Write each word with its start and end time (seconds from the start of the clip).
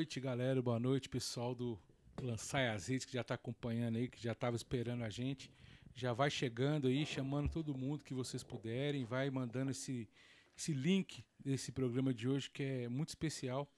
noite, 0.00 0.20
galera. 0.20 0.62
Boa 0.62 0.78
noite, 0.78 1.08
pessoal 1.08 1.56
do 1.56 1.76
Lançai 2.22 2.68
Azeite, 2.68 3.04
que 3.04 3.14
já 3.14 3.22
está 3.22 3.34
acompanhando 3.34 3.96
aí, 3.96 4.06
que 4.06 4.22
já 4.22 4.30
estava 4.30 4.54
esperando 4.54 5.02
a 5.02 5.10
gente. 5.10 5.50
Já 5.92 6.12
vai 6.12 6.30
chegando 6.30 6.86
aí, 6.86 7.04
chamando 7.04 7.50
todo 7.50 7.76
mundo 7.76 8.04
que 8.04 8.14
vocês 8.14 8.44
puderem, 8.44 9.04
vai 9.04 9.28
mandando 9.28 9.72
esse, 9.72 10.08
esse 10.56 10.72
link 10.72 11.24
desse 11.36 11.72
programa 11.72 12.14
de 12.14 12.28
hoje, 12.28 12.48
que 12.48 12.62
é 12.62 12.88
muito 12.88 13.08
especial. 13.08 13.68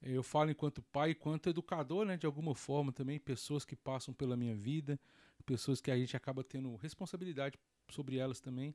Eu 0.00 0.22
falo 0.22 0.52
enquanto 0.52 0.80
pai, 0.80 1.10
enquanto 1.10 1.48
educador, 1.48 2.06
né, 2.06 2.16
de 2.16 2.26
alguma 2.26 2.54
forma 2.54 2.92
também, 2.92 3.18
pessoas 3.18 3.64
que 3.64 3.74
passam 3.74 4.14
pela 4.14 4.36
minha 4.36 4.54
vida, 4.54 5.00
pessoas 5.44 5.80
que 5.80 5.90
a 5.90 5.98
gente 5.98 6.16
acaba 6.16 6.44
tendo 6.44 6.76
responsabilidade 6.76 7.58
sobre 7.90 8.18
elas 8.18 8.38
também. 8.38 8.72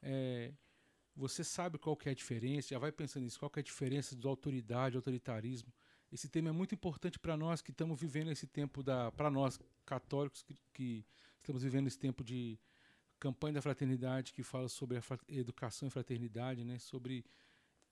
É, 0.00 0.52
você 1.16 1.42
sabe 1.42 1.78
qual 1.78 1.96
que 1.96 2.08
é 2.08 2.12
a 2.12 2.14
diferença, 2.14 2.68
já 2.68 2.78
vai 2.78 2.92
pensando 2.92 3.24
nisso, 3.24 3.40
qual 3.40 3.50
que 3.50 3.58
é 3.58 3.62
a 3.62 3.64
diferença 3.64 4.14
de 4.14 4.24
autoridade, 4.24 4.94
autoritarismo. 4.94 5.72
Esse 6.10 6.28
tema 6.28 6.48
é 6.48 6.52
muito 6.52 6.74
importante 6.74 7.18
para 7.18 7.36
nós 7.36 7.60
que 7.60 7.70
estamos 7.70 8.00
vivendo 8.00 8.30
esse 8.30 8.46
tempo 8.46 8.82
da, 8.82 9.12
para 9.12 9.30
nós 9.30 9.60
católicos 9.84 10.42
que, 10.42 10.54
que, 10.72 11.04
estamos 11.36 11.62
vivendo 11.62 11.86
esse 11.86 11.98
tempo 11.98 12.24
de 12.24 12.58
campanha 13.20 13.54
da 13.54 13.62
fraternidade 13.62 14.32
que 14.32 14.42
fala 14.42 14.68
sobre 14.68 14.96
a 14.96 15.02
educação 15.28 15.88
e 15.88 15.90
fraternidade, 15.90 16.64
né? 16.64 16.78
Sobre 16.78 17.24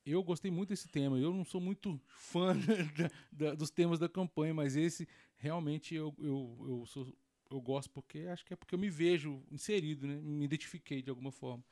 eu 0.05 0.23
gostei 0.23 0.51
muito 0.51 0.71
desse 0.71 0.89
tema. 0.89 1.19
Eu 1.19 1.33
não 1.33 1.45
sou 1.45 1.61
muito 1.61 2.01
fã 2.07 2.55
da, 2.97 3.11
da, 3.33 3.55
dos 3.55 3.71
temas 3.71 3.99
da 3.99 4.09
campanha, 4.09 4.55
mas 4.55 4.77
esse 4.77 5.07
realmente 5.37 5.95
eu, 5.95 6.15
eu, 6.19 6.57
eu, 6.69 6.87
sou, 6.87 7.13
eu 7.51 7.61
gosto 7.61 7.91
porque 7.91 8.21
acho 8.21 8.45
que 8.47 8.55
é 8.55 8.57
porque 8.57 8.75
eu 8.75 8.79
me 8.79 8.89
vejo 8.89 9.43
inserido, 9.51 10.07
né? 10.07 10.15
Me 10.17 10.45
identifiquei 10.45 11.03
de 11.03 11.11
alguma 11.11 11.33
forma 11.33 11.63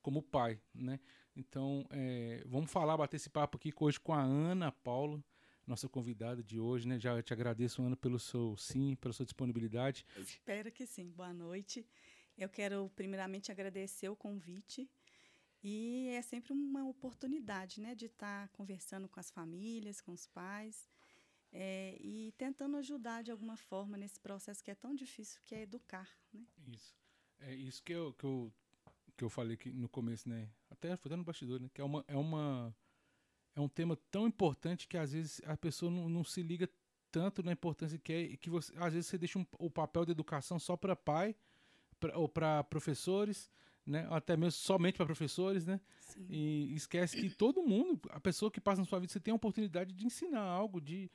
como 0.00 0.22
pai, 0.22 0.58
né? 0.74 0.98
Então, 1.36 1.86
é, 1.90 2.42
vamos 2.46 2.70
falar, 2.70 2.96
bater 2.96 3.16
esse 3.16 3.28
papo 3.28 3.58
aqui 3.58 3.72
hoje 3.78 4.00
com 4.00 4.14
a 4.14 4.22
Ana 4.22 4.72
Paula 4.72 5.22
nossa 5.70 5.88
convidada 5.88 6.42
de 6.42 6.58
hoje, 6.58 6.86
né? 6.86 6.98
Já 6.98 7.22
te 7.22 7.32
agradeço, 7.32 7.80
Ana, 7.80 7.96
pelo 7.96 8.18
seu 8.18 8.56
sim, 8.56 8.96
pela 8.96 9.14
sua 9.14 9.24
disponibilidade. 9.24 10.04
espero 10.16 10.72
que 10.72 10.84
sim. 10.84 11.08
Boa 11.12 11.32
noite. 11.32 11.86
Eu 12.36 12.48
quero 12.48 12.90
primeiramente 12.96 13.52
agradecer 13.52 14.08
o 14.08 14.16
convite 14.16 14.90
e 15.62 16.08
é 16.08 16.22
sempre 16.22 16.52
uma 16.52 16.88
oportunidade, 16.88 17.80
né, 17.80 17.94
de 17.94 18.06
estar 18.06 18.48
conversando 18.48 19.08
com 19.08 19.20
as 19.20 19.30
famílias, 19.30 20.00
com 20.00 20.10
os 20.10 20.26
pais 20.26 20.88
é, 21.52 21.96
e 22.00 22.32
tentando 22.36 22.76
ajudar 22.78 23.22
de 23.22 23.30
alguma 23.30 23.56
forma 23.56 23.96
nesse 23.96 24.18
processo 24.18 24.64
que 24.64 24.70
é 24.72 24.74
tão 24.74 24.94
difícil, 24.94 25.40
que 25.44 25.54
é 25.54 25.62
educar, 25.62 26.08
né? 26.32 26.44
Isso. 26.66 26.96
É 27.38 27.54
isso 27.54 27.82
que 27.82 27.92
eu, 27.92 28.12
que 28.14 28.24
eu, 28.24 28.52
que 29.16 29.22
eu 29.22 29.30
falei 29.30 29.56
que 29.56 29.70
no 29.70 29.88
começo, 29.88 30.28
né? 30.28 30.50
Até 30.68 30.96
foi 30.96 31.14
no 31.16 31.22
bastidor, 31.22 31.60
né? 31.60 31.70
Que 31.72 31.80
é 31.80 31.84
uma, 31.84 32.04
é 32.08 32.16
uma 32.16 32.74
é 33.54 33.60
um 33.60 33.68
tema 33.68 33.96
tão 34.10 34.26
importante 34.26 34.86
que 34.86 34.96
às 34.96 35.12
vezes 35.12 35.40
a 35.44 35.56
pessoa 35.56 35.90
não, 35.90 36.08
não 36.08 36.24
se 36.24 36.42
liga 36.42 36.68
tanto 37.10 37.42
na 37.42 37.52
importância 37.52 37.98
que 37.98 38.12
é 38.12 38.36
que 38.36 38.48
você 38.48 38.72
às 38.76 38.92
vezes 38.92 39.08
você 39.08 39.18
deixa 39.18 39.38
um, 39.38 39.46
o 39.58 39.70
papel 39.70 40.04
de 40.04 40.12
educação 40.12 40.58
só 40.58 40.76
para 40.76 40.94
pai 40.94 41.34
pra, 41.98 42.16
ou 42.16 42.28
para 42.28 42.62
professores 42.64 43.50
né 43.84 44.06
até 44.10 44.36
mesmo 44.36 44.52
somente 44.52 44.96
para 44.96 45.06
professores 45.06 45.66
né 45.66 45.80
Sim. 46.00 46.26
e 46.28 46.74
esquece 46.74 47.20
que 47.20 47.30
todo 47.30 47.62
mundo 47.62 48.00
a 48.10 48.20
pessoa 48.20 48.50
que 48.50 48.60
passa 48.60 48.80
na 48.80 48.86
sua 48.86 49.00
vida 49.00 49.12
você 49.12 49.20
tem 49.20 49.32
a 49.32 49.36
oportunidade 49.36 49.92
de 49.92 50.06
ensinar 50.06 50.42
algo 50.42 50.80
de 50.80 51.10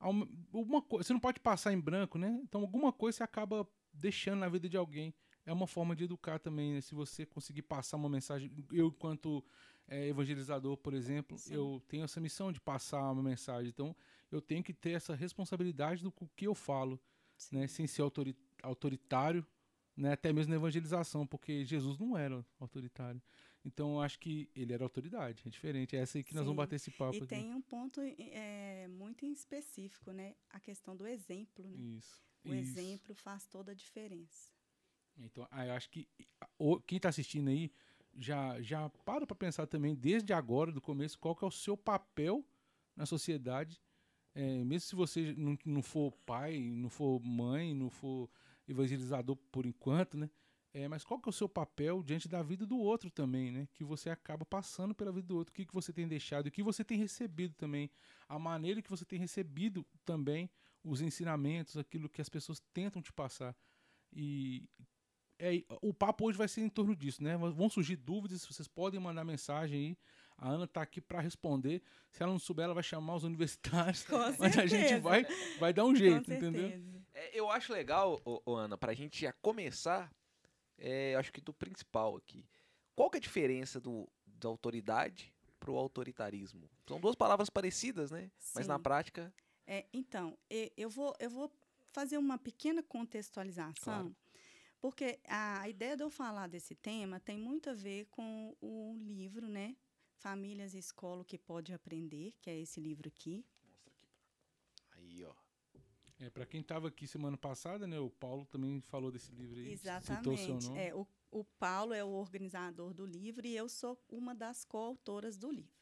alguma 0.00 0.82
coisa 0.82 1.06
você 1.06 1.12
não 1.12 1.20
pode 1.20 1.40
passar 1.40 1.72
em 1.72 1.80
branco 1.80 2.18
né 2.18 2.40
então 2.42 2.60
alguma 2.60 2.92
coisa 2.92 3.18
você 3.18 3.22
acaba 3.22 3.66
deixando 3.92 4.40
na 4.40 4.48
vida 4.48 4.68
de 4.68 4.76
alguém 4.76 5.14
é 5.46 5.52
uma 5.52 5.66
forma 5.66 5.94
de 5.94 6.04
educar 6.04 6.38
também 6.38 6.74
né? 6.74 6.80
se 6.80 6.94
você 6.94 7.24
conseguir 7.24 7.62
passar 7.62 7.96
uma 7.96 8.08
mensagem 8.08 8.52
eu 8.72 8.88
enquanto 8.88 9.44
é, 9.88 10.06
evangelizador, 10.06 10.76
por 10.76 10.92
exemplo, 10.94 11.38
Sim. 11.38 11.54
eu 11.54 11.82
tenho 11.88 12.04
essa 12.04 12.20
missão 12.20 12.52
de 12.52 12.60
passar 12.60 13.10
uma 13.10 13.22
mensagem. 13.22 13.70
Então, 13.70 13.96
eu 14.30 14.40
tenho 14.40 14.62
que 14.62 14.74
ter 14.74 14.90
essa 14.90 15.14
responsabilidade 15.14 16.02
do 16.02 16.12
que 16.36 16.46
eu 16.46 16.54
falo, 16.54 17.00
né, 17.50 17.66
sem 17.66 17.86
ser 17.86 18.02
autoritário, 18.62 19.46
né, 19.96 20.12
até 20.12 20.32
mesmo 20.32 20.50
na 20.50 20.56
evangelização, 20.56 21.26
porque 21.26 21.64
Jesus 21.64 21.98
não 21.98 22.16
era 22.16 22.44
autoritário. 22.60 23.20
Então, 23.64 23.94
eu 23.94 24.00
acho 24.00 24.18
que 24.18 24.48
ele 24.54 24.72
era 24.72 24.84
autoridade, 24.84 25.42
é 25.44 25.50
diferente. 25.50 25.96
É 25.96 26.00
essa 26.00 26.18
aí 26.18 26.24
que 26.24 26.30
Sim. 26.30 26.36
nós 26.36 26.44
vamos 26.44 26.56
bater 26.56 26.76
esse 26.76 26.90
papo. 26.90 27.14
E 27.14 27.18
aqui. 27.18 27.26
tem 27.26 27.52
um 27.52 27.60
ponto 27.60 28.00
é, 28.00 28.86
muito 28.88 29.26
específico, 29.26 30.12
né? 30.12 30.36
A 30.50 30.60
questão 30.60 30.96
do 30.96 31.06
exemplo. 31.06 31.66
Né? 31.66 31.76
Isso. 31.98 32.22
O 32.44 32.54
isso. 32.54 32.78
exemplo 32.78 33.14
faz 33.14 33.46
toda 33.46 33.72
a 33.72 33.74
diferença. 33.74 34.52
Então, 35.18 35.46
eu 35.50 35.72
acho 35.72 35.90
que 35.90 36.08
quem 36.86 36.96
está 36.96 37.08
assistindo 37.08 37.48
aí 37.48 37.72
já, 38.18 38.60
já 38.60 38.88
para 39.04 39.26
para 39.26 39.36
pensar 39.36 39.66
também, 39.66 39.94
desde 39.94 40.32
agora, 40.32 40.72
do 40.72 40.80
começo, 40.80 41.18
qual 41.18 41.34
que 41.34 41.44
é 41.44 41.48
o 41.48 41.50
seu 41.50 41.76
papel 41.76 42.44
na 42.96 43.06
sociedade. 43.06 43.80
É, 44.34 44.64
mesmo 44.64 44.88
se 44.88 44.94
você 44.94 45.34
não, 45.36 45.56
não 45.64 45.82
for 45.82 46.12
pai, 46.26 46.58
não 46.58 46.90
for 46.90 47.20
mãe, 47.20 47.74
não 47.74 47.88
for 47.88 48.28
evangelizador 48.66 49.36
por 49.50 49.64
enquanto, 49.64 50.16
né? 50.16 50.30
É, 50.72 50.86
mas 50.86 51.02
qual 51.02 51.18
que 51.18 51.28
é 51.28 51.30
o 51.30 51.32
seu 51.32 51.48
papel 51.48 52.02
diante 52.02 52.28
da 52.28 52.42
vida 52.42 52.66
do 52.66 52.78
outro 52.78 53.10
também, 53.10 53.50
né? 53.50 53.68
Que 53.72 53.82
você 53.82 54.10
acaba 54.10 54.44
passando 54.44 54.94
pela 54.94 55.10
vida 55.10 55.26
do 55.26 55.36
outro, 55.36 55.50
o 55.50 55.54
que, 55.54 55.64
que 55.64 55.72
você 55.72 55.92
tem 55.92 56.06
deixado, 56.06 56.48
o 56.48 56.50
que 56.50 56.62
você 56.62 56.84
tem 56.84 56.98
recebido 56.98 57.54
também, 57.54 57.90
a 58.28 58.38
maneira 58.38 58.82
que 58.82 58.90
você 58.90 59.04
tem 59.04 59.18
recebido 59.18 59.86
também 60.04 60.50
os 60.84 61.00
ensinamentos, 61.00 61.76
aquilo 61.76 62.08
que 62.08 62.20
as 62.20 62.28
pessoas 62.28 62.60
tentam 62.72 63.00
te 63.00 63.12
passar. 63.12 63.56
E 64.12 64.68
é, 65.38 65.62
o 65.80 65.94
papo 65.94 66.26
hoje 66.26 66.36
vai 66.36 66.48
ser 66.48 66.62
em 66.62 66.68
torno 66.68 66.96
disso, 66.96 67.22
né? 67.22 67.36
Vão 67.36 67.70
surgir 67.70 67.96
dúvidas, 67.96 68.44
vocês 68.44 68.66
podem 68.66 68.98
mandar 68.98 69.24
mensagem 69.24 69.78
aí. 69.78 69.98
A 70.36 70.50
Ana 70.50 70.64
está 70.64 70.82
aqui 70.82 71.00
para 71.00 71.20
responder. 71.20 71.82
Se 72.12 72.22
ela 72.22 72.32
não 72.32 72.38
souber, 72.38 72.64
ela 72.64 72.74
vai 72.74 72.82
chamar 72.82 73.16
os 73.16 73.24
universitários. 73.24 74.04
Com 74.04 74.16
mas 74.38 74.54
certeza. 74.54 74.62
a 74.62 74.66
gente 74.66 75.00
vai, 75.00 75.26
vai 75.58 75.72
dar 75.72 75.84
um 75.84 75.94
jeito, 75.94 76.32
entendeu? 76.32 76.72
É, 77.12 77.38
eu 77.38 77.50
acho 77.50 77.72
legal, 77.72 78.20
ô, 78.24 78.40
ô 78.44 78.54
Ana, 78.54 78.76
para 78.76 78.92
a 78.92 78.94
gente 78.94 79.20
já 79.20 79.32
começar, 79.32 80.12
é, 80.76 81.14
acho 81.16 81.32
que 81.32 81.40
do 81.40 81.52
principal 81.52 82.16
aqui. 82.16 82.44
Qual 82.94 83.10
que 83.10 83.16
é 83.16 83.20
a 83.20 83.22
diferença 83.22 83.80
do, 83.80 84.08
da 84.26 84.48
autoridade 84.48 85.32
para 85.58 85.70
o 85.70 85.76
autoritarismo? 85.76 86.68
São 86.86 87.00
duas 87.00 87.16
palavras 87.16 87.50
parecidas, 87.50 88.10
né? 88.10 88.30
Sim. 88.38 88.52
Mas 88.56 88.66
na 88.66 88.78
prática. 88.78 89.32
É, 89.66 89.86
então, 89.92 90.36
eu 90.76 90.88
vou, 90.88 91.14
eu 91.18 91.30
vou 91.30 91.52
fazer 91.92 92.16
uma 92.16 92.38
pequena 92.38 92.82
contextualização. 92.82 93.74
Claro 93.82 94.16
porque 94.80 95.18
a 95.26 95.68
ideia 95.68 95.96
de 95.96 96.02
eu 96.02 96.10
falar 96.10 96.46
desse 96.46 96.74
tema 96.74 97.18
tem 97.20 97.38
muito 97.38 97.70
a 97.70 97.74
ver 97.74 98.06
com 98.06 98.56
o 98.60 98.96
livro, 98.98 99.48
né? 99.48 99.76
Famílias 100.16 100.74
e 100.74 100.78
Escola, 100.78 101.22
o 101.22 101.24
que 101.24 101.38
pode 101.38 101.72
aprender, 101.72 102.34
que 102.40 102.50
é 102.50 102.58
esse 102.58 102.80
livro 102.80 103.08
aqui. 103.08 103.44
Mostra 103.64 103.92
aqui. 103.92 104.08
Aí, 104.92 105.24
ó. 105.24 105.34
É, 106.20 106.28
para 106.30 106.44
quem 106.44 106.60
estava 106.60 106.88
aqui 106.88 107.06
semana 107.06 107.36
passada, 107.36 107.86
né? 107.86 107.98
O 108.00 108.10
Paulo 108.10 108.44
também 108.46 108.80
falou 108.80 109.12
desse 109.12 109.32
livro 109.32 109.58
aí. 109.58 109.72
Exatamente. 109.72 110.68
É, 110.76 110.92
o, 110.94 111.06
o 111.30 111.44
Paulo 111.44 111.92
é 111.92 112.02
o 112.02 112.08
organizador 112.08 112.92
do 112.92 113.06
livro 113.06 113.46
e 113.46 113.56
eu 113.56 113.68
sou 113.68 114.00
uma 114.08 114.34
das 114.34 114.64
coautoras 114.64 115.36
do 115.36 115.50
livro. 115.50 115.78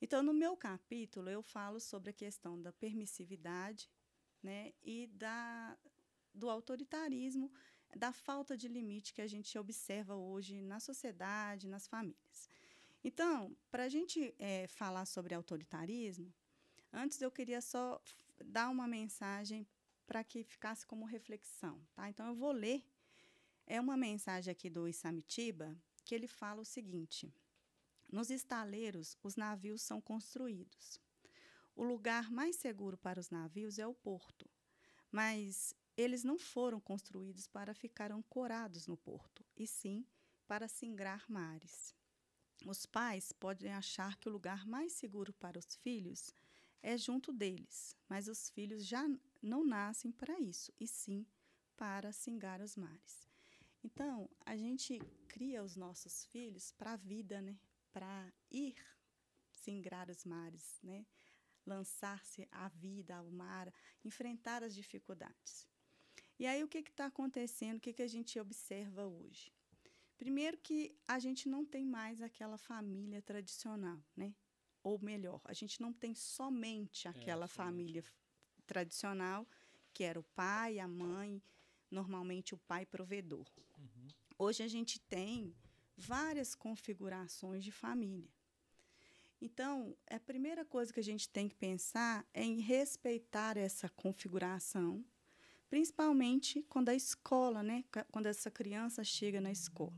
Então, 0.00 0.22
no 0.22 0.32
meu 0.32 0.56
capítulo, 0.56 1.28
eu 1.28 1.42
falo 1.42 1.80
sobre 1.80 2.10
a 2.10 2.14
questão 2.14 2.60
da 2.60 2.72
permissividade 2.72 3.90
né, 4.42 4.72
e 4.82 5.06
da, 5.06 5.78
do 6.32 6.50
autoritarismo 6.50 7.50
da 7.96 8.12
falta 8.12 8.56
de 8.56 8.68
limite 8.68 9.12
que 9.12 9.22
a 9.22 9.26
gente 9.26 9.56
observa 9.58 10.14
hoje 10.14 10.60
na 10.60 10.80
sociedade, 10.80 11.68
nas 11.68 11.86
famílias. 11.86 12.48
Então, 13.02 13.56
para 13.70 13.84
a 13.84 13.88
gente 13.88 14.34
é, 14.38 14.66
falar 14.66 15.04
sobre 15.04 15.34
autoritarismo, 15.34 16.32
antes 16.92 17.20
eu 17.20 17.30
queria 17.30 17.60
só 17.60 18.00
dar 18.44 18.68
uma 18.70 18.88
mensagem 18.88 19.66
para 20.06 20.24
que 20.24 20.42
ficasse 20.42 20.86
como 20.86 21.04
reflexão. 21.04 21.80
Tá? 21.94 22.08
Então, 22.08 22.26
eu 22.26 22.34
vou 22.34 22.52
ler. 22.52 22.82
É 23.66 23.80
uma 23.80 23.96
mensagem 23.96 24.50
aqui 24.50 24.68
do 24.68 24.88
Isamitiba 24.88 25.76
que 26.04 26.14
ele 26.14 26.26
fala 26.26 26.60
o 26.60 26.64
seguinte: 26.64 27.32
Nos 28.10 28.30
estaleiros, 28.30 29.16
os 29.22 29.36
navios 29.36 29.82
são 29.82 30.00
construídos. 30.00 31.00
O 31.76 31.82
lugar 31.82 32.30
mais 32.30 32.56
seguro 32.56 32.96
para 32.96 33.18
os 33.18 33.30
navios 33.30 33.78
é 33.78 33.86
o 33.86 33.94
porto, 33.94 34.48
mas 35.10 35.74
eles 35.96 36.24
não 36.24 36.38
foram 36.38 36.80
construídos 36.80 37.46
para 37.46 37.74
ficar 37.74 38.10
ancorados 38.10 38.86
no 38.86 38.96
porto, 38.96 39.44
e 39.56 39.66
sim 39.66 40.06
para 40.46 40.68
singrar 40.68 41.24
mares. 41.28 41.94
Os 42.66 42.86
pais 42.86 43.32
podem 43.32 43.72
achar 43.72 44.16
que 44.16 44.28
o 44.28 44.32
lugar 44.32 44.66
mais 44.66 44.92
seguro 44.92 45.32
para 45.32 45.58
os 45.58 45.74
filhos 45.76 46.32
é 46.82 46.96
junto 46.96 47.32
deles, 47.32 47.96
mas 48.08 48.28
os 48.28 48.48
filhos 48.50 48.86
já 48.86 49.06
não 49.42 49.64
nascem 49.64 50.10
para 50.10 50.38
isso, 50.40 50.72
e 50.78 50.86
sim 50.86 51.26
para 51.76 52.12
singar 52.12 52.60
os 52.60 52.76
mares. 52.76 53.28
Então, 53.82 54.30
a 54.46 54.56
gente 54.56 54.98
cria 55.28 55.62
os 55.62 55.76
nossos 55.76 56.24
filhos 56.26 56.72
para 56.72 56.92
a 56.92 56.96
vida, 56.96 57.42
né? 57.42 57.58
Para 57.92 58.32
ir 58.50 58.76
singrar 59.52 60.10
os 60.10 60.24
mares, 60.24 60.78
né? 60.82 61.06
Lançar-se 61.66 62.48
à 62.50 62.68
vida, 62.68 63.16
ao 63.16 63.30
mar, 63.30 63.72
enfrentar 64.02 64.62
as 64.62 64.74
dificuldades. 64.74 65.68
E 66.38 66.46
aí 66.46 66.62
o 66.62 66.68
que 66.68 66.78
está 66.78 67.06
acontecendo? 67.06 67.78
O 67.78 67.80
que, 67.80 67.92
que 67.92 68.02
a 68.02 68.08
gente 68.08 68.38
observa 68.40 69.06
hoje? 69.06 69.52
Primeiro 70.16 70.58
que 70.58 70.96
a 71.06 71.18
gente 71.18 71.48
não 71.48 71.64
tem 71.64 71.84
mais 71.84 72.22
aquela 72.22 72.56
família 72.56 73.20
tradicional, 73.20 74.02
né? 74.16 74.34
ou 74.84 75.00
melhor, 75.00 75.40
a 75.44 75.54
gente 75.54 75.80
não 75.80 75.92
tem 75.92 76.14
somente 76.14 77.08
aquela 77.08 77.48
somente. 77.48 77.56
família 77.56 78.04
tradicional, 78.66 79.48
que 79.94 80.04
era 80.04 80.20
o 80.20 80.22
pai, 80.22 80.78
a 80.78 80.86
mãe, 80.86 81.42
normalmente 81.90 82.54
o 82.54 82.58
pai 82.58 82.84
provedor. 82.84 83.46
Uhum. 83.78 84.08
Hoje 84.38 84.62
a 84.62 84.68
gente 84.68 85.00
tem 85.00 85.56
várias 85.96 86.54
configurações 86.54 87.64
de 87.64 87.72
família. 87.72 88.30
Então, 89.40 89.96
a 90.08 90.20
primeira 90.20 90.64
coisa 90.64 90.92
que 90.92 91.00
a 91.00 91.04
gente 91.04 91.28
tem 91.28 91.48
que 91.48 91.54
pensar 91.54 92.26
é 92.32 92.44
em 92.44 92.60
respeitar 92.60 93.56
essa 93.56 93.88
configuração, 93.88 95.04
principalmente 95.68 96.62
quando 96.68 96.88
a 96.88 96.94
escola, 96.94 97.62
né, 97.62 97.84
quando 98.10 98.26
essa 98.26 98.50
criança 98.50 99.02
chega 99.04 99.40
na 99.40 99.50
escola. 99.50 99.92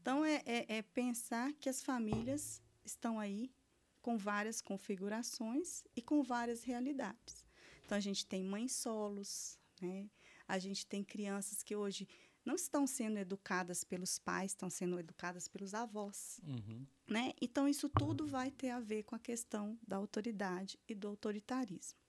Então, 0.00 0.24
é, 0.24 0.42
é- 0.46 0.76
é 0.78 0.82
pensar 0.82 1.52
que 1.54 1.68
as 1.68 1.82
famílias 1.82 2.62
estão 2.84 3.18
aí 3.18 3.52
com 4.00 4.16
várias 4.16 4.60
configurações 4.60 5.84
e 5.94 6.00
com 6.00 6.22
várias 6.22 6.64
realidades. 6.64 7.44
Então, 7.84 7.98
a 7.98 8.00
gente 8.00 8.24
tem 8.26 8.42
mães 8.42 8.72
solos, 8.72 9.58
né? 9.80 10.08
a 10.48 10.58
gente 10.58 10.86
tem 10.86 11.04
crianças 11.04 11.62
que 11.62 11.76
hoje 11.76 12.08
não 12.44 12.54
estão 12.54 12.86
sendo 12.86 13.18
educadas 13.18 13.84
pelos 13.84 14.18
pais, 14.18 14.52
estão 14.52 14.70
sendo 14.70 14.98
educadas 14.98 15.46
pelos 15.46 15.74
avós. 15.74 16.40
Uhum. 16.42 16.86
Né? 17.06 17.32
Então, 17.40 17.68
isso 17.68 17.88
tudo 17.88 18.26
vai 18.26 18.50
ter 18.50 18.70
a 18.70 18.80
ver 18.80 19.02
com 19.02 19.14
a 19.14 19.18
questão 19.18 19.78
da 19.86 19.96
autoridade 19.96 20.78
e 20.88 20.94
do 20.94 21.08
autoritarismo. 21.08 21.99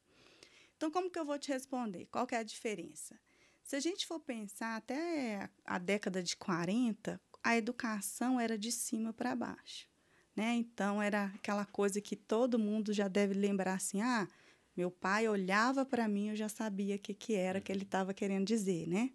Então, 0.82 0.90
como 0.90 1.12
que 1.12 1.20
eu 1.20 1.26
vou 1.26 1.38
te 1.38 1.52
responder? 1.52 2.08
Qual 2.08 2.26
que 2.26 2.34
é 2.34 2.40
a 2.40 2.44
diferença? 2.44 3.16
Se 3.64 3.76
a 3.76 3.80
gente 3.80 4.08
for 4.08 4.20
pensar 4.20 4.78
até 4.78 5.48
a 5.64 5.78
década 5.78 6.24
de 6.24 6.36
40, 6.36 7.22
a 7.44 7.56
educação 7.56 8.40
era 8.40 8.58
de 8.58 8.72
cima 8.72 9.14
para 9.14 9.36
baixo. 9.36 9.88
Né? 10.36 10.56
Então, 10.56 11.00
era 11.00 11.26
aquela 11.36 11.68
coisa 11.68 12.02
que 12.02 12.16
todo 12.16 12.58
mundo 12.58 12.94
já 12.94 13.08
deve 13.08 13.36
lembrar 13.36 13.76
assim: 13.76 14.02
ah, 14.02 14.28
meu 14.76 14.90
pai 14.90 15.28
olhava 15.28 15.86
para 15.86 16.08
mim, 16.08 16.30
eu 16.30 16.36
já 16.36 16.50
sabia 16.50 16.96
o 16.96 17.00
que, 17.00 17.14
que 17.14 17.36
era 17.36 17.62
que 17.62 17.72
ele 17.72 17.84
estava 17.84 18.12
querendo 18.12 18.48
dizer. 18.48 18.88
Né? 18.88 19.12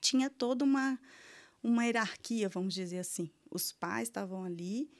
Tinha 0.00 0.28
toda 0.28 0.64
uma, 0.64 0.98
uma 1.62 1.84
hierarquia, 1.84 2.48
vamos 2.48 2.74
dizer 2.74 2.98
assim. 2.98 3.30
Os 3.48 3.70
pais 3.70 4.08
estavam 4.08 4.42
ali 4.42 4.90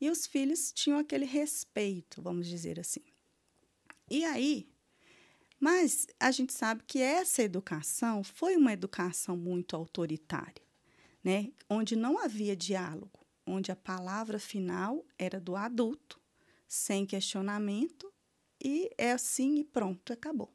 e 0.00 0.08
os 0.08 0.24
filhos 0.24 0.70
tinham 0.70 1.00
aquele 1.00 1.24
respeito, 1.24 2.22
vamos 2.22 2.46
dizer 2.46 2.78
assim. 2.78 3.02
E 4.08 4.24
aí, 4.24 4.71
mas 5.62 6.08
a 6.18 6.32
gente 6.32 6.52
sabe 6.52 6.82
que 6.84 6.98
essa 6.98 7.40
educação 7.40 8.24
foi 8.24 8.56
uma 8.56 8.72
educação 8.72 9.36
muito 9.36 9.76
autoritária, 9.76 10.60
né? 11.22 11.52
onde 11.70 11.94
não 11.94 12.18
havia 12.18 12.56
diálogo, 12.56 13.24
onde 13.46 13.70
a 13.70 13.76
palavra 13.76 14.40
final 14.40 15.06
era 15.16 15.38
do 15.38 15.54
adulto, 15.54 16.20
sem 16.66 17.06
questionamento, 17.06 18.12
e 18.60 18.90
é 18.98 19.12
assim 19.12 19.60
e 19.60 19.64
pronto, 19.64 20.12
acabou. 20.12 20.52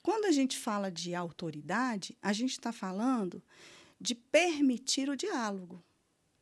Quando 0.00 0.26
a 0.26 0.30
gente 0.30 0.56
fala 0.56 0.88
de 0.88 1.12
autoridade, 1.12 2.16
a 2.22 2.32
gente 2.32 2.52
está 2.52 2.72
falando 2.72 3.42
de 4.00 4.14
permitir 4.14 5.10
o 5.10 5.16
diálogo. 5.16 5.82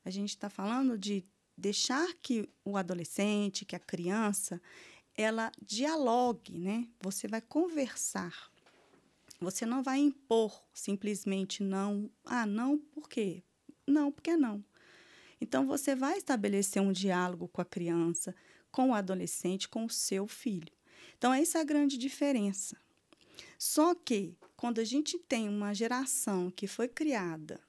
A 0.05 0.11
gente 0.11 0.29
está 0.29 0.51
falando 0.51 0.99
de 0.99 1.25
deixar 1.57 2.07
que 2.21 2.51
o 2.63 2.77
adolescente, 2.77 3.65
que 3.65 3.77
a 3.77 3.81
criança, 3.81 4.61
ela 5.21 5.53
dialogue, 5.61 6.59
né? 6.59 6.89
Você 7.01 7.29
vai 7.29 7.41
conversar. 7.41 8.51
Você 9.41 9.65
não 9.65 9.83
vai 9.83 9.99
impor 9.99 10.65
simplesmente 10.73 11.63
não. 11.63 12.11
Ah, 12.25 12.47
não, 12.47 12.79
por 12.79 13.09
quê? 13.09 13.43
Não, 13.87 14.11
porque 14.13 14.37
não. 14.37 14.65
Então 15.41 15.67
você 15.67 15.95
vai 15.95 16.19
estabelecer 16.19 16.83
um 16.83 16.93
diálogo 16.93 17.49
com 17.49 17.61
a 17.61 17.65
criança, 17.65 18.35
com 18.71 18.91
o 18.91 18.95
adolescente, 18.95 19.69
com 19.69 19.87
o 19.87 19.91
seu 19.91 20.27
filho. 20.27 20.73
Então 21.17 21.33
essa 21.33 21.59
é 21.59 21.61
a 21.61 21.65
grande 21.65 21.97
diferença. 21.97 22.77
Só 23.59 23.95
que 23.95 24.37
quando 24.57 24.79
a 24.79 24.85
gente 24.85 25.19
tem 25.19 25.49
uma 25.49 25.75
geração 25.75 26.51
que 26.51 26.67
foi 26.67 26.89
criada 26.89 27.61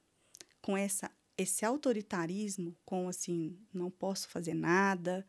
com 0.61 0.75
essa 0.75 1.09
esse 1.37 1.65
autoritarismo, 1.65 2.77
com 2.85 3.07
assim, 3.07 3.57
não 3.73 3.89
posso 3.89 4.27
fazer 4.27 4.53
nada, 4.53 5.25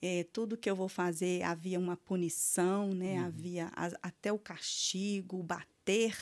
é, 0.00 0.24
tudo 0.24 0.56
que 0.56 0.68
eu 0.68 0.76
vou 0.76 0.88
fazer 0.88 1.42
havia 1.42 1.78
uma 1.78 1.96
punição, 1.96 2.92
né? 2.92 3.18
Uhum. 3.20 3.26
havia 3.26 3.72
a, 3.74 3.90
até 4.02 4.32
o 4.32 4.38
castigo, 4.38 5.38
o 5.38 5.42
bater. 5.42 6.16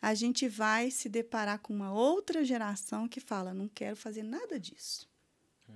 A 0.00 0.14
gente 0.14 0.48
vai 0.48 0.90
se 0.90 1.08
deparar 1.08 1.58
com 1.58 1.74
uma 1.74 1.92
outra 1.92 2.44
geração 2.44 3.08
que 3.08 3.20
fala: 3.20 3.52
não 3.52 3.68
quero 3.68 3.96
fazer 3.96 4.22
nada 4.22 4.58
disso, 4.58 5.08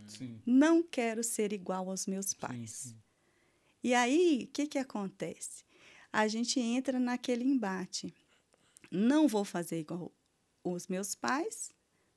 Sim. 0.07 0.41
não 0.47 0.83
quero 0.83 1.23
ser 1.23 1.53
igual 1.53 1.91
aos 1.91 2.07
meus 2.07 2.31
sim, 2.31 2.37
pais. 2.37 2.71
sim. 2.71 2.97
E 3.83 3.93
aí, 3.93 4.47
o 4.49 4.53
que, 4.53 4.67
que 4.67 4.79
acontece? 4.79 5.63
A 6.11 6.27
gente 6.27 6.59
entra 6.59 6.99
naquele 6.99 7.45
embate. 7.45 8.15
Não 8.91 9.29
vou 9.29 9.45
fazer 9.45 9.81
igual 9.81 10.11
os 10.63 10.87
meus 10.87 11.15
pais, 11.15 11.71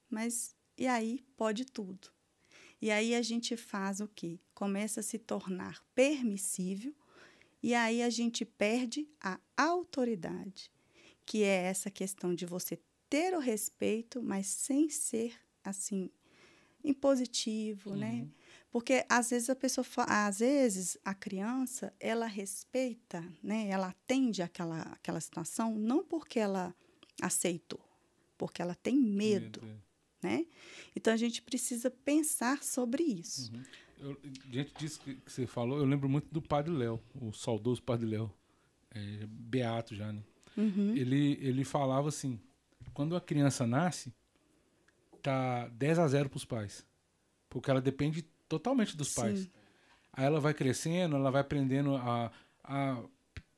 mas 0.09 0.55
e 0.77 0.87
aí 0.87 1.25
pode 1.35 1.65
tudo. 1.65 2.09
E 2.81 2.91
aí 2.91 3.15
a 3.15 3.21
gente 3.21 3.57
faz 3.57 4.00
o 4.00 4.07
quê? 4.07 4.39
Começa 4.53 5.00
a 5.00 5.03
se 5.03 5.18
tornar 5.18 5.83
permissível 5.95 6.94
e 7.62 7.74
aí 7.74 8.03
a 8.03 8.09
gente 8.09 8.45
perde 8.45 9.07
a 9.19 9.39
autoridade, 9.57 10.71
que 11.25 11.44
é 11.44 11.63
essa 11.63 11.89
questão 11.89 12.33
de 12.35 12.45
você 12.45 12.79
ter 13.09 13.33
o 13.35 13.39
respeito, 13.39 14.21
mas 14.21 14.47
sem 14.47 14.89
ser 14.89 15.33
assim 15.63 16.09
impositivo, 16.83 17.95
né? 17.95 18.21
Uhum. 18.21 18.31
Porque 18.71 19.06
às 19.09 19.30
vezes 19.31 19.50
a 19.50 19.56
pessoa, 19.56 19.83
fa- 19.83 20.27
às 20.27 20.39
vezes 20.39 20.97
a 21.03 21.13
criança, 21.13 21.94
ela 22.00 22.27
respeita, 22.27 23.23
né? 23.41 23.68
Ela 23.69 23.89
atende 23.89 24.41
aquela 24.41 24.81
aquela 24.94 25.19
situação 25.19 25.75
não 25.75 26.03
porque 26.03 26.39
ela 26.39 26.75
aceitou, 27.21 27.80
porque 28.38 28.62
ela 28.62 28.75
tem 28.75 28.95
medo, 28.97 29.62
é. 29.65 29.86
Né? 30.21 30.45
Então 30.95 31.13
a 31.13 31.17
gente 31.17 31.41
precisa 31.41 31.89
pensar 31.89 32.63
sobre 32.63 33.03
isso. 33.03 33.51
Uhum. 33.53 33.63
Eu, 33.99 34.17
diante 34.45 34.73
disso 34.75 34.99
que 35.01 35.15
que 35.15 35.31
você 35.31 35.47
falou, 35.47 35.79
eu 35.79 35.85
lembro 35.85 36.07
muito 36.07 36.27
do 36.31 36.41
Padre 36.41 36.73
Léo, 36.73 37.01
o 37.19 37.33
saudoso 37.33 37.81
Padre 37.81 38.05
Léo, 38.05 38.31
é, 38.91 39.25
beato 39.27 39.95
já, 39.95 40.11
né? 40.11 40.23
Uhum. 40.55 40.95
Ele, 40.95 41.37
ele 41.41 41.63
falava 41.63 42.09
assim, 42.09 42.39
quando 42.93 43.15
a 43.15 43.21
criança 43.21 43.65
nasce, 43.65 44.13
tá 45.21 45.67
10 45.69 45.99
a 45.99 46.07
0 46.07 46.29
pros 46.29 46.45
pais, 46.45 46.85
porque 47.49 47.69
ela 47.69 47.81
depende 47.81 48.23
totalmente 48.47 48.95
dos 48.95 49.13
pais. 49.13 49.41
Sim. 49.41 49.51
Aí 50.13 50.25
ela 50.25 50.39
vai 50.39 50.53
crescendo, 50.53 51.15
ela 51.15 51.29
vai 51.29 51.41
aprendendo 51.41 51.95
a, 51.95 52.31
a 52.63 53.03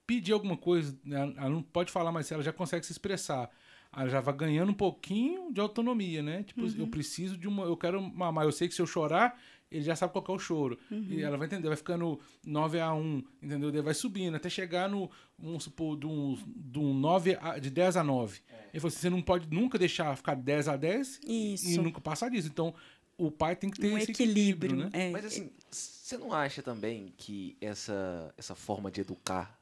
pedir 0.05 0.33
alguma 0.33 0.57
coisa, 0.57 0.97
né? 1.03 1.33
ela 1.37 1.49
não 1.49 1.63
pode 1.63 1.91
falar, 1.91 2.11
mas 2.11 2.31
ela 2.31 2.43
já 2.43 2.51
consegue 2.51 2.85
se 2.85 2.91
expressar. 2.91 3.49
Ela 3.95 4.07
já 4.07 4.21
vai 4.21 4.35
ganhando 4.35 4.69
um 4.69 4.75
pouquinho 4.75 5.51
de 5.51 5.59
autonomia, 5.59 6.21
né? 6.21 6.43
Tipo, 6.43 6.67
eu 6.77 6.87
preciso 6.87 7.37
de 7.37 7.47
uma. 7.47 7.63
Eu 7.63 7.75
quero 7.75 8.01
mamar. 8.01 8.45
Eu 8.45 8.51
sei 8.51 8.67
que 8.67 8.73
se 8.75 8.81
eu 8.81 8.85
chorar, 8.85 9.39
ele 9.71 9.83
já 9.83 9.95
sabe 9.95 10.13
qual 10.13 10.23
que 10.23 10.31
é 10.31 10.33
o 10.33 10.39
choro. 10.39 10.79
E 10.91 11.21
ela 11.21 11.37
vai 11.37 11.47
entender, 11.47 11.67
vai 11.67 11.77
ficando 11.77 12.19
9 12.45 12.79
a 12.79 12.93
1, 12.93 13.23
entendeu? 13.41 13.71
Daí 13.71 13.81
vai 13.81 13.93
subindo, 13.93 14.35
até 14.35 14.49
chegar 14.49 14.89
no, 14.89 15.09
vamos 15.37 15.63
supor, 15.63 15.97
de 15.97 16.05
um, 16.05 16.37
de 16.55 16.79
um 16.79 16.93
9 16.93 17.37
a, 17.41 17.59
de 17.59 17.69
10 17.69 17.97
a 17.97 18.03
9. 18.03 18.41
Ele 18.71 18.79
falou 18.79 18.87
assim: 18.87 18.99
você 18.99 19.09
não 19.09 19.21
pode 19.21 19.47
nunca 19.53 19.77
deixar 19.77 20.15
ficar 20.15 20.35
10 20.35 20.67
a 20.67 20.77
10 20.77 21.21
e 21.25 21.53
Isso. 21.55 21.81
nunca 21.81 21.99
passar 21.99 22.29
disso. 22.29 22.47
Então, 22.47 22.73
o 23.17 23.31
pai 23.31 23.55
tem 23.55 23.69
que 23.69 23.79
ter 23.79 23.91
um 23.91 23.97
esse 23.97 24.11
equilíbrio, 24.11 24.75
né? 24.75 24.89
é. 24.93 25.09
Mas 25.11 25.25
assim, 25.25 25.51
você 25.69 26.17
não 26.17 26.31
acha 26.31 26.61
também 26.61 27.13
que 27.17 27.57
essa, 27.59 28.33
essa 28.37 28.55
forma 28.55 28.89
de 28.89 29.01
educar 29.01 29.59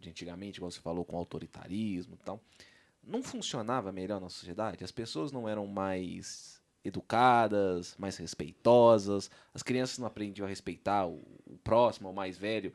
de 0.00 0.08
antigamente, 0.08 0.58
igual 0.58 0.70
você 0.70 0.80
falou, 0.80 1.04
com 1.04 1.16
autoritarismo 1.16 2.14
e 2.14 2.24
tal, 2.24 2.42
não 3.06 3.22
funcionava 3.22 3.92
melhor 3.92 4.20
na 4.20 4.28
sociedade? 4.28 4.82
As 4.82 4.92
pessoas 4.92 5.32
não 5.32 5.48
eram 5.48 5.66
mais 5.66 6.60
educadas, 6.84 7.94
mais 7.98 8.16
respeitosas, 8.16 9.30
as 9.54 9.62
crianças 9.62 9.98
não 9.98 10.06
aprendiam 10.06 10.46
a 10.46 10.48
respeitar 10.48 11.06
o, 11.06 11.22
o 11.46 11.56
próximo, 11.62 12.10
o 12.10 12.14
mais 12.14 12.36
velho, 12.36 12.72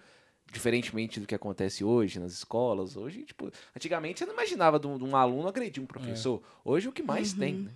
diferentemente 0.52 1.20
do 1.20 1.28
que 1.28 1.36
acontece 1.36 1.84
hoje 1.84 2.20
nas 2.20 2.32
escolas. 2.32 2.96
Hoje, 2.96 3.24
tipo, 3.26 3.52
antigamente 3.76 4.20
você 4.20 4.26
não 4.26 4.34
imaginava 4.34 4.80
de 4.80 4.88
um, 4.88 4.98
de 4.98 5.04
um 5.04 5.16
aluno 5.16 5.48
agredir 5.48 5.84
um 5.84 5.86
professor. 5.86 6.42
Hoje 6.64 6.88
o 6.88 6.92
que 6.92 7.04
mais 7.04 7.34
tem, 7.34 7.56
né? 7.56 7.72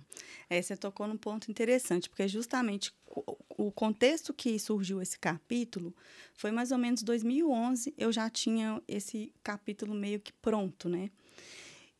É, 0.48 0.60
você 0.60 0.76
tocou 0.76 1.06
num 1.06 1.16
ponto 1.16 1.50
interessante, 1.50 2.08
porque 2.08 2.26
justamente 2.28 2.92
o 3.56 3.70
contexto 3.70 4.32
que 4.32 4.58
surgiu 4.58 5.00
esse 5.00 5.18
capítulo 5.18 5.94
foi 6.34 6.50
mais 6.50 6.72
ou 6.72 6.78
menos 6.78 7.02
2011, 7.02 7.94
eu 7.96 8.10
já 8.10 8.28
tinha 8.28 8.82
esse 8.88 9.32
capítulo 9.42 9.94
meio 9.94 10.20
que 10.20 10.32
pronto, 10.32 10.88
né? 10.88 11.10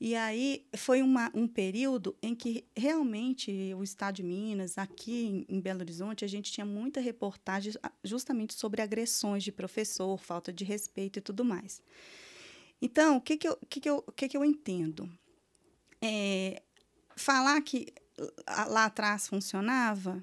E 0.04 0.16
aí 0.16 0.66
foi 0.74 1.00
uma, 1.00 1.30
um 1.32 1.46
período 1.46 2.16
em 2.20 2.34
que 2.34 2.64
realmente 2.76 3.72
o 3.78 3.84
Estado 3.84 4.16
de 4.16 4.24
Minas, 4.24 4.76
aqui 4.76 5.46
em, 5.48 5.60
Belo 5.60 5.78
Horizonte, 5.78 6.24
a 6.24 6.28
gente 6.28 6.50
tinha 6.50 6.66
muita 6.66 7.00
reportagem 7.00 7.72
justamente 8.02 8.52
sobre 8.52 8.82
agressões 8.82 9.44
de 9.44 9.52
professor, 9.52 10.18
falta 10.18 10.52
de 10.52 10.64
respeito 10.64 11.20
e 11.20 11.22
tudo 11.22 11.44
mais. 11.44 11.80
Então, 12.80 13.18
o 13.18 13.20
que, 13.20 13.36
que, 13.36 13.46
eu, 13.46 13.56
que, 13.70 13.78
que, 13.78 13.88
eu, 13.88 14.02
que, 14.02 14.28
que 14.28 14.36
eu 14.36 14.44
entendo? 14.44 15.08
É, 16.02 16.60
falar 17.14 17.62
que 17.62 17.86
lá 18.48 18.86
atrás 18.86 19.28
funcionava, 19.28 20.20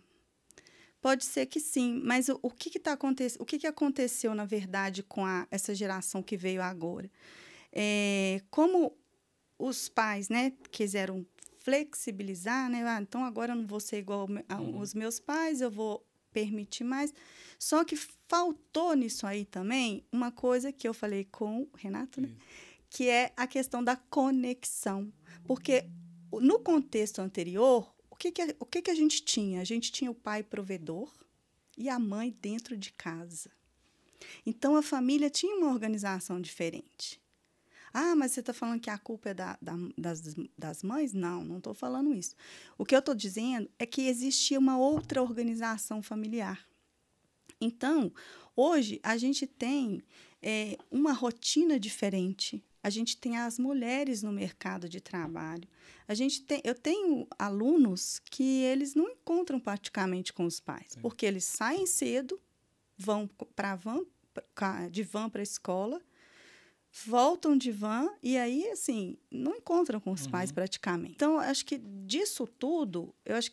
Pode 1.02 1.24
ser 1.24 1.46
que 1.46 1.62
sim, 1.62 2.02
mas 2.04 2.28
o, 2.28 2.38
o 2.42 2.52
que 2.52 2.70
que 2.70 2.78
tá 2.78 2.92
acontecendo? 2.92 3.42
O 3.42 3.46
que 3.46 3.58
que 3.58 3.66
aconteceu 3.66 4.36
na 4.36 4.44
verdade 4.44 5.02
com 5.02 5.26
a, 5.26 5.48
essa 5.50 5.74
geração 5.74 6.22
que 6.22 6.36
veio 6.36 6.62
agora? 6.62 7.10
É, 7.72 8.42
como 8.50 8.99
os 9.60 9.90
pais, 9.90 10.30
né, 10.30 10.54
quiseram 10.72 11.26
flexibilizar, 11.60 12.70
né? 12.70 12.84
Ah, 12.88 13.02
então 13.02 13.24
agora 13.24 13.52
eu 13.52 13.58
não 13.58 13.68
vou 13.68 13.82
ser 13.82 13.98
igual 13.98 14.28
aos 14.48 14.94
uhum. 14.94 15.00
meus 15.00 15.20
pais, 15.20 15.60
eu 15.62 15.70
vou 15.70 16.04
permitir 16.32 16.86
mais. 16.86 17.14
Só 17.60 17.84
que 17.84 17.98
faltou 18.28 18.96
nisso 18.96 19.28
aí 19.28 19.44
também 19.44 20.04
uma 20.12 20.32
coisa 20.32 20.72
que 20.72 20.88
eu 20.88 20.94
falei 20.94 21.26
com 21.26 21.64
o 21.64 21.70
Renato, 21.76 22.22
né? 22.22 22.30
que 22.90 23.08
é 23.08 23.34
a 23.36 23.46
questão 23.46 23.84
da 23.84 23.96
conexão. 23.96 25.12
Porque 25.46 25.86
no 26.32 26.60
contexto 26.60 27.20
anterior, 27.20 27.94
o 28.10 28.16
que, 28.16 28.32
que, 28.32 28.56
o 28.60 28.66
que, 28.66 28.82
que 28.82 28.92
a 28.92 28.96
gente 28.96 29.24
tinha? 29.24 29.62
A 29.62 29.64
gente 29.64 29.92
tinha 29.92 30.10
o 30.10 30.16
pai 30.16 30.42
provedor 30.42 31.12
e 31.78 31.90
a 31.90 32.00
mãe 32.00 32.36
dentro 32.42 32.78
de 32.78 32.92
casa. 32.94 33.52
Então 34.46 34.76
a 34.76 34.82
família 34.82 35.30
tinha 35.30 35.56
uma 35.56 35.72
organização 35.72 36.42
diferente. 36.42 37.22
Ah, 37.94 38.16
mas 38.16 38.32
você 38.32 38.40
está 38.40 38.54
falando 38.54 38.80
que 38.80 38.90
a 38.90 38.98
culpa 38.98 39.30
é 39.30 39.34
da, 39.34 39.58
da, 39.62 39.74
das, 39.98 40.36
das 40.58 40.84
mães? 40.84 41.14
Não, 41.14 41.44
não 41.44 41.58
estou 41.58 41.74
falando 41.74 42.14
isso. 42.14 42.36
O 42.78 42.86
que 42.86 42.96
eu 42.96 43.00
estou 43.00 43.16
dizendo 43.16 43.70
é 43.80 43.86
que 43.86 44.08
existia 44.08 44.60
uma 44.60 44.78
outra 44.78 45.22
organização 45.22 46.02
familiar. 46.02 46.66
Então, 47.60 48.12
hoje, 48.56 49.00
a 49.04 49.18
gente 49.18 49.46
tem 49.46 50.02
é, 50.42 50.78
uma 50.90 51.12
rotina 51.12 51.80
diferente. 51.80 52.64
A 52.82 52.90
gente 52.90 53.18
tem 53.18 53.38
as 53.38 53.60
mulheres 53.60 54.24
no 54.24 54.32
mercado 54.32 54.88
de 54.88 55.02
trabalho. 55.02 55.68
A 56.08 56.14
gente 56.14 56.42
tem, 56.42 56.62
eu 56.64 56.74
tenho 56.74 57.28
alunos 57.38 58.20
que 58.32 58.62
eles 58.64 58.96
não 58.96 59.10
encontram 59.10 59.60
praticamente 59.60 60.32
com 60.32 60.46
os 60.46 60.60
pais, 60.60 60.94
Sim. 60.94 61.02
porque 61.02 61.26
eles 61.26 61.44
saem 61.44 61.86
cedo, 61.86 62.40
vão 62.98 63.28
para 63.56 63.76
van, 63.76 64.06
de 64.90 65.04
van 65.04 65.30
para 65.30 65.42
a 65.42 65.44
escola, 65.44 66.02
voltam 67.06 67.58
de 67.58 67.72
van 67.72 68.10
e 68.22 68.38
aí 68.38 68.70
assim 68.72 69.18
não 69.32 69.56
encontram 69.56 70.00
com 70.00 70.12
os 70.12 70.26
uhum. 70.26 70.32
pais 70.32 70.52
praticamente. 70.52 71.14
Então 71.14 71.40
acho 71.40 71.66
que 71.66 71.78
disso 71.78 72.48
tudo, 72.48 73.14
eu 73.26 73.36
acho 73.36 73.52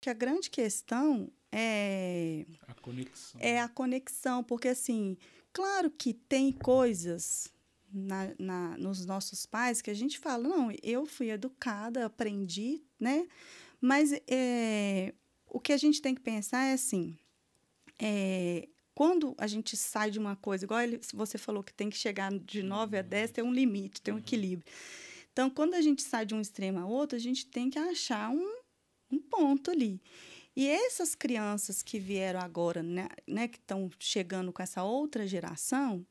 que 0.00 0.08
a 0.08 0.14
grande 0.14 0.48
questão 0.48 1.30
é 1.50 2.44
a 2.66 2.74
conexão. 2.74 3.40
É 3.40 3.60
a 3.60 3.68
conexão, 3.68 4.44
porque 4.44 4.68
assim, 4.68 5.16
claro 5.52 5.90
que 5.90 6.12
tem 6.12 6.52
coisas 6.52 7.52
na, 7.92 8.34
na, 8.38 8.78
nos 8.78 9.04
nossos 9.06 9.46
pais 9.46 9.80
que 9.80 9.90
a 9.90 9.94
gente 9.94 10.18
fala, 10.18 10.46
não, 10.46 10.72
eu 10.82 11.06
fui 11.06 11.30
educada, 11.30 12.06
aprendi, 12.06 12.82
né? 13.00 13.26
Mas 13.80 14.12
é, 14.26 15.14
o 15.46 15.58
que 15.58 15.72
a 15.72 15.76
gente 15.76 16.02
tem 16.02 16.14
que 16.14 16.20
pensar 16.20 16.64
é 16.64 16.72
assim, 16.72 17.16
é, 17.98 18.68
quando 18.98 19.32
a 19.38 19.46
gente 19.46 19.76
sai 19.76 20.10
de 20.10 20.18
uma 20.18 20.34
coisa, 20.34 20.64
igual 20.64 20.80
você 21.14 21.38
falou 21.38 21.62
que 21.62 21.72
tem 21.72 21.88
que 21.88 21.96
chegar 21.96 22.32
de 22.36 22.64
9 22.64 22.98
a 22.98 23.02
10, 23.02 23.30
tem 23.30 23.44
um 23.44 23.52
limite, 23.52 24.02
tem 24.02 24.12
um 24.12 24.16
uhum. 24.16 24.20
equilíbrio. 24.20 24.74
Então, 25.32 25.48
quando 25.48 25.74
a 25.74 25.80
gente 25.80 26.02
sai 26.02 26.26
de 26.26 26.34
um 26.34 26.40
extremo 26.40 26.80
a 26.80 26.84
outro, 26.84 27.14
a 27.14 27.20
gente 27.20 27.46
tem 27.46 27.70
que 27.70 27.78
achar 27.78 28.28
um, 28.28 28.56
um 29.08 29.20
ponto 29.20 29.70
ali. 29.70 30.02
E 30.56 30.66
essas 30.66 31.14
crianças 31.14 31.80
que 31.80 32.00
vieram 32.00 32.40
agora, 32.40 32.82
né, 32.82 33.06
né 33.24 33.46
que 33.46 33.58
estão 33.58 33.88
chegando 34.00 34.52
com 34.52 34.64
essa 34.64 34.82
outra 34.82 35.28
geração, 35.28 36.04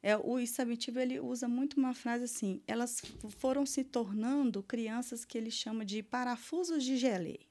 é, 0.00 0.16
o 0.16 0.38
Isabitivo 0.38 1.00
ele 1.00 1.18
usa 1.18 1.48
muito 1.48 1.76
uma 1.76 1.92
frase 1.92 2.22
assim: 2.22 2.62
elas 2.68 3.02
foram 3.30 3.66
se 3.66 3.82
tornando 3.82 4.62
crianças 4.62 5.24
que 5.24 5.36
ele 5.36 5.50
chama 5.50 5.84
de 5.84 6.04
parafusos 6.04 6.84
de 6.84 6.96
geleia. 6.98 7.47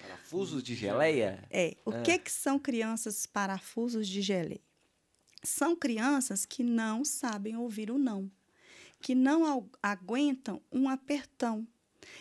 Parafusos 0.00 0.62
de 0.62 0.74
geleia? 0.74 1.44
É. 1.50 1.76
O 1.84 1.90
ah. 1.90 2.02
que, 2.02 2.18
que 2.18 2.30
são 2.30 2.58
crianças 2.58 3.26
parafusos 3.26 4.06
de 4.06 4.22
geleia? 4.22 4.60
São 5.42 5.76
crianças 5.76 6.44
que 6.44 6.62
não 6.62 7.04
sabem 7.04 7.56
ouvir 7.56 7.90
o 7.90 7.98
não, 7.98 8.30
que 9.00 9.14
não 9.14 9.70
aguentam 9.82 10.60
um 10.72 10.88
apertão. 10.88 11.66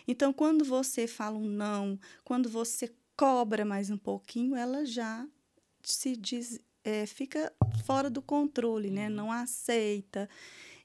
Então, 0.08 0.32
quando 0.32 0.64
você 0.64 1.08
fala 1.08 1.38
um 1.38 1.48
não, 1.48 2.00
quando 2.24 2.50
você 2.50 2.94
cobra 3.16 3.66
mais 3.66 3.90
um 3.90 3.98
pouquinho, 3.98 4.56
ela 4.56 4.86
já 4.86 5.28
se 5.82 6.16
diz, 6.16 6.60
é, 6.84 7.06
fica 7.06 7.52
fora 7.86 8.10
do 8.10 8.22
controle, 8.22 8.92
né? 8.92 9.10
Uhum. 9.10 9.16
Não 9.16 9.32
aceita. 9.32 10.30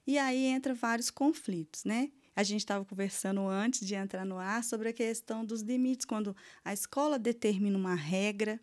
E 0.05 0.17
aí 0.17 0.45
entra 0.45 0.73
vários 0.73 1.09
conflitos, 1.09 1.83
né? 1.83 2.11
A 2.35 2.43
gente 2.43 2.61
estava 2.61 2.83
conversando 2.83 3.47
antes 3.47 3.85
de 3.85 3.95
entrar 3.95 4.25
no 4.25 4.37
ar 4.37 4.63
sobre 4.63 4.89
a 4.89 4.93
questão 4.93 5.45
dos 5.45 5.61
limites, 5.61 6.05
quando 6.05 6.35
a 6.63 6.73
escola 6.73 7.19
determina 7.19 7.77
uma 7.77 7.95
regra 7.95 8.59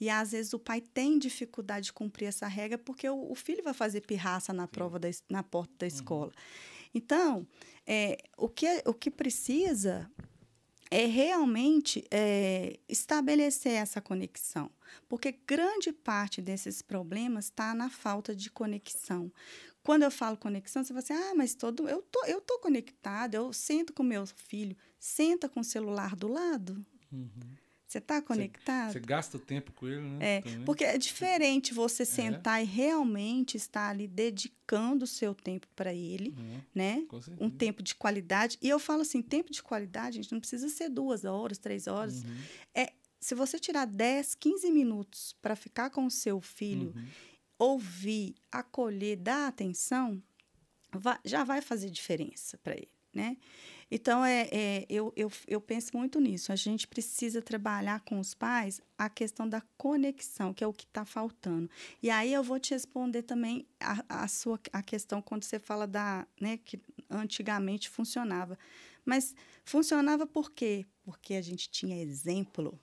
e 0.00 0.10
às 0.10 0.32
vezes 0.32 0.52
o 0.52 0.58
pai 0.58 0.80
tem 0.80 1.18
dificuldade 1.18 1.86
de 1.86 1.92
cumprir 1.92 2.26
essa 2.26 2.46
regra 2.46 2.76
porque 2.76 3.08
o, 3.08 3.30
o 3.30 3.34
filho 3.34 3.62
vai 3.62 3.72
fazer 3.74 4.00
pirraça 4.00 4.52
na 4.52 4.66
prova 4.66 4.98
da, 4.98 5.08
na 5.30 5.42
porta 5.42 5.72
da 5.78 5.86
uhum. 5.86 5.88
escola. 5.88 6.26
Uhum. 6.26 6.90
Então, 6.94 7.46
é, 7.86 8.18
o, 8.36 8.48
que, 8.48 8.82
o 8.86 8.94
que 8.94 9.10
precisa 9.10 10.10
é 10.90 11.06
realmente 11.06 12.04
é, 12.10 12.78
estabelecer 12.88 13.72
essa 13.72 14.00
conexão, 14.00 14.70
porque 15.08 15.32
grande 15.46 15.92
parte 15.92 16.40
desses 16.40 16.82
problemas 16.82 17.46
está 17.46 17.74
na 17.74 17.90
falta 17.90 18.34
de 18.34 18.50
conexão. 18.50 19.32
Quando 19.84 20.02
eu 20.02 20.10
falo 20.10 20.36
conexão, 20.36 20.82
você 20.82 20.88
fala 20.94 21.00
assim: 21.00 21.12
ah, 21.12 21.34
mas 21.36 21.54
todo, 21.54 21.86
eu 21.86 22.00
tô, 22.00 22.24
eu 22.24 22.40
tô 22.40 22.58
conectado, 22.58 23.34
eu 23.34 23.52
sento 23.52 23.92
com 23.92 24.02
meu 24.02 24.26
filho, 24.26 24.74
senta 24.98 25.46
com 25.46 25.60
o 25.60 25.64
celular 25.64 26.16
do 26.16 26.26
lado. 26.26 26.84
Uhum. 27.12 27.28
Você 27.86 27.98
está 27.98 28.20
conectado? 28.22 28.92
Você 28.92 28.98
gasta 28.98 29.38
tempo 29.38 29.72
com 29.72 29.86
ele, 29.86 30.00
né? 30.00 30.38
É, 30.38 30.42
porque 30.64 30.84
é 30.84 30.96
diferente 30.96 31.74
você 31.74 32.02
é. 32.02 32.06
sentar 32.06 32.60
é. 32.60 32.64
e 32.64 32.66
realmente 32.66 33.58
estar 33.58 33.90
ali 33.90 34.08
dedicando 34.08 35.04
o 35.04 35.06
seu 35.06 35.34
tempo 35.34 35.68
para 35.76 35.92
ele, 35.92 36.30
uhum. 36.30 36.60
né? 36.74 37.06
Um 37.38 37.50
tempo 37.50 37.82
de 37.82 37.94
qualidade. 37.94 38.58
E 38.62 38.68
eu 38.68 38.78
falo 38.78 39.02
assim, 39.02 39.20
tempo 39.20 39.52
de 39.52 39.62
qualidade, 39.62 40.18
a 40.18 40.22
gente 40.22 40.32
não 40.32 40.40
precisa 40.40 40.68
ser 40.70 40.88
duas 40.88 41.24
horas, 41.24 41.58
três 41.58 41.86
horas. 41.86 42.24
Uhum. 42.24 42.36
É, 42.74 42.92
se 43.20 43.34
você 43.34 43.58
tirar 43.58 43.84
10, 43.84 44.34
15 44.34 44.70
minutos 44.72 45.36
para 45.40 45.54
ficar 45.54 45.90
com 45.90 46.06
o 46.06 46.10
seu 46.10 46.40
filho 46.40 46.92
uhum 46.96 47.04
ouvir, 47.64 48.34
acolher, 48.52 49.16
dar 49.16 49.48
atenção, 49.48 50.22
vai, 50.92 51.18
já 51.24 51.44
vai 51.44 51.60
fazer 51.60 51.90
diferença 51.90 52.58
para 52.58 52.74
ele, 52.74 52.90
né? 53.12 53.36
Então, 53.90 54.24
é, 54.24 54.48
é 54.50 54.86
eu, 54.88 55.12
eu, 55.14 55.30
eu 55.46 55.60
penso 55.60 55.96
muito 55.96 56.18
nisso. 56.18 56.50
A 56.50 56.56
gente 56.56 56.86
precisa 56.88 57.40
trabalhar 57.40 58.00
com 58.00 58.18
os 58.18 58.34
pais 58.34 58.80
a 58.98 59.08
questão 59.08 59.48
da 59.48 59.60
conexão, 59.76 60.52
que 60.52 60.64
é 60.64 60.66
o 60.66 60.72
que 60.72 60.84
está 60.84 61.04
faltando. 61.04 61.70
E 62.02 62.10
aí 62.10 62.32
eu 62.32 62.42
vou 62.42 62.58
te 62.58 62.74
responder 62.74 63.22
também 63.22 63.66
a, 63.78 64.24
a 64.24 64.28
sua 64.28 64.58
a 64.72 64.82
questão 64.82 65.22
quando 65.22 65.44
você 65.44 65.58
fala 65.58 65.86
da, 65.86 66.26
né, 66.40 66.56
que 66.56 66.80
antigamente 67.10 67.88
funcionava. 67.88 68.58
Mas 69.04 69.34
funcionava 69.64 70.26
por 70.26 70.50
quê? 70.50 70.86
Porque 71.04 71.34
a 71.34 71.42
gente 71.42 71.68
tinha 71.70 72.02
exemplo 72.02 72.78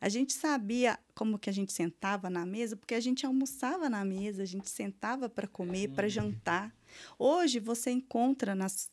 a 0.00 0.08
gente 0.08 0.32
sabia 0.32 0.98
como 1.14 1.38
que 1.38 1.50
a 1.50 1.52
gente 1.52 1.72
sentava 1.72 2.28
na 2.28 2.44
mesa, 2.44 2.76
porque 2.76 2.94
a 2.94 3.00
gente 3.00 3.24
almoçava 3.24 3.88
na 3.88 4.04
mesa, 4.04 4.42
a 4.42 4.46
gente 4.46 4.68
sentava 4.68 5.28
para 5.28 5.46
comer, 5.46 5.90
para 5.90 6.08
jantar. 6.08 6.74
Hoje 7.18 7.58
você 7.58 7.90
encontra 7.90 8.54
nas 8.54 8.90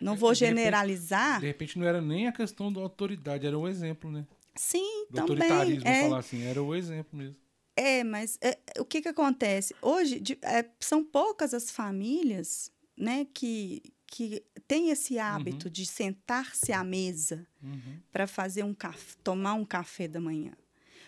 não 0.00 0.14
vou 0.14 0.32
de 0.32 0.40
generalizar. 0.40 1.34
Repente, 1.34 1.40
de 1.40 1.46
repente 1.46 1.78
não 1.78 1.86
era 1.86 2.00
nem 2.00 2.26
a 2.26 2.32
questão 2.32 2.72
da 2.72 2.80
autoridade, 2.80 3.46
era 3.46 3.58
um 3.58 3.66
exemplo, 3.66 4.10
né? 4.10 4.26
Sim, 4.54 5.06
do 5.10 5.16
também. 5.16 5.20
Autoritarismo, 5.20 5.88
é, 5.88 6.02
falar 6.02 6.18
assim, 6.18 6.42
era 6.42 6.62
o 6.62 6.74
exemplo 6.74 7.18
mesmo. 7.18 7.36
É, 7.76 8.02
mas 8.02 8.38
é, 8.40 8.58
o 8.78 8.84
que 8.84 9.02
que 9.02 9.08
acontece? 9.08 9.74
Hoje 9.82 10.18
de, 10.18 10.38
é, 10.42 10.64
são 10.80 11.04
poucas 11.04 11.52
as 11.52 11.70
famílias, 11.70 12.70
né, 12.96 13.26
que 13.34 13.82
que 14.06 14.42
tem 14.68 14.90
esse 14.90 15.18
hábito 15.18 15.66
uhum. 15.66 15.72
de 15.72 15.84
sentar-se 15.84 16.72
à 16.72 16.84
mesa 16.84 17.46
uhum. 17.62 17.98
para 18.12 18.26
fazer 18.26 18.62
um 18.62 18.74
café, 18.74 19.16
tomar 19.22 19.54
um 19.54 19.64
café 19.64 20.06
da 20.06 20.20
manhã, 20.20 20.52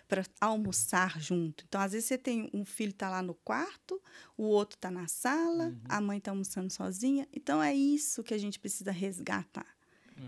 para 0.09 0.25
almoçar 0.40 1.21
junto. 1.21 1.64
Então, 1.69 1.81
às 1.81 1.93
vezes 1.93 2.09
você 2.09 2.19
tem 2.19 2.50
um 2.52 2.64
filho 2.64 2.90
está 2.90 3.09
lá 3.09 3.23
no 3.23 3.35
quarto, 3.35 4.02
o 4.37 4.45
outro 4.45 4.76
está 4.76 4.90
na 4.90 5.07
sala, 5.07 5.67
uhum. 5.67 5.81
a 5.88 6.00
mãe 6.00 6.19
está 6.19 6.33
almoçando 6.33 6.73
sozinha. 6.73 7.28
Então, 7.33 7.62
é 7.62 7.75
isso 7.75 8.23
que 8.23 8.35
a 8.35 8.38
gente 8.38 8.59
precisa 8.59 8.90
resgatar. 8.90 9.67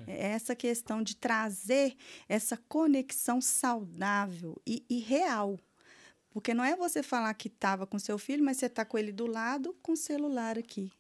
É. 0.07 0.13
é 0.13 0.27
essa 0.29 0.55
questão 0.55 1.03
de 1.03 1.17
trazer 1.17 1.97
essa 2.29 2.57
conexão 2.57 3.41
saudável 3.41 4.61
e, 4.67 4.85
e 4.89 5.01
real. 5.01 5.59
Porque 6.31 6.55
não 6.55 6.63
é 6.63 6.77
você 6.77 7.03
falar 7.03 7.35
que 7.35 7.49
estava 7.49 7.87
com 7.87 7.99
seu 7.99 8.17
filho, 8.17 8.45
mas 8.45 8.57
você 8.57 8.67
está 8.67 8.85
com 8.85 8.97
ele 8.97 9.11
do 9.11 9.27
lado 9.27 9.77
com 9.83 9.93
o 9.93 9.97
celular 9.97 10.57
aqui. 10.57 10.93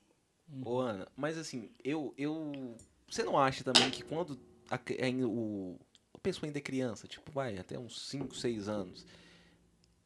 Ô, 0.65 0.81
Ana, 0.81 1.07
mas 1.17 1.39
assim, 1.39 1.71
eu, 1.85 2.13
eu. 2.17 2.75
Você 3.09 3.23
não 3.23 3.39
acha 3.39 3.63
também 3.63 3.91
que 3.91 4.03
quando 4.03 4.39
a, 4.71 4.77
a, 4.77 5.27
o, 5.27 5.79
a 6.15 6.19
pessoa 6.19 6.49
ainda 6.49 6.59
é 6.59 6.63
criança, 6.63 7.07
tipo, 7.07 7.31
vai, 7.31 7.59
até 7.59 7.79
uns 7.79 8.09
5, 8.09 8.35
6 8.35 8.69
anos, 8.69 9.07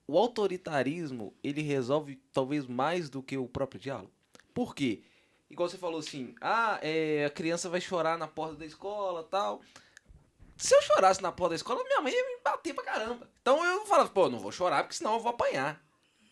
o 0.07 0.19
autoritarismo, 0.19 1.35
ele 1.43 1.63
resolve 1.63 2.17
talvez 2.33 2.67
mais 2.67 3.09
do 3.09 3.23
que 3.23 3.37
o 3.37 3.49
próprio 3.49 3.81
diálogo? 3.81 4.13
Por 4.53 4.75
quê? 4.75 5.03
Igual 5.51 5.69
você 5.69 5.79
falou 5.79 6.01
assim, 6.01 6.35
ah, 6.41 6.79
é, 6.83 7.25
a 7.27 7.31
criança 7.31 7.69
vai 7.69 7.81
chorar 7.81 8.19
na 8.19 8.27
porta 8.27 8.57
da 8.57 8.67
escola 8.67 9.23
tal. 9.23 9.63
Se 10.57 10.75
eu 10.75 10.83
chorasse 10.83 11.23
na 11.23 11.33
porta 11.33 11.51
da 11.51 11.57
escola, 11.57 11.83
minha 11.85 12.01
mãe 12.01 12.13
ia 12.13 12.25
me 12.25 12.43
bater 12.43 12.75
pra 12.75 12.85
caramba. 12.85 13.31
Então 13.41 13.65
eu 13.65 13.87
falava, 13.87 14.11
pô, 14.11 14.29
não 14.29 14.39
vou 14.39 14.53
chorar, 14.53 14.83
porque 14.83 14.97
senão 14.97 15.15
eu 15.15 15.21
vou 15.21 15.31
apanhar. 15.31 15.83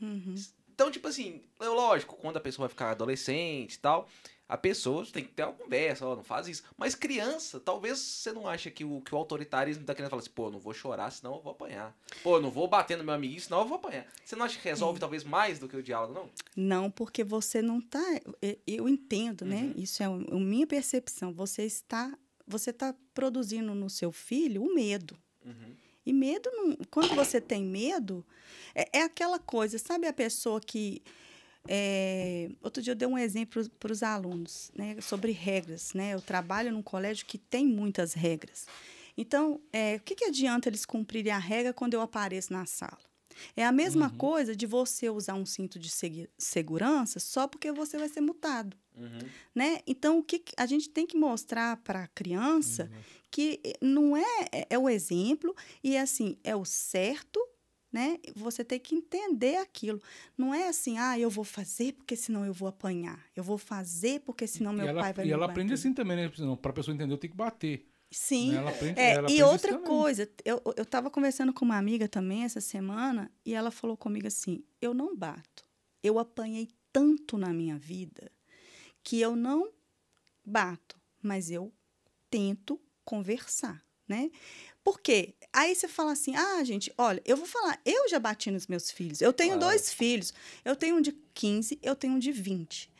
Uhum. 0.00 0.34
Então, 0.74 0.90
tipo 0.90 1.08
assim, 1.08 1.42
é 1.60 1.68
lógico, 1.68 2.16
quando 2.16 2.36
a 2.36 2.40
pessoa 2.40 2.66
vai 2.66 2.70
ficar 2.70 2.90
adolescente 2.90 3.74
e 3.74 3.78
tal, 3.78 4.08
a 4.48 4.56
pessoa 4.58 5.06
tem 5.06 5.24
que 5.24 5.32
ter 5.32 5.44
uma 5.44 5.52
conversa, 5.52 6.06
ó, 6.06 6.14
não 6.14 6.22
faz 6.22 6.46
isso. 6.46 6.62
Mas 6.76 6.94
criança, 6.94 7.58
talvez 7.58 7.98
você 7.98 8.32
não 8.32 8.46
acha 8.46 8.70
que 8.70 8.84
o, 8.84 9.00
que 9.00 9.14
o 9.14 9.18
autoritarismo 9.18 9.84
da 9.84 9.94
criança 9.94 10.10
fala 10.10 10.20
assim, 10.20 10.30
pô, 10.30 10.50
não 10.50 10.58
vou 10.58 10.74
chorar, 10.74 11.10
senão 11.10 11.36
eu 11.36 11.40
vou 11.40 11.52
apanhar. 11.52 11.96
Pô, 12.22 12.38
não 12.38 12.50
vou 12.50 12.68
bater 12.68 12.98
no 12.98 13.04
meu 13.04 13.14
amiguinho, 13.14 13.40
senão 13.40 13.60
eu 13.60 13.66
vou 13.66 13.76
apanhar. 13.76 14.06
Você 14.24 14.36
não 14.36 14.44
acha 14.44 14.58
que 14.58 14.68
resolve 14.68 15.00
talvez 15.00 15.24
mais 15.24 15.58
do 15.58 15.68
que 15.68 15.76
o 15.76 15.82
diálogo, 15.82 16.12
não? 16.12 16.30
Não, 16.54 16.90
porque 16.90 17.24
você 17.24 17.62
não 17.62 17.78
está. 17.78 18.04
Eu 18.66 18.88
entendo, 18.88 19.46
né? 19.46 19.72
Uhum. 19.74 19.82
Isso 19.82 20.02
é 20.02 20.06
a 20.06 20.10
minha 20.10 20.66
percepção. 20.66 21.32
Você 21.32 21.62
está, 21.62 22.14
você 22.46 22.70
está 22.70 22.94
produzindo 23.14 23.74
no 23.74 23.88
seu 23.88 24.12
filho 24.12 24.62
o 24.62 24.74
medo. 24.74 25.16
Uhum. 25.46 25.74
E 26.04 26.12
medo, 26.12 26.50
não, 26.52 26.76
quando 26.90 27.14
você 27.14 27.40
tem 27.40 27.64
medo, 27.64 28.24
é, 28.74 28.98
é 28.98 29.02
aquela 29.02 29.38
coisa, 29.38 29.78
sabe 29.78 30.06
a 30.06 30.12
pessoa 30.12 30.60
que. 30.60 31.02
é, 31.68 32.50
outro 32.60 32.82
dia 32.82 32.92
eu 32.92 32.96
dei 32.96 33.06
um 33.06 33.16
exemplo 33.18 33.68
para 33.78 33.92
os 33.92 34.02
alunos 34.02 34.70
né, 34.74 35.00
sobre 35.00 35.32
regras. 35.32 35.92
Né? 35.94 36.14
Eu 36.14 36.20
trabalho 36.20 36.72
num 36.72 36.82
colégio 36.82 37.24
que 37.26 37.38
tem 37.38 37.66
muitas 37.66 38.14
regras. 38.14 38.66
Então, 39.16 39.60
é, 39.72 39.96
o 39.96 40.00
que, 40.00 40.14
que 40.14 40.24
adianta 40.24 40.68
eles 40.68 40.84
cumprirem 40.86 41.32
a 41.32 41.38
regra 41.38 41.72
quando 41.72 41.94
eu 41.94 42.00
apareço 42.00 42.52
na 42.52 42.64
sala? 42.66 42.98
É 43.56 43.64
a 43.64 43.72
mesma 43.72 44.06
Uhum. 44.10 44.16
coisa 44.18 44.54
de 44.56 44.66
você 44.66 45.08
usar 45.08 45.34
um 45.34 45.46
cinto 45.46 45.78
de 45.78 45.90
segurança 46.38 47.18
só 47.20 47.46
porque 47.46 47.72
você 47.72 47.96
vai 47.96 48.08
ser 48.08 48.20
multado. 48.20 48.76
Uhum. 48.96 49.18
Né? 49.54 49.80
Então, 49.86 50.18
o 50.18 50.22
que 50.22 50.38
que- 50.38 50.52
a 50.56 50.66
gente 50.66 50.88
tem 50.90 51.06
que 51.06 51.16
mostrar 51.16 51.76
para 51.78 52.04
a 52.04 52.08
criança 52.08 52.84
Uhum. 52.84 52.98
Que 53.32 53.58
eh, 53.64 53.72
não 53.80 54.16
é, 54.16 54.22
é- 54.52 54.66
é 54.70 54.78
o 54.78 54.88
exemplo 54.88 55.56
e 55.82 55.96
assim, 55.96 56.36
é 56.44 56.54
o 56.54 56.64
certo, 56.64 57.40
né? 57.90 58.18
Você 58.36 58.62
tem 58.64 58.78
que 58.78 58.94
entender 58.94 59.56
aquilo. 59.56 60.00
Não 60.38 60.54
é 60.54 60.68
assim, 60.68 60.98
ah, 60.98 61.18
eu 61.18 61.28
vou 61.28 61.42
fazer 61.44 61.94
porque 61.94 62.14
senão 62.14 62.44
eu 62.44 62.52
vou 62.52 62.68
apanhar. 62.68 63.24
Eu 63.34 63.42
vou 63.42 63.58
fazer 63.58 64.20
porque 64.20 64.46
senão 64.46 64.72
meu 64.72 64.84
e 64.84 64.88
ela, 64.88 65.00
pai 65.02 65.12
vai 65.12 65.24
e 65.24 65.28
me 65.28 65.32
ela 65.32 65.40
bater. 65.46 65.52
aprende 65.52 65.72
assim 65.74 65.92
também, 65.92 66.16
né? 66.16 66.30
Não, 66.38 66.56
pra 66.56 66.72
pessoa 66.72 66.94
entender, 66.94 67.12
eu 67.12 67.18
tenho 67.18 67.32
que 67.32 67.36
bater. 67.36 67.84
Sim. 68.10 68.52
né? 68.52 68.58
Ela 68.58 68.70
aprende, 68.70 69.00
É, 69.00 69.30
e 69.30 69.42
outra 69.42 69.78
coisa, 69.78 70.30
eu, 70.44 70.62
eu 70.76 70.84
tava 70.84 71.10
conversando 71.10 71.52
com 71.52 71.64
uma 71.64 71.78
amiga 71.78 72.06
também 72.06 72.44
essa 72.44 72.60
semana 72.60 73.30
e 73.44 73.54
ela 73.54 73.70
falou 73.70 73.96
comigo 73.96 74.26
assim: 74.26 74.62
eu 74.80 74.92
não 74.94 75.16
bato. 75.16 75.64
Eu 76.02 76.18
apanhei 76.18 76.68
tanto 76.92 77.38
na 77.38 77.52
minha 77.54 77.78
vida 77.78 78.30
que 79.02 79.18
eu 79.20 79.34
não 79.34 79.70
bato, 80.44 80.96
mas 81.22 81.50
eu 81.50 81.72
tento 82.30 82.78
conversar, 83.04 83.82
né? 84.08 84.30
Por 84.84 85.00
quê? 85.00 85.34
Aí 85.52 85.74
você 85.74 85.86
fala 85.88 86.12
assim: 86.12 86.34
ah, 86.34 86.62
gente, 86.64 86.92
olha, 86.98 87.22
eu 87.24 87.36
vou 87.36 87.46
falar, 87.46 87.80
eu 87.84 88.08
já 88.08 88.18
bati 88.18 88.50
nos 88.50 88.66
meus 88.66 88.90
filhos. 88.90 89.20
Eu 89.20 89.32
tenho 89.32 89.56
Claro. 89.56 89.66
dois 89.66 89.92
filhos. 89.92 90.34
Eu 90.64 90.74
tenho 90.76 90.96
um 90.96 91.00
de 91.00 91.12
15, 91.34 91.78
eu 91.82 91.94
tenho 91.94 92.14
um 92.14 92.18
de 92.18 92.32
20. 92.32 92.91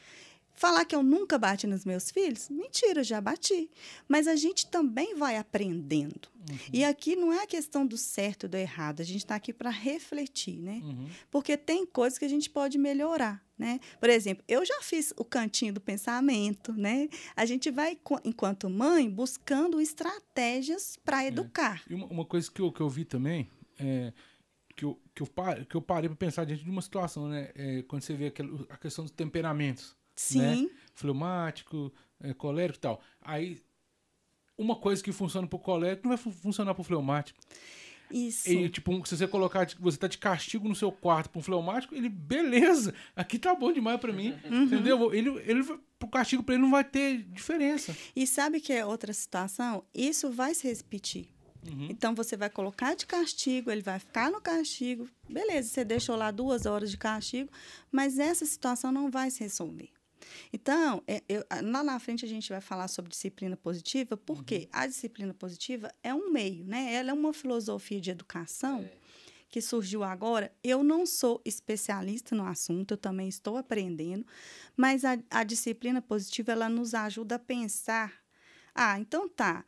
Falar 0.63 0.85
que 0.85 0.95
eu 0.95 1.03
nunca 1.03 1.37
bati 1.39 1.67
nos 1.67 1.85
meus 1.85 2.09
filhos? 2.09 2.49
Mentira, 2.49 3.03
já 3.03 3.21
bati. 3.21 3.69
Mas 4.07 4.29
a 4.29 4.37
gente 4.37 4.69
também 4.69 5.17
vai 5.17 5.37
aprendendo. 5.37 6.29
Uhum. 6.49 6.57
E 6.73 6.85
aqui 6.85 7.17
não 7.17 7.33
é 7.33 7.43
a 7.43 7.47
questão 7.49 7.85
do 7.85 7.97
certo 7.97 8.47
e 8.47 8.49
do 8.49 8.57
errado. 8.57 9.01
A 9.01 9.05
gente 9.05 9.25
está 9.25 9.35
aqui 9.35 9.53
para 9.53 9.71
refletir, 9.71 10.61
né? 10.61 10.81
Uhum. 10.85 11.09
Porque 11.33 11.57
tem 11.57 11.85
coisas 11.85 12.17
que 12.17 12.25
a 12.25 12.29
gente 12.29 12.49
pode 12.49 12.79
melhorar, 12.79 13.45
né? 13.59 13.81
Por 13.99 14.09
exemplo, 14.09 14.45
eu 14.47 14.65
já 14.65 14.81
fiz 14.83 15.13
o 15.17 15.25
cantinho 15.25 15.75
do 15.75 15.81
pensamento, 15.81 16.73
né? 16.75 17.09
A 17.35 17.45
gente 17.45 17.69
vai, 17.69 17.99
enquanto 18.25 18.71
mãe, 18.71 19.11
buscando 19.11 19.81
estratégias 19.81 20.97
para 21.05 21.27
educar. 21.27 21.83
E 21.91 21.95
uma, 21.95 22.07
uma 22.07 22.25
coisa 22.25 22.49
que 22.49 22.63
eu, 22.63 22.71
que 22.71 22.81
eu 22.81 22.89
vi 22.89 23.05
também, 23.05 23.51
é, 23.81 24.13
que, 24.77 24.85
eu, 24.85 24.97
que, 25.13 25.25
eu, 25.25 25.29
que 25.69 25.75
eu 25.75 25.83
parei 25.83 26.09
pra 26.09 26.17
pensar 26.17 26.45
diante 26.45 26.63
de 26.63 26.71
uma 26.71 26.83
situação, 26.83 27.27
né? 27.27 27.51
É, 27.57 27.83
quando 27.83 28.03
você 28.03 28.15
vê 28.15 28.27
aquela, 28.27 28.65
a 28.71 28.77
questão 28.77 29.05
dos 29.05 29.11
temperamentos, 29.11 30.01
Sim, 30.23 30.71
fleumático, 30.95 31.93
é, 32.21 32.33
colérico 32.35 32.79
e 32.79 32.81
tal. 32.81 33.01
Aí, 33.21 33.61
uma 34.57 34.77
coisa 34.77 35.03
que 35.03 35.13
funciona 35.13 35.47
pro 35.47 35.59
colérico 35.59 36.03
não 36.05 36.11
vai 36.17 36.19
fu- 36.19 36.31
funcionar 36.31 36.75
pro 36.75 36.85
fleumático. 36.85 37.39
isso. 38.11 38.49
E, 38.51 38.69
tipo, 38.69 39.07
se 39.07 39.17
você 39.17 39.27
colocar, 39.27 39.67
você 39.81 39.97
tá 39.97 40.07
de 40.07 40.19
castigo 40.19 40.69
no 40.69 40.75
seu 40.75 40.93
quarto 40.93 41.31
pra 41.31 41.39
um 41.39 41.43
fleumático, 41.43 41.95
ele, 41.95 42.09
beleza, 42.11 42.95
aqui 43.17 43.39
tá 43.39 43.55
bom 43.55 43.73
demais 43.73 43.99
pra 43.99 44.13
mim, 44.13 44.35
Uhum. 44.45 44.65
entendeu? 44.65 45.15
Ele, 45.15 45.31
ele, 45.47 45.65
pro 45.99 46.09
castigo 46.09 46.43
pra 46.43 46.55
ele 46.55 46.63
não 46.63 46.71
vai 46.71 46.85
ter 46.85 47.23
diferença. 47.23 47.97
E 48.15 48.27
sabe 48.27 48.61
que 48.61 48.73
é 48.73 48.85
outra 48.85 49.13
situação? 49.15 49.83
Isso 49.95 50.31
vai 50.31 50.55
se 50.55 50.69
repetir. 50.69 51.29
Uhum. 51.67 51.87
Então 51.91 52.15
você 52.15 52.37
vai 52.37 52.51
colocar 52.51 52.95
de 52.95 53.07
castigo, 53.07 53.71
ele 53.71 53.81
vai 53.83 53.99
ficar 53.99 54.31
no 54.31 54.41
castigo. 54.43 55.09
Beleza, 55.29 55.69
você 55.71 55.85
deixou 55.85 56.15
lá 56.17 56.31
duas 56.31 56.67
horas 56.67 56.91
de 56.91 56.99
castigo, 56.99 57.49
mas 57.91 58.19
essa 58.19 58.45
situação 58.45 58.93
não 58.93 59.11
vai 59.11 59.31
se 59.31 59.41
resolver. 59.45 59.89
Então, 60.53 61.03
é, 61.07 61.23
eu- 61.29 61.45
lá 61.63 61.83
na 61.83 61.99
frente 61.99 62.25
a 62.25 62.29
gente 62.29 62.49
vai 62.51 62.61
falar 62.61 62.89
sobre 62.89 63.11
disciplina 63.11 63.57
positiva, 63.57 64.17
porque 64.17 64.69
a 64.73 64.87
disciplina 64.87 65.33
positiva 65.35 65.93
é 66.03 66.13
um 66.15 66.31
meio, 66.31 66.65
né? 66.65 66.93
Ela 66.95 67.11
é 67.11 67.13
uma 67.15 67.33
filosofia 67.33 68.01
de 68.01 68.11
educação 68.11 68.89
que 69.49 69.61
surgiu 69.61 70.03
agora. 70.03 70.51
Eu 70.65 70.83
não 70.83 71.05
sou 71.05 71.41
especialista 71.45 72.35
no 72.35 72.45
assunto, 72.47 72.93
eu 72.95 72.99
também 72.99 73.29
estou 73.29 73.57
aprendendo, 73.57 74.27
mas 74.77 75.05
a, 75.05 75.19
a 75.31 75.45
disciplina 75.45 76.01
positiva 76.01 76.53
ela 76.53 76.69
nos 76.69 76.95
ajuda 76.95 77.35
a 77.35 77.39
pensar. 77.39 78.13
Ah, 78.75 78.99
então 78.99 79.29
tá. 79.29 79.65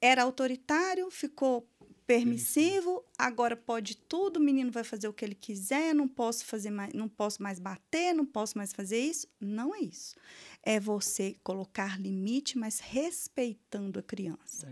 Era 0.00 0.22
autoritário, 0.22 1.10
ficou 1.10 1.66
permissivo, 2.06 3.04
agora 3.18 3.56
pode 3.56 3.96
tudo, 3.96 4.36
o 4.36 4.40
menino 4.40 4.70
vai 4.70 4.84
fazer 4.84 5.08
o 5.08 5.12
que 5.12 5.24
ele 5.24 5.34
quiser, 5.34 5.94
não 5.94 6.06
posso 6.06 6.44
fazer 6.44 6.70
mais, 6.70 6.92
não 6.94 7.08
posso 7.08 7.42
mais 7.42 7.58
bater, 7.58 8.14
não 8.14 8.24
posso 8.24 8.56
mais 8.56 8.72
fazer 8.72 8.98
isso. 8.98 9.26
Não 9.40 9.74
é 9.74 9.80
isso. 9.80 10.14
É 10.62 10.78
você 10.78 11.34
colocar 11.42 12.00
limite, 12.00 12.56
mas 12.56 12.78
respeitando 12.80 13.98
a 13.98 14.02
criança. 14.02 14.66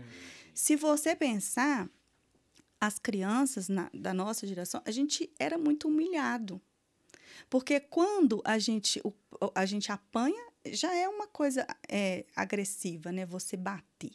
Se 0.53 0.75
você 0.75 1.15
pensar, 1.15 1.89
as 2.79 2.99
crianças 2.99 3.67
na- 3.67 3.89
da 3.93 4.13
nossa 4.13 4.45
geração, 4.47 4.81
a 4.85 4.91
gente 4.91 5.29
era 5.39 5.57
muito 5.57 5.87
humilhado. 5.87 6.61
Porque 7.49 7.79
quando 7.79 8.41
a 8.45 8.57
gente, 8.57 9.01
o- 9.03 9.13
a 9.53 9.65
gente 9.65 9.91
apanha, 9.91 10.41
já 10.67 10.93
é 10.95 11.07
uma 11.07 11.27
coisa 11.27 11.67
é, 11.89 12.25
agressiva, 12.35 13.11
né? 13.11 13.25
Você 13.25 13.55
bater. 13.57 14.11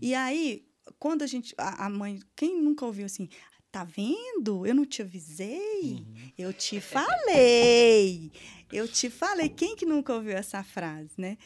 E 0.00 0.14
aí, 0.14 0.64
quando 0.98 1.22
a 1.22 1.26
gente. 1.26 1.54
A, 1.58 1.86
a 1.86 1.90
mãe. 1.90 2.20
Quem 2.34 2.60
nunca 2.60 2.84
ouviu 2.84 3.06
assim? 3.06 3.28
Tá 3.70 3.84
vendo? 3.84 4.66
Eu 4.66 4.74
não 4.74 4.84
te 4.84 5.02
avisei. 5.02 5.94
Uhum. 5.94 6.32
Eu 6.36 6.52
te 6.52 6.80
falei. 6.80 8.30
Eu 8.70 8.86
te 8.86 9.08
falei. 9.08 9.48
Quem 9.48 9.74
que 9.74 9.86
nunca 9.86 10.12
ouviu 10.12 10.32
essa 10.32 10.62
frase, 10.62 11.12
né? 11.16 11.38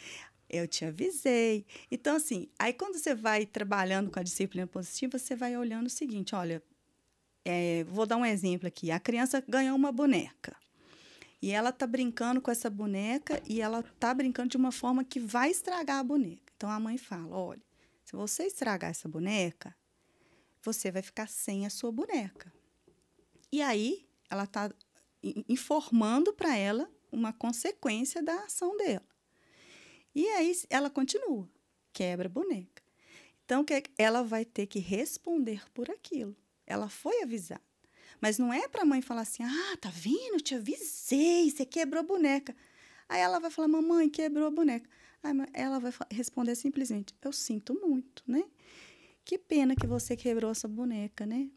Eu 0.49 0.67
te 0.67 0.85
avisei. 0.85 1.65
Então, 1.91 2.17
assim, 2.17 2.49
aí 2.59 2.73
quando 2.73 2.99
você 2.99 3.15
vai 3.15 3.47
trabalhando 3.47 4.11
com 4.11 4.19
a 4.19 4.23
disciplina 4.23 4.67
positiva, 4.67 5.19
você 5.19 5.37
vai 5.37 5.57
olhando 5.57 5.87
o 5.87 5.91
seguinte: 5.91 6.35
olha, 6.35 6.63
é, 7.45 7.85
vou 7.85 8.07
dar 8.07 8.17
um 8.17 8.27
exemplo 8.27 8.67
aqui. 8.67 8.91
A 8.91 8.99
criança 8.99 9.43
ganhou 9.47 9.77
uma 9.77 9.93
boneca. 9.93 10.57
E 11.41 11.53
ela 11.53 11.71
tá 11.71 11.87
brincando 11.87 12.41
com 12.41 12.51
essa 12.51 12.69
boneca 12.69 13.41
e 13.47 13.61
ela 13.61 13.85
tá 14.01 14.13
brincando 14.13 14.49
de 14.49 14.57
uma 14.57 14.73
forma 14.73 15.05
que 15.05 15.21
vai 15.21 15.51
estragar 15.51 15.99
a 15.99 16.03
boneca. 16.03 16.53
Então 16.57 16.69
a 16.69 16.81
mãe 16.81 16.99
fala: 16.99 17.37
olha, 17.37 17.63
se 18.07 18.15
você 18.15 18.45
estragar 18.45 18.91
essa 18.93 19.09
boneca, 19.09 19.77
você 20.63 20.93
vai 20.93 21.03
ficar 21.03 21.29
sem 21.29 21.67
a 21.67 21.71
sua 21.71 21.91
boneca. 21.91 22.53
E 23.51 23.61
aí 23.61 24.09
ela 24.31 24.45
está 24.45 24.73
informando 25.49 26.33
para 26.33 26.57
ela 26.57 26.89
uma 27.11 27.33
consequência 27.33 28.23
da 28.23 28.45
ação 28.45 28.77
dela. 28.77 29.05
E 30.15 30.25
aí 30.29 30.57
ela 30.71 30.89
continua, 30.89 31.51
quebra 31.93 32.29
a 32.29 32.31
boneca. 32.31 32.81
Então 33.45 33.67
ela 33.99 34.23
vai 34.23 34.45
ter 34.45 34.69
que 34.69 34.79
responder 34.79 35.69
por 35.75 35.91
aquilo. 35.91 36.37
Ela 36.65 36.89
foi 36.89 37.23
avisada. 37.23 37.61
Mas 38.21 38.39
não 38.39 38.53
é 38.53 38.69
para 38.69 38.83
a 38.83 38.87
mãe 38.87 39.03
falar 39.03 39.23
assim: 39.23 39.43
"Ah, 39.43 39.77
tá 39.81 39.91
vendo? 39.91 40.35
Eu 40.35 40.41
te 40.41 40.55
avisei, 40.55 41.51
você 41.51 41.67
quebrou 41.67 42.01
a 42.01 42.07
boneca". 42.07 42.55
Aí 43.09 43.21
ela 43.21 43.41
vai 43.41 43.51
falar: 43.51 43.67
"Mamãe, 43.67 44.09
quebrou 44.09 44.47
a 44.47 44.51
boneca". 44.51 44.89
Ela 45.53 45.79
vai 45.79 45.93
responder 46.11 46.55
simplesmente: 46.55 47.15
"Eu 47.23 47.33
sinto 47.33 47.75
muito, 47.75 48.23
né? 48.27 48.45
Que 49.25 49.39
pena 49.39 49.75
que 49.75 49.87
você 49.87 50.17
quebrou 50.17 50.51
essa 50.51 50.69
boneca, 50.69 51.27
né?" 51.27 51.49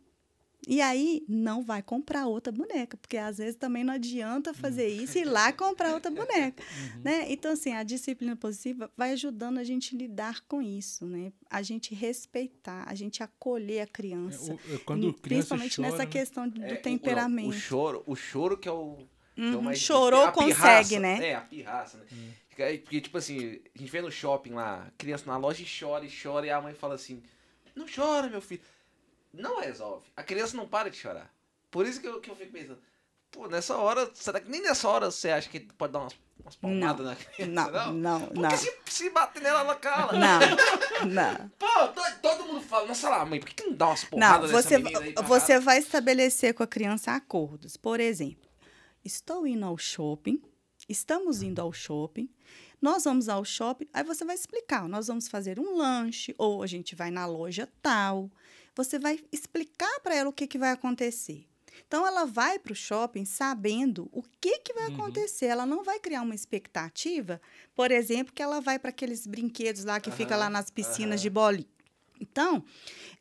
E 0.68 0.82
aí 0.82 1.24
não 1.28 1.64
vai 1.64 1.82
comprar 1.82 2.28
outra 2.28 2.52
boneca, 2.52 2.98
porque 2.98 3.16
às 3.16 3.38
vezes 3.38 3.56
também 3.56 3.82
não 3.82 3.94
adianta 3.94 4.54
fazer 4.54 4.90
isso 4.90 5.18
e 5.18 5.22
ir 5.22 5.26
lá 5.26 5.54
comprar 5.54 5.94
outra 5.94 6.12
boneca, 6.12 6.62
Uhum. 6.98 7.02
né? 7.02 7.32
Então 7.32 7.54
assim, 7.54 7.72
a 7.72 7.82
disciplina 7.82 8.36
positiva 8.36 8.92
vai 8.96 9.14
ajudando 9.14 9.58
a 9.58 9.64
gente 9.64 9.96
a 9.96 9.98
lidar 9.98 10.42
com 10.50 10.62
isso, 10.62 11.06
né? 11.06 11.32
A 11.50 11.62
gente 11.62 11.96
respeitar, 11.96 12.84
a 12.88 12.94
gente 12.94 13.24
acolher 13.24 13.80
a 13.80 13.84
É, 13.84 13.86
criança, 13.88 14.54
o- 14.54 14.60
é, 14.76 14.78
quando 14.80 15.08
Hum, 15.08 15.14
criança 15.14 15.22
principalmente 15.22 15.78
chora, 15.78 15.90
nessa 15.92 16.04
né? 16.04 16.12
questão 16.12 16.48
do 16.50 16.62
É, 16.62 16.74
o- 16.74 16.78
temperamento. 16.78 17.48
O, 17.50 17.54
choro, 17.54 18.04
o 18.06 18.16
choro 18.16 18.58
que 18.58 18.68
é 18.68 18.72
o. 18.72 18.98
que 19.36 19.42
é 19.42 19.46
o 19.46 19.54
Uhum, 19.56 19.62
mais 19.64 19.80
Chorou, 19.80 20.24
a 20.26 20.32
consegue, 20.34 20.96
pirraça, 20.96 21.00
né? 21.00 21.26
É, 21.30 21.36
a 21.36 21.42
pirraça, 21.42 21.98
né? 22.00 22.06
Hum. 22.12 22.32
Porque, 22.80 23.02
tipo 23.02 23.17
assim, 23.17 23.60
a 23.76 23.80
gente 23.80 23.91
vê 23.91 24.02
no 24.02 24.12
shopping 24.12 24.52
lá, 24.54 24.88
criança 24.98 25.26
na 25.26 25.38
loja 25.38 25.62
e 25.63 25.65
chora 25.80 26.06
e 26.06 26.10
chora, 26.12 26.45
e 26.45 26.50
a 26.50 26.62
mãe 26.62 26.74
fala 26.74 26.95
assim: 26.95 27.22
Não 27.76 27.86
chora, 27.93 28.28
meu 28.30 28.41
filho. 28.41 28.62
Não 29.34 29.60
resolve. 29.62 30.06
A 30.17 30.24
criança 30.24 30.58
não 30.58 30.67
para 30.67 30.89
de 30.89 30.98
chorar. 30.98 31.32
Por 31.69 31.86
isso 31.86 32.02
que 32.02 32.08
eu, 32.08 32.19
que 32.19 32.30
eu 32.32 32.36
fico 32.36 32.52
pensando, 32.52 32.80
pô, 33.32 33.48
nessa 33.48 33.78
hora, 33.78 34.10
será 34.15 34.39
que 34.39 34.50
nem 34.50 34.62
nessa 34.62 34.89
hora 34.89 35.12
você 35.12 35.30
acha 35.30 35.48
que 35.48 35.60
pode 35.60 35.93
dar 35.93 36.00
umas, 36.00 36.15
umas 36.41 36.56
palmadas 36.56 37.06
na 37.06 37.15
criança? 37.15 37.52
Não, 37.52 37.72
não, 37.93 37.93
não. 37.93 38.19
Porque 38.28 38.41
não. 38.41 38.58
se, 38.58 38.74
se 38.88 39.10
bater 39.12 39.43
nela, 39.43 39.60
ela 39.60 39.76
cala. 39.76 40.13
Não, 40.13 40.39
não. 41.08 41.50
Pô, 41.60 41.88
to- 41.89 42.19
todo 42.24 42.45
mundo 42.45 42.62
fala, 42.62 42.88
nossa 42.88 43.08
lá, 43.08 43.24
mãe, 43.24 43.39
por 43.39 43.50
que, 43.50 43.54
que 43.62 43.69
não 43.69 43.76
dá 43.76 43.86
umas 43.88 44.04
Não, 44.04 44.10
porradas 44.10 44.52
nessa 44.52 44.67
você, 44.69 44.76
aí 44.76 45.13
você 45.28 45.60
vai 45.60 45.78
estabelecer 45.78 46.54
com 46.56 46.63
a 46.63 46.67
criança 46.67 47.12
acordos. 47.12 47.78
Por 47.78 48.00
exemplo, 48.00 48.50
estou 49.06 49.45
indo 49.45 49.63
ao 49.63 49.78
shopping, 49.78 50.41
estamos 50.89 51.41
indo 51.43 51.60
ao 51.62 51.71
shopping, 51.71 52.28
nós 52.82 53.04
vamos 53.04 53.30
ao 53.30 53.45
shopping, 53.45 53.88
aí 53.93 54.04
você 54.04 54.25
vai 54.25 54.36
explicar, 54.36 54.88
nós 54.89 55.08
vamos 55.08 55.28
fazer 55.28 55.60
um 55.60 55.78
lanche, 55.78 56.34
ou 56.38 56.63
a 56.63 56.67
gente 56.67 56.95
vai 56.95 57.12
na 57.12 57.25
loja 57.25 57.69
tal. 57.82 58.30
Você 58.75 58.97
vai 58.97 59.19
explicar 59.32 59.99
para 60.02 60.15
ela 60.15 60.30
o 60.30 60.34
que, 60.34 60.47
que 60.47 60.58
vai 60.58 60.71
acontecer. 60.71 61.45
Então, 61.88 62.06
ela 62.06 62.25
vai 62.25 62.60
para 62.60 62.73
o 62.73 62.75
shopping 62.75 63.25
sabendo 63.25 64.10
o 64.12 64.21
que, 64.41 64.60
que 64.60 64.73
vai 64.73 64.88
Uhum. 64.89 64.95
acontecer. 64.95 65.45
Ela 65.45 65.65
não 65.65 65.84
vai 65.84 65.99
criar 65.99 66.21
uma 66.21 66.36
expectativa, 66.36 67.41
por 67.75 67.91
exemplo, 67.91 68.34
que 68.34 68.41
ela 68.41 68.60
vai 68.60 68.78
para 68.78 68.89
aqueles 68.89 69.25
brinquedos 69.25 69.84
lá 69.86 69.99
que 69.99 70.12
fica 70.12 70.36
lá 70.36 70.49
nas 70.49 70.69
piscinas 70.69 71.19
aham. 71.19 71.21
de 71.21 71.30
bolinha. 71.30 71.79
Então, 72.20 72.64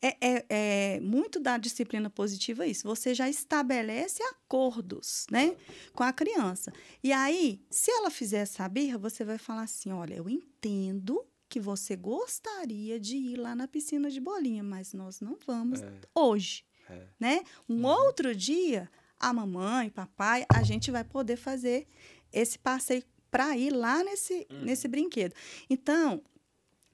é, 0.03 0.17
é- 0.21 0.47
é 0.49 1.01
muito 1.01 1.39
da 1.41 1.57
disciplina 1.59 2.09
positiva 2.11 2.67
isso. 2.67 2.87
Você 2.87 3.15
já 3.15 3.29
estabelece 3.29 4.23
acordos, 4.25 5.27
né, 5.31 5.57
com 5.93 6.03
a 6.03 6.13
criança. 6.13 6.73
E 7.03 7.13
aí, 7.13 7.61
se 7.71 7.91
ela 7.91 8.11
fizer 8.11 8.39
essa 8.39 8.69
birra, 8.69 8.99
você 8.99 9.25
vai 9.25 9.39
falar 9.39 9.63
assim: 9.63 9.93
olha, 9.93 10.15
eu 10.15 10.29
entendo 10.29 11.25
que 11.49 11.59
você 11.61 11.97
gostaria 11.97 13.01
de 13.01 13.17
ir 13.17 13.37
lá 13.37 13.55
na 13.55 13.67
piscina 13.67 14.11
de 14.11 14.21
bolinha, 14.21 14.63
mas 14.63 14.93
nós 14.93 15.21
não 15.21 15.39
vamos 15.47 15.81
É, 15.81 15.91
hoje, 16.15 16.65
é. 16.89 17.07
né? 17.19 17.43
Um 17.69 17.87
outro 17.87 18.35
dia, 18.35 18.91
a 19.19 19.33
mamãe, 19.33 19.89
papai, 19.89 20.45
a 20.53 20.63
gente 20.63 20.91
vai 20.91 21.05
poder 21.05 21.37
fazer 21.37 21.87
esse 22.33 22.59
passeio 22.59 23.03
para 23.31 23.57
ir 23.57 23.71
lá 23.71 24.05
nesse, 24.05 24.47
Uhum. 24.51 24.63
nesse 24.63 24.87
brinquedo. 24.89 25.35
Então, 25.71 26.23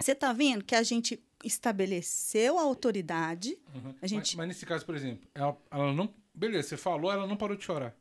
você 0.01 0.13
está 0.13 0.33
vendo 0.33 0.65
que 0.65 0.75
a 0.75 0.83
gente 0.83 1.21
estabeleceu 1.45 2.59
a 2.59 2.63
autoridade. 2.63 3.59
Uhum. 3.75 3.95
A 4.01 4.07
gente- 4.07 4.37
Mas, 4.37 4.47
mas 4.47 4.49
nesse 4.49 4.67
caso, 4.67 4.85
por 4.85 4.95
exemplo, 4.97 5.29
ela, 5.35 5.57
ela 5.71 5.93
não. 5.93 6.13
Beleza, 6.35 6.69
você 6.71 6.77
falou, 6.77 7.13
ela 7.13 7.27
não 7.27 7.37
parou 7.37 7.57
de 7.57 7.65
chorar. 7.65 7.95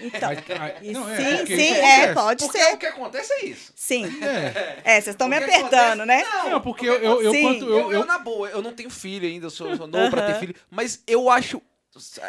Então, 0.00 0.30
aí- 0.30 0.88
e 0.88 0.92
não, 0.92 1.08
é, 1.08 1.16
sim, 1.16 1.36
porque 1.38 1.56
sim, 1.56 1.62
é, 1.74 1.94
acontece. 2.04 2.14
pode 2.14 2.44
Porque 2.44 2.58
ser. 2.58 2.72
o 2.74 2.78
que 2.78 2.86
acontece 2.86 3.32
é 3.34 3.44
isso. 3.46 3.72
Sim. 3.76 4.04
É. 4.22 4.80
É, 4.96 5.00
vocês 5.00 5.08
estão 5.14 5.28
me 5.28 5.36
apertando, 5.36 6.00
acontece- 6.02 6.06
né? 6.06 6.24
Não, 6.50 6.60
porque 6.60 6.86
eu, 6.88 6.94
eu, 6.94 7.22
eu. 7.22 7.34
Eu, 7.34 7.34
Eu, 7.34 7.68
eu, 7.80 7.92
eu, 7.92 8.04
na 8.06 8.18
boa, 8.18 8.48
eu 8.48 8.62
não 8.62 8.72
tenho 8.72 8.88
filho 8.90 9.26
ainda, 9.28 9.46
eu 9.46 9.50
sou, 9.50 9.76
sou 9.76 9.86
novo 9.86 10.10
pra 10.10 10.26
ter 10.32 10.38
filho, 10.40 10.54
mas 10.70 11.02
eu 11.06 11.28
acho. 11.30 11.60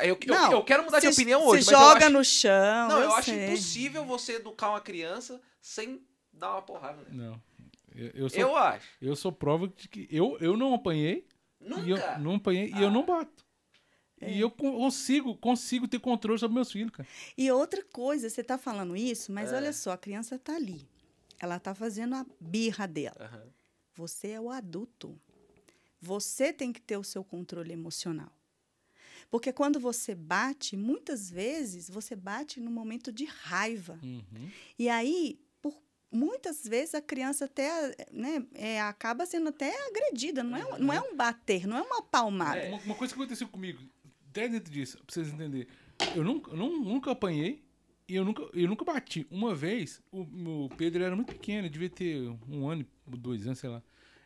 Eu, 0.03 0.17
eu, 0.21 0.35
Não, 0.35 0.51
eu 0.51 0.63
quero 0.63 0.83
mudar 0.83 0.99
de 0.99 1.07
se- 1.07 1.21
opinião 1.21 1.39
se 1.41 1.47
hoje, 1.47 1.65
mas 1.65 1.73
eu 1.73 1.79
joga 1.79 2.05
acho, 2.05 2.13
no 2.13 2.23
chão. 2.25 2.87
Não, 2.89 2.97
eu, 2.97 3.03
eu 3.05 3.13
acho 3.15 3.31
impossível 3.31 4.03
você 4.03 4.33
educar 4.33 4.69
uma 4.69 4.81
criança 4.81 5.39
sem 5.61 6.01
dar 6.33 6.51
uma 6.51 6.61
porrada 6.61 6.97
nela. 7.09 7.31
não. 7.31 7.41
Eu, 7.95 8.07
eu 8.13 8.29
sou, 8.29 8.39
Eu 8.39 8.55
acho. 8.55 8.87
eu 9.01 9.15
sou 9.15 9.31
prova 9.31 9.67
de 9.67 9.87
que 9.87 10.07
eu, 10.09 10.37
eu 10.39 10.55
não 10.57 10.73
apanhei. 10.73 11.27
E 11.61 11.65
eu 11.65 11.77
Nunca. 11.97 12.17
não 12.19 12.35
apanhei 12.35 12.71
e 12.75 12.81
eu 12.81 12.91
não 12.91 13.05
bato. 13.05 13.45
É. 14.19 14.31
E 14.33 14.39
eu 14.39 14.51
con- 14.51 14.73
consigo, 14.77 15.35
consigo 15.37 15.87
ter 15.87 15.99
controle 15.99 16.39
sobre 16.39 16.55
meus 16.55 16.71
filhos, 16.71 16.91
cara. 16.91 17.07
E 17.37 17.49
outra 17.51 17.83
coisa, 17.85 18.29
você 18.29 18.41
está 18.41 18.57
falando 18.57 18.95
isso, 18.97 19.31
mas 19.31 19.51
É. 19.51 19.55
olha 19.55 19.73
só, 19.73 19.91
a 19.91 19.97
criança 19.97 20.35
está 20.35 20.55
ali. 20.55 20.87
Ela 21.39 21.57
está 21.57 21.73
fazendo 21.75 22.15
a 22.15 22.25
birra 22.39 22.87
dela. 22.87 23.15
Aham. 23.19 23.43
Você 23.95 24.29
é 24.29 24.41
o 24.41 24.49
adulto. 24.49 25.19
Você 26.01 26.51
tem 26.51 26.73
que 26.73 26.81
ter 26.81 26.97
o 26.97 27.03
seu 27.03 27.23
controle 27.23 27.71
emocional. 27.71 28.31
Porque 29.29 29.51
quando 29.53 29.79
você 29.79 30.13
bate, 30.13 30.75
muitas 30.75 31.29
vezes 31.29 31.89
você 31.89 32.15
bate 32.15 32.59
no 32.59 32.69
momento 32.69 33.11
de 33.11 33.25
raiva. 33.25 33.97
Uhum. 34.03 34.49
E 34.77 34.89
aí, 34.89 35.39
muitas 36.13 36.65
vezes 36.65 36.93
a 36.95 37.01
criança 37.01 37.45
até 37.45 37.95
né, 38.11 38.45
é, 38.53 38.79
acaba 38.81 39.25
sendo 39.25 39.49
até 39.49 39.73
agredida. 39.87 40.43
Não 40.43 40.57
é, 40.57 40.79
não 40.79 40.93
é 40.93 41.01
um 41.01 41.15
bater, 41.15 41.67
não 41.67 41.77
é 41.77 41.81
uma 41.81 42.01
palmada. 42.03 42.59
É. 42.59 42.69
Uma, 42.69 42.79
uma 42.79 42.95
coisa 42.95 43.13
que 43.13 43.19
aconteceu 43.19 43.47
comigo, 43.47 43.81
até 44.29 44.47
dentro 44.47 44.71
disso, 44.71 44.97
pra 44.97 45.13
vocês 45.13 45.27
entenderem. 45.29 45.67
Eu 46.15 46.23
nunca, 46.23 46.51
eu 46.51 46.57
nunca 46.57 47.11
apanhei 47.11 47.63
e 48.07 48.15
eu 48.15 48.23
nunca, 48.23 48.43
eu 48.53 48.67
nunca 48.67 48.85
bati. 48.85 49.25
Uma 49.31 49.55
vez, 49.55 50.01
o, 50.11 50.21
o 50.65 50.69
Pedro 50.77 51.03
era 51.03 51.15
muito 51.15 51.33
pequeno, 51.33 51.69
devia 51.69 51.89
ter 51.89 52.29
um 52.47 52.69
ano, 52.69 52.85
dois 53.07 53.45
anos, 53.45 53.59
sei 53.59 53.69
lá. 53.69 53.81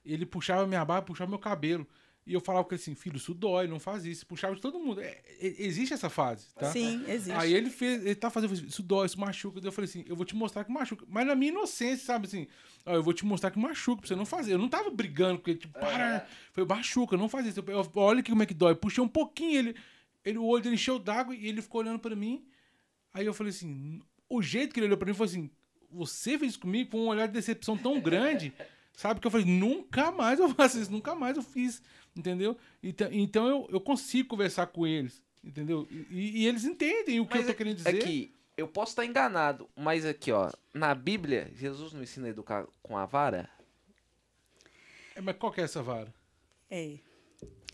Ele 0.06 0.26
puxava 0.26 0.68
minha 0.68 0.84
barba, 0.84 1.06
puxava 1.06 1.30
meu 1.30 1.40
cabelo. 1.40 1.88
E 2.28 2.34
eu 2.34 2.42
falava 2.42 2.66
com 2.66 2.74
ele 2.76 2.82
assim, 2.82 2.94
filho, 2.94 3.16
isso 3.16 3.34
dói, 3.34 3.68
não 3.68 3.80
faz 3.80 4.06
isso. 4.06 4.26
Puxava 4.28 4.54
de 4.54 4.62
todo 4.62 4.78
mundo. 4.78 5.00
É, 5.00 5.06
é, 5.40 5.56
existe 5.64 5.94
essa 5.94 6.10
fase, 6.10 6.48
tá? 6.56 6.70
Sim, 6.72 7.04
existe. 7.08 7.32
Aí 7.40 7.54
ele 7.54 7.70
fez, 7.70 8.06
ele 8.06 8.16
tá 8.16 8.30
fazendo, 8.30 8.54
isso 8.54 8.84
dói, 8.84 9.06
isso 9.06 9.20
machuca. 9.20 9.62
Daí 9.62 9.70
eu 9.70 9.72
falei 9.72 9.90
assim, 9.90 10.04
eu 10.08 10.16
vou 10.16 10.26
te 10.26 10.36
mostrar 10.36 10.64
que 10.66 10.72
machuca. 10.72 11.06
Mas 11.08 11.26
na 11.26 11.36
minha 11.36 11.52
inocência, 11.52 12.06
sabe 12.06 12.28
assim, 12.28 12.46
ó, 12.86 12.94
eu 12.96 13.02
vou 13.02 13.14
te 13.14 13.26
mostrar 13.26 13.50
que 13.50 13.58
machuca 13.58 14.02
pra 14.02 14.08
você 14.10 14.16
não 14.16 14.26
fazer. 14.26 14.54
Eu 14.54 14.58
não 14.60 14.68
tava 14.68 14.90
brigando 14.90 15.40
com 15.40 15.50
ele, 15.50 15.60
tipo, 15.60 15.74
para. 15.80 16.28
Foi 16.52 16.66
machuca, 16.66 17.16
não 17.16 17.30
faz 17.30 17.48
isso. 17.48 17.62
Eu, 17.66 17.66
eu- 17.74 17.92
olha 17.96 18.20
aqui 18.20 18.30
como 18.32 18.44
é 18.44 18.46
que 18.46 18.54
dói. 18.54 18.76
Puxei 18.76 19.02
um 19.04 19.08
pouquinho, 19.08 19.58
ele, 19.58 19.76
ele 20.26 20.38
o 20.38 20.46
olho 20.46 20.62
dele 20.64 20.76
encheu 20.76 21.00
d'água 21.00 21.34
e 21.34 21.48
ele 21.48 21.62
ficou 21.62 21.80
olhando 21.82 22.00
pra 22.00 22.16
mim. 22.16 22.46
Aí 23.14 23.26
eu 23.26 23.34
falei 23.34 23.52
assim, 23.52 24.02
o 24.30 24.42
jeito 24.42 24.74
que 24.74 24.80
ele 24.82 24.88
olhou 24.88 24.98
pra 24.98 25.08
mim 25.08 25.14
foi 25.14 25.26
assim, 25.28 25.50
você 25.90 26.38
fez 26.38 26.52
isso 26.52 26.60
comigo 26.60 26.92
com 26.92 27.00
um 27.00 27.08
olhar 27.08 27.26
de 27.28 27.34
decepção 27.34 27.78
tão 27.78 28.00
grande, 28.02 28.54
sabe? 28.94 29.20
Que 29.22 29.28
eu 29.28 29.32
falei, 29.32 29.46
nunca 29.46 30.12
mais 30.12 30.40
eu 30.40 30.50
faço 30.50 30.80
isso, 30.80 30.92
nunca 30.92 31.16
mais 31.16 31.38
eu 31.38 31.42
fiz, 31.44 31.82
entendeu? 32.18 32.58
Então, 32.82 33.08
então 33.12 33.48
eu, 33.48 33.68
eu 33.72 33.82
consigo 33.82 34.30
conversar 34.30 34.68
com 34.68 34.86
eles, 34.86 35.22
entendeu? 35.44 35.88
E, 35.90 36.42
e 36.44 36.48
eles 36.48 36.64
entendem 36.66 37.20
o 37.20 37.26
que 37.26 37.36
Mas 37.38 37.46
eu 37.48 37.54
tô 37.54 37.58
querendo 37.58 37.78
dizer. 37.78 37.98
Aqui, 37.98 38.34
eu 38.58 38.68
posso 38.68 38.92
estar 38.92 39.06
enganado, 39.06 39.70
mas 39.76 40.06
aqui, 40.06 40.32
ó, 40.32 40.52
na 40.74 40.94
Bíblia, 40.96 41.52
Jesus 41.56 41.94
não 41.94 42.02
ensina 42.04 42.28
a 42.28 42.30
educar 42.30 42.66
com 42.82 42.98
a 42.98 43.06
vara? 43.06 43.50
É, 45.16 45.22
mas 45.22 45.36
qual 45.38 45.52
que 45.52 45.62
é 45.62 45.64
essa 45.64 45.82
vara? 45.84 46.14
É. 46.70 46.98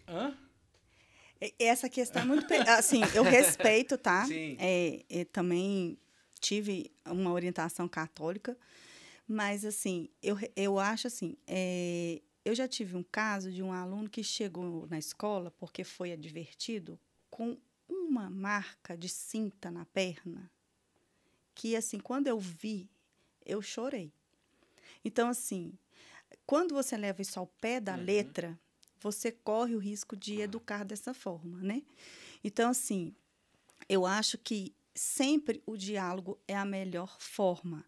Hã? 0.07 0.37
E- 1.41 1.53
Essa 1.59 1.89
questão 1.89 2.21
é 2.21 2.25
muito. 2.25 2.45
Assim, 2.67 3.01
eu 3.13 3.23
respeito, 3.23 3.97
tá? 3.97 4.23
Sim. 4.27 4.55
É, 4.59 5.03
eu 5.09 5.25
também 5.25 5.97
tive 6.39 6.91
uma 7.05 7.31
orientação 7.31 7.87
católica, 7.87 8.57
mas, 9.27 9.63
assim, 9.65 10.09
eu, 10.21 10.37
eu 10.55 10.77
acho 10.79 11.07
assim. 11.07 11.35
é, 11.47 12.21
eu 12.45 12.53
já 12.53 12.67
tive 12.67 12.95
um 12.95 13.03
caso 13.03 13.51
de 13.51 13.63
um 13.63 13.71
aluno 13.71 14.09
que 14.09 14.23
chegou 14.23 14.87
na 14.87 14.97
escola 14.97 15.51
porque 15.51 15.83
foi 15.83 16.11
advertido 16.11 16.99
com 17.29 17.57
uma 17.87 18.29
marca 18.29 18.97
de 18.97 19.09
cinta 19.09 19.71
na 19.71 19.85
perna 19.85 20.51
que, 21.55 21.75
assim, 21.75 21.99
quando 21.99 22.27
eu 22.27 22.39
vi, 22.39 22.89
eu 23.45 23.61
chorei. 23.61 24.11
Então, 25.05 25.29
assim, 25.29 25.73
quando 26.45 26.73
você 26.73 26.97
leva 26.97 27.21
isso 27.21 27.39
ao 27.39 27.47
pé 27.47 27.79
da 27.79 27.95
Uhum. 27.95 28.03
letra, 28.03 28.59
você 28.99 29.31
corre 29.31 29.75
o 29.75 29.79
risco 29.79 30.15
de 30.15 30.41
educar 30.41 30.83
dessa 30.83 31.13
forma, 31.13 31.61
né? 31.61 31.83
Então, 32.43 32.69
assim, 32.71 33.13
eu 33.87 34.05
acho 34.05 34.37
que 34.37 34.73
sempre 34.95 35.61
o 35.65 35.75
diálogo 35.77 36.39
é 36.47 36.55
a 36.55 36.65
melhor 36.65 37.17
forma. 37.19 37.85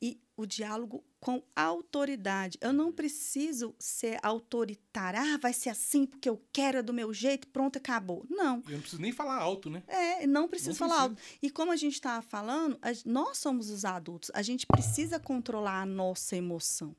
E 0.00 0.20
o 0.36 0.46
diálogo 0.46 1.04
com 1.20 1.42
autoridade. 1.54 2.58
Eu 2.60 2.72
não 2.72 2.92
preciso 2.92 3.74
ser 3.78 4.18
autoritária. 4.22 5.20
Ah, 5.20 5.36
vai 5.38 5.52
ser 5.52 5.70
assim 5.70 6.06
porque 6.06 6.28
eu 6.28 6.40
quero, 6.52 6.78
é 6.78 6.82
do 6.82 6.92
meu 6.92 7.12
jeito, 7.12 7.48
pronto, 7.48 7.76
acabou. 7.76 8.24
Não. 8.30 8.62
Eu 8.66 8.72
não 8.72 8.80
preciso 8.80 9.02
nem 9.02 9.12
falar 9.12 9.36
alto, 9.36 9.68
né? 9.68 9.82
É, 9.88 10.26
não 10.26 10.48
preciso 10.48 10.70
Não 10.70 10.76
falar 10.76 11.08
precisa. 11.08 11.28
alto. 11.32 11.38
E 11.42 11.50
como 11.50 11.72
a 11.72 11.76
gente 11.76 11.94
estava 11.94 12.22
falando, 12.22 12.78
a- 12.82 12.90
nós 13.04 13.38
somos 13.38 13.68
os 13.70 13.84
adultos. 13.84 14.30
A 14.34 14.42
gente 14.42 14.66
precisa 14.66 15.18
controlar 15.18 15.82
a 15.82 15.86
nossa 15.86 16.36
emoção. 16.36 16.94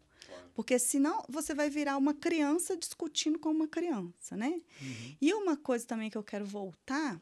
Porque 0.53 0.77
senão 0.77 1.23
você 1.29 1.53
vai 1.53 1.69
virar 1.69 1.95
uma 1.97 2.13
criança 2.13 2.75
discutindo 2.75 3.39
com 3.39 3.49
uma 3.49 3.67
criança, 3.67 4.35
né? 4.35 4.59
Uhum. 4.81 5.15
E 5.21 5.33
uma 5.33 5.55
coisa 5.55 5.85
também 5.87 6.09
que 6.09 6.17
eu 6.17 6.23
quero 6.23 6.45
voltar 6.45 7.19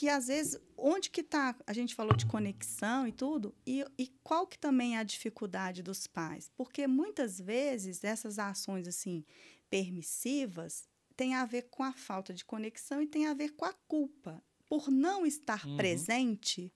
que 0.00 0.08
às 0.08 0.28
vezes 0.28 0.58
onde 0.78 1.10
que 1.10 1.22
tá, 1.22 1.54
a 1.66 1.74
gente 1.74 1.94
falou 1.94 2.16
de 2.16 2.24
conexão 2.24 3.06
e 3.06 3.12
tudo, 3.12 3.54
e, 3.66 3.84
e 3.98 4.08
qual 4.24 4.46
que 4.46 4.58
também 4.58 4.96
é 4.96 4.98
a 4.98 5.02
dificuldade 5.02 5.82
dos 5.82 6.06
pais? 6.06 6.50
Porque 6.56 6.86
muitas 6.86 7.38
vezes 7.38 8.02
essas 8.02 8.38
ações 8.38 8.88
assim 8.88 9.22
permissivas 9.68 10.88
têm 11.14 11.34
a 11.34 11.44
ver 11.44 11.64
com 11.70 11.82
a 11.82 11.92
falta 11.92 12.32
de 12.32 12.46
conexão 12.46 13.02
e 13.02 13.06
tem 13.06 13.26
a 13.26 13.34
ver 13.34 13.50
com 13.50 13.66
a 13.66 13.74
culpa 13.74 14.42
por 14.64 14.90
não 14.90 15.26
estar 15.26 15.66
Uhum. 15.66 15.76
presente. 15.76 16.72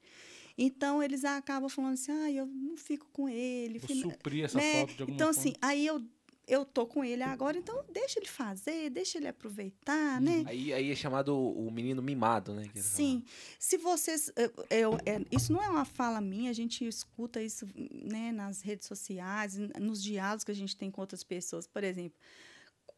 Então 0.58 1.02
eles 1.02 1.24
acabam 1.24 1.70
falando 1.70 1.94
assim: 1.94 2.12
"Ah, 2.12 2.30
eu 2.30 2.46
não 2.46 2.76
fico 2.76 3.08
com 3.10 3.26
ele". 3.26 3.78
Vou 3.78 3.88
suprir 3.88 4.44
essa 4.44 4.58
né? 4.58 4.72
falta 4.72 4.94
de 4.94 5.02
alguma 5.02 5.16
Então, 5.16 5.28
forma. 5.28 5.30
assim, 5.30 5.54
aí 5.62 5.86
eu, 5.86 6.02
eu 6.46 6.64
tô 6.64 6.86
com 6.86 7.04
ele 7.04 7.22
agora, 7.22 7.56
então 7.56 7.84
deixa 7.92 8.18
ele 8.18 8.28
fazer, 8.28 8.90
deixa 8.90 9.18
ele 9.18 9.28
aproveitar, 9.28 10.20
né? 10.20 10.42
Aí, 10.46 10.72
aí 10.72 10.90
é 10.90 10.94
chamado 10.94 11.36
o 11.36 11.70
menino 11.70 12.02
mimado, 12.02 12.52
né? 12.54 12.68
Sim, 12.74 13.24
se 13.58 13.76
vocês. 13.78 14.30
Eu, 14.36 14.52
eu- 14.70 14.98
é, 15.06 15.24
isso 15.30 15.52
não 15.52 15.62
é 15.62 15.68
uma 15.68 15.84
fala 15.84 16.20
minha, 16.20 16.50
a 16.50 16.54
gente 16.54 16.86
escuta 16.86 17.40
isso 17.42 17.66
né, 17.74 18.32
nas 18.32 18.60
redes 18.60 18.86
sociais, 18.86 19.56
nos 19.80 20.02
diálogos 20.02 20.44
que 20.44 20.50
a 20.52 20.54
gente 20.54 20.76
tem 20.76 20.90
com 20.90 21.00
outras 21.00 21.24
pessoas. 21.24 21.66
Por 21.66 21.82
exemplo, 21.82 22.18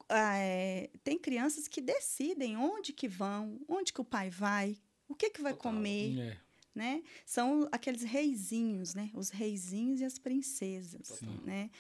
é, 0.09 0.89
tem 1.03 1.19
crianças 1.19 1.67
que 1.69 1.81
decidem 1.81 2.57
onde 2.57 2.93
que 2.93 3.09
vão, 3.09 3.61
onde 3.69 3.93
que 3.93 4.01
o 4.01 4.05
pai 4.05 4.31
vai, 4.31 4.77
o 5.09 5.15
que 5.15 5.31
que 5.31 5.41
vai 5.43 5.53
Total. 5.55 5.73
comer, 5.73 6.19
É, 6.19 6.37
né? 6.75 7.03
São 7.25 7.69
aqueles 7.73 8.03
reizinhos, 8.03 8.95
né? 8.95 9.11
Os 9.15 9.31
reizinhos 9.31 10.01
e 10.01 10.05
as 10.05 10.19
princesas, 10.19 11.07
Sim. 11.09 11.41
né? 11.45 11.71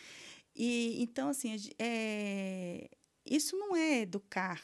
E 0.57 1.03
então 1.03 1.29
assim, 1.29 1.55
é, 1.79 2.88
isso 3.25 3.57
não 3.57 3.77
é 3.77 4.01
educar 4.01 4.62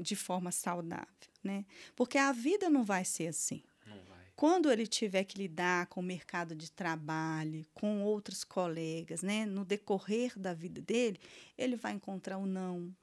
de 0.00 0.16
forma 0.16 0.50
saudável, 0.52 1.06
né? 1.42 1.64
Porque 1.96 2.18
a 2.18 2.32
vida 2.32 2.68
não 2.68 2.84
vai 2.84 3.04
ser 3.04 3.28
assim. 3.28 3.62
Não 3.86 3.96
vai. 4.04 4.18
Quando 4.36 4.70
ele 4.72 4.86
tiver 4.86 5.24
que 5.24 5.38
lidar 5.38 5.86
com 5.86 6.00
o 6.00 6.02
mercado 6.04 6.54
de 6.54 6.70
trabalho, 6.72 7.66
com 7.74 8.02
outros 8.02 8.42
colegas, 8.44 9.22
né, 9.22 9.44
no 9.46 9.64
decorrer 9.64 10.38
da 10.38 10.54
vida 10.54 10.80
dele, 10.80 11.18
ele 11.58 11.76
vai 11.76 11.92
encontrar 11.92 12.38
o 12.38 12.46
não, 12.46 12.94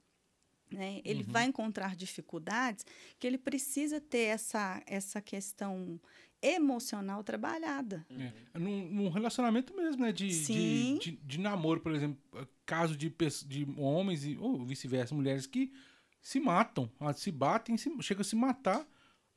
né? 0.70 1.00
Ele 1.04 1.22
Uhum. 1.24 1.32
vai 1.32 1.44
encontrar 1.46 1.96
dificuldades 1.96 2.84
que 3.18 3.26
ele 3.26 3.38
precisa 3.38 4.00
ter 4.00 4.26
essa 4.36 4.82
essa 4.86 5.20
questão 5.22 6.00
emocional 6.42 7.22
trabalhada. 7.24 8.06
é. 8.10 8.58
Num, 8.58 8.88
num 8.88 9.08
relacionamento 9.08 9.74
mesmo, 9.74 10.02
né? 10.02 10.12
De, 10.12 10.28
de, 10.28 10.34
Sim. 10.34 10.98
de, 11.00 11.12
de 11.12 11.38
namoro, 11.40 11.80
por 11.80 11.92
exemplo. 11.94 12.18
Caso 12.66 12.96
de, 12.96 13.08
de 13.46 13.66
homens 13.78 14.24
e, 14.24 14.36
ou 14.38 14.64
vice-versa, 14.64 15.14
mulheres 15.14 15.46
que 15.46 15.72
se 16.20 16.38
matam, 16.40 16.90
ah, 17.00 17.12
se 17.12 17.30
batem, 17.32 17.76
se, 17.76 17.90
chegam 18.02 18.20
a 18.20 18.24
se 18.24 18.36
matar, 18.36 18.86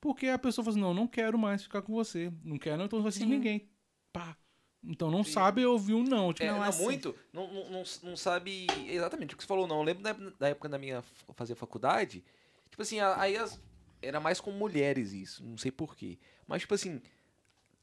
porque 0.01 0.27
a 0.27 0.37
pessoa 0.37 0.65
fala 0.65 0.73
assim, 0.75 0.81
não, 0.81 0.93
não 0.93 1.07
quero 1.07 1.37
mais 1.37 1.63
ficar 1.63 1.81
com 1.81 1.93
você. 1.93 2.31
Não 2.43 2.57
quero, 2.57 2.77
não, 2.77 2.85
então 2.85 2.97
não 2.99 3.03
vai 3.03 3.11
ser 3.11 3.25
ninguém. 3.25 3.69
Pá. 4.11 4.35
Então 4.83 5.11
não 5.11 5.23
Sim. 5.23 5.31
sabe 5.33 5.63
ouvir 5.65 5.93
um 5.93 6.03
não. 6.03 6.33
Tipo, 6.33 6.45
É, 6.45 6.51
Não, 6.51 6.57
não, 6.57 6.63
assim. 6.63 6.83
muito, 6.83 7.15
não, 7.31 7.47
não, 7.69 7.83
não, 8.03 8.17
sabe 8.17 8.65
exatamente 8.87 9.33
o 9.35 9.37
que 9.37 9.43
você 9.43 9.47
falou, 9.47 9.67
não. 9.67 9.77
Eu 9.77 9.83
lembro 9.83 10.01
da, 10.03 10.11
da 10.13 10.49
época 10.49 10.67
da 10.67 10.77
minha 10.79 11.03
fazer 11.35 11.53
faculdade, 11.55 12.23
tipo 12.69 12.81
assim, 12.81 12.99
aí 12.99 13.37
as- 13.37 13.61
era 14.01 14.19
mais 14.19 14.41
com 14.41 14.51
mulheres 14.51 15.13
isso, 15.13 15.43
não 15.45 15.55
sei 15.57 15.71
porquê. 15.71 16.17
Mas, 16.51 16.61
tipo 16.61 16.73
assim, 16.73 17.01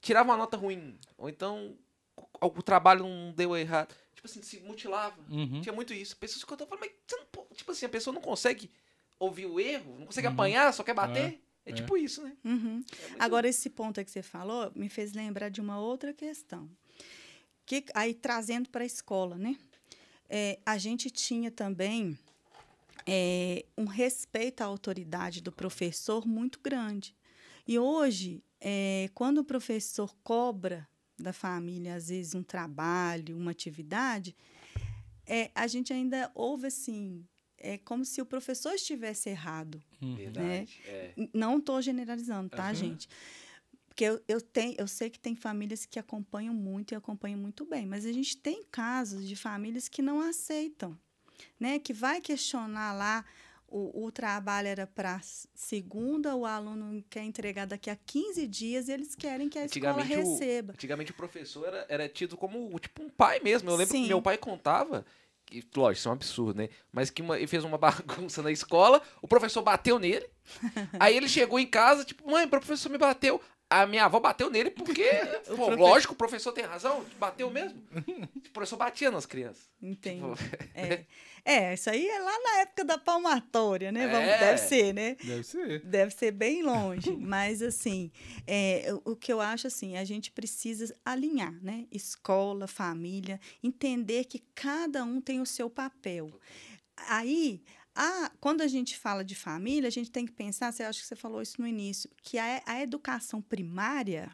tirava 0.01 0.29
uma 0.31 0.37
nota 0.37 0.57
ruim, 0.57 0.99
ou 1.17 1.29
então 1.29 1.77
o, 2.41 2.63
trabalho 2.63 3.05
não 3.07 3.33
deu 3.33 3.57
errado. 3.57 3.95
Tipo 4.15 4.27
assim, 4.29 4.43
se 4.43 4.61
mutilava. 4.61 5.17
Uhum. 5.31 5.61
Tinha 5.61 5.73
muito 5.73 5.93
isso. 5.95 6.17
Pessoas 6.17 6.45
que 6.45 6.53
eu 6.53 6.57
falando, 6.67 6.81
mas 6.81 6.93
você 7.07 7.17
não, 7.17 7.27
po- 7.27 7.47
tipo 7.55 7.71
assim, 7.73 7.87
a 7.87 7.89
pessoa 7.89 8.13
não 8.15 8.21
consegue 8.21 8.71
ouvir 9.19 9.47
o 9.47 9.59
erro, 9.59 9.97
não 9.99 10.07
consegue 10.07 10.27
Uhum. 10.29 10.35
apanhar, 10.35 10.73
só 10.73 10.83
quer 10.83 10.95
bater. 10.95 11.41
É, 11.65 11.71
é. 11.71 11.73
tipo 11.73 11.97
isso, 11.97 12.23
né? 12.23 12.37
Uhum. 12.45 12.85
É 12.99 13.09
muito- 13.09 13.21
Agora, 13.23 13.49
esse 13.49 13.71
ponto 13.71 14.05
que 14.05 14.11
você 14.11 14.23
falou 14.23 14.71
me 14.75 14.89
fez 14.89 15.13
lembrar 15.13 15.49
de 15.49 15.61
uma 15.61 15.81
outra 15.81 16.13
questão. 16.13 16.69
Que, 17.65 17.85
aí, 17.95 18.15
trazendo 18.15 18.69
para 18.71 18.83
a 18.83 18.87
escola, 18.87 19.37
né? 19.37 19.57
É, 20.29 20.59
a 20.67 20.77
gente 20.79 21.11
tinha 21.11 21.51
também 21.51 22.19
é, 23.07 23.65
um 23.77 23.85
respeito 23.87 24.61
à 24.63 24.67
autoridade 24.67 25.41
do 25.41 25.51
professor 25.53 26.27
muito 26.27 26.61
grande. 26.61 27.15
E 27.67 27.79
hoje, 27.79 28.43
é, 28.61 29.09
quando 29.15 29.39
o 29.39 29.45
professor 29.45 30.15
cobra 30.23 30.89
da 31.19 31.33
família, 31.33 31.95
às 31.97 32.09
vezes, 32.09 32.35
um 32.35 32.43
trabalho, 32.43 33.37
uma 33.37 33.51
atividade, 33.51 34.37
é, 35.27 35.51
a 35.55 35.67
gente 35.67 35.93
ainda 35.93 36.31
ouve 36.35 36.69
assim, 36.69 37.27
é 37.57 37.77
como 37.79 38.05
se 38.05 38.21
o 38.23 38.27
professor 38.27 38.73
estivesse 38.75 39.29
errado. 39.29 39.83
Uhum. 40.01 40.15
Verdade. 40.17 40.81
É. 40.85 41.13
N- 41.17 41.31
Não 41.35 41.59
estou 41.59 41.83
generalizando, 41.83 42.49
tá, 42.51 42.65
Aham. 42.65 42.75
gente? 42.75 43.09
Porque 43.89 44.05
eu, 44.05 44.23
eu, 44.29 44.41
tenho, 44.41 44.77
eu 44.79 44.87
sei 44.87 45.11
que 45.11 45.19
tem 45.19 45.35
famílias 45.35 45.85
que 45.85 45.99
acompanham 45.99 46.55
muito 46.55 46.93
e 46.93 46.95
acompanham 46.95 47.39
muito 47.41 47.65
bem, 47.67 47.85
mas 47.85 48.07
a 48.07 48.13
gente 48.13 48.37
tem 48.37 48.63
casos 48.71 49.27
de 49.27 49.35
famílias 49.35 49.89
que 49.89 50.01
não 50.01 50.21
aceitam, 50.21 50.97
né? 51.59 51.81
Que 51.81 51.93
vai 51.93 52.21
questionar 52.21 52.93
lá, 52.93 53.25
o, 53.69 54.07
o 54.07 54.11
trabalho 54.13 54.67
era 54.69 54.87
para 54.87 55.21
segunda, 55.55 56.35
o 56.35 56.47
aluno 56.47 57.05
quer 57.11 57.23
entregar 57.23 57.67
daqui 57.67 57.91
a 57.91 57.97
15 57.97 58.47
dias 58.47 58.89
e 58.89 58.93
eles 58.93 59.15
querem 59.15 59.49
que 59.49 59.59
a 59.59 59.65
escola 59.67 59.91
Antigamente 59.93 60.17
o- 60.27 60.33
receba. 60.33 60.73
Antigamente 60.73 61.11
o 61.11 61.15
professor 61.15 61.67
era, 61.69 61.87
era 61.89 62.09
tido 62.09 62.37
como 62.37 62.79
tipo 62.79 63.03
um 63.03 63.09
pai 63.11 63.41
mesmo. 63.41 63.69
Eu 63.71 63.77
lembro 63.77 63.93
que 63.95 64.01
Sim. 64.01 64.09
meu 64.09 64.23
pai 64.23 64.39
contava, 64.39 65.05
que, 65.45 65.63
lógico, 65.77 65.99
isso 66.01 66.09
é 66.09 66.11
um 66.11 66.15
absurdo, 66.15 66.59
né? 66.59 66.69
Mas 66.93 67.11
que 67.11 67.21
uma- 67.23 67.37
ele 67.37 67.47
fez 67.47 67.63
uma 67.65 67.77
bagunça 68.31 68.43
na 68.43 68.51
escola, 68.51 69.03
o 69.21 69.29
professor 69.29 69.63
bateu 69.63 69.99
nele. 69.99 70.27
aí 70.99 71.17
ele 71.17 71.29
chegou 71.29 71.59
em 71.59 71.67
casa, 71.67 72.05
tipo, 72.05 72.31
mãe, 72.31 72.47
o 72.47 72.49
professor 72.51 72.89
me 72.91 72.99
bateu. 72.99 73.41
A 73.71 73.85
minha 73.87 74.07
avó 74.07 74.19
bateu 74.19 74.49
nele 74.49 74.71
porque, 74.71 75.05
pô, 75.49 75.57
profe- 75.67 75.77
lógico, 75.77 76.13
o 76.15 76.17
professor 76.17 76.53
tem 76.53 76.65
razão, 76.65 77.05
bateu 77.19 77.51
mesmo. 77.51 77.79
o 78.47 78.51
professor 78.51 78.77
batia 78.79 79.11
nas 79.11 79.27
crianças. 79.27 79.69
Entendi. 79.83 80.21
Tipo, 80.21 80.65
É. 80.75 81.05
é, 81.45 81.75
isso 81.75 81.91
aí 81.91 82.09
é 82.09 82.19
lá 82.19 82.33
na 82.45 82.61
época 82.61 82.85
da 82.85 82.97
palmatória, 82.97 83.93
né? 83.93 84.07
Vamos, 84.09 84.27
É. 84.29 84.39
Deve 84.39 84.59
ser, 84.59 84.95
né? 84.95 85.17
Deve 85.23 85.43
ser. 85.43 85.81
Deve 85.85 86.11
ser 86.15 86.31
bem 86.33 86.63
longe, 86.63 87.15
mas 87.15 87.61
assim, 87.61 88.11
é, 88.47 88.89
o- 89.05 89.13
o 89.13 89.17
que 89.17 89.31
eu 89.31 89.41
acho 89.41 89.67
assim, 89.67 89.99
a 89.99 90.05
gente 90.05 90.31
precisa 90.33 90.95
alinhar, 91.05 91.53
né? 91.63 91.87
Escola, 91.93 92.67
família, 92.67 93.39
entender 93.63 94.25
que 94.25 94.39
cada 94.55 95.05
um 95.05 95.21
tem 95.21 95.41
o 95.43 95.47
seu 95.47 95.69
papel. 95.69 96.31
Aí, 97.07 97.63
a, 98.01 98.31
quando 98.41 98.61
a 98.61 98.69
gente 98.69 98.97
fala 98.97 99.25
de 99.25 99.35
família, 99.35 99.89
a 99.89 99.91
gente 99.91 100.09
tem 100.09 100.25
que 100.25 100.31
pensar, 100.31 100.73
você 100.73 100.85
acha 100.85 101.01
que 101.01 101.07
você 101.07 101.17
falou 101.17 101.43
isso 101.43 101.61
no 101.61 101.67
início, 101.67 102.09
que 102.23 102.39
a, 102.39 102.63
a 102.65 102.81
educação 102.81 103.43
primária, 103.43 104.33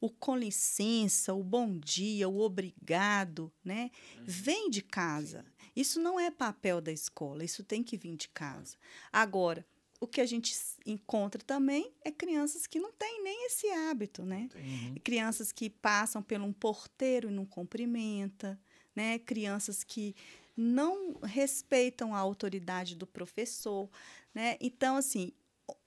o 0.00 0.10
com 0.10 0.36
licença, 0.36 1.32
o 1.32 1.44
bom 1.44 1.78
dia, 1.78 2.28
o 2.28 2.40
obrigado, 2.40 3.52
né? 3.64 3.92
Vem 4.24 4.68
de 4.68 4.82
casa. 4.82 5.44
Isso 5.76 6.00
não 6.00 6.18
é 6.18 6.28
papel 6.28 6.80
da 6.80 6.90
escola, 6.90 7.44
isso 7.44 7.62
tem 7.62 7.84
que 7.84 7.96
vir 7.96 8.16
de 8.16 8.28
casa. 8.28 8.76
Agora, 9.12 9.64
o 10.00 10.08
que 10.08 10.20
a 10.20 10.26
gente 10.26 10.52
encontra 10.84 11.40
também 11.40 11.92
é 12.04 12.10
crianças 12.10 12.66
que 12.66 12.80
não 12.80 12.90
têm 12.92 13.22
nem 13.22 13.46
esse 13.46 13.70
hábito, 13.70 14.24
né? 14.24 14.48
Uhum. 14.56 14.96
Crianças 15.04 15.52
que 15.52 15.70
passam 15.70 16.20
por 16.20 16.40
um 16.40 16.52
porteiro 16.52 17.30
e 17.30 17.32
não 17.32 17.46
cumprimenta, 17.46 18.60
né? 18.94 19.20
Crianças 19.20 19.84
que 19.84 20.16
não 20.56 21.14
respeitam 21.22 22.14
a 22.14 22.18
autoridade 22.18 22.94
do 22.96 23.06
professor, 23.06 23.88
né? 24.34 24.56
Então, 24.60 24.96
assim, 24.96 25.32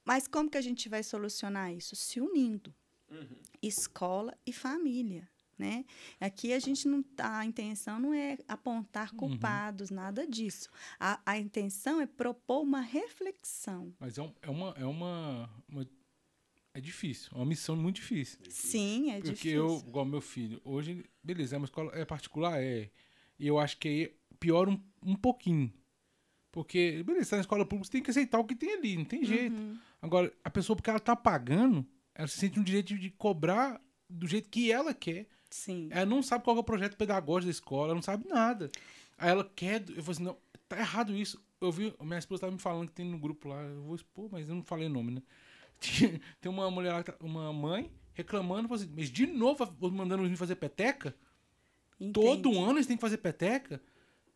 mas 0.05 0.27
como 0.27 0.49
que 0.49 0.57
a 0.57 0.61
gente 0.61 0.89
vai 0.89 1.03
solucionar 1.03 1.73
isso? 1.73 1.95
Se 1.95 2.19
unindo 2.19 2.73
Uhum. 3.09 3.37
escola 3.61 4.37
e 4.45 4.51
família, 4.51 5.29
né? 5.57 5.85
Aqui 6.19 6.51
a 6.53 6.59
gente 6.59 6.87
não 6.87 7.01
tá, 7.01 7.39
a 7.39 7.45
intenção 7.45 7.99
não 7.99 8.13
é 8.13 8.37
apontar 8.47 9.11
Uhum. 9.11 9.17
culpados, 9.17 9.89
nada 9.89 10.27
disso. 10.27 10.69
A, 10.99 11.19
a 11.25 11.37
intenção 11.37 11.99
é 12.01 12.05
propor 12.05 12.61
uma 12.61 12.81
reflexão. 12.81 13.93
Mas 13.99 14.17
é, 14.17 14.21
um- 14.21 14.35
é 14.41 14.49
uma, 14.49 14.69
é 14.77 14.85
uma, 14.85 15.49
uma- 15.67 15.87
É 16.73 16.79
difícil. 16.81 17.31
É 17.33 17.35
uma 17.37 17.45
missão 17.45 17.75
muito 17.75 17.95
difícil. 17.95 18.37
Sim, 18.49 19.09
é 19.11 19.15
Porque 19.19 19.31
difícil. 19.33 19.57
eu, 19.57 19.83
igual 19.87 20.05
meu 20.05 20.21
filho, 20.21 20.61
hoje, 20.63 21.03
beleza, 21.23 21.55
é 21.55 21.57
uma 21.57 21.65
escola 21.65 21.91
é 21.95 22.05
particular, 22.05 22.61
é. 22.61 22.91
E 23.39 23.47
eu 23.47 23.57
acho 23.57 23.77
que 23.77 23.87
aí 23.87 24.15
piora 24.39 24.69
um, 24.69 24.79
um 25.03 25.15
pouquinho. 25.15 25.71
Porque, 26.51 27.03
beleza, 27.03 27.31
tá 27.31 27.35
na 27.37 27.41
escola 27.41 27.65
pública, 27.65 27.85
você 27.85 27.91
tem 27.91 28.03
que 28.03 28.09
aceitar 28.09 28.39
o 28.39 28.45
que 28.45 28.55
tem 28.55 28.73
ali, 28.73 28.97
não 28.97 29.05
tem 29.05 29.23
jeito. 29.23 29.55
Uhum. 29.55 29.77
Agora, 30.01 30.33
a 30.43 30.49
pessoa, 30.49 30.75
porque 30.75 30.89
ela 30.89 30.99
tá 30.99 31.15
pagando, 31.15 31.85
ela 32.15 32.27
se 32.27 32.37
sente 32.37 32.57
no 32.57 32.65
direito 32.65 32.97
de, 32.97 33.09
cobrar 33.11 33.81
do 34.09 34.27
jeito 34.27 34.49
que 34.49 34.71
ela 34.71 34.93
quer. 34.93 35.27
Sim. 35.49 35.87
Ela 35.91 36.05
não 36.05 36.23
sabe 36.23 36.43
qual 36.43 36.57
é 36.57 36.59
o 36.59 36.63
projeto 36.63 36.97
pedagógico 36.97 37.45
da 37.45 37.51
escola, 37.51 37.85
ela 37.87 37.95
não 37.95 38.01
sabe 38.01 38.27
nada. 38.27 38.71
Aí 39.17 39.29
ela 39.29 39.43
quer. 39.55 39.81
Eu 39.89 40.03
falei 40.03 40.11
assim, 40.11 40.23
não, 40.23 40.37
tá 40.67 40.79
errado 40.79 41.15
isso. 41.15 41.39
Eu 41.59 41.71
vi, 41.71 41.93
minha 42.01 42.19
esposa 42.19 42.41
tava 42.41 42.53
me 42.53 42.59
falando 42.59 42.87
que 42.87 42.93
tem 42.93 43.05
no 43.05 43.17
grupo 43.17 43.49
lá, 43.49 43.61
eu 43.61 43.81
vou 43.83 43.95
expor, 43.95 44.29
mas 44.31 44.47
eu 44.47 44.55
não 44.55 44.63
falei 44.63 44.87
nome, 44.89 45.11
né? 45.11 45.21
Tem 46.41 46.51
uma 46.51 46.69
mulher 46.71 46.91
lá, 46.91 47.03
uma 47.19 47.53
mãe, 47.53 47.91
reclamando, 48.13 48.71
assim, 48.73 48.91
mas 48.95 49.11
de 49.11 49.27
novo 49.27 49.63
mandando 49.91 50.15
os 50.15 50.21
meninos 50.21 50.39
fazer 50.39 50.55
peteca? 50.55 51.15
Todo 52.13 52.49
Entendi. 52.49 52.57
ano 52.57 52.73
eles 52.73 52.87
têm 52.87 52.97
que 52.97 53.01
fazer 53.01 53.17
peteca? 53.17 53.81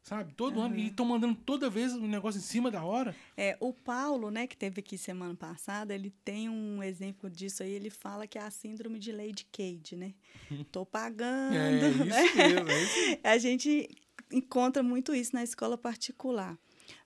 Sabe? 0.03 0.33
Todo 0.33 0.59
ano. 0.59 0.75
E 0.75 0.87
estão 0.87 1.05
mandando 1.05 1.35
toda 1.35 1.69
vez 1.69 1.93
um 1.93 2.07
negócio 2.07 2.39
em 2.39 2.41
cima 2.41 2.71
da 2.71 2.83
hora. 2.83 3.15
É, 3.37 3.55
o 3.59 3.71
Paulo, 3.71 4.31
né, 4.31 4.47
que 4.47 4.57
teve 4.57 4.79
aqui 4.79 4.97
semana 4.97 5.35
passada, 5.35 5.93
ele 5.93 6.09
tem 6.25 6.49
um 6.49 6.81
exemplo 6.81 7.29
disso 7.29 7.61
aí, 7.61 7.71
ele 7.71 7.89
fala 7.89 8.25
que 8.25 8.37
é 8.37 8.41
a 8.41 8.49
síndrome 8.49 8.97
de 8.97 9.11
Lady 9.11 9.45
Cade, 9.51 9.95
né? 9.95 10.13
Tô 10.71 10.85
pagando. 10.85 11.55
É 11.55 11.89
isso 11.89 12.05
né? 12.05 12.23
mesmo, 12.33 12.69
é 12.69 12.83
isso. 12.83 13.19
A 13.23 13.37
gente 13.37 13.89
encontra 14.31 14.81
muito 14.81 15.13
isso 15.13 15.35
na 15.35 15.43
escola 15.43 15.77
particular. 15.77 16.57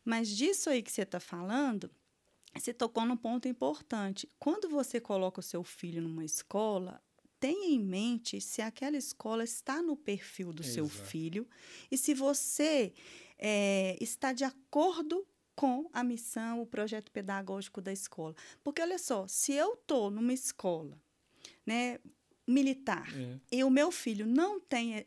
Mas 0.04 0.30
disso 0.30 0.70
aí 0.70 0.82
que 0.82 0.92
você 0.92 1.02
está 1.02 1.20
falando, 1.20 1.92
você 2.56 2.74
tocou 2.74 3.06
num 3.06 3.18
ponto 3.18 3.48
importante. 3.48 4.30
Quando 4.40 4.70
você 4.70 5.00
coloca 5.02 5.40
o 5.40 5.44
seu 5.44 5.64
filho 5.64 6.02
numa 6.02 6.24
escola, 6.24 7.02
tenha 7.39 7.67
em 7.67 7.80
mente 7.80 8.39
se 8.41 8.62
aquela 8.62 8.98
escola 8.98 9.43
está 9.43 9.82
no 9.82 9.95
perfil 9.95 10.52
do 10.54 10.63
seu 10.63 10.86
Exato. 10.86 11.06
filho 11.10 11.48
e 11.91 11.98
se 11.98 12.13
você 12.13 12.93
eh, 13.38 13.98
está 14.02 14.34
de 14.34 14.43
acordo 14.43 15.26
com 15.56 15.89
a 15.93 16.04
missão, 16.04 16.62
o 16.62 16.65
projeto 16.65 17.12
pedagógico 17.12 17.82
da 17.82 17.91
escola. 17.93 18.36
Porque, 18.63 18.82
olha 18.82 18.98
só, 19.00 19.26
se 19.28 19.54
eu 19.54 19.74
estou 19.76 20.12
numa 20.12 20.34
escola 20.34 21.02
né, 21.65 22.00
militar 22.48 23.08
É. 23.17 23.39
e 23.52 23.63
o 23.63 23.69
meu 23.69 23.89
filho 23.91 24.26
não 24.26 24.60
tem 24.60 24.95
eh, 24.98 25.06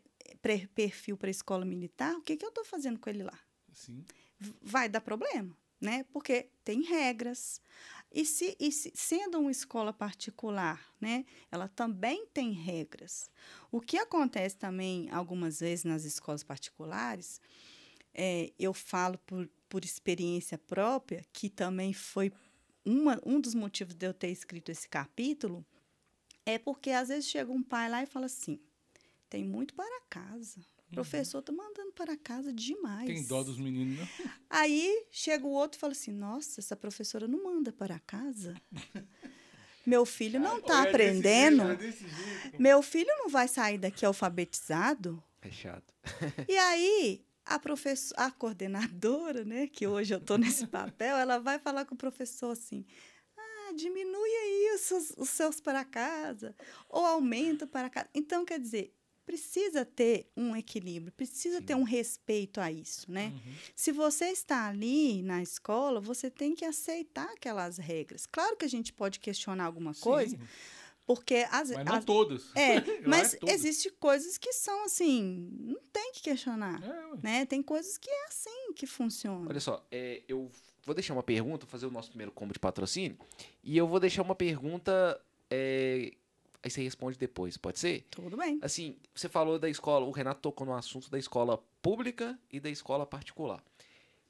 perfil 0.75 1.17
para 1.17 1.31
escola 1.31 1.65
militar, 1.65 2.15
o 2.15 2.23
que, 2.23 2.37
que 2.37 2.45
eu 2.45 2.49
estou 2.51 2.65
fazendo 2.65 2.99
com 2.99 3.11
ele 3.11 3.23
lá? 3.23 3.39
Sim. 3.73 4.05
vai 4.63 4.89
dar 4.89 5.01
problema, 5.01 5.57
né? 5.81 6.05
Porque 6.13 6.49
tem 6.65 6.83
regras. 6.83 7.61
E, 8.11 8.25
se, 8.25 8.57
e 8.59 8.73
se, 8.73 8.91
sendo 8.95 9.39
uma 9.39 9.51
escola 9.51 9.93
particular, 9.93 10.83
né, 11.01 11.27
ela 11.51 11.69
também 11.69 12.27
tem 12.27 12.53
regras. 12.53 13.31
O 13.71 13.81
que 13.81 13.99
acontece 13.99 14.57
também 14.57 15.11
algumas 15.11 15.61
vezes 15.61 15.85
nas 15.85 16.05
escolas 16.05 16.43
particulares, 16.43 17.41
é, 18.15 18.51
eu 18.59 18.73
falo 18.73 19.19
por, 19.19 19.49
por 19.69 19.85
experiência 19.85 20.57
própria, 20.57 21.25
que 21.33 21.51
também 21.51 21.93
foi 21.93 22.33
uma, 22.85 23.21
um 23.25 23.41
dos 23.41 23.55
motivos 23.55 23.95
de 23.95 24.07
eu 24.07 24.15
ter 24.15 24.31
escrito 24.31 24.71
esse 24.71 24.89
capítulo, 24.89 25.65
é 26.47 26.59
porque 26.59 26.91
às 26.91 27.09
vezes 27.09 27.29
chega 27.29 27.53
um 27.53 27.63
pai 27.63 27.91
lá 27.91 28.03
e 28.03 28.07
fala 28.07 28.27
assim: 28.27 28.59
tem 29.29 29.45
muito 29.45 29.75
para 29.75 30.01
casa. 30.09 30.61
O 30.91 30.95
professor 30.95 31.41
está 31.41 31.53
mandando 31.53 31.93
para 31.93 32.17
casa 32.17 32.53
demais. 32.53 33.07
Tem 33.07 33.23
dó 33.25 33.43
dos 33.43 33.59
meninos, 33.59 33.99
não? 33.99 34.09
Aí 34.49 35.07
chega 35.11 35.47
o 35.47 35.51
outro 35.51 35.79
e 35.79 35.81
fala 35.81 35.93
assim: 35.93 36.13
Nossa, 36.13 36.61
essa 36.61 36.75
professora 36.75 37.29
não 37.29 37.43
manda 37.45 37.71
para 37.73 37.99
casa. 38.01 38.55
Meu 39.85 40.05
filho 40.05 40.39
não 40.39 40.59
está 40.59 40.83
aprendendo. 40.83 41.63
Meu 42.59 42.83
filho 42.83 43.09
não 43.19 43.31
vai 43.31 43.49
sair 43.49 43.79
daqui 43.79 44.05
alfabetizado. 44.05 45.23
É 45.41 45.51
chato. 45.51 45.95
E 46.47 46.57
aí, 46.59 47.25
a 47.45 47.59
professora, 47.59 48.25
a 48.25 48.31
coordenadora, 48.31 49.45
né, 49.45 49.67
que 49.67 49.87
hoje 49.87 50.13
eu 50.13 50.19
estou 50.19 50.37
nesse 50.37 50.67
papel, 50.67 51.17
ela 51.17 51.39
vai 51.39 51.59
falar 51.59 51.87
com 51.87 51.95
o 51.95 51.99
professor 51.99 52.51
assim: 52.51 52.85
ah, 53.37 53.73
diminui 53.75 54.29
aí 54.29 54.73
os 54.75 54.81
seus, 54.83 55.11
os 55.17 55.31
seus 55.31 55.61
para 55.61 55.85
casa, 55.85 56.55
ou 56.89 57.05
aumenta 57.07 57.67
para 57.67 57.89
casa. 57.89 58.11
Então, 58.15 58.45
quer 58.45 58.61
dizer, 58.61 58.95
precisa 59.29 59.85
ter 59.85 60.27
um 60.35 60.57
equilíbrio, 60.57 61.13
precisa 61.13 61.59
Sim. 61.59 61.63
ter 61.63 61.75
um 61.77 61.83
respeito 61.83 62.63
a 62.63 62.73
isso, 62.73 63.13
né? 63.13 63.27
Uhum. 63.35 63.53
Se 63.77 63.93
você 63.93 64.25
está 64.31 64.67
ali 64.69 65.21
na 65.23 65.43
escola, 65.43 66.01
você 66.01 66.31
tem 66.31 66.55
que 66.55 66.65
aceitar 66.65 67.27
aquelas 67.33 67.77
regras. 67.77 68.25
Claro 68.25 68.57
que 68.57 68.65
a 68.65 68.69
gente 68.69 68.91
pode 68.91 69.21
questionar 69.21 69.67
alguma 69.67 69.93
coisa, 69.95 70.35
Sim, 70.35 70.43
porque 71.07 71.47
às 71.51 71.71
mas 71.71 71.85
não 71.85 71.95
as- 71.97 72.05
todas. 72.07 72.51
é, 72.57 72.81
mas 73.07 73.37
todas. 73.39 73.55
existem 73.55 73.93
coisas 74.01 74.39
que 74.39 74.51
são 74.55 74.85
assim, 74.87 75.51
não 75.61 75.81
tem 75.93 76.11
que 76.13 76.23
questionar, 76.23 76.83
É, 76.83 77.17
né? 77.23 77.45
Tem 77.45 77.63
coisas 77.63 77.99
que 77.99 78.09
é 78.09 78.25
assim 78.29 78.73
que 78.75 78.87
funciona. 78.87 79.47
Olha 79.47 79.61
só, 79.61 79.87
é, 79.91 80.23
eu 80.27 80.51
vou 80.87 80.95
deixar 80.95 81.13
uma 81.13 81.23
pergunta, 81.23 81.67
fazer 81.67 81.85
o 81.85 81.91
nosso 81.91 82.09
primeiro 82.09 82.33
combo 82.33 82.55
de 82.55 82.59
patrocínio, 82.59 83.19
e 83.63 83.77
eu 83.77 83.87
vou 83.87 84.01
deixar 84.01 84.23
uma 84.23 84.35
pergunta, 84.35 85.21
é, 85.51 86.15
aí 86.63 86.71
você 86.71 86.83
responde 86.83 87.17
depois, 87.17 87.57
pode 87.57 87.79
ser? 87.79 88.07
Tudo 88.11 88.37
bem. 88.37 88.59
Assim, 88.63 88.97
você 89.15 89.29
falou 89.29 89.59
da 89.59 89.69
escola, 89.69 90.05
o 90.07 90.11
Renato 90.11 90.41
tocou 90.41 90.67
no 90.67 90.75
assunto 90.75 91.11
da 91.11 91.19
escola 91.19 91.59
pública 91.81 92.39
e 92.53 92.59
da 92.59 92.69
escola 92.69 93.07
particular. 93.07 93.63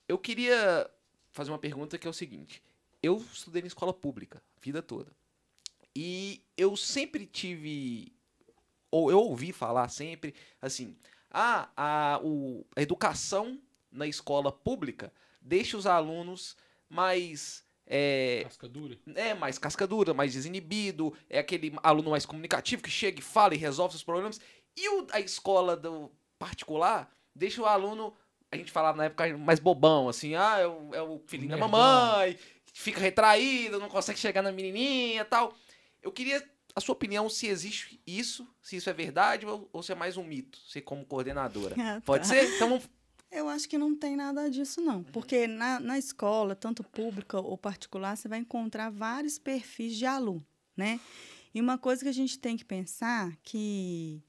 Eu 0.06 0.18
queria 0.18 0.90
fazer 1.30 1.50
uma 1.50 1.58
pergunta 1.58 1.98
que 1.98 2.06
é 2.06 2.10
o 2.10 2.14
seguinte: 2.14 2.62
eu 3.02 3.18
estudei 3.32 3.62
na 3.62 3.68
escola 3.68 3.92
pública 3.92 4.42
a 4.56 4.60
vida 4.60 4.82
toda. 4.82 5.12
E 5.94 6.42
eu 6.56 6.76
sempre 6.76 7.26
tive, 7.26 8.12
ou 8.90 9.10
eu 9.10 9.18
ouvi 9.18 9.52
falar 9.52 9.88
sempre, 9.88 10.34
assim, 10.60 10.96
ah, 11.30 11.68
a, 11.76 12.20
o, 12.22 12.64
a 12.76 12.82
educação 12.82 13.60
na 13.90 14.06
escola 14.06 14.52
pública 14.52 15.12
deixa 15.40 15.76
os 15.76 15.86
alunos 15.86 16.56
mais. 16.88 17.64
É, 17.90 18.42
Casca 18.44 18.68
dura. 18.68 18.98
é 19.14 19.32
mais 19.34 19.58
casca 19.58 19.86
dura, 19.86 20.12
mais 20.12 20.34
desinibido, 20.34 21.12
é 21.28 21.38
aquele 21.38 21.72
aluno 21.82 22.10
mais 22.10 22.26
comunicativo 22.26 22.82
que 22.82 22.90
chega 22.90 23.18
e 23.18 23.22
fala 23.22 23.54
e 23.54 23.58
resolve 23.58 23.92
seus 23.92 24.04
problemas. 24.04 24.38
E 24.76 24.88
o- 24.90 25.06
a 25.10 25.18
escola 25.20 25.74
do 25.76 26.10
particular 26.38 27.10
deixa 27.34 27.62
o 27.62 27.66
aluno, 27.66 28.14
a 28.52 28.56
gente 28.56 28.70
falava 28.70 28.96
na 28.98 29.04
época 29.06 29.36
mais 29.38 29.58
bobão, 29.58 30.08
assim, 30.08 30.34
ah, 30.34 30.58
é 30.58 30.66
o, 30.66 30.94
é 30.94 31.02
o 31.02 31.20
filhinho 31.26 31.50
da 31.50 31.56
mamãe, 31.56 32.38
fica 32.72 33.00
retraído, 33.00 33.78
não 33.80 33.88
consegue 33.88 34.18
chegar 34.18 34.42
na 34.42 34.52
menininha 34.52 35.22
e 35.22 35.24
tal. 35.24 35.54
Eu 36.02 36.12
queria 36.12 36.42
a 36.76 36.80
sua 36.80 36.92
opinião 36.92 37.28
se 37.28 37.48
existe 37.48 38.00
isso, 38.06 38.46
se 38.62 38.76
isso 38.76 38.88
é 38.88 38.92
verdade 38.92 39.44
ou, 39.46 39.68
ou 39.72 39.82
se 39.82 39.90
é 39.90 39.94
mais 39.96 40.16
um 40.16 40.22
mito, 40.22 40.58
você 40.66 40.80
como 40.80 41.04
coordenadora. 41.04 41.74
Ah, 41.80 42.00
Pode 42.04 42.28
tá. 42.28 42.34
ser? 42.34 42.54
Então 42.54 42.68
vamos... 42.68 42.88
Eu 43.30 43.48
acho 43.48 43.68
que 43.68 43.76
não 43.76 43.94
tem 43.94 44.16
nada 44.16 44.50
disso, 44.50 44.80
não. 44.80 45.02
Porque 45.04 45.46
na, 45.46 45.78
na 45.78 45.98
escola, 45.98 46.54
tanto 46.56 46.82
pública 46.82 47.38
ou 47.38 47.58
particular, 47.58 48.16
você 48.16 48.26
vai 48.28 48.38
encontrar 48.38 48.90
vários 48.90 49.38
perfis 49.38 49.96
de 49.96 50.06
aluno, 50.06 50.44
né? 50.76 50.98
E 51.54 51.60
uma 51.60 51.76
coisa 51.76 52.02
que 52.02 52.08
a 52.08 52.12
gente 52.12 52.38
tem 52.38 52.56
que 52.56 52.64
pensar 52.64 53.36
que 53.42 54.22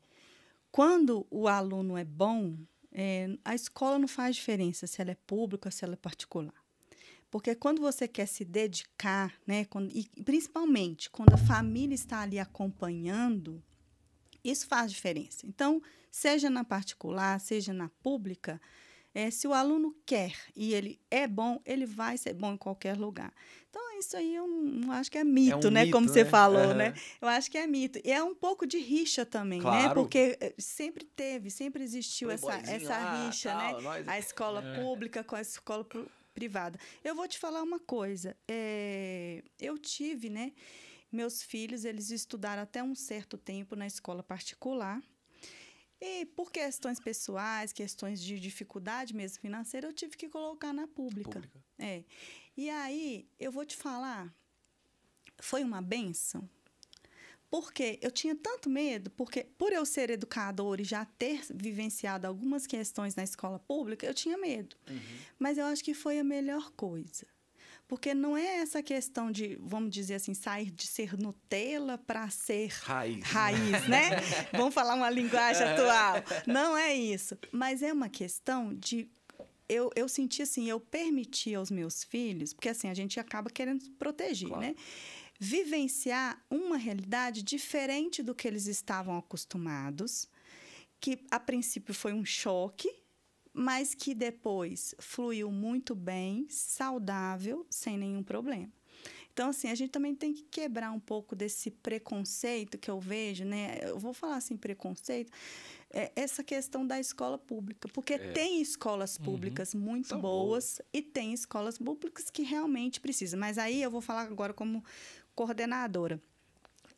quando 0.72 1.26
o 1.30 1.48
aluno 1.48 1.98
é 1.98 2.04
bom, 2.04 2.58
é, 2.92 3.38
a 3.46 3.56
escola 3.56 3.98
não 3.98 4.08
faz 4.08 4.36
diferença 4.36 4.86
se 4.88 5.02
ela 5.02 5.12
é 5.12 5.16
pública 5.16 5.68
ou 5.68 5.72
se 5.72 5.84
ela 5.84 5.94
é 5.94 5.98
particular. 5.98 6.54
Porque 7.32 7.54
quando 7.56 7.82
você 7.82 8.08
quer 8.08 8.26
se 8.26 8.44
dedicar, 8.44 9.34
né, 9.46 9.66
quando- 9.66 9.92
e 9.94 10.04
principalmente 10.24 11.10
quando 11.10 11.34
a 11.34 11.38
família 11.38 11.94
está 11.94 12.22
ali 12.22 12.40
acompanhando, 12.40 13.64
isso 14.44 14.68
faz 14.68 14.92
diferença. 14.92 15.46
Então, 15.46 15.82
seja 16.12 16.50
na 16.50 16.64
particular, 16.64 17.40
seja 17.40 17.72
na 17.72 17.90
pública, 18.02 18.60
é, 19.20 19.32
se 19.32 19.48
o 19.48 19.54
aluno 19.54 19.96
quer 20.06 20.34
e 20.56 20.74
ele 20.74 21.00
é 21.12 21.28
bom, 21.28 21.62
ele 21.66 21.86
vai 21.86 22.18
ser 22.18 22.34
bom 22.34 22.54
em 22.54 22.58
qualquer 22.58 22.96
lugar. 22.98 23.34
Então, 23.70 24.00
isso 24.00 24.16
aí 24.18 24.34
eu 24.36 24.48
não, 24.48 24.92
acho 24.94 25.12
que 25.12 25.18
é 25.18 25.24
mito, 25.24 25.68
um 25.68 25.72
né? 25.72 25.82
mito, 25.82 25.92
Como 25.96 26.08
você 26.08 26.24
né? 26.24 26.30
falou, 26.30 26.62
Aham. 26.62 26.74
né? 26.76 26.94
Eu 27.22 27.28
acho 27.28 27.52
que 27.52 27.58
é 27.58 27.68
mito. 27.68 28.00
E 28.04 28.12
é 28.12 28.24
um 28.24 28.34
pouco 28.34 28.66
de 28.66 28.78
rixa 28.80 29.26
também, 29.26 29.60
né? 29.60 29.64
Claro. 29.64 29.94
Porque 30.02 30.38
eh, 30.40 30.54
sempre 30.58 31.04
teve, 31.06 31.50
sempre 31.52 31.84
existiu 31.84 32.32
essa, 32.32 32.54
essa 32.66 32.98
lá, 32.98 33.26
rixa, 33.26 33.54
né? 33.56 33.72
nós- 33.82 34.08
A 34.08 34.18
escola 34.18 34.64
É. 34.64 34.76
pública 34.82 35.24
com 35.24 35.36
a 35.36 35.42
escola 35.42 35.86
privada. 36.34 36.80
Eu 37.04 37.14
vou 37.16 37.28
te 37.28 37.38
falar 37.38 37.62
uma 37.62 37.80
coisa. 37.80 38.36
é, 38.48 39.44
eu 39.60 39.78
tive, 39.78 40.30
né? 40.30 40.52
Meus 41.12 41.42
filhos, 41.44 41.86
eles 41.86 42.12
estudaram 42.12 42.62
até 42.64 42.82
um 42.84 42.94
certo 42.96 43.38
tempo 43.38 43.76
na 43.76 43.86
escola 43.88 44.22
particular. 44.24 45.02
E 46.02 46.26
por 46.26 46.52
questões 46.52 47.00
pessoais, 47.00 47.74
questões 47.74 48.22
de 48.22 48.40
dificuldade 48.40 49.14
mesmo 49.14 49.40
financeira, 49.40 49.88
eu 49.88 49.94
tive 49.94 50.16
que 50.16 50.30
colocar 50.30 50.74
na 50.74 50.88
pública. 50.88 51.32
Pública. 51.32 51.64
É. 51.78 52.04
E 52.56 52.70
aí, 52.70 53.28
eu 53.40 53.52
vou 53.52 53.66
te 53.66 53.76
falar, 53.76 54.34
foi 55.40 55.64
uma 55.64 55.82
benção. 55.82 56.50
Porque 57.50 57.98
eu 58.02 58.12
tinha 58.12 58.36
tanto 58.36 58.70
medo, 58.70 59.10
porque 59.10 59.44
por 59.44 59.74
eu 59.74 59.84
ser 59.84 60.12
educadora 60.12 60.82
e 60.82 60.86
já 60.86 61.04
ter 61.04 61.42
vivenciado 61.50 62.28
algumas 62.28 62.68
questões 62.68 63.16
na 63.16 63.24
escola 63.24 63.58
pública, 63.58 64.06
eu 64.06 64.14
tinha 64.14 64.38
medo. 64.38 64.76
Uhum. 64.88 65.18
Mas 65.40 65.58
eu 65.58 65.66
acho 65.66 65.84
que 65.84 65.96
foi 65.96 66.20
a 66.20 66.24
melhor 66.24 66.72
coisa. 66.74 67.26
Porque 67.90 68.14
não 68.14 68.38
é 68.38 68.58
essa 68.60 68.84
questão 68.84 69.32
de, 69.32 69.58
vamos 69.60 69.90
dizer 69.90 70.14
assim, 70.14 70.36
sair 70.36 70.70
de 70.70 70.86
ser 70.86 71.18
Nutella 71.18 71.98
para 71.98 72.30
ser 72.30 72.68
Raiz. 72.84 73.24
raiz, 73.26 73.88
né? 73.88 74.12
Vamos 74.54 74.76
falar 74.76 74.94
uma 74.94 75.10
linguagem 75.10 75.64
atual. 75.68 76.24
Não 76.46 76.78
é 76.78 76.94
isso. 76.94 77.36
Mas 77.52 77.82
é 77.82 77.92
uma 77.92 78.08
questão 78.08 78.76
de. 78.76 79.10
Eu, 79.68 79.90
eu 79.96 80.08
senti 80.08 80.44
assim, 80.44 80.70
eu 80.70 80.80
permiti 80.80 81.56
aos 81.56 81.72
meus 81.72 82.04
filhos, 82.04 82.54
porque 82.54 82.70
assim, 82.70 82.90
a 82.90 82.94
gente 82.94 83.20
acaba 83.20 83.50
querendo 83.50 83.84
proteger, 83.98 84.50
Claro. 84.50 84.64
né? 84.64 84.76
Vivenciar 85.40 86.40
uma 86.50 86.78
realidade 86.78 87.42
diferente 87.42 88.22
do 88.22 88.36
que 88.36 88.48
eles 88.48 88.68
estavam 88.68 89.18
acostumados, 89.18 90.28
que 91.00 91.18
a 91.32 91.40
princípio 91.40 91.94
foi 91.94 92.14
um 92.14 92.26
choque, 92.26 92.88
mas 93.60 93.94
que 93.94 94.16
depois 94.16 94.96
fluiu 95.00 95.52
muito 95.52 95.94
bem, 95.94 96.48
saudável, 96.50 97.66
sem 97.70 97.98
nenhum 97.98 98.24
problema. 98.24 98.72
Então, 99.34 99.50
assim, 99.50 99.68
a 99.68 99.76
gente 99.76 99.90
também 99.90 100.16
tem 100.16 100.34
que 100.34 100.44
quebrar 100.44 100.92
um 100.92 101.00
pouco 101.00 101.36
desse 101.36 101.70
preconceito 101.70 102.78
que 102.78 102.90
eu 102.90 103.02
vejo, 103.02 103.44
né? 103.44 103.80
Eu 103.84 104.00
vou 104.00 104.14
falar 104.14 104.38
assim, 104.38 104.56
preconceito, 104.56 105.30
é 105.92 106.10
essa 106.16 106.42
questão 106.42 106.88
da 106.88 107.02
escola 107.02 107.38
pública. 107.38 107.90
Porque 107.90 108.14
É. 108.14 108.32
tem 108.32 108.62
escolas 108.62 109.18
públicas 109.18 109.76
muito 109.76 110.08
São 110.08 110.22
boas 110.22 110.82
e 110.94 111.02
tem 111.02 111.34
escolas 111.34 111.78
públicas 111.78 112.30
que 112.30 112.44
realmente 112.44 113.02
precisam. 113.02 113.38
Mas 113.38 113.58
aí 113.58 113.84
eu 113.84 113.92
vou 113.92 114.00
falar 114.00 114.22
agora 114.22 114.54
como 114.54 114.82
coordenadora. 115.36 116.22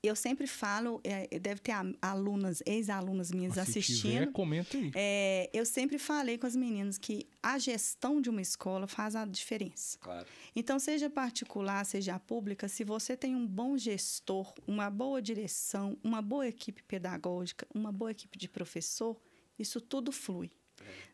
Eu 0.04 0.16
sempre 0.16 0.47
falo, 0.47 0.99
é, 1.04 1.28
deve 1.39 1.62
ter 1.62 1.74
alunas, 2.02 2.64
ex-alunas 2.66 3.32
minhas 3.32 3.56
Mas 3.56 3.66
se 3.70 3.78
assistindo. 3.78 4.12
tiver, 4.14 4.32
comenta 4.32 4.76
aí. 4.76 4.91
É, 4.95 5.47
eu 5.54 5.64
sempre 5.64 5.99
falei 5.99 6.39
com 6.39 6.47
as 6.47 6.56
meninas 6.56 6.97
que 6.97 7.28
a 7.41 7.60
gestão 7.60 8.20
de 8.20 8.28
uma 8.28 8.41
escola 8.41 8.88
faz 8.88 9.16
a 9.16 9.26
diferença. 9.26 9.99
Claro. 9.99 10.26
Então, 10.56 10.80
seja 10.80 11.08
particular, 11.08 11.86
seja 11.86 12.18
pública, 12.18 12.68
se 12.68 12.84
você 12.84 13.16
tem 13.16 13.36
um 13.36 13.45
bom 13.45 13.78
gestor, 13.78 14.52
uma 14.66 14.89
boa 14.89 15.22
direção, 15.22 15.95
uma 16.04 16.20
boa 16.20 16.47
equipe 16.47 16.82
pedagógica, 16.82 17.68
uma 17.72 17.91
boa 17.91 18.10
equipe 18.10 18.39
de 18.39 18.49
professor, 18.49 19.16
isso 19.60 19.80
tudo 19.80 20.12
flui. 20.12 20.49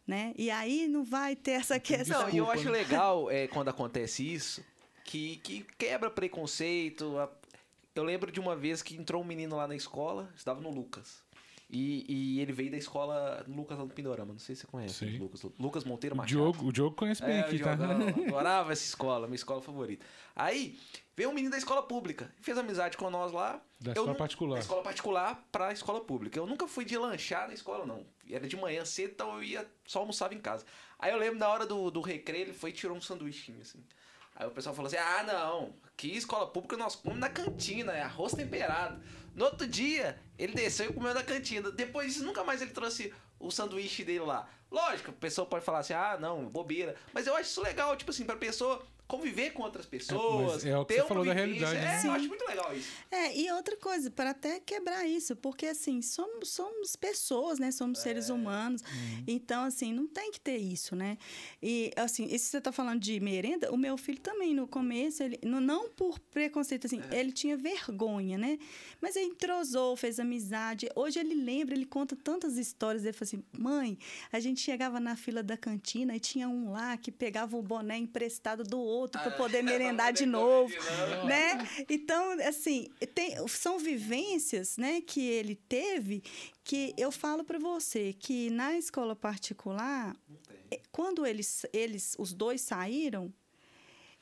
Né? 0.08 0.34
E 0.38 0.50
aí 0.50 0.88
não 0.88 1.04
vai 1.04 1.36
ter 1.36 1.52
essa 1.52 1.78
questão. 1.78 2.22
Não, 2.22 2.30
e 2.30 2.38
eu 2.38 2.50
acho 2.50 2.64
né? 2.64 2.72
legal 2.72 3.30
é, 3.30 3.48
quando 3.50 3.68
acontece 3.68 4.24
isso, 4.34 4.64
que, 5.04 5.36
que 5.44 5.66
quebra 5.78 6.10
preconceito. 6.10 7.18
a- 7.18 7.30
Eu 8.00 8.04
lembro 8.04 8.32
de 8.32 8.40
uma 8.40 8.56
vez 8.56 8.82
que 8.82 8.96
entrou 8.96 9.22
um 9.22 9.26
menino 9.26 9.56
lá 9.56 9.68
na 9.68 9.76
escola, 9.76 10.30
estava 10.36 10.62
no 10.62 10.70
Lucas. 10.70 11.26
E, 11.70 12.06
e 12.08 12.40
ele 12.40 12.54
veio 12.54 12.72
da 12.72 12.78
escola 12.78 13.44
Lucas 13.48 13.78
lá 13.78 13.84
do 13.84 13.94
Pindorama. 13.94 14.32
Não 14.32 14.40
sei 14.40 14.56
se 14.56 14.62
você 14.62 14.68
conhece. 14.68 14.94
Sei. 14.94 15.18
Lucas, 15.18 15.44
Lucas 15.60 15.84
Monteiro 15.84 16.16
O 16.16 16.18
Machado. 16.18 16.30
Diogo, 16.30 16.66
o 16.66 16.72
Diogo 16.72 16.96
conhece 16.96 17.22
bem 17.22 17.38
É, 17.38 17.40
aqui, 17.42 17.60
tá? 17.60 17.74
adorava 18.28 18.72
essa 18.72 18.86
escola, 18.86 19.28
minha 19.28 19.36
escola 19.36 19.62
favorita. 19.62 20.06
Aí, 20.34 20.80
veio 21.16 21.30
um 21.30 21.34
menino 21.34 21.52
da 21.52 21.58
escola 21.58 21.84
pública, 21.84 22.34
fez 22.40 22.58
amizade 22.58 22.96
com 22.96 23.10
nós 23.10 23.34
lá. 23.34 23.62
Da 23.82 23.92
Eu 23.92 24.04
escola 24.04 24.16
particular. 24.16 24.56
Da 24.56 24.62
escola 24.62 24.82
particular 24.82 25.48
pra 25.52 25.74
escola 25.74 26.00
pública. 26.00 26.40
Eu 26.40 26.48
nunca 26.48 26.68
fui 26.68 26.86
de 26.86 26.98
lanchar 26.98 27.50
na 27.50 27.54
escola, 27.54 27.86
não. 27.86 28.06
Era 28.30 28.48
de 28.48 28.56
manhã 28.56 28.86
cedo, 28.86 29.12
então 29.12 29.36
eu 29.36 29.44
ia, 29.44 29.68
só 29.86 30.00
almoçava 30.00 30.34
em 30.34 30.40
casa. 30.40 30.66
Aí 30.98 31.12
eu 31.12 31.18
lembro 31.18 31.38
na 31.38 31.50
hora 31.50 31.66
do, 31.66 31.92
do 31.92 32.00
recreio, 32.00 32.46
ele 32.46 32.54
foi 32.54 32.70
e 32.70 32.74
tirou 32.74 32.96
um 32.96 33.02
sanduichinho, 33.02 33.62
assim. 33.62 33.84
Aí 34.36 34.48
o 34.48 34.52
pessoal 34.52 34.74
falou 34.74 34.88
assim: 34.88 34.98
ah, 34.98 35.24
não, 35.24 35.74
aqui 35.98 36.16
escola 36.16 36.46
pública 36.46 36.78
nós 36.78 36.96
comemos 36.96 37.20
na 37.20 37.28
cantina, 37.28 37.92
é 37.92 38.04
arroz 38.04 38.34
temperado. 38.34 39.02
No 39.34 39.46
outro 39.46 39.68
dia, 39.68 40.20
ele 40.38 40.54
desceu 40.54 40.92
e 40.92 40.94
comeu 40.94 41.14
na 41.14 41.24
cantina. 41.24 41.72
Depois 41.72 42.14
disso, 42.14 42.24
nunca 42.24 42.44
mais 42.44 42.62
ele 42.62 42.70
trouxe 42.70 43.12
o 43.40 43.50
sanduíche 43.50 44.04
dele 44.04 44.20
lá. 44.20 44.48
Lógico, 44.70 45.10
a 45.10 45.14
pessoa 45.14 45.48
pode 45.48 45.66
falar 45.66 45.80
assim: 45.80 45.94
ah, 45.94 46.16
não, 46.20 46.48
bobeira. 46.48 46.96
Mas 47.12 47.26
eu 47.26 47.36
acho 47.36 47.50
isso 47.50 47.64
legal, 47.64 47.96
tipo 47.98 48.12
assim, 48.12 48.26
pra 48.26 48.36
pessoa 48.36 48.86
conviver 49.08 49.52
com 49.54 49.64
outras 49.64 49.86
pessoas. 49.86 50.66
é 50.66 50.78
o 50.78 50.86
que 50.86 50.94
ter 50.94 51.02
você 51.02 51.08
falou 51.08 51.24
da 51.24 51.34
realidade, 51.34 51.78
É, 51.78 51.82
né? 51.82 52.02
eu 52.04 52.12
acho 52.12 52.28
muito 52.28 52.46
legal 52.46 52.76
isso. 52.76 52.90
É, 53.10 53.38
e 53.38 53.50
outra 53.52 53.78
coisa, 53.78 54.12
para 54.12 54.32
até 54.32 54.60
quebrar 54.60 55.08
isso, 55.08 55.36
porque 55.36 55.66
assim, 55.68 56.02
somos, 56.02 56.50
somos 56.50 56.96
pessoas, 56.96 57.58
né? 57.58 57.72
Somos 57.72 58.00
seres 58.00 58.30
humanos. 58.30 58.82
Então, 59.26 59.64
assim, 59.64 59.94
não 59.94 60.08
tem 60.08 60.32
que 60.32 60.40
ter 60.42 60.58
isso, 60.58 60.96
né? 60.96 61.18
E, 61.64 61.92
assim, 61.96 62.26
e 62.26 62.38
se 62.38 62.48
você 62.48 62.60
tá 62.60 62.72
falando 62.72 63.00
de 63.00 63.18
merenda, 63.20 63.72
o 63.72 63.78
meu 63.78 63.98
filho 63.98 64.20
também, 64.20 64.54
no 64.54 64.68
começo, 64.68 65.24
ele, 65.24 65.40
não, 65.44 65.90
por 65.90 66.20
preconceito, 66.20 66.86
assim, 66.88 67.02
ele 67.12 67.32
tinha 67.32 67.56
vergonha, 67.56 68.38
né? 68.38 68.60
Mas 69.00 69.16
ele 69.16 69.28
entrosou, 69.28 69.96
fez 69.96 70.20
amizade. 70.20 70.90
Hoje 70.96 71.20
ele 71.20 71.34
lembra, 71.34 71.74
ele 71.74 71.86
conta 71.86 72.16
tantas 72.16 72.58
histórias. 72.58 73.06
Ele 73.06 73.14
fala 73.14 73.24
assim: 73.28 73.44
mãe, 73.58 73.98
a 74.32 74.40
gente 74.40 74.60
chegava 74.60 75.00
na 75.00 75.16
fila 75.16 75.42
da 75.42 75.56
cantina 75.56 76.16
e 76.16 76.20
tinha 76.20 76.50
um 76.50 76.72
lá 76.72 76.98
que 76.98 77.12
pegava 77.12 77.56
o 77.56 77.62
boné 77.62 77.98
emprestado 77.98 78.64
do 78.64 78.78
outro 78.78 78.97
para 79.20 79.32
poder 79.32 79.62
merendar 79.64 80.12
de 80.14 80.26
novo 80.26 80.74
né? 81.26 81.68
Então, 81.90 82.32
assim, 82.48 82.88
tem, 83.14 83.36
são 83.48 83.78
vivências, 83.78 84.78
né, 84.78 85.02
que 85.02 85.22
ele 85.22 85.56
teve 85.56 86.24
que 86.64 86.94
eu 86.98 87.12
falo 87.12 87.44
para 87.44 87.60
você 87.60 88.14
que 88.14 88.50
na 88.50 88.78
escola 88.78 89.16
particular, 89.16 90.16
eh, 90.72 90.82
quando 90.92 91.26
eles, 91.26 91.66
eles, 91.74 92.16
os 92.18 92.34
dois 92.34 92.62
saíram, 92.62 93.34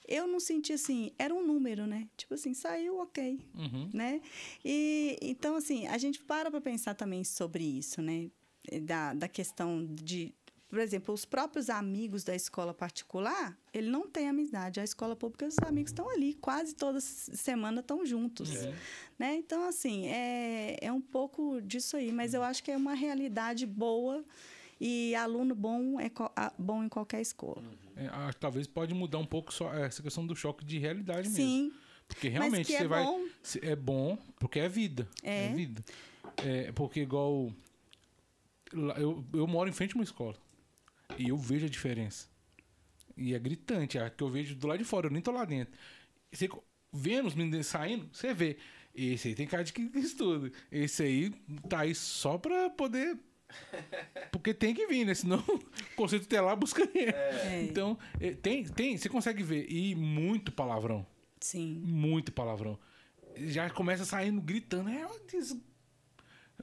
eu 0.08 0.28
não 0.28 0.40
senti 0.40 0.72
assim, 0.74 1.12
era 1.18 1.34
um 1.34 1.44
número, 1.46 1.88
né? 1.88 2.08
Tipo 2.16 2.36
assim, 2.36 2.54
saiu, 2.54 3.00
ok, 3.00 3.40
Uhum. 3.56 3.90
né? 3.92 4.22
E 4.64 5.18
então 5.22 5.56
assim, 5.56 5.88
a 5.88 5.98
gente 5.98 6.20
para 6.20 6.52
para 6.52 6.62
pensar 6.62 6.94
também 6.94 7.24
sobre 7.24 7.64
isso, 7.64 8.02
né? 8.02 8.30
Da, 8.84 9.14
da 9.16 9.28
questão 9.28 9.84
de, 9.86 10.34
por 10.76 10.82
exemplo, 10.82 11.14
os 11.14 11.24
próprios 11.24 11.70
amigos 11.70 12.26
da 12.26 12.36
escola 12.36 12.74
particular, 12.74 13.58
ele 13.74 13.90
não 13.90 14.10
tem 14.10 14.28
amizade. 14.28 14.82
A 14.82 14.84
escola 14.84 15.16
pública, 15.16 15.48
os 15.48 15.58
amigos 15.60 15.92
estão 15.92 16.10
ali, 16.10 16.34
quase 16.34 16.76
toda 16.76 17.00
semana 17.00 17.80
estão 17.80 18.06
juntos, 18.06 18.50
né? 19.18 19.36
Então 19.38 19.64
assim, 19.70 20.06
é, 20.08 20.78
é 20.82 20.92
um 20.92 21.00
pouco 21.00 21.62
disso 21.62 21.96
aí, 21.96 22.12
mas 22.12 22.34
eu 22.34 22.44
acho 22.44 22.62
que 22.62 22.72
é 22.72 22.76
uma 22.76 22.94
realidade 22.94 23.66
boa 23.66 24.22
e 24.78 25.16
aluno 25.16 25.56
bom 25.56 25.98
é 25.98 26.12
bom 26.60 26.84
em 26.84 26.90
qualquer 26.90 27.22
escola. 27.22 27.64
É, 27.96 28.08
acho 28.08 28.34
que 28.34 28.42
talvez 28.42 28.68
pode 28.68 28.94
mudar 28.94 29.20
um 29.20 29.26
pouco 29.26 29.54
só 29.54 29.74
essa 29.74 30.04
questão 30.04 30.28
do 30.28 30.36
choque 30.36 30.66
de 30.66 30.78
realidade 30.78 31.30
mesmo. 31.30 31.36
Sim, 31.38 31.72
Porque 32.06 32.28
realmente 32.28 32.70
você 32.70 32.84
é 32.84 32.86
vai. 32.86 33.02
bom. 33.02 33.26
É 33.62 33.76
bom, 33.78 34.18
porque 34.38 34.60
é 34.60 34.68
vida. 34.68 35.08
É. 35.24 35.54
vida. 35.54 35.82
É, 36.44 36.74
porque 36.74 37.00
igual. 37.00 37.50
Eu, 38.74 39.24
eu 39.34 39.48
moro 39.48 39.70
em 39.70 39.72
frente 39.72 39.94
a 39.94 39.96
uma 39.96 40.04
escola. 40.04 40.36
E 41.18 41.30
eu 41.30 41.38
vejo 41.38 41.66
a 41.66 41.70
diferença. 41.70 42.28
E 43.18 43.34
é 43.34 43.40
gritante, 43.40 43.98
é 43.98 44.10
que 44.10 44.24
eu 44.24 44.30
vejo 44.30 44.56
do 44.56 44.68
lado 44.68 44.80
de 44.80 44.84
fora, 44.84 45.08
eu 45.08 45.12
nem 45.12 45.22
tô 45.22 45.32
lá 45.32 45.46
dentro. 45.46 45.74
E 46.32 46.36
Você 46.36 46.50
vendo 46.92 47.28
os 47.28 47.36
meninos 47.36 47.68
saindo, 47.68 48.10
você 48.12 48.34
vê. 48.34 48.58
Esse 48.94 49.30
aí 49.30 49.36
tem 49.36 49.46
cara 49.46 49.64
de 49.64 49.74
que 49.74 49.82
estuda. 49.96 50.52
Esse 50.72 51.04
aí 51.04 51.30
tá 51.68 51.82
aí 51.82 51.94
só 51.94 52.38
pra 52.38 52.70
poder. 52.70 53.18
Porque 54.32 54.54
tem 54.54 54.74
que 54.74 54.88
vir, 54.88 55.06
né? 55.06 55.14
Senão 55.14 55.40
o 55.40 55.60
conceito 55.96 56.24
tutelar 56.24 56.56
busca 56.56 56.82
ele. 56.94 57.12
É. 57.12 57.64
Então, 57.70 57.98
é, 58.20 58.32
tem, 58.32 58.64
tem, 58.64 58.98
você 58.98 59.10
consegue 59.10 59.44
ver. 59.44 59.70
E 59.70 59.94
muito 59.96 60.52
palavrão. 60.52 61.06
Sim. 61.42 61.82
Muito 61.84 62.32
palavrão. 62.32 62.80
Já 63.38 63.70
começa 63.70 64.06
saindo 64.06 64.42
gritando. 64.42 64.90
É, 64.90 65.06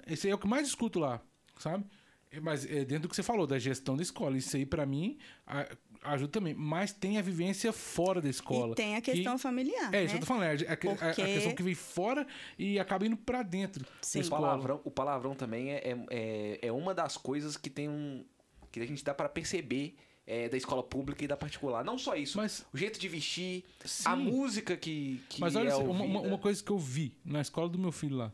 Esse 0.06 0.26
aí 0.26 0.32
é 0.32 0.34
o 0.34 0.38
que 0.38 0.46
mais 0.46 0.66
escuto 0.66 0.98
lá, 0.98 1.20
sabe? 1.58 1.84
É, 2.32 2.40
Mas 2.40 2.64
é 2.64 2.84
dentro 2.84 3.00
do 3.02 3.08
que 3.08 3.16
você 3.16 3.22
falou, 3.22 3.46
da 3.46 3.58
gestão 3.58 3.96
da 3.96 4.02
escola. 4.02 4.36
Isso 4.36 4.56
aí, 4.56 4.64
pra 4.66 4.86
mim, 4.86 5.18
a- 5.46 5.68
ajuda 6.04 6.32
também. 6.32 6.54
Mas 6.54 6.92
tem 6.92 7.18
a 7.18 7.22
vivência 7.22 7.72
fora 7.72 8.20
da 8.20 8.28
escola. 8.28 8.72
E 8.72 8.74
tem 8.74 8.96
a 8.96 9.00
que- 9.00 9.12
questão 9.12 9.38
familiar, 9.38 9.88
É, 9.88 9.98
né? 9.98 10.04
isso 10.04 10.14
que 10.14 10.16
eu 10.16 10.20
tô 10.20 10.26
falando. 10.26 10.44
É 10.44 10.66
a, 10.66 10.70
a- 10.70 10.72
a 10.72 10.76
Porque- 10.76 11.24
questão 11.24 11.54
que 11.54 11.62
vem 11.62 11.74
fora 11.74 12.26
e 12.58 12.78
acaba 12.78 13.06
indo 13.06 13.16
pra 13.16 13.42
dentro 13.42 13.84
Sim. 14.00 14.20
da 14.22 14.26
O 14.26 14.30
palavrão, 14.30 14.80
o 14.84 14.90
palavrão 14.90 15.34
também 15.34 15.72
é, 15.72 15.76
é, 15.76 15.96
é, 16.10 16.58
é 16.68 16.72
uma 16.72 16.94
das 16.94 17.16
coisas 17.16 17.56
que 17.56 17.68
tem 17.70 17.88
um. 17.88 18.24
que 18.70 18.80
a 18.80 18.86
gente 18.86 19.04
dá 19.04 19.12
pra 19.12 19.28
perceber 19.28 19.94
é, 20.26 20.48
da 20.48 20.56
escola 20.56 20.82
pública 20.84 21.22
e 21.24 21.26
da 21.28 21.36
particular. 21.36 21.84
Não 21.84 21.98
só 21.98 22.14
isso. 22.14 22.38
Mas, 22.38 22.64
O 22.72 22.78
jeito 22.78 22.98
de 22.98 23.08
vestir, 23.08 23.64
sim. 23.84 24.04
a 24.06 24.14
música 24.16 24.76
que, 24.76 25.20
que 25.28 25.40
Mas 25.40 25.54
olha, 25.56 25.68
é 25.68 25.72
assim, 25.72 25.82
uma- 25.82 26.20
uma 26.20 26.38
coisa 26.38 26.62
que 26.62 26.70
eu 26.70 26.78
vi 26.78 27.12
na 27.24 27.40
escola 27.42 27.68
do 27.68 27.76
meu 27.78 27.90
filho 27.92 28.16
lá. 28.16 28.32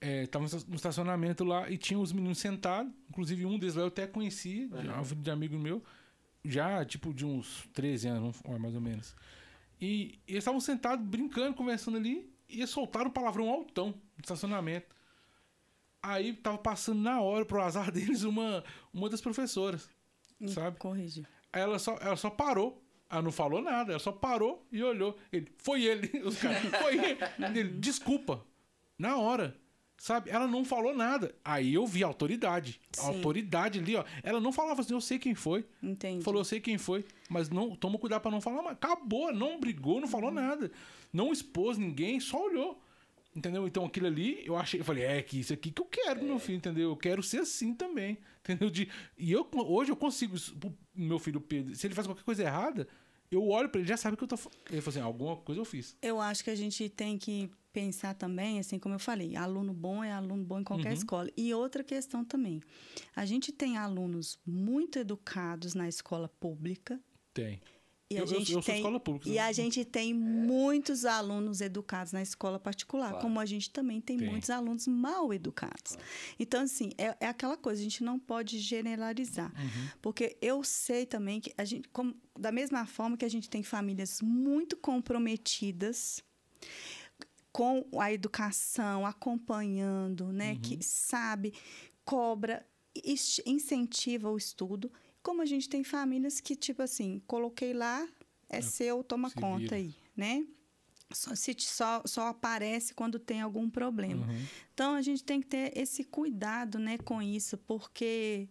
É, 0.00 0.26
tava 0.26 0.44
no 0.68 0.74
estacionamento 0.76 1.42
lá 1.44 1.70
e 1.70 1.78
tinha 1.78 1.98
os 1.98 2.12
meninos 2.12 2.38
sentados. 2.38 2.92
Inclusive, 3.10 3.46
um 3.46 3.58
deles 3.58 3.74
lá 3.74 3.82
eu 3.82 3.86
até 3.88 4.06
conheci, 4.06 4.66
de- 4.68 4.88
um 4.90 5.04
filho 5.04 5.22
de 5.22 5.30
amigo 5.30 5.58
meu, 5.58 5.82
já 6.44 6.84
tipo 6.84 7.12
de 7.14 7.24
uns 7.24 7.66
13 7.72 8.08
anos, 8.08 8.42
mais 8.60 8.74
ou 8.74 8.80
menos. 8.80 9.14
E, 9.80 10.18
e 10.26 10.32
eles 10.32 10.38
estavam 10.42 10.60
sentados, 10.60 11.04
brincando, 11.06 11.54
conversando 11.56 11.96
ali, 11.96 12.30
e 12.48 12.58
eles 12.58 12.70
soltaram 12.70 13.08
um 13.08 13.12
palavrão 13.12 13.48
altão 13.48 13.88
no 13.88 14.20
estacionamento. 14.22 14.94
Aí 16.02 16.34
tava 16.34 16.58
passando 16.58 17.00
na 17.00 17.20
hora, 17.20 17.44
pro 17.44 17.60
azar 17.60 17.90
deles, 17.92 18.22
uma, 18.22 18.62
uma 18.92 19.08
das 19.08 19.20
professoras. 19.20 19.88
Me 20.38 20.48
Sabe? 20.50 20.78
corrigir. 20.78 21.26
Aí 21.52 21.62
ela 21.62 21.78
só, 21.78 21.96
ela 22.00 22.16
só 22.16 22.28
parou. 22.30 22.82
Ela 23.08 23.22
não 23.22 23.32
falou 23.32 23.62
nada, 23.62 23.92
ela 23.92 23.98
só 24.00 24.10
parou 24.12 24.66
e 24.70 24.82
olhou. 24.82 25.16
Ele, 25.32 25.50
foi 25.58 25.84
ele. 25.84 26.10
Os 26.26 26.36
caras, 26.38 26.58
foi 26.82 26.96
ele. 26.98 27.18
ele. 27.58 27.70
Desculpa. 27.78 28.44
Na 28.98 29.16
hora. 29.16 29.56
Sabe? 29.98 30.30
Ela 30.30 30.46
não 30.46 30.64
falou 30.64 30.94
nada. 30.94 31.34
Aí 31.44 31.74
eu 31.74 31.86
vi 31.86 32.04
a 32.04 32.06
autoridade. 32.06 32.80
A 32.98 33.02
Sim. 33.02 33.08
autoridade 33.08 33.78
ali, 33.78 33.96
ó. 33.96 34.04
Ela 34.22 34.40
não 34.40 34.52
falava 34.52 34.80
assim, 34.80 34.92
eu 34.92 35.00
sei 35.00 35.18
quem 35.18 35.34
foi. 35.34 35.64
Entendi. 35.82 36.22
Falou, 36.22 36.40
eu 36.40 36.44
sei 36.44 36.60
quem 36.60 36.76
foi. 36.76 37.04
Mas 37.30 37.48
não 37.48 37.74
toma 37.74 37.98
cuidado 37.98 38.20
pra 38.20 38.30
não 38.30 38.40
falar 38.40 38.62
mais. 38.62 38.76
Acabou, 38.76 39.32
não 39.32 39.58
brigou, 39.58 40.00
não 40.00 40.08
falou 40.08 40.30
nada. 40.30 40.70
Não 41.12 41.32
expôs 41.32 41.78
ninguém, 41.78 42.20
só 42.20 42.44
olhou. 42.44 42.80
Entendeu? 43.34 43.66
Então 43.66 43.84
aquilo 43.84 44.06
ali, 44.06 44.42
eu 44.46 44.56
achei, 44.56 44.80
eu 44.80 44.84
falei, 44.84 45.04
é 45.04 45.20
que 45.22 45.40
isso 45.40 45.52
aqui 45.52 45.70
que 45.70 45.82
eu 45.82 45.86
quero 45.86 46.20
pro 46.20 46.28
meu 46.28 46.38
filho, 46.38 46.56
entendeu? 46.56 46.90
Eu 46.90 46.96
quero 46.96 47.22
ser 47.22 47.40
assim 47.40 47.74
também. 47.74 48.16
Entendeu? 48.46 48.70
De, 48.70 48.88
e 49.18 49.32
eu 49.32 49.44
hoje 49.52 49.90
eu 49.90 49.96
consigo, 49.96 50.36
meu 50.94 51.18
filho 51.18 51.40
Pedro, 51.40 51.74
se 51.74 51.84
ele 51.84 51.94
faz 51.96 52.06
qualquer 52.06 52.22
coisa 52.22 52.44
errada, 52.44 52.86
eu 53.30 53.46
olho 53.48 53.68
pra 53.68 53.80
ele, 53.80 53.88
já 53.88 53.96
sabe 53.96 54.16
que 54.16 54.24
eu 54.24 54.28
tô. 54.28 54.36
Ele 54.70 54.80
falou 54.80 54.88
assim, 54.88 55.00
alguma 55.00 55.36
coisa 55.36 55.60
eu 55.60 55.64
fiz. 55.64 55.96
Eu 56.02 56.20
acho 56.20 56.42
que 56.44 56.50
a 56.50 56.54
gente 56.54 56.88
tem 56.88 57.16
que 57.18 57.50
pensar 57.72 58.14
também, 58.14 58.58
assim 58.58 58.78
como 58.78 58.94
eu 58.94 58.98
falei, 58.98 59.36
aluno 59.36 59.72
bom 59.74 60.02
é 60.02 60.10
aluno 60.10 60.42
bom 60.42 60.60
em 60.60 60.64
qualquer 60.64 60.88
Uhum. 60.92 60.94
escola. 60.94 61.30
E 61.36 61.52
outra 61.52 61.84
questão 61.84 62.24
também. 62.24 62.62
A 63.14 63.26
gente 63.26 63.52
tem 63.52 63.76
alunos 63.76 64.38
muito 64.46 64.98
educados 64.98 65.74
na 65.74 65.86
escola 65.88 66.28
pública. 66.40 66.98
Tem. 67.34 67.60
E 68.08 68.14
Eu- 68.14 68.20
a 68.22 68.22
eu- 68.22 68.26
gente 68.28 68.52
eu 68.52 68.62
sou 68.62 68.62
tem, 68.62 68.76
escola 68.76 69.00
pública, 69.00 69.28
E 69.28 69.32
né? 69.34 69.40
a 69.40 69.50
gente 69.52 69.84
tem 69.84 70.14
muitos 70.14 71.04
alunos 71.04 71.60
educados 71.60 72.12
na 72.12 72.22
escola 72.22 72.56
particular, 72.58 73.08
Claro. 73.10 73.22
como 73.22 73.40
a 73.40 73.44
gente 73.44 73.68
também 73.70 74.00
tem, 74.00 74.16
Tem. 74.16 74.30
muitos 74.30 74.48
alunos 74.48 74.86
mal 74.86 75.34
educados. 75.34 75.98
Então, 76.38 76.62
assim, 76.62 76.92
é, 76.96 77.16
é 77.18 77.26
aquela 77.26 77.56
coisa, 77.56 77.80
a 77.80 77.82
gente 77.82 78.04
não 78.04 78.16
pode 78.16 78.60
generalizar. 78.60 79.52
Uhum. 79.60 79.88
Porque 80.00 80.36
eu 80.40 80.62
sei 80.62 81.04
também 81.04 81.40
que 81.40 81.52
a 81.58 81.64
gente, 81.64 81.88
como- 81.88 82.14
da 82.38 82.52
mesma 82.52 82.86
forma 82.86 83.16
que 83.16 83.24
a 83.24 83.28
gente 83.30 83.50
tem 83.50 83.64
famílias 83.64 84.22
muito 84.22 84.76
comprometidas 84.76 86.22
com 87.50 87.84
a 87.98 88.12
educação, 88.12 89.04
acompanhando, 89.04 90.30
né, 90.32 90.52
Uhum. 90.52 90.60
que 90.60 90.84
sabe, 90.84 91.54
cobra, 92.04 92.64
incentiva 93.44 94.30
o 94.30 94.36
estudo, 94.36 94.92
como 95.26 95.42
a 95.42 95.44
gente 95.44 95.68
tem 95.68 95.82
famílias 95.82 96.38
que 96.38 96.54
tipo 96.54 96.80
assim, 96.82 97.20
coloquei 97.26 97.72
lá, 97.72 98.06
é, 98.48 98.60
seu, 98.60 99.02
toma 99.02 99.28
se 99.28 99.34
conta 99.34 99.58
vira. 99.58 99.74
aí, 99.74 99.94
né? 100.16 100.46
Só, 101.12 101.34
se, 101.34 101.52
só, 101.58 102.00
só 102.06 102.28
aparece 102.28 102.94
quando 102.94 103.18
tem 103.18 103.40
algum 103.40 103.68
problema. 103.68 104.24
Uhum. 104.24 104.46
Então 104.72 104.94
a 104.94 105.02
gente 105.02 105.24
tem 105.24 105.40
que 105.40 105.48
ter 105.48 105.76
esse 105.76 106.04
cuidado, 106.04 106.78
né, 106.78 106.96
com 106.98 107.20
isso, 107.20 107.58
porque 107.58 108.48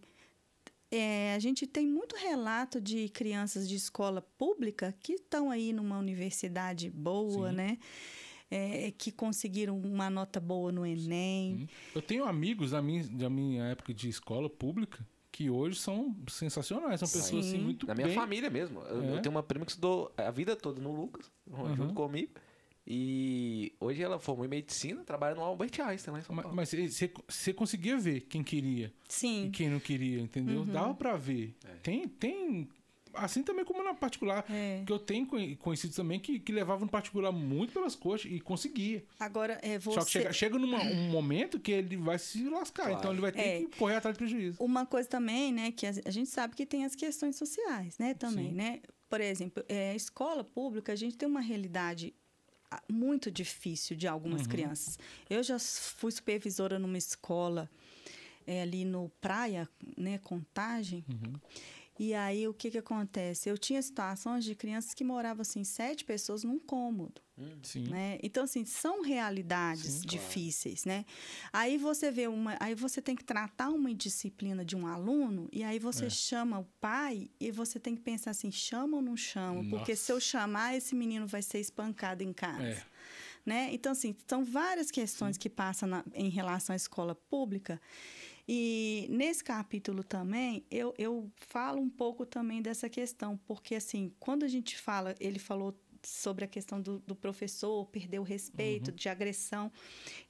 é, 0.90 1.32
a 1.34 1.38
gente 1.38 1.66
tem 1.66 1.86
muito 1.86 2.14
relato 2.14 2.78
de 2.78 3.08
crianças 3.08 3.66
de 3.66 3.74
escola 3.74 4.20
pública 4.20 4.94
que 5.00 5.14
estão 5.14 5.50
aí 5.50 5.72
numa 5.72 5.98
universidade 5.98 6.90
boa, 6.90 7.48
Sim. 7.48 7.56
né? 7.56 7.78
é, 8.50 8.92
que 8.92 9.10
conseguiram 9.10 9.78
uma 9.78 10.10
nota 10.10 10.38
boa 10.38 10.70
no 10.70 10.84
Enem. 10.84 11.68
Eu 11.94 12.02
tenho 12.02 12.24
amigos 12.24 12.72
da 12.72 12.82
minha, 12.82 13.02
da 13.08 13.30
minha 13.30 13.64
época 13.64 13.94
de 13.94 14.08
escola 14.08 14.48
pública 14.48 15.04
que 15.36 15.50
hoje 15.50 15.78
são 15.78 16.16
sensacionais, 16.30 16.98
são 16.98 17.06
pessoas 17.08 17.44
assim 17.46 17.58
Sim. 17.58 17.62
muito 17.62 17.86
Na 17.86 17.94
minha 17.94 18.06
bem. 18.06 18.16
família 18.16 18.48
mesmo. 18.48 18.80
Eu, 18.80 19.02
eu 19.04 19.16
É. 19.18 19.20
tenho 19.20 19.34
uma 19.34 19.42
prima 19.42 19.66
que 19.66 19.72
estudou 19.72 20.10
a 20.16 20.30
vida 20.30 20.56
toda 20.56 20.80
no 20.80 20.90
Lucas, 20.96 21.30
Uhum. 21.46 21.76
junto 21.76 21.92
comigo. 21.92 22.32
E 22.86 23.74
hoje 23.80 24.00
ela 24.02 24.18
formou 24.18 24.46
em 24.46 24.48
medicina, 24.48 25.02
trabalha 25.04 25.34
no 25.34 25.42
Albert 25.42 25.72
Einstein 25.80 26.12
lá 26.14 26.20
em 26.20 26.22
São 26.22 26.34
Paulo. 26.36 26.54
Mas 26.56 26.70
você 26.70 27.12
você 27.28 27.52
conseguia 27.52 27.98
ver 27.98 28.20
quem 28.22 28.42
queria 28.42 28.86
e 28.86 29.12
Sim. 29.12 29.50
quem 29.52 29.68
não 29.68 29.80
queria, 29.80 30.20
entendeu? 30.22 30.60
Uhum. 30.60 30.66
Dava 30.72 30.94
pra 30.94 31.16
ver. 31.16 31.54
Tem, 31.82 32.08
tem. 32.08 32.68
Assim 33.16 33.42
também 33.42 33.64
como 33.64 33.82
na 33.82 33.94
particular. 33.94 34.44
É. 34.50 34.82
Que 34.86 34.92
eu 34.92 34.98
tenho 34.98 35.26
conhe- 35.26 35.56
conhecido 35.56 35.94
também 35.94 36.20
que, 36.20 36.38
que 36.38 36.52
levavam 36.52 36.86
no 36.86 36.90
particular 36.90 37.32
muito 37.32 37.72
pelas 37.72 37.94
coxas 37.94 38.30
e 38.30 38.40
conseguia. 38.40 39.04
Agora, 39.18 39.58
é, 39.62 39.78
você... 39.78 39.98
Só 40.00 40.04
que 40.04 40.10
chega, 40.10 40.32
chega 40.32 40.58
num 40.58 40.74
um 40.74 41.08
momento 41.10 41.58
que 41.58 41.72
ele 41.72 41.96
vai 41.96 42.18
se 42.18 42.48
lascar. 42.48 42.84
Claro. 42.84 42.98
Então 42.98 43.12
ele 43.12 43.20
vai 43.20 43.32
ter 43.32 43.40
É. 43.40 43.58
que 43.60 43.76
correr 43.78 43.96
atrás 43.96 44.16
do 44.16 44.18
prejuízo. 44.18 44.56
Uma 44.62 44.84
coisa 44.86 45.08
também, 45.08 45.52
né, 45.52 45.72
que 45.72 45.86
a, 45.86 45.92
gente 46.10 46.28
sabe 46.30 46.54
que 46.54 46.64
tem 46.66 46.84
as 46.84 46.94
questões 46.94 47.36
sociais, 47.36 47.98
né, 47.98 48.14
também, 48.14 48.50
Sim. 48.50 48.54
né? 48.54 48.80
Por 49.08 49.20
exemplo, 49.20 49.64
é, 49.68 49.94
escola 49.94 50.42
pública, 50.42 50.92
a 50.92 50.96
gente 50.96 51.16
tem 51.16 51.28
uma 51.28 51.40
realidade 51.40 52.12
ah, 52.70 52.82
muito 52.90 53.30
difícil 53.30 53.96
de 53.96 54.08
algumas 54.08 54.42
Uhum. 54.42 54.48
crianças. 54.48 54.98
Eu 55.30 55.42
já 55.42 55.56
fui 55.58 56.10
supervisora 56.10 56.78
numa 56.78 56.98
escola 56.98 57.70
é, 58.44 58.62
ali 58.62 58.84
no 58.84 59.08
Praia, 59.20 59.68
né, 59.96 60.18
Contagem, 60.18 61.04
Uhum. 61.08 61.34
E 61.98 62.12
aí 62.14 62.46
o 62.48 62.54
que 62.54 62.70
que 62.70 62.78
acontece? 62.78 63.48
Eu 63.48 63.56
tinha 63.58 63.80
situações 63.82 64.44
de 64.44 64.54
crianças 64.54 64.92
que 64.94 65.02
moravam, 65.04 65.42
assim, 65.42 65.64
sete 65.64 66.04
pessoas 66.04 66.44
num 66.44 66.58
cômodo 66.58 67.20
Sim. 67.62 67.88
né? 67.88 68.18
Então 68.22 68.44
assim 68.44 68.64
são 68.64 69.02
realidades 69.02 69.82
Sim, 69.92 70.02
claro. 70.08 70.08
difíceis, 70.08 70.84
né? 70.84 71.04
Aí 71.52 71.76
você 71.76 72.10
vê 72.10 72.26
uma, 72.28 72.56
aí 72.60 72.74
você 72.74 73.02
tem 73.02 73.14
que 73.14 73.24
tratar 73.24 73.68
uma 73.68 73.92
disciplina 73.94 74.64
de 74.64 74.74
um 74.76 74.86
aluno 74.86 75.48
e 75.52 75.62
aí 75.62 75.78
você 75.78 76.06
É. 76.06 76.10
chama 76.10 76.58
o 76.60 76.64
pai 76.80 77.28
e 77.38 77.50
você 77.50 77.78
tem 77.78 77.94
que 77.94 78.02
pensar 78.02 78.30
assim, 78.30 78.50
chama 78.50 78.96
ou 78.96 79.02
não 79.02 79.16
chama? 79.16 79.62
Porque 79.68 79.92
Nossa. 79.92 80.02
se 80.04 80.12
eu 80.12 80.20
chamar 80.20 80.76
esse 80.76 80.94
menino 80.94 81.26
vai 81.26 81.42
ser 81.42 81.58
espancado 81.60 82.22
em 82.22 82.32
casa. 82.32 82.62
É. 82.62 82.82
Né? 83.44 83.68
Então, 83.72 83.92
assim, 83.92 84.12
são 84.26 84.44
várias 84.44 84.90
questões 84.90 85.38
que 85.38 85.48
passam 85.48 85.88
na- 85.88 86.04
em 86.14 86.28
relação 86.28 86.72
à 86.72 86.76
escola 86.76 87.14
pública. 87.14 87.80
E 88.48 89.06
nesse 89.10 89.42
capítulo 89.42 90.04
também, 90.04 90.64
eu, 90.70 90.94
eu 90.98 91.30
falo 91.36 91.80
um 91.80 91.90
pouco 91.90 92.24
também 92.24 92.62
dessa 92.62 92.88
questão, 92.88 93.36
porque, 93.46 93.74
assim, 93.74 94.12
quando 94.20 94.44
a 94.44 94.48
gente 94.48 94.78
fala, 94.78 95.14
ele 95.18 95.38
falou 95.38 95.76
sobre 96.04 96.44
a 96.44 96.48
questão 96.48 96.80
do, 96.80 97.00
do 97.00 97.16
professor 97.16 97.84
perder 97.86 98.20
o 98.20 98.22
respeito, 98.22 98.92
de 98.92 99.08
agressão. 99.08 99.72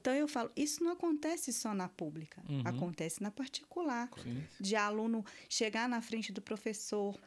Então, 0.01 0.15
eu 0.15 0.27
falo, 0.27 0.51
isso 0.57 0.83
não 0.83 0.93
acontece 0.93 1.53
só 1.53 1.75
na 1.75 1.87
pública, 1.89 2.43
Uhum. 2.49 2.63
acontece 2.65 3.23
na 3.23 3.31
particular 3.31 4.09
Sim. 4.23 4.43
de 4.59 4.75
aluno 4.75 5.23
chegar 5.51 5.87
na 5.87 6.01
frente 6.01 6.33
do 6.33 6.41
professor, 6.41 7.21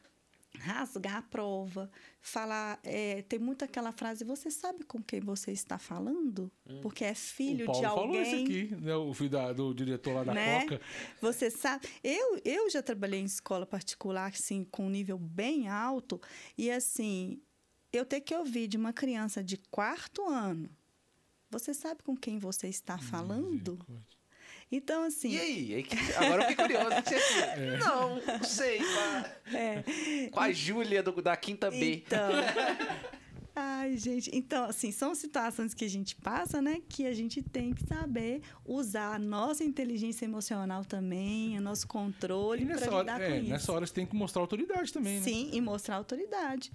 rasgar 0.57 1.17
a 1.17 1.21
prova, 1.21 1.89
falar. 2.21 2.79
é, 2.83 3.21
tem 3.23 3.37
muito 3.39 3.63
aquela 3.63 3.91
frase: 3.91 4.23
você 4.23 4.49
sabe 4.49 4.83
com 4.85 5.01
quem 5.01 5.19
você 5.19 5.51
está 5.51 5.77
falando? 5.77 6.51
Porque 6.81 7.03
é 7.05 7.13
filho 7.13 7.63
o 7.63 7.67
Paulo 7.67 7.81
de 7.81 7.87
falou 7.87 8.21
isso 8.21 8.35
alguém. 8.35 8.43
aqui, 8.43 8.75
né? 8.81 8.95
O 8.95 9.13
filho 9.13 9.29
da- 9.29 9.53
do 9.53 9.73
diretor 9.73 10.13
lá 10.15 10.23
da 10.23 10.33
Né? 10.33 10.61
Coca. 10.61 10.81
Você 11.21 11.49
sabe. 11.49 11.87
Eu, 12.03 12.39
eu 12.43 12.69
já 12.69 12.81
trabalhei 12.81 13.19
em 13.19 13.25
escola 13.25 13.65
particular, 13.65 14.27
assim, 14.31 14.63
com 14.63 14.87
um 14.87 14.89
nível 14.89 15.17
bem 15.17 15.67
alto, 15.67 16.19
e 16.57 16.69
assim, 16.71 17.41
eu 17.93 18.05
ter 18.05 18.21
que 18.21 18.33
ouvir 18.35 18.67
de 18.67 18.77
uma 18.77 18.93
criança 18.93 19.43
de 19.43 19.57
quarto 19.57 20.27
ano. 20.27 20.69
Você 21.51 21.73
sabe 21.73 22.03
com 22.03 22.15
quem 22.15 22.37
você 22.37 22.67
está 22.67 22.97
falando? 22.97 23.49
Misericórdia. 23.51 24.18
Então, 24.71 25.03
assim. 25.03 25.29
E 25.31 25.39
aí? 25.39 25.85
Agora 26.17 26.43
eu 26.43 26.47
fiquei 26.49 26.65
curioso. 26.65 26.95
Você- 27.03 27.77
Não, 27.77 28.15
não 28.21 28.43
sei. 28.43 28.77
Com 28.79 28.85
a, 28.99 29.57
É, 29.57 30.29
com 30.31 30.39
a 30.39 30.51
Júlia 30.51 31.01
do- 31.01 31.21
da 31.21 31.35
quinta 31.35 31.71
B. 31.71 32.03
Então. 32.05 32.29
Ai, 33.55 33.97
gente. 33.97 34.29
Então, 34.33 34.65
assim, 34.65 34.89
são 34.91 35.13
situações 35.15 35.73
que 35.73 35.83
a 35.83 35.89
gente 35.89 36.15
passa, 36.15 36.61
né? 36.61 36.81
Que 36.87 37.05
a 37.07 37.13
gente 37.13 37.41
tem 37.41 37.73
que 37.73 37.83
saber 37.85 38.41
usar 38.63 39.15
a 39.15 39.19
nossa 39.19 39.63
inteligência 39.63 40.23
emocional 40.23 40.85
também, 40.85 41.57
o 41.57 41.61
nosso 41.61 41.85
controle 41.87 42.63
para 42.65 42.75
nessa 42.75 42.85
lidar 42.85 42.95
hora, 42.95 43.17
com 43.27 43.33
é, 43.33 43.39
isso. 43.39 43.49
nessa 43.49 43.71
hora 43.73 43.85
você 43.87 43.93
tem 43.93 44.05
que 44.05 44.15
mostrar 44.15 44.41
autoridade 44.41 44.93
também, 44.93 45.17
né? 45.17 45.23
Sim, 45.23 45.49
e 45.51 45.59
mostrar 45.59 45.95
autoridade. 45.95 46.71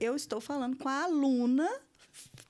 Eu 0.00 0.16
estou 0.16 0.40
falando 0.40 0.76
com 0.76 0.88
a 0.88 1.04
aluna 1.04 1.68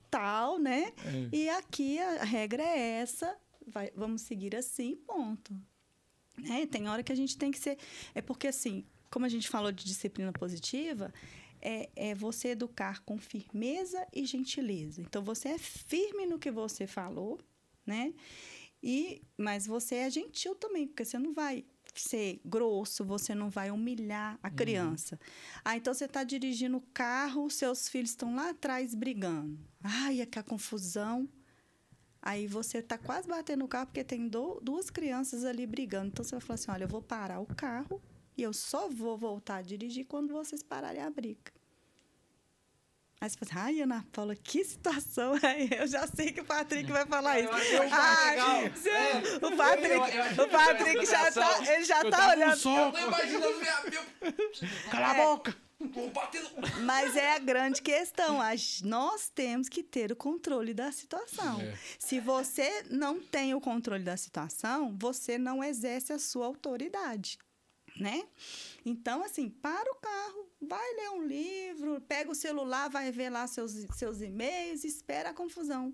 tal, 0.09 0.57
né? 0.57 0.93
É. 1.05 1.35
E 1.35 1.49
aqui 1.49 1.99
a 1.99 2.23
regra 2.23 2.63
é 2.63 3.01
essa, 3.01 3.35
vai- 3.69 3.91
vamos 3.95 4.21
seguir 4.23 4.55
assim, 4.55 4.95
ponto. 5.07 5.53
Né? 6.37 6.65
Tem 6.65 6.87
hora 6.87 7.03
que 7.03 7.11
a 7.11 7.15
gente 7.15 7.37
tem 7.37 7.51
que 7.51 7.59
ser. 7.59 7.77
É 8.13 8.21
porque, 8.21 8.47
assim, 8.47 8.85
como 9.09 9.25
a 9.25 9.29
gente 9.29 9.47
falou 9.49 9.71
de 9.71 9.83
disciplina 9.83 10.31
positiva, 10.31 11.13
é, 11.61 11.89
é 11.95 12.15
você 12.15 12.49
educar 12.49 13.01
com 13.01 13.17
firmeza 13.17 14.05
e 14.13 14.25
gentileza. 14.25 15.01
Então, 15.01 15.23
você 15.23 15.49
é 15.49 15.57
firme 15.57 16.25
no 16.25 16.39
que 16.39 16.51
você 16.51 16.87
falou, 16.87 17.39
né? 17.85 18.13
E, 18.81 19.21
mas 19.37 19.67
você 19.67 19.95
é 19.95 20.09
gentil 20.09 20.55
também, 20.55 20.87
porque 20.87 21.03
você 21.03 21.19
não 21.19 21.33
vai 21.33 21.65
ser 21.93 22.39
grosso, 22.45 23.03
você 23.03 23.35
não 23.35 23.49
vai 23.49 23.71
humilhar 23.71 24.39
a 24.41 24.49
criança. 24.49 25.19
Ah, 25.65 25.75
então 25.75 25.93
você 25.93 26.05
está 26.05 26.23
dirigindo 26.23 26.77
o 26.77 26.81
carro, 26.93 27.49
seus 27.49 27.89
filhos 27.89 28.11
estão 28.11 28.33
lá 28.35 28.51
atrás 28.51 28.95
brigando. 28.95 29.59
Ai, 29.83 30.21
é 30.21 30.25
que 30.25 30.39
a 30.39 30.43
confusão. 30.43 31.27
Aí 32.21 32.47
você 32.47 32.79
está 32.79 32.97
quase 32.97 33.27
batendo 33.27 33.63
o 33.63 33.67
carro 33.67 33.87
porque 33.87 34.03
tem 34.03 34.27
do- 34.27 34.59
duas 34.61 34.89
crianças 34.89 35.45
ali 35.45 35.65
brigando. 35.65 36.07
Então 36.07 36.23
você 36.23 36.31
vai 36.35 36.41
falar 36.41 36.55
assim: 36.55 36.71
olha, 36.71 36.83
eu 36.83 36.87
vou 36.87 37.01
parar 37.01 37.39
o 37.39 37.45
carro 37.45 38.01
e 38.37 38.43
eu 38.43 38.53
só 38.53 38.89
vou 38.89 39.17
voltar 39.17 39.57
a 39.57 39.61
dirigir 39.61 40.05
quando 40.05 40.33
vocês 40.33 40.61
pararem 40.63 41.01
a 41.01 41.09
briga. 41.09 41.51
Aí 43.21 43.29
você 43.29 43.35
fala 43.37 43.51
assim, 43.51 43.59
ai, 43.77 43.81
Ana 43.81 44.05
Paula, 44.13 44.35
que 44.35 44.63
situação. 44.63 45.33
Aí 45.43 45.69
eu 45.77 45.87
já 45.87 46.07
sei 46.07 46.31
que 46.31 46.39
o 46.41 46.45
Patrick 46.45 46.89
vai 46.91 47.05
falar 47.05 47.39
isso. 47.39 47.51
eu 47.51 47.81
Ai, 47.91 48.29
legal. 48.31 48.69
você- 48.75 48.89
É. 48.89 49.21
o 49.45 49.57
Patrick, 49.57 49.89
Eu- 49.91 50.05
eu 50.07 50.23
acho 50.23 50.41
o 50.41 50.47
Patrick 50.49 51.05
já 51.05 51.31
tá, 51.31 51.73
ele 51.73 51.83
já 51.83 52.01
Eu 52.01 52.09
tá 52.11 52.17
tava 52.17 52.33
com 52.33 52.39
olhando. 52.39 52.57
soco. 52.57 52.97
imaginando 52.97 53.59
minha, 53.59 53.81
meu. 53.91 54.03
Cala 54.91 55.11
a 55.11 55.17
É. 55.17 55.25
boca! 55.25 55.55
Bater 56.13 56.43
no. 56.43 56.49
Mas 56.85 57.15
é 57.15 57.35
a 57.35 57.39
grande 57.39 57.81
questão. 57.81 58.41
A 58.41 58.49
Nós 58.83 59.29
temos 59.33 59.69
que 59.69 59.81
ter 59.81 60.11
o 60.11 60.15
controle 60.15 60.73
da 60.73 60.91
situação. 60.91 61.61
É. 61.61 61.73
Se 61.97 62.19
você 62.19 62.83
não 62.89 63.21
tem 63.21 63.53
o 63.53 63.61
controle 63.61 64.03
da 64.03 64.17
situação, 64.17 64.93
você 64.99 65.37
não 65.37 65.63
exerce 65.63 66.11
a 66.11 66.19
sua 66.19 66.47
autoridade, 66.47 67.37
né? 67.97 68.27
Então, 68.85 69.23
assim, 69.23 69.49
para 69.49 69.91
o 69.91 69.95
carro, 69.95 70.49
vai 70.61 70.95
ler 70.95 71.09
um 71.11 71.25
livro, 71.25 72.01
pega 72.01 72.31
o 72.31 72.35
celular, 72.35 72.89
vai 72.89 73.11
ver 73.11 73.29
lá 73.29 73.47
seus, 73.47 73.71
seus 73.95 74.21
e-mails, 74.21 74.83
espera 74.83 75.29
a 75.29 75.33
confusão. 75.33 75.93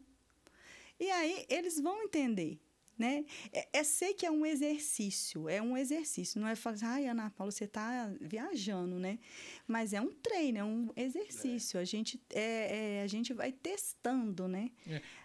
E 1.00 1.10
aí 1.12 1.46
eles 1.50 1.80
vão 1.80 2.04
entender. 2.04 2.60
Né? 2.98 3.26
É, 3.52 3.80
é 3.80 3.84
sei 3.84 4.14
que 4.14 4.26
é 4.26 4.32
um 4.32 4.46
exercício, 4.46 5.50
é 5.50 5.62
um 5.62 5.76
exercício, 5.76 6.40
não 6.40 6.48
é 6.48 6.56
falar, 6.56 6.78
ai, 6.84 7.08
Ana 7.08 7.30
Paula, 7.30 7.52
você 7.52 7.66
está 7.66 8.10
viajando, 8.22 8.98
né? 8.98 9.20
Mas 9.68 9.92
é 9.92 10.00
um 10.00 10.14
treino, 10.14 10.58
é 10.58 10.64
um 10.64 10.90
exercício. 10.96 11.78
A, 11.78 11.84
gente, 11.84 12.22
é, 12.30 13.00
é, 13.00 13.02
a 13.04 13.08
gente 13.08 13.34
vai 13.34 13.52
testando, 13.52 14.48
né? 14.48 14.72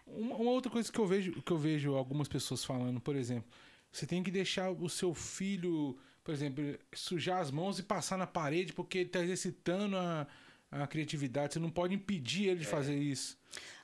Uma, 0.05 0.35
uma 0.35 0.51
outra 0.51 0.71
coisa 0.71 0.91
que 0.91 0.99
eu 0.99 1.07
vejo 1.07 1.41
que 1.43 1.53
eu 1.53 1.59
vejo 1.59 1.95
algumas 1.95 2.27
pessoas 2.27 2.65
falando, 2.65 3.01
por 3.01 3.15
exemplo, 3.15 3.49
você 3.93 4.05
tem 4.05 4.21
que 4.21 4.33
deixar 4.33 4.73
o 4.73 4.89
seu 4.89 5.15
filho, 5.15 5.97
por 6.23 6.33
exemplo, 6.33 6.63
sujar 6.93 7.41
as 7.41 7.51
mãos 7.51 7.79
e 7.79 7.83
passar 7.83 8.17
na 8.17 8.27
parede 8.27 8.73
porque 8.73 8.99
ele 8.99 9.07
está 9.07 9.23
exercitando 9.23 9.97
a, 9.97 10.27
a 10.71 10.87
criatividade. 10.87 11.55
Você 11.55 11.59
não 11.59 11.71
pode 11.71 11.95
impedir 11.95 12.49
ele 12.49 12.61
de 12.61 12.67
fazer 12.67 12.97
isso. 12.97 13.39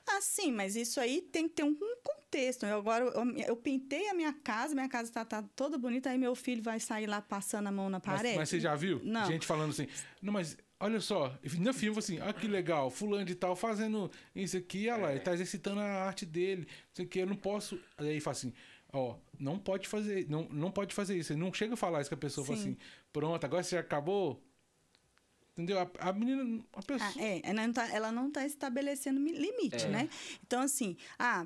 Ah, 0.07 0.21
sim, 0.21 0.51
mas 0.51 0.75
isso 0.75 0.99
aí 0.99 1.21
tem 1.21 1.47
que 1.49 1.55
ter 1.55 1.63
um 1.63 1.75
contexto. 2.03 2.65
Eu 2.65 2.77
agora 2.77 3.03
eu, 3.03 3.37
eu 3.39 3.55
pintei 3.57 4.07
a 4.07 4.13
minha 4.13 4.31
casa, 4.31 4.73
minha 4.73 4.87
casa 4.87 5.09
está 5.09 5.25
tá 5.25 5.43
toda 5.55 5.77
bonita, 5.77 6.09
aí 6.09 6.17
meu 6.17 6.35
filho 6.35 6.63
vai 6.63 6.79
sair 6.79 7.07
lá 7.07 7.21
passando 7.21 7.67
a 7.67 7.71
mão 7.71 7.89
na 7.89 7.97
Mas, 7.97 8.15
parede. 8.15 8.37
mas 8.37 8.49
você 8.49 8.59
já 8.59 8.75
viu? 8.75 9.01
Não. 9.03 9.25
Gente 9.25 9.45
falando 9.45 9.71
assim, 9.71 9.87
não, 10.21 10.31
mas 10.31 10.57
olha 10.79 11.01
só, 11.01 11.37
no 11.59 11.73
filme 11.73 11.99
assim, 11.99 12.19
ah, 12.21 12.31
que 12.31 12.47
legal, 12.47 12.89
fulano 12.89 13.25
de 13.25 13.35
tal 13.35 13.55
fazendo 13.55 14.09
isso 14.33 14.55
aqui, 14.55 14.89
olha 14.89 15.03
lá, 15.03 15.11
ele 15.11 15.19
tá 15.19 15.33
exercitando 15.33 15.81
a 15.81 16.03
arte 16.03 16.25
dele, 16.25 16.61
não 16.61 16.93
sei 16.93 17.05
o 17.05 17.07
que, 17.07 17.19
eu 17.19 17.27
não 17.27 17.35
posso. 17.35 17.79
Aí 17.97 18.21
fala 18.21 18.35
assim, 18.35 18.53
ó, 18.93 19.15
não 19.39 19.57
pode 19.59 19.87
fazer, 19.87 20.27
não, 20.29 20.43
não 20.49 20.71
pode 20.71 20.93
fazer 20.93 21.17
isso. 21.17 21.33
Ele 21.33 21.39
não 21.39 21.53
chega 21.53 21.73
a 21.73 21.77
falar 21.77 22.01
isso 22.01 22.09
que 22.09 22.13
a 22.13 22.17
pessoa 22.17 22.45
fala 22.45 22.57
Sim. 22.57 22.71
assim, 22.71 22.77
pronto, 23.11 23.43
agora 23.43 23.63
você 23.63 23.75
já 23.75 23.81
acabou. 23.81 24.41
Entendeu? 25.53 25.79
A, 25.79 25.89
a 26.09 26.13
menina, 26.13 26.63
a 26.73 26.83
pessoa. 26.83 27.11
Ah, 27.15 27.19
é, 27.19 27.41
ela 27.43 27.65
não, 27.65 27.73
tá, 27.73 27.87
ela 27.89 28.11
não 28.11 28.31
tá 28.31 28.45
estabelecendo 28.45 29.19
mi- 29.19 29.31
limite, 29.31 29.85
É. 29.85 29.89
né? 29.89 30.09
Então, 30.45 30.61
assim, 30.61 30.95
ah, 31.17 31.43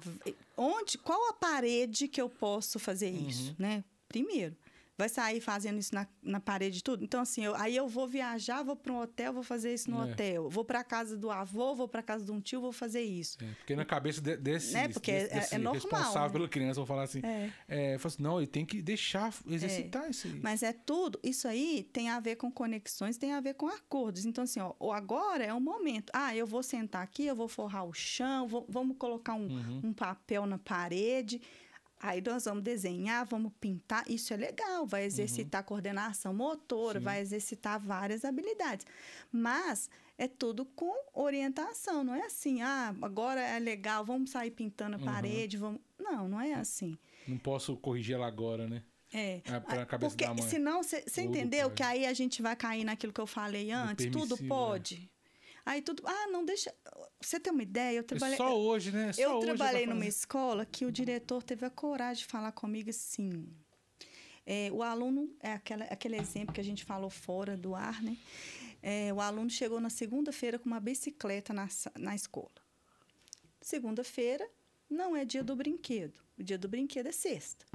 onde, 0.57 0.97
qual 0.97 1.29
a 1.29 1.33
parede 1.33 2.09
que 2.09 2.21
eu 2.21 2.29
posso 2.29 2.77
fazer 2.77 3.09
Uhum. 3.13 3.29
isso, 3.29 3.55
né? 3.57 3.83
Primeiro, 4.09 4.53
vai 4.97 5.09
sair 5.09 5.41
fazendo 5.41 5.79
isso 5.79 5.95
na, 5.95 6.07
na 6.21 6.39
parede 6.39 6.79
e 6.79 6.81
tudo. 6.81 7.03
Então, 7.03 7.21
assim, 7.21 7.43
eu, 7.43 7.55
aí 7.55 7.75
eu 7.75 7.87
vou 7.87 8.07
viajar, 8.07 8.61
vou 8.63 8.75
para 8.75 8.93
um 8.93 8.99
hotel, 9.01 9.33
vou 9.33 9.41
fazer 9.41 9.73
isso 9.73 9.89
no 9.89 9.99
É. 10.07 10.11
hotel. 10.11 10.49
Vou 10.49 10.63
para 10.63 10.83
casa 10.83 11.17
do 11.17 11.31
avô, 11.31 11.73
vou 11.73 11.87
para 11.87 12.03
casa 12.03 12.23
de 12.23 12.31
um 12.31 12.39
tio, 12.39 12.61
vou 12.61 12.71
fazer 12.71 13.01
isso. 13.01 13.37
É, 13.43 13.47
porque 13.55 13.75
na 13.75 13.85
cabeça 13.85 14.21
de- 14.21 14.37
desse, 14.37 14.73
Né? 14.73 14.89
Porque 14.89 15.11
desse, 15.11 15.25
é- 15.33 15.39
desse 15.39 15.55
é 15.55 15.57
normal, 15.57 15.73
responsável 15.81 16.27
né? 16.27 16.33
pela 16.33 16.47
criança, 16.49 16.75
vou 16.75 16.85
falar 16.85 17.03
assim, 17.03 17.21
É. 17.23 17.49
é, 17.67 17.97
fala 17.97 18.13
assim, 18.13 18.23
não, 18.23 18.37
ele 18.39 18.47
tem 18.47 18.65
que 18.65 18.81
deixar 18.81 19.33
exercitar 19.47 20.09
isso 20.09 20.27
aí. 20.27 20.39
Mas 20.41 20.61
é 20.61 20.71
tudo, 20.73 21.19
isso 21.23 21.47
aí 21.47 21.89
tem 21.91 22.09
a 22.09 22.19
ver 22.19 22.35
com 22.35 22.51
conexões, 22.51 23.17
tem 23.17 23.33
a 23.33 23.41
ver 23.41 23.55
com 23.55 23.67
acordos. 23.67 24.25
Então, 24.25 24.43
assim, 24.43 24.59
ó, 24.59 24.73
agora 24.93 25.43
é 25.43 25.53
o 25.53 25.59
momento. 25.59 26.11
Ah, 26.13 26.35
eu 26.35 26.45
vou 26.45 26.61
sentar 26.61 27.01
aqui, 27.01 27.25
eu 27.25 27.35
vou 27.35 27.47
forrar 27.47 27.85
o 27.85 27.93
chão, 27.93 28.47
vou- 28.47 28.65
vamos 28.69 28.97
colocar 28.97 29.33
um, 29.33 29.47
Uhum. 29.47 29.81
um 29.85 29.93
papel 29.93 30.45
na 30.45 30.59
parede. 30.59 31.41
Aí 32.03 32.19
nós 32.25 32.45
vamos 32.45 32.63
desenhar, 32.63 33.23
vamos 33.25 33.51
pintar. 33.61 34.03
Isso 34.09 34.33
é 34.33 34.37
legal, 34.37 34.87
vai 34.87 35.03
exercitar 35.03 35.61
a 35.61 35.63
coordenação 35.63 36.33
motora, 36.33 36.97
Sim. 36.99 37.05
vai 37.05 37.19
exercitar 37.21 37.79
várias 37.79 38.25
habilidades. 38.25 38.87
Mas 39.31 39.87
é 40.17 40.27
tudo 40.27 40.65
com 40.65 40.91
orientação, 41.13 42.03
não 42.03 42.15
é 42.15 42.25
assim, 42.25 42.61
ah, 42.61 42.95
agora 43.01 43.39
é 43.39 43.59
legal, 43.59 44.03
vamos 44.03 44.31
sair 44.31 44.51
pintando 44.51 44.95
a 44.95 44.99
Uhum. 44.99 45.05
parede, 45.05 45.57
vamos. 45.57 45.79
Não, 45.99 46.27
não 46.27 46.41
é 46.41 46.53
assim. 46.53 46.97
Não 47.27 47.37
posso 47.37 47.77
corrigir 47.77 48.15
ela 48.15 48.25
agora, 48.27 48.67
né? 48.67 48.83
É. 49.13 49.41
É 49.45 49.59
pra 49.59 49.85
cabeça 49.85 50.09
Porque 50.09 50.25
da 50.25 50.33
mãe. 50.33 50.41
senão, 50.43 50.81
você 50.81 51.03
entendeu 51.21 51.67
pai. 51.69 51.75
que 51.75 51.83
aí 51.83 52.05
a 52.05 52.13
gente 52.13 52.41
vai 52.41 52.55
cair 52.55 52.83
naquilo 52.83 53.13
que 53.13 53.21
eu 53.21 53.27
falei 53.27 53.71
antes? 53.71 54.05
Tudo 54.07 54.29
permissivo, 54.37 54.47
pode. 54.49 55.11
Aí 55.65 55.81
tudo. 55.81 56.03
Ah, 56.05 56.27
não 56.27 56.43
deixa. 56.43 56.73
Você 57.21 57.39
tem 57.39 57.53
uma 57.53 57.63
ideia? 57.63 57.97
Eu 57.97 58.03
trabalhei. 58.03 58.35
É 58.35 58.37
só 58.37 58.59
hoje, 58.59 58.91
né? 58.91 59.13
Só 59.13 59.21
eu 59.21 59.31
hoje 59.37 59.45
trabalhei 59.47 59.85
numa 59.85 60.05
escola 60.05 60.65
que 60.65 60.85
o 60.85 60.91
diretor 60.91 61.43
teve 61.43 61.65
a 61.65 61.69
coragem 61.69 62.23
de 62.23 62.29
falar 62.29 62.51
comigo 62.51 62.89
assim. 62.89 63.47
é, 64.45 64.69
o 64.71 64.81
aluno, 64.81 65.29
é 65.39 65.53
aquela, 65.53 65.85
aquele 65.85 66.17
exemplo 66.17 66.53
que 66.53 66.61
a 66.61 66.63
gente 66.63 66.83
falou 66.83 67.09
fora 67.09 67.55
do 67.55 67.75
ar, 67.75 68.01
né? 68.01 68.17
É, 68.81 69.13
o 69.13 69.21
aluno 69.21 69.49
chegou 69.49 69.79
na 69.79 69.89
segunda-feira 69.91 70.57
com 70.57 70.65
uma 70.65 70.79
bicicleta 70.79 71.53
na, 71.53 71.67
na 71.97 72.15
escola. 72.15 72.49
Segunda-feira 73.61 74.49
não 74.89 75.15
é 75.15 75.23
dia 75.23 75.43
do 75.43 75.55
brinquedo. 75.55 76.19
O 76.37 76.43
dia 76.43 76.57
do 76.57 76.67
brinquedo 76.67 77.07
é 77.07 77.11
sexta. 77.11 77.65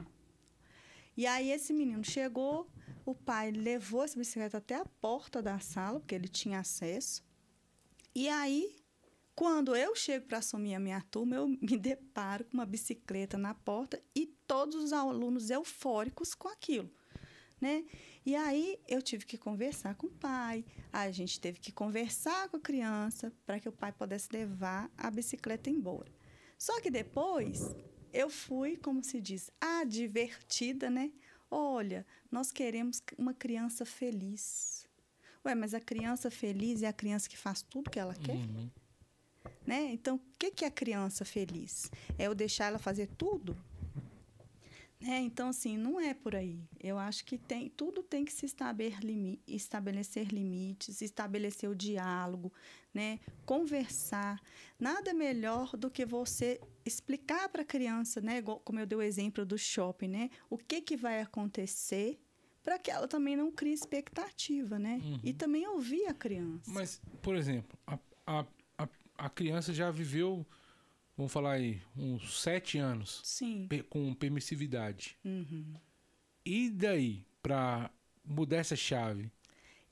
E 1.16 1.26
aí 1.26 1.51
esse 1.51 1.72
menino 1.72 2.05
chegou, 2.05 2.68
o 3.05 3.14
pai 3.14 3.51
levou 3.53 4.03
essa 4.05 4.18
bicicleta 4.18 4.59
até 4.59 4.74
a 4.74 4.84
porta 4.84 5.41
da 5.41 5.59
sala, 5.61 6.01
porque 6.01 6.14
ele 6.14 6.28
tinha 6.28 6.59
acesso. 6.59 7.24
E 8.19 8.31
aí, 8.31 8.75
quando 9.35 9.77
eu 9.77 9.95
chego 9.95 10.25
para 10.25 10.39
assumir 10.39 10.75
a 10.75 10.81
minha 10.81 11.03
turma, 11.03 11.37
eu 11.37 11.47
me 11.47 11.77
deparo 11.77 12.47
com 12.47 12.55
uma 12.55 12.64
bicicleta 12.64 13.37
na 13.37 13.53
porta 13.53 14.01
e 14.14 14.25
todos 14.47 14.75
os 14.75 14.91
alunos 14.91 15.51
eufóricos 15.51 16.35
com 16.35 16.49
aquilo, 16.49 16.91
né? 17.61 17.85
E 18.25 18.35
aí 18.35 18.81
eu 18.89 19.03
tive 19.03 19.27
que 19.27 19.37
conversar 19.37 19.97
com 19.97 20.07
o 20.07 20.11
pai, 20.11 20.64
a 20.91 21.11
gente 21.11 21.39
teve 21.39 21.61
que 21.61 21.71
conversar 21.71 22.49
com 22.49 22.57
a 22.57 22.61
criança 22.61 23.31
para 23.45 23.61
que 23.61 23.69
o 23.69 23.73
pai 23.73 23.93
pudesse 23.93 24.31
levar 24.33 24.91
a 24.97 25.11
bicicleta 25.11 25.69
embora. 25.69 26.11
Só 26.57 26.81
que 26.81 26.91
depois 26.91 27.77
eu 28.14 28.31
fui, 28.31 28.79
como 28.79 29.05
se 29.05 29.21
diz, 29.21 29.51
advertida, 29.61 30.89
né? 30.89 31.12
Olha, 31.51 32.07
nós 32.31 32.51
queremos 32.51 33.03
uma 33.19 33.35
criança 33.35 33.85
feliz. 33.85 34.86
Ué, 35.47 35.55
mas 35.55 35.75
a 35.75 35.81
criança 35.81 36.29
feliz 36.29 36.83
é 36.83 36.89
a 36.89 36.93
criança 36.93 37.29
que 37.29 37.39
faz 37.39 37.63
tudo 37.63 37.89
que 37.89 38.01
ela 38.01 38.15
quer? 38.15 38.35
Uhum. 38.35 38.69
né? 39.65 39.93
Então, 39.93 40.17
o 40.17 40.21
que, 40.37 40.51
que 40.51 40.65
é 40.65 40.69
a 40.69 40.73
criança 40.73 41.25
feliz? 41.25 41.89
É 42.19 42.27
eu 42.27 42.35
deixar 42.35 42.67
ela 42.67 42.81
fazer 42.81 43.07
tudo? 43.17 43.57
Né? 45.01 45.21
Então, 45.21 45.51
assim, 45.51 45.77
não 45.77 46.01
é 46.01 46.15
por 46.15 46.35
aí. 46.35 46.59
Eu 46.83 46.99
acho 46.99 47.25
que 47.25 47.39
tem, 47.39 47.69
tudo 47.69 48.03
tem 48.03 48.25
que 48.25 48.33
se 48.33 48.45
estabelecer, 48.47 49.05
limi- 49.05 49.41
estabelecer 49.47 50.29
limites, 50.33 51.01
estabelecer 51.01 51.71
o 51.71 51.77
diálogo, 51.77 52.53
né? 52.93 53.21
conversar. 53.45 54.43
Nada 54.81 55.15
melhor 55.15 55.77
do 55.77 55.89
que 55.91 56.05
você 56.05 56.61
explicar 56.85 57.49
para 57.51 57.63
a 57.63 57.65
criança, 57.65 58.21
né? 58.21 58.43
Como 58.43 58.81
eu 58.81 58.87
dei 58.87 58.99
o 58.99 59.03
exemplo 59.03 59.45
do 59.47 59.57
shopping, 59.57 60.09
né? 60.09 60.31
o 60.51 60.59
que, 60.59 60.81
que 60.81 60.97
vai 60.97 61.21
acontecer 61.21 62.19
para 62.67 62.81
que 62.81 62.91
ela 62.91 63.07
também 63.07 63.37
não 63.37 63.53
crie 63.53 63.73
expectativa, 63.73 64.77
né? 64.77 65.01
Uhum. 65.05 65.21
E 65.23 65.33
também 65.33 65.64
ouvir 65.69 66.05
a 66.09 66.12
criança. 66.12 66.69
Mas, 66.73 67.01
por 67.23 67.37
exemplo, 67.37 67.79
a, 67.87 67.97
a, 68.27 68.45
a, 68.77 68.89
a 69.17 69.31
criança 69.31 69.73
já 69.73 69.89
viveu, 69.93 70.45
vamos 71.17 71.31
falar 71.33 71.53
aí, 71.53 71.81
uns 71.97 72.41
sete 72.43 72.77
anos 72.77 73.21
Sim. 73.23 73.69
com 73.89 74.12
permissividade. 74.14 75.17
Uhum. 75.25 75.75
E 76.45 76.69
daí, 76.69 77.25
pra 77.41 77.89
mudar 78.25 78.57
essa 78.57 78.75
chave? 78.75 79.31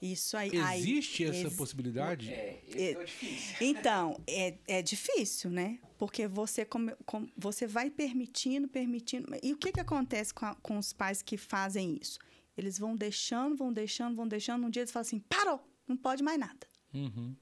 Isso 0.03 0.37
aí. 0.37 0.51
aí- 0.59 0.81
Existe 0.81 1.23
essa 1.25 1.45
ex- 1.47 1.57
possibilidade? 1.57 2.29
É, 2.33 2.61
é 2.75 2.99
o 2.99 3.05
difícil. 3.05 3.57
Então, 3.61 4.21
é, 4.27 4.55
é 4.67 4.83
difícil, 4.83 5.49
né? 5.49 5.79
Porque 5.97 6.27
você, 6.27 6.65
come- 6.65 6.97
com- 7.07 7.29
você 7.39 7.69
vai 7.69 7.89
permitindo, 7.89 8.67
permitindo. 8.67 9.29
E 9.41 9.53
o 9.53 9.57
que, 9.57 9.71
que 9.71 9.79
acontece 9.81 10.35
com, 10.35 10.45
a- 10.47 10.57
com 10.57 10.77
os 10.77 10.93
pais 10.93 11.23
que 11.23 11.37
fazem 11.37 11.97
isso? 12.03 12.19
Eles 12.57 12.79
vão 12.79 12.97
deixando, 12.97 13.57
vão 13.57 13.73
deixando, 13.73 14.17
vão 14.17 14.29
deixando. 14.29 14.67
Um 14.67 14.71
dia 14.71 14.83
eles 14.83 14.93
falam 14.93 15.07
assim: 15.07 15.21
parou, 15.21 15.67
não 15.87 15.97
pode 15.97 16.23
mais 16.23 16.39
nada. 16.39 16.67
Uhum. 16.93 17.35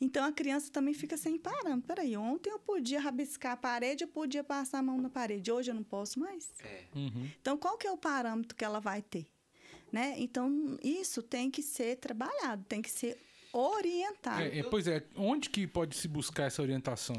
Então 0.00 0.24
a 0.24 0.32
criança 0.32 0.70
também 0.70 0.92
fica 0.92 1.16
sem 1.16 1.38
parâmetro. 1.38 1.86
Peraí, 1.86 2.16
ontem 2.16 2.50
eu 2.50 2.58
podia 2.58 3.00
rabiscar 3.00 3.52
a 3.52 3.56
parede, 3.56 4.04
eu 4.04 4.08
podia 4.08 4.44
passar 4.44 4.78
a 4.78 4.82
mão 4.82 5.00
na 5.00 5.08
parede. 5.08 5.50
Hoje 5.50 5.70
eu 5.70 5.74
não 5.74 5.84
posso 5.84 6.18
mais. 6.20 6.52
É. 6.62 6.84
Uhum. 6.94 7.30
Então, 7.40 7.56
qual 7.56 7.78
que 7.78 7.86
é 7.86 7.90
o 7.90 7.96
parâmetro 7.96 8.54
que 8.54 8.64
ela 8.64 8.80
vai 8.80 9.00
ter? 9.00 9.26
Né? 9.90 10.14
Então, 10.18 10.76
isso 10.82 11.22
tem 11.22 11.50
que 11.50 11.62
ser 11.62 11.96
trabalhado, 11.96 12.64
tem 12.64 12.82
que 12.82 12.90
ser 12.90 13.16
orientado. 13.52 14.42
É, 14.42 14.58
é, 14.58 14.62
pois 14.64 14.86
é, 14.86 15.02
onde 15.16 15.48
que 15.48 15.66
pode 15.66 15.96
se 15.96 16.08
buscar 16.08 16.44
essa 16.44 16.60
orientação? 16.60 17.16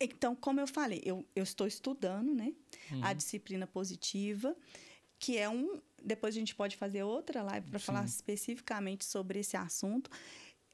Então, 0.00 0.34
como 0.34 0.60
eu 0.60 0.66
falei, 0.66 1.02
eu, 1.04 1.24
eu 1.34 1.42
estou 1.42 1.66
estudando 1.66 2.34
né, 2.34 2.52
a 3.02 3.12
disciplina 3.12 3.66
positiva, 3.66 4.56
que 5.18 5.36
é 5.36 5.48
um. 5.48 5.80
Depois 6.06 6.36
a 6.36 6.38
gente 6.38 6.54
pode 6.54 6.76
fazer 6.76 7.02
outra 7.02 7.42
live 7.42 7.68
para 7.68 7.80
falar 7.80 8.04
especificamente 8.04 9.04
sobre 9.04 9.40
esse 9.40 9.56
assunto. 9.56 10.08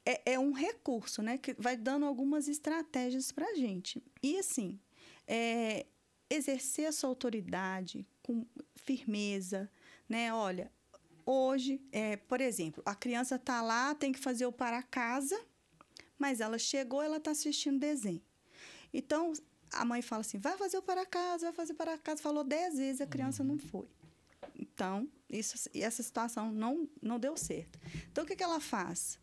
É, 0.05 0.33
é 0.33 0.39
um 0.39 0.51
recurso, 0.51 1.23
né? 1.23 1.39
Que 1.39 1.55
vai 1.57 1.75
dando 1.75 2.05
algumas 2.05 2.47
estratégias 2.47 3.31
para 3.31 3.47
a 3.47 3.55
gente. 3.55 4.03
E 4.21 4.37
assim, 4.37 4.79
é, 5.27 5.87
exercer 6.29 6.85
a 6.85 6.91
sua 6.91 7.09
autoridade 7.09 8.05
com 8.21 8.45
firmeza, 8.75 9.71
né? 10.07 10.31
Olha, 10.31 10.71
hoje, 11.25 11.81
é, 11.91 12.15
por 12.17 12.39
exemplo, 12.39 12.83
a 12.85 12.93
criança 12.93 13.35
está 13.35 13.61
lá, 13.61 13.95
tem 13.95 14.11
que 14.11 14.19
fazer 14.19 14.45
o 14.45 14.51
para 14.51 14.83
casa, 14.83 15.39
mas 16.19 16.41
ela 16.41 16.59
chegou, 16.59 17.01
ela 17.01 17.17
está 17.17 17.31
assistindo 17.31 17.79
desenho. 17.79 18.21
Então, 18.93 19.33
a 19.71 19.83
mãe 19.83 20.03
fala 20.03 20.21
assim: 20.21 20.37
vai 20.37 20.55
fazer 20.57 20.77
o 20.77 20.83
para 20.83 21.07
casa, 21.07 21.47
vai 21.47 21.53
fazer 21.53 21.73
para 21.73 21.97
casa. 21.97 22.21
Falou 22.21 22.43
dez 22.43 22.77
vezes, 22.77 23.01
a 23.01 23.07
criança 23.07 23.43
não 23.43 23.57
foi. 23.57 23.87
Então, 24.73 25.07
isso, 25.29 25.69
e 25.73 25.83
essa 25.83 26.01
situação 26.01 26.51
não, 26.51 26.89
não 27.01 27.19
deu 27.19 27.37
certo. 27.37 27.79
Então, 28.11 28.23
o 28.23 28.27
que, 28.27 28.35
que 28.35 28.43
ela 28.43 28.59
faz? 28.59 29.19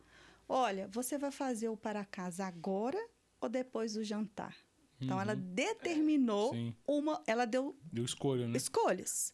Olha, 0.49 0.89
você 0.89 1.19
vai 1.19 1.31
fazer 1.31 1.69
o 1.69 1.77
para 1.77 2.05
casa 2.05 2.45
agora 2.45 2.99
ou 3.41 3.49
depois 3.49 3.95
do 3.95 4.05
jantar? 4.05 4.57
Então, 5.01 5.21
ela 5.21 5.35
determinou 5.35 6.53
Sim. 6.53 6.75
uma. 6.87 7.23
Ela 7.27 7.47
deu 7.47 7.77
Deu 7.91 8.05
escolha, 8.05 8.47
né? 8.47 8.57
escolhas. 8.57 9.33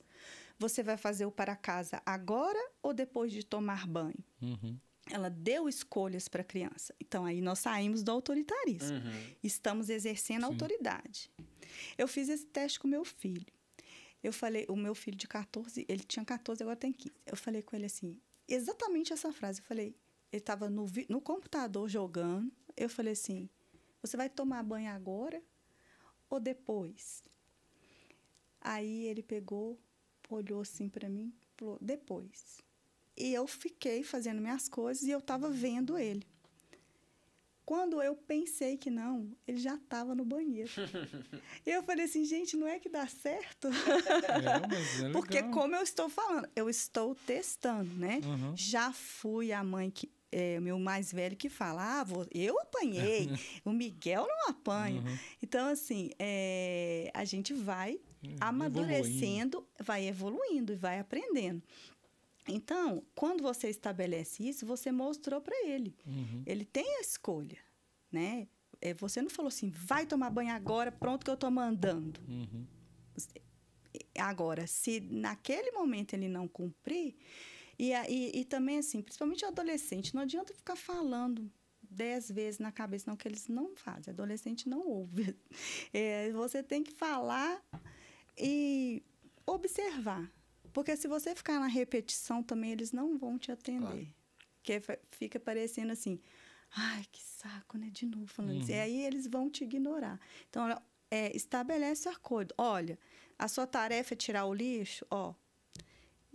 Você 0.59 0.83
vai 0.83 0.97
fazer 0.97 1.27
o 1.27 1.31
para 1.31 1.57
casa 1.57 2.01
agora 2.07 2.59
ou 2.83 2.95
depois 2.95 3.33
de 3.33 3.45
tomar 3.45 3.87
banho? 3.87 4.25
Uhum. 4.41 4.79
Ela 5.11 5.29
deu 5.29 5.69
escolhas 5.69 6.29
para 6.29 6.43
a 6.43 6.45
criança. 6.45 6.95
Então, 7.01 7.25
aí 7.25 7.41
nós 7.41 7.59
saímos 7.59 8.03
do 8.03 8.11
autoritarismo. 8.11 8.97
Uhum. 8.97 9.37
Estamos 9.43 9.91
exercendo 9.91 10.47
Sim. 10.47 10.53
autoridade. 10.53 11.31
Eu 11.99 12.09
fiz 12.09 12.29
esse 12.29 12.47
teste 12.47 12.79
com 12.79 12.89
meu 12.89 13.05
filho. 13.05 13.47
Eu 14.27 14.33
falei, 14.33 14.67
o 14.69 14.75
meu 14.75 14.93
filho 14.93 15.17
de 15.17 15.29
14, 15.29 15.87
ele 15.89 16.03
tinha 16.03 16.25
14, 16.25 16.61
agora 16.61 16.77
tem 16.77 16.93
15. 16.93 17.15
Eu 17.25 17.37
falei 17.37 17.63
com 17.63 17.77
ele 17.77 17.87
assim, 17.87 18.21
exatamente 18.49 19.13
essa 19.13 19.33
frase. 19.33 19.61
Eu 19.61 19.65
falei, 19.65 19.95
ele 20.33 20.41
estava 20.41 20.69
no, 20.69 20.85
no 21.09 21.21
computador 21.21 21.89
jogando. 21.89 22.53
Eu 22.77 22.89
falei 22.89 23.13
assim: 23.13 23.49
você 24.03 24.17
vai 24.17 24.29
tomar 24.29 24.65
banho 24.65 24.91
agora 24.91 25.41
ou 26.29 26.41
depois? 26.41 27.23
Aí 28.61 29.05
ele 29.05 29.23
pegou, 29.23 29.79
olhou 30.29 30.61
assim 30.61 30.89
para 30.89 31.09
mim, 31.09 31.33
falou: 31.57 31.79
depois. 31.81 32.61
E 33.17 33.33
eu 33.33 33.47
fiquei 33.47 34.03
fazendo 34.03 34.41
minhas 34.41 34.69
coisas 34.69 35.05
e 35.05 35.11
eu 35.11 35.21
estava 35.21 35.49
vendo 35.49 35.97
ele. 35.97 36.27
Quando 37.67 38.01
eu 38.01 38.15
pensei 38.15 38.77
que 38.77 38.89
não, 38.91 39.29
ele 39.47 39.59
já 39.59 39.75
estava 39.75 40.15
no 40.15 40.25
banheiro. 40.25 40.71
e 41.67 41.69
eu 41.71 41.83
falei 41.83 42.05
assim, 42.05 42.25
gente, 42.25 42.57
não 42.57 42.67
é 42.69 42.79
que 42.79 42.89
dá 42.89 43.07
certo? 43.09 43.67
É, 43.67 44.69
mas 44.69 45.03
é 45.03 45.11
Porque, 45.13 45.39
legal. 45.43 45.51
como 45.51 45.75
eu 45.75 45.83
estou 45.83 46.09
falando, 46.09 46.49
eu 46.55 46.71
estou 46.71 47.17
testando, 47.27 47.93
né? 47.95 48.21
Uhum. 48.25 48.57
Já 48.57 48.93
fui 48.93 49.53
a 49.53 49.65
mãe 49.65 49.91
que. 49.91 50.09
É, 50.31 50.61
meu 50.61 50.79
mais 50.79 51.13
velho 51.13 51.37
que 51.37 51.49
fala, 51.49 52.01
ah, 52.01 52.05
vou- 52.05 52.27
eu 52.33 52.59
apanhei, 52.61 53.31
o 53.65 53.71
Miguel 53.73 54.27
não 54.29 54.51
apanha. 54.51 55.01
Uhum. 55.01 55.19
Então, 55.43 55.69
assim, 55.69 56.11
é, 56.19 57.11
a 57.15 57.25
gente 57.25 57.55
vai 57.55 57.99
amadurecendo, 58.41 59.59
evoluindo. 59.59 59.67
vai 59.81 60.07
evoluindo 60.09 60.73
e 60.73 60.77
vai 60.77 60.99
aprendendo. 60.99 61.63
Então, 62.49 63.03
quando 63.15 63.43
você 63.43 63.69
estabelece 63.69 64.49
isso, 64.49 64.65
você 64.67 64.93
mostrou 64.93 65.41
para 65.41 65.67
ele. 65.67 65.97
Uhum. 66.07 66.43
Ele 66.47 66.65
tem 66.65 66.99
a 66.99 67.01
escolha, 67.01 67.59
né? 68.11 68.49
É, 68.81 68.95
você 68.95 69.21
não 69.21 69.31
falou 69.31 69.49
assim, 69.49 69.71
vai 69.71 70.07
tomar 70.07 70.31
banho 70.31 70.53
agora, 70.53 70.93
pronto 70.93 71.25
que 71.25 71.31
eu 71.31 71.35
estou 71.35 71.51
mandando. 71.51 72.21
Uhum. 72.29 72.67
Agora, 74.19 74.67
se 74.67 75.01
naquele 75.01 75.71
momento 75.73 76.15
ele 76.15 76.29
não 76.29 76.47
cumprir, 76.47 77.17
e, 77.79 77.93
e, 77.93 78.41
e 78.41 78.45
também 78.45 78.79
assim, 78.79 79.03
principalmente 79.03 79.45
o 79.45 79.49
adolescente, 79.49 80.15
não 80.15 80.23
adianta 80.23 80.55
ficar 80.55 80.77
falando 80.77 81.51
dez 81.91 82.31
vezes 82.31 82.59
na 82.59 82.73
cabeça, 82.73 83.11
não, 83.11 83.17
que 83.17 83.27
eles 83.27 83.49
não 83.49 83.75
fazem. 83.75 84.13
Adolescente 84.13 84.69
não 84.69 84.87
ouve. 84.87 85.35
É, 85.93 86.31
você 86.33 86.63
tem 86.63 86.83
que 86.83 86.93
falar 86.93 87.63
e 88.37 89.03
observar. 89.47 90.31
Porque 90.77 90.95
se 90.95 91.09
você 91.09 91.35
ficar 91.35 91.59
na 91.59 91.69
repetição 91.69 92.43
também, 92.43 92.71
eles 92.71 92.93
não 92.93 93.17
vão 93.17 93.39
te 93.39 93.51
atender. 93.51 93.81
Claro. 93.81 94.15
Porque 94.63 94.83
fica 95.13 95.41
parecendo 95.41 95.91
assim, 95.91 96.21
ai, 96.71 97.03
que 97.11 97.23
saco, 97.23 97.79
né? 97.79 97.89
De 97.89 98.05
novo 98.05 98.27
falando 98.27 98.57
uhum. 98.57 98.61
isso. 98.61 98.73
E 98.73 98.75
aí 98.75 99.07
eles 99.07 99.27
vão 99.27 99.49
te 99.49 99.65
ignorar. 99.65 100.21
Então, 100.51 100.69
é, 101.11 101.35
estabelece 101.35 102.11
o 102.11 102.13
acordo. 102.13 102.55
Olha, 102.59 102.99
a 103.39 103.49
sua 103.49 103.67
tarefa 103.67 104.13
é 104.13 104.17
tirar 104.19 104.45
o 104.45 104.53
lixo, 104.53 105.07
ó. 105.11 105.33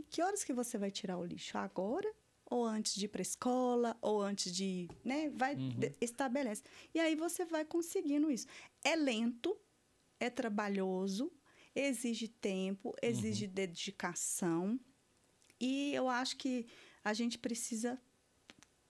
Que 0.10 0.24
horas 0.24 0.44
que 0.44 0.54
você 0.54 0.76
vai 0.76 0.89
tirar 0.89 1.20
o 1.20 1.24
lixo? 1.24 1.56
Agora 1.60 2.12
ou 2.50 2.66
antes 2.66 2.96
de 2.96 3.06
ir 3.06 3.10
para 3.10 3.22
a 3.22 3.30
escola, 3.30 3.96
ou 4.02 4.24
antes 4.24 4.52
de, 4.54 4.89
né, 5.06 5.30
vai 5.30 5.56
uhum. 5.56 5.80
estabelece. 6.02 6.64
E 6.96 7.00
aí 7.00 7.16
você 7.16 7.46
vai 7.46 7.64
conseguindo 7.64 8.30
isso. 8.32 8.48
É 8.84 8.96
lento, 8.96 9.56
é 10.20 10.32
trabalhoso, 10.32 11.32
exige 11.76 12.28
tempo, 12.28 12.93
exige 13.01 13.45
uhum. 13.45 13.53
dedicação. 13.53 14.80
E 15.59 15.93
eu 15.93 16.09
acho 16.09 16.38
que 16.38 16.67
a 17.03 17.13
gente 17.13 17.38
precisa 17.38 17.99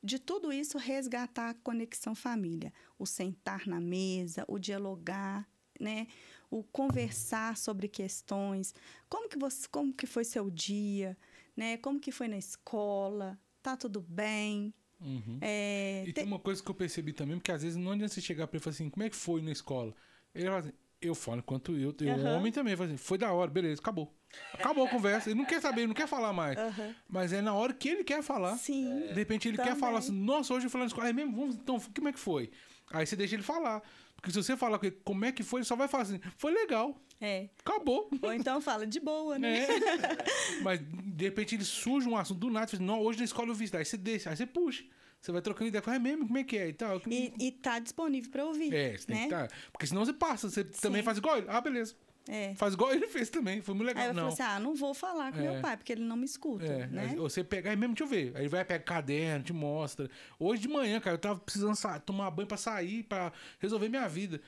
de 0.04 0.18
tudo 0.18 0.52
isso 0.52 0.78
resgatar 0.78 1.50
a 1.50 1.54
conexão 1.54 2.16
família, 2.16 2.74
o 2.98 3.06
sentar 3.06 3.68
na 3.68 3.80
mesa, 3.80 4.46
o 4.48 4.58
dialogar, 4.58 5.48
né? 5.80 6.08
O 6.50 6.64
conversar 6.64 7.56
sobre 7.56 7.88
questões, 7.88 8.74
como 9.08 9.30
que 9.30 9.38
você, 9.38 9.68
como 9.68 9.94
que 9.94 10.06
foi 10.06 10.24
seu 10.24 10.50
dia, 10.50 11.18
né? 11.56 11.78
Como 11.78 12.00
que 12.00 12.12
foi 12.12 12.28
na 12.28 12.38
escola, 12.38 13.40
tá 13.62 13.78
tudo 13.78 14.02
bem. 14.02 14.74
Uhum. 15.00 15.40
É, 15.42 16.04
e 16.06 16.14
tem 16.14 16.26
uma 16.26 16.40
coisa 16.40 16.62
que 16.62 16.70
eu 16.70 16.76
percebi 16.76 17.14
também, 17.14 17.38
porque 17.38 17.52
às 17.52 17.64
vezes 17.64 17.78
não 17.78 17.92
adianta 17.92 18.14
você 18.14 18.22
chegar 18.22 18.48
para 18.48 18.58
ele 18.58 18.62
e 18.62 18.64
falar 18.64 18.74
assim, 18.74 18.90
como 18.90 19.04
é 19.04 19.10
que 19.10 19.16
foi 19.16 19.42
na 19.42 19.52
escola? 19.52 19.96
Ele 20.34 20.46
fala 20.46 20.60
assim, 20.60 20.74
eu 21.02 21.16
falo 21.16 21.40
enquanto 21.40 21.76
eu, 21.76 21.96
uhum. 22.02 22.38
homem 22.38 22.52
também, 22.52 22.76
fala 22.76 22.90
assim, 22.90 22.98
foi 22.98 23.18
da 23.18 23.32
hora, 23.34 23.50
beleza, 23.50 23.82
acabou. 23.82 24.14
Acabou 24.54 24.86
a 24.86 24.90
conversa, 24.90 25.30
ele 25.30 25.40
não 25.40 25.46
quer 25.46 25.62
saber, 25.62 25.82
ele 25.82 25.88
não 25.88 25.94
quer 25.94 26.08
falar 26.08 26.32
mais. 26.32 26.58
Uhum. 26.58 26.96
Mas 27.10 27.34
é 27.34 27.42
na 27.42 27.54
hora 27.54 27.74
que 27.74 27.90
ele 27.90 28.04
quer 28.04 28.22
falar. 28.22 28.56
Sim. 28.58 29.08
De 29.08 29.14
repente 29.14 29.48
ele 29.48 29.58
também. 29.58 29.74
quer 29.74 29.80
falar 29.80 30.00
assim, 30.00 30.14
nossa, 30.14 30.54
hoje 30.54 30.68
eu 30.68 30.70
falei 30.70 30.86
na 30.86 30.88
escola, 30.88 31.10
é 31.10 31.14
mesmo, 31.14 31.36
vamos, 31.36 31.56
então, 31.56 31.80
como 31.80 32.08
é 32.08 32.14
que 32.14 32.20
foi? 32.20 32.52
Aí 32.92 33.06
você 33.06 33.16
deixa 33.16 33.36
ele 33.36 33.44
falar. 33.44 33.82
Porque 34.16 34.32
se 34.32 34.38
você 34.38 34.56
falar 34.56 34.78
com 34.78 34.86
ele 34.86 34.96
como 35.04 35.26
é 35.26 35.32
que 35.32 35.44
foi, 35.44 35.62
ele 35.62 35.66
só 35.66 35.76
vai 35.76 35.88
falar 35.88 36.04
assim, 36.04 36.20
foi 36.38 36.54
legal. 36.54 36.96
É. 37.20 37.50
Acabou. 37.60 38.10
Ou 38.22 38.34
então 38.34 38.62
fala 38.62 38.86
de 38.86 39.00
boa, 39.00 39.38
né? 39.38 39.64
É. 39.64 39.68
Mas 40.62 40.80
de 40.80 41.26
repente 41.26 41.56
ele 41.56 41.64
surge 41.66 42.08
um 42.08 42.18
assunto 42.18 42.40
do 42.40 42.50
nada, 42.50 42.68
você 42.68 42.78
diz, 42.78 42.86
não, 42.86 43.02
hoje 43.02 43.20
na 43.20 43.26
escola 43.26 43.50
eu 43.50 43.56
vi 43.56 43.66
isso. 43.66 43.78
Aí 43.78 43.86
você 43.86 43.98
deixa, 43.98 44.30
aí 44.30 44.38
você 44.38 44.46
puxa. 44.46 44.84
Você 45.22 45.32
vai 45.32 45.42
trocando 45.42 45.68
ideia, 45.68 45.84
fala, 45.84 45.98
é 45.98 46.00
mesmo, 46.00 46.26
como 46.26 46.38
é 46.40 46.44
que 46.44 46.58
é 46.58 46.70
e 46.70 46.74
tal. 46.74 47.00
E, 47.08 47.32
e 47.40 47.52
tá 47.52 47.78
disponível 47.78 48.32
para 48.32 48.44
ouvir. 48.44 48.74
É, 48.74 48.98
você 48.98 49.12
né? 49.12 49.20
tem 49.20 49.24
que 49.26 49.30
tá. 49.30 49.48
Porque 49.72 49.86
senão 49.86 50.04
você 50.04 50.14
passa, 50.14 50.50
você 50.50 50.64
Sim. 50.64 50.82
também 50.82 51.04
faz 51.04 51.20
igual 51.20 51.38
ele. 51.38 51.46
Ah, 51.48 51.62
beleza. 51.62 51.96
É. 52.28 52.56
Faz 52.56 52.74
igual 52.74 52.94
ele 52.94 53.08
fez 53.08 53.30
também, 53.30 53.62
foi 53.62 53.76
muito 53.76 53.88
legal. 53.88 54.04
Aí 54.04 54.10
eu 54.10 54.14
não. 54.14 54.32
falei 54.32 54.34
assim: 54.34 54.44
ah, 54.44 54.60
não 54.60 54.76
vou 54.76 54.94
falar 54.94 55.32
com 55.32 55.40
é. 55.40 55.42
meu 55.42 55.62
pai, 55.62 55.78
porque 55.78 55.92
ele 55.92 56.04
não 56.04 56.16
me 56.16 56.26
escuta. 56.26 56.66
É. 56.66 56.88
Né? 56.88 57.16
Você 57.18 57.44
pegar, 57.44 57.76
mesmo, 57.76 57.94
deixa 57.94 58.04
eu 58.04 58.08
ver. 58.08 58.36
Aí 58.36 58.44
ele 58.44 58.50
vai 58.50 58.66
pegar 58.66 58.84
caderno, 58.84 59.44
te 59.44 59.54
mostra. 59.54 60.10
Hoje 60.40 60.64
de 60.64 60.68
manhã, 60.68 61.00
cara, 61.00 61.16
eu 61.16 61.20
tava 61.20 61.40
precisando 61.40 61.76
tomar 62.02 62.32
banho 62.32 62.48
pra 62.48 62.58
sair, 62.58 63.04
pra 63.04 63.32
resolver 63.60 63.90
minha 63.90 64.08
vida. 64.08 64.42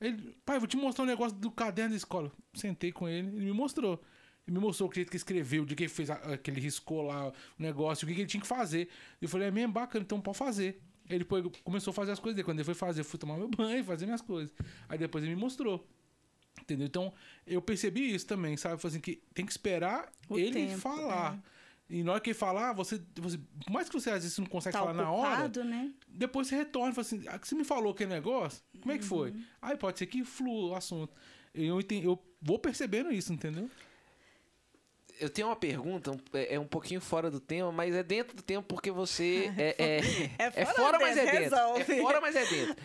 Ele, 0.00 0.36
pai, 0.44 0.58
vou 0.58 0.66
te 0.66 0.76
mostrar 0.76 1.04
um 1.04 1.06
negócio 1.06 1.36
do 1.38 1.50
caderno 1.50 1.90
da 1.90 1.96
escola. 1.96 2.32
Sentei 2.52 2.90
com 2.90 3.08
ele, 3.08 3.28
ele 3.28 3.46
me 3.46 3.52
mostrou. 3.52 4.02
Ele 4.46 4.56
me 4.56 4.60
mostrou 4.60 4.88
o 4.88 4.94
jeito 4.94 5.10
que 5.10 5.16
escreveu, 5.16 5.64
dia 5.64 5.76
que 5.76 5.88
fez, 5.88 6.08
que 6.42 6.50
ele 6.50 6.60
riscou 6.60 7.02
lá 7.02 7.28
o 7.28 7.32
negócio, 7.58 8.04
o 8.04 8.08
que 8.08 8.20
ele 8.20 8.26
tinha 8.26 8.40
que 8.40 8.46
fazer. 8.46 8.88
Eu 9.20 9.28
falei, 9.28 9.48
é 9.48 9.50
mesmo 9.50 9.72
bacana, 9.72 10.04
então 10.04 10.20
pode 10.20 10.38
fazer. 10.38 10.80
Ele 11.08 11.24
começou 11.64 11.90
a 11.90 11.94
fazer 11.94 12.12
as 12.12 12.18
coisas 12.18 12.36
dele. 12.36 12.44
Quando 12.44 12.58
ele 12.58 12.64
foi 12.64 12.74
fazer, 12.74 13.00
eu 13.00 13.04
fui 13.04 13.18
tomar 13.18 13.36
meu 13.36 13.48
banho, 13.48 13.82
fazer 13.84 14.06
minhas 14.06 14.20
coisas. 14.20 14.54
Aí 14.88 14.98
depois 14.98 15.24
ele 15.24 15.34
me 15.34 15.40
mostrou. 15.40 15.86
Entendeu? 16.60 16.86
Então, 16.86 17.12
eu 17.46 17.60
percebi 17.60 18.14
isso 18.14 18.26
também, 18.26 18.56
sabe? 18.56 18.80
Assim, 18.82 19.00
que 19.00 19.22
tem 19.34 19.44
que 19.44 19.52
esperar 19.52 20.10
o 20.28 20.38
ele 20.38 20.52
tempo, 20.52 20.78
falar. 20.78 21.34
É. 21.34 21.56
E 21.88 22.02
na 22.02 22.12
hora 22.12 22.20
que 22.20 22.30
ele 22.30 22.38
falar, 22.38 22.72
você, 22.72 23.00
você. 23.14 23.38
Por 23.38 23.72
mais 23.72 23.88
que 23.88 23.94
você 23.94 24.10
às 24.10 24.22
vezes 24.22 24.36
não 24.38 24.46
consegue 24.46 24.72
tá 24.72 24.80
falar 24.80 24.92
ocupado, 24.92 25.60
na 25.60 25.64
hora. 25.64 25.64
Né? 25.64 25.92
Depois 26.08 26.48
você 26.48 26.56
retorna 26.56 26.90
e 26.90 26.94
fala 26.94 27.06
assim: 27.06 27.22
ah, 27.28 27.38
você 27.40 27.54
me 27.54 27.62
falou 27.62 27.92
aquele 27.92 28.10
negócio? 28.10 28.62
Como 28.80 28.92
é 28.92 28.98
que 28.98 29.04
foi? 29.04 29.30
Uhum. 29.30 29.44
Aí 29.62 29.76
pode 29.76 29.98
ser 29.98 30.06
que 30.06 30.24
flua 30.24 30.70
o 30.70 30.74
assunto. 30.74 31.12
Eu, 31.54 31.80
entendi, 31.80 32.04
eu 32.04 32.20
vou 32.42 32.58
percebendo 32.58 33.12
isso, 33.12 33.32
entendeu? 33.32 33.70
Eu 35.20 35.30
tenho 35.30 35.48
uma 35.48 35.56
pergunta, 35.56 36.16
é, 36.32 36.54
é 36.54 36.60
um 36.60 36.66
pouquinho 36.66 37.00
fora 37.00 37.30
do 37.30 37.40
tema, 37.40 37.72
mas 37.72 37.94
é 37.94 38.02
dentro 38.02 38.36
do 38.36 38.42
tempo 38.42 38.66
porque 38.66 38.90
você 38.90 39.52
é, 39.58 39.74
é, 39.78 40.00
é, 40.38 40.62
é 40.62 40.66
fora, 40.66 40.98
mas 40.98 41.16
é 41.16 41.24
dentro. 41.24 41.56
É 41.56 42.00
fora, 42.00 42.20
mas 42.20 42.36
é 42.36 42.46
dentro. 42.46 42.76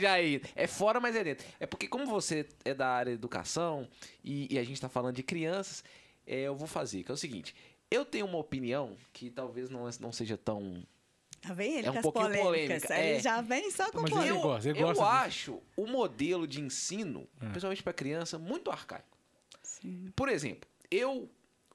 Jair, 0.00 0.42
é 0.54 0.66
fora, 0.66 1.00
mas 1.00 1.16
é 1.16 1.24
dentro. 1.24 1.46
É 1.58 1.66
porque 1.66 1.88
como 1.88 2.06
você 2.06 2.46
é 2.64 2.74
da 2.74 2.88
área 2.88 3.12
de 3.12 3.18
educação 3.18 3.88
e, 4.22 4.54
e 4.54 4.58
a 4.58 4.62
gente 4.62 4.74
está 4.74 4.88
falando 4.88 5.16
de 5.16 5.22
crianças, 5.22 5.82
é, 6.26 6.40
eu 6.42 6.54
vou 6.54 6.66
fazer, 6.66 7.02
que 7.02 7.10
é 7.10 7.14
o 7.14 7.16
seguinte. 7.16 7.54
Eu 7.90 8.04
tenho 8.04 8.26
uma 8.26 8.38
opinião 8.38 8.96
que 9.12 9.30
talvez 9.30 9.68
não, 9.68 9.88
não 10.00 10.12
seja 10.12 10.36
tão 10.36 10.82
Tá 11.40 11.54
vendo? 11.54 11.78
Ele 11.78 11.86
é 11.86 11.90
um 11.90 12.02
pouquinho 12.02 12.38
polêmica. 12.38 12.94
Ele 12.94 13.16
é. 13.16 13.20
já 13.20 13.40
vem 13.40 13.70
só 13.70 13.90
com 13.90 14.02
Mas 14.02 14.12
ele 14.12 14.32
gosta, 14.32 14.68
ele 14.68 14.80
gosta 14.80 15.02
Eu 15.02 15.06
acho 15.08 15.62
o 15.74 15.86
modelo 15.86 16.46
de 16.46 16.60
ensino, 16.60 17.26
é. 17.40 17.46
principalmente 17.46 17.82
para 17.82 17.94
criança, 17.94 18.38
muito 18.38 18.70
arcaico. 18.70 19.16
Sim. 19.62 20.12
Por 20.14 20.28
exemplo, 20.28 20.68
eu, 20.90 21.30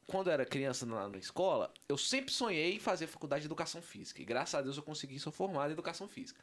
quando 0.07 0.29
era 0.29 0.45
criança 0.45 0.85
na, 0.85 1.07
na, 1.07 1.17
escola, 1.17 1.73
eu 1.87 1.97
sempre 1.97 2.31
sonhei 2.31 2.75
em 2.75 2.79
fazer 2.79 3.07
faculdade 3.07 3.41
de 3.41 3.47
educação 3.47 3.81
física. 3.81 4.21
E 4.21 4.25
graças 4.25 4.55
a 4.55 4.61
Deus 4.61 4.77
eu 4.77 4.83
consegui, 4.83 5.19
sou 5.19 5.31
formado 5.31 5.69
em 5.69 5.73
educação 5.73 6.07
física. 6.07 6.39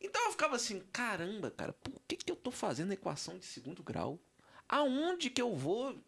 Então 0.00 0.24
eu 0.26 0.30
ficava 0.30 0.56
assim, 0.56 0.80
caramba, 0.92 1.50
cara, 1.50 1.72
por 1.72 2.00
que, 2.06 2.16
que 2.16 2.30
eu 2.30 2.36
tô 2.36 2.50
fazendo 2.50 2.92
equação 2.92 3.38
de 3.38 3.46
segundo 3.46 3.82
grau? 3.82 4.18
Aonde 4.68 5.30
que 5.30 5.42
eu 5.42 5.54
vou 5.56 5.98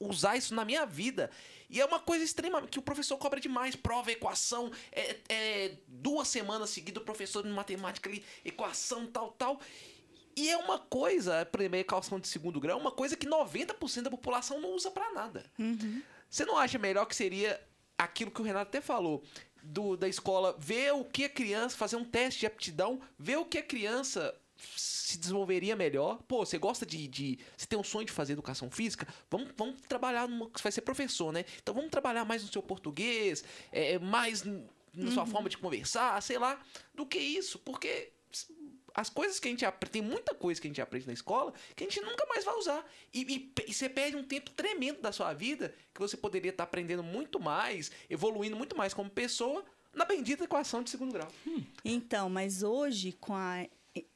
usar 0.00 0.36
isso 0.36 0.54
na 0.54 0.64
minha 0.64 0.84
vida? 0.84 1.30
E 1.70 1.80
é 1.80 1.84
uma 1.84 2.00
coisa 2.00 2.24
extrema 2.24 2.66
que 2.66 2.78
o 2.78 2.82
professor 2.82 3.16
cobra 3.16 3.40
demais, 3.40 3.74
prova, 3.74 4.12
equação, 4.12 4.70
é, 4.92 5.16
é 5.28 5.78
duas 5.88 6.28
semanas 6.28 6.70
seguidas 6.70 7.02
o 7.02 7.04
professor 7.06 7.42
de 7.42 7.48
matemática 7.48 8.10
ali, 8.10 8.24
equação, 8.44 9.06
tal, 9.06 9.32
tal. 9.32 9.60
E 10.36 10.50
é 10.50 10.56
uma 10.56 10.78
coisa, 10.78 11.44
primeira 11.46 11.82
equação 11.82 12.18
de 12.18 12.28
segundo 12.28 12.60
grau, 12.60 12.78
uma 12.78 12.90
coisa 12.90 13.16
que 13.16 13.26
90% 13.26 14.02
da 14.02 14.10
população 14.10 14.60
não 14.60 14.74
usa 14.74 14.90
para 14.90 15.12
nada. 15.12 15.44
Uhum. 15.58 16.02
Você 16.28 16.44
não 16.44 16.58
acha 16.58 16.78
melhor 16.78 17.06
que 17.06 17.14
seria 17.14 17.60
aquilo 17.96 18.30
que 18.30 18.40
o 18.40 18.44
Renato 18.44 18.68
até 18.68 18.80
falou? 18.80 19.22
Do, 19.62 19.96
da 19.96 20.08
escola, 20.08 20.54
ver 20.58 20.92
o 20.92 21.04
que 21.04 21.24
a 21.24 21.28
criança, 21.28 21.76
fazer 21.76 21.96
um 21.96 22.04
teste 22.04 22.40
de 22.40 22.46
aptidão, 22.46 23.00
ver 23.18 23.38
o 23.38 23.44
que 23.46 23.58
a 23.58 23.62
criança 23.62 24.34
se 24.76 25.18
desenvolveria 25.18 25.76
melhor. 25.76 26.22
Pô, 26.28 26.44
você 26.44 26.58
gosta 26.58 26.84
de, 26.84 27.06
de. 27.08 27.38
Você 27.56 27.66
tem 27.66 27.78
um 27.78 27.84
sonho 27.84 28.04
de 28.04 28.12
fazer 28.12 28.32
educação 28.32 28.70
física? 28.70 29.06
Vamos, 29.30 29.48
vamos 29.56 29.80
trabalhar. 29.82 30.28
Numa, 30.28 30.50
você 30.52 30.62
vai 30.62 30.72
ser 30.72 30.82
professor, 30.82 31.32
né? 31.32 31.44
Então 31.62 31.74
vamos 31.74 31.90
trabalhar 31.90 32.24
mais 32.24 32.42
no 32.42 32.52
seu 32.52 32.62
português, 32.62 33.44
é, 33.72 33.94
é 33.94 33.98
na 33.98 35.10
sua 35.10 35.24
uhum. 35.24 35.30
forma 35.30 35.48
de 35.48 35.58
conversar, 35.58 36.20
sei 36.22 36.38
lá, 36.38 36.60
do 36.94 37.06
que 37.06 37.18
isso. 37.18 37.58
Porque 37.58 38.12
as 38.94 39.10
coisas 39.10 39.40
que 39.40 39.48
a 39.48 39.50
gente 39.50 39.64
aprende, 39.64 39.92
tem 39.92 40.02
muita 40.02 40.34
coisa 40.34 40.60
que 40.60 40.68
a 40.68 40.70
gente 40.70 40.80
aprende 40.80 41.06
na 41.06 41.12
escola 41.12 41.52
que 41.74 41.84
a 41.84 41.86
gente 41.86 42.00
nunca 42.00 42.24
mais 42.26 42.44
vai 42.44 42.54
usar. 42.54 42.86
E, 43.12 43.22
e, 43.22 43.52
e 43.68 43.74
você 43.74 43.88
perde 43.88 44.16
um 44.16 44.22
tempo 44.22 44.50
tremendo 44.52 45.00
da 45.00 45.10
sua 45.10 45.32
vida 45.32 45.74
que 45.92 46.00
você 46.00 46.16
poderia 46.16 46.50
estar 46.50 46.64
aprendendo 46.64 47.02
muito 47.02 47.40
mais, 47.40 47.90
evoluindo 48.08 48.56
muito 48.56 48.76
mais 48.76 48.94
como 48.94 49.10
pessoa 49.10 49.64
na 49.92 50.04
bendita 50.04 50.44
equação 50.44 50.82
de 50.82 50.90
segundo 50.90 51.12
grau. 51.12 51.30
Hum. 51.46 51.62
Então, 51.84 52.28
mas 52.28 52.62
hoje, 52.62 53.12
com 53.12 53.34
a 53.34 53.66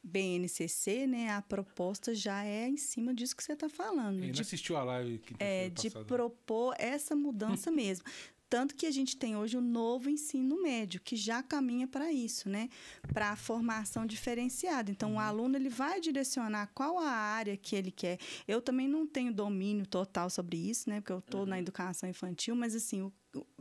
BNCC, 0.03 1.07
né, 1.07 1.31
a 1.31 1.43
proposta 1.43 2.14
já 2.14 2.45
é 2.45 2.68
em 2.68 2.76
cima 2.76 3.14
disso 3.14 3.37
que 3.37 3.43
você 3.43 3.53
está 3.53 3.68
falando. 3.68 4.22
Ele 4.22 4.33
de, 4.33 4.43
assistiu 4.43 4.76
a 4.76 4.83
live 4.83 5.18
que 5.18 5.35
É, 5.39 5.70
de 5.70 5.91
propor 5.91 6.74
essa 6.79 7.14
mudança 7.14 7.70
mesmo. 7.72 8.05
Tanto 8.49 8.75
que 8.75 8.87
a 8.87 8.91
gente 8.91 9.17
tem 9.17 9.37
hoje 9.37 9.57
o 9.57 9.61
novo 9.61 10.09
ensino 10.09 10.63
médio, 10.63 11.01
que 11.01 11.17
já 11.17 11.43
caminha 11.43 11.87
para 11.87 12.11
isso, 12.13 12.49
né? 12.49 12.69
Para 13.13 13.31
a 13.31 13.37
formação 13.37 14.07
diferenciada. 14.07 14.91
Então, 14.91 15.11
o 15.11 15.13
uhum. 15.15 15.21
aluno 15.21 15.57
ele 15.57 15.69
vai 15.69 16.01
direcionar 16.01 16.71
qual 16.75 16.99
a 16.99 17.11
área 17.11 17.57
que 17.57 17.77
ele 17.77 17.91
quer. 17.91 18.19
Eu 18.47 18.63
também 18.63 18.89
não 18.89 19.07
tenho 19.07 19.33
domínio 19.33 19.87
total 19.87 20.31
sobre 20.31 20.57
isso, 20.57 20.89
né? 20.89 21.01
Porque 21.01 21.13
eu 21.13 21.19
estou 21.19 21.41
uhum. 21.41 21.47
na 21.47 21.59
educação 21.59 22.09
infantil, 22.09 22.55
mas 22.55 22.75
assim, 22.75 23.03
o, 23.03 23.13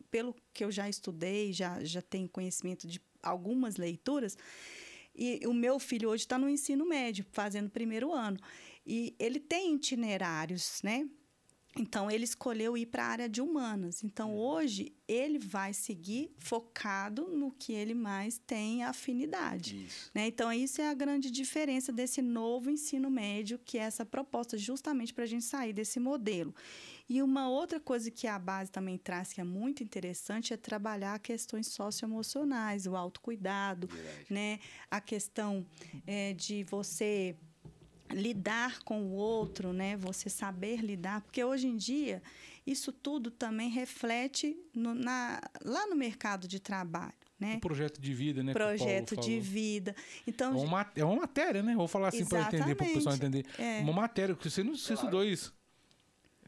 pelo 0.10 0.34
que 0.54 0.64
eu 0.64 0.72
já 0.72 0.88
estudei, 0.88 1.52
já, 1.52 1.84
já 1.84 2.02
tenho 2.02 2.30
conhecimento 2.30 2.88
de 2.88 3.02
algumas 3.22 3.76
leituras, 3.76 4.38
e 5.18 5.42
o 5.48 5.54
meu 5.54 5.80
filho 5.80 6.10
hoje 6.10 6.24
está 6.24 6.38
no 6.38 6.48
ensino 6.48 6.86
médio, 6.86 7.26
fazendo 7.32 7.70
primeiro 7.70 8.14
ano. 8.14 8.38
E 8.86 9.16
ele 9.18 9.40
tem 9.40 9.76
itinerários, 9.76 10.80
né? 10.84 11.10
Então, 11.80 12.09
ele 12.09 12.23
escolheu 12.23 12.78
ir 12.78 12.88
para 12.88 13.03
a 13.03 13.07
área 13.07 13.30
de 13.30 13.41
humanas. 13.41 14.03
Então, 14.03 14.36
hoje, 14.36 14.93
ele 15.07 15.39
vai 15.39 15.73
seguir 15.73 16.32
focado 16.38 17.28
no 17.28 17.51
que 17.51 17.73
ele 17.73 17.93
mais 17.93 18.38
tem 18.45 18.84
afinidade. 18.84 19.86
Isso. 19.86 20.11
Né? 20.13 20.28
Então, 20.28 20.51
isso 20.51 20.82
é 20.82 20.89
a 20.89 20.93
grande 20.93 21.30
diferença 21.30 21.91
desse 21.91 22.21
novo 22.21 22.69
ensino 22.69 23.09
médio, 23.09 23.59
que 23.63 23.78
é 23.78 23.82
essa 23.82 24.05
proposta 24.05 24.57
justamente 24.57 25.13
para 25.13 25.23
a 25.23 25.28
gente 25.28 25.45
sair 25.45 25.73
desse 25.73 25.99
modelo. 25.99 26.53
E 27.09 27.21
uma 27.21 27.49
outra 27.49 27.80
coisa 27.80 28.11
que 28.11 28.28
a 28.28 28.38
base 28.38 28.69
também 28.69 28.97
traz, 28.97 29.32
que 29.32 29.39
é 29.39 29.43
muito 29.43 29.82
interessante, 29.82 30.53
é 30.53 30.57
trabalhar 30.57 31.17
questões 31.19 31.67
socioemocionais, 31.67 32.86
o 32.86 32.97
autocuidado, 32.97 33.88
Verdade. 33.88 34.25
né? 34.30 34.59
a 34.91 34.99
questão 34.99 35.65
é, 36.05 36.34
de 36.34 36.63
você 36.63 37.38
lidar 38.12 38.80
com 38.84 39.01
o 39.03 39.12
outro, 39.14 39.74
né? 39.74 39.97
Você 39.97 40.30
saber 40.30 40.82
lidar, 40.82 41.22
porque 41.22 41.43
hoje 41.43 41.68
em 41.68 41.76
dia 41.78 42.22
isso 42.66 42.91
tudo 42.91 43.32
também 43.32 43.70
reflete 43.70 44.58
no, 44.74 44.93
na, 44.93 45.41
lá 45.64 45.88
no 45.88 45.95
mercado 45.95 46.47
de 46.47 46.60
trabalho, 46.60 47.14
né? 47.39 47.55
Um 47.55 47.60
projeto 47.60 47.99
de 48.01 48.14
vida, 48.14 48.43
né? 48.43 48.51
Projeto 48.53 49.16
de 49.16 49.39
vida. 49.39 49.95
Então, 50.26 50.51
É 50.53 50.58
uma, 50.58 50.91
é 50.95 51.05
uma 51.05 51.16
matéria, 51.16 51.64
né? 51.64 51.76
Vou 51.76 51.88
falar 51.88 52.10
assim 52.10 52.26
para 52.26 52.41
entender, 52.41 52.76
para 52.76 52.88
o 52.88 52.93
pessoal 52.93 53.16
entender. 53.16 53.45
É. 53.58 53.80
Uma 53.80 53.93
matéria, 53.93 54.36
que 54.36 54.49
você 54.49 54.64
não 54.64 54.76
você 54.76 54.93
estudou 54.93 55.24
isso. 55.24 55.55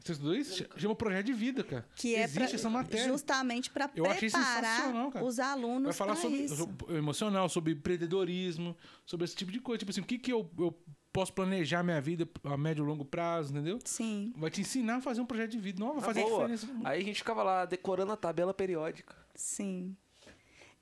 Você 0.02 0.12
estudou 0.12 0.34
isso? 0.34 0.66
Chama 0.78 0.94
projeto 0.94 1.26
de 1.26 1.32
vida, 1.34 1.62
cara. 1.62 1.86
que 1.94 2.14
é 2.14 2.22
Existe 2.24 2.38
pra- 2.46 2.54
essa 2.54 2.70
matéria. 2.70 3.08
justamente 3.08 3.70
para 3.70 3.86
preparar 3.86 5.22
os 5.22 5.38
alunos 5.38 5.84
Vai 5.84 5.92
falar 5.92 6.16
sobre, 6.16 6.38
isso. 6.38 6.56
sobre 6.56 6.96
emocional, 6.96 7.48
sobre 7.50 7.72
empreendedorismo, 7.74 8.74
sobre 9.04 9.24
esse 9.26 9.36
tipo 9.36 9.52
de 9.52 9.60
coisa. 9.60 9.78
Tipo 9.78 9.90
assim, 9.90 10.00
o 10.00 10.04
que, 10.04 10.18
que 10.18 10.32
eu, 10.32 10.50
eu 10.58 10.74
posso 11.12 11.32
planejar 11.32 11.82
minha 11.82 12.00
vida 12.00 12.28
a 12.44 12.56
médio 12.56 12.84
e 12.84 12.86
longo 12.86 13.04
prazo, 13.04 13.52
entendeu? 13.52 13.78
Sim, 13.84 14.32
Vai 14.36 14.50
te 14.50 14.60
ensinar 14.60 14.96
a 14.96 15.00
fazer 15.00 15.20
um 15.20 15.26
projeto 15.26 15.50
de 15.52 15.58
vida. 15.58 15.80
Não, 15.80 15.94
vai 15.94 15.98
Ah, 15.98 16.02
fazer 16.06 16.22
boa. 16.22 16.48
diferença. 16.48 16.68
Aí 16.84 17.00
a 17.00 17.04
gente 17.04 17.16
ficava 17.18 17.42
lá 17.42 17.64
decorando 17.64 18.12
a 18.12 18.16
tabela 18.16 18.52
periódica. 18.54 19.16
sim. 19.34 19.96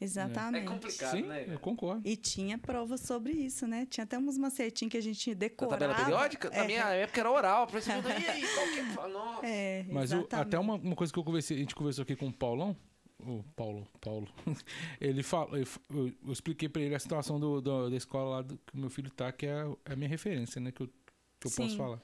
Exatamente. 0.01 0.63
É 0.65 0.69
complicado, 0.69 1.11
Sim, 1.17 1.23
né? 1.23 1.45
eu 1.49 1.59
concordo. 1.59 2.03
E 2.07 2.15
tinha 2.17 2.57
prova 2.57 2.97
sobre 2.97 3.33
isso, 3.33 3.67
né? 3.67 3.85
Tinha 3.85 4.05
até 4.05 4.17
uns 4.17 4.39
macetinhos 4.39 4.93
que 4.93 4.97
a 4.97 5.01
gente 5.03 5.35
decorava. 5.35 5.77
tabela 5.77 5.95
periódica? 6.05 6.49
Na 6.51 6.57
É, 6.59 6.67
minha 6.69 6.85
época 6.91 7.19
era 7.21 7.31
oral. 7.33 7.67
Pra 7.67 7.81
você 7.81 7.91
e 7.91 7.95
aí, 8.31 8.43
qual 8.55 8.67
que 8.69 8.79
é? 8.79 9.09
Nossa. 9.09 9.47
É, 9.47 9.85
Mas 9.91 10.13
o- 10.13 10.17
exatamente. 10.19 10.35
até 10.47 10.57
uma, 10.57 10.75
uma 10.75 10.95
coisa 10.95 11.13
que 11.13 11.19
eu 11.19 11.25
conversei, 11.25 11.57
a 11.57 11.61
gente 11.61 11.75
conversou 11.75 12.03
aqui 12.05 12.15
com 12.15 12.29
o 12.29 12.33
Paulão, 12.33 12.77
o 13.21 13.43
Paulo, 13.57 13.87
Paulo, 14.01 14.29
ele 15.01 15.23
fala, 15.23 15.59
eu, 15.59 15.67
eu- 15.95 16.33
expliquei 16.33 16.69
pra 16.69 16.81
ele 16.83 16.95
a 16.95 16.99
situação 16.99 17.39
do, 17.41 17.61
do- 17.61 17.91
da 17.91 17.97
escola 17.97 18.37
lá 18.37 18.43
do, 18.43 18.57
que 18.59 18.75
o 18.75 18.79
meu 18.79 18.89
filho 18.91 19.11
tá, 19.11 19.31
que 19.33 19.47
é, 19.47 19.53
a- 19.53 19.77
é 19.87 19.93
a 19.93 19.97
minha 19.97 20.09
referência, 20.09 20.61
né, 20.61 20.71
que 20.73 20.83
eu, 20.83 20.87
que 21.41 21.47
eu 21.47 21.51
posso 21.51 21.77
falar. 21.77 22.01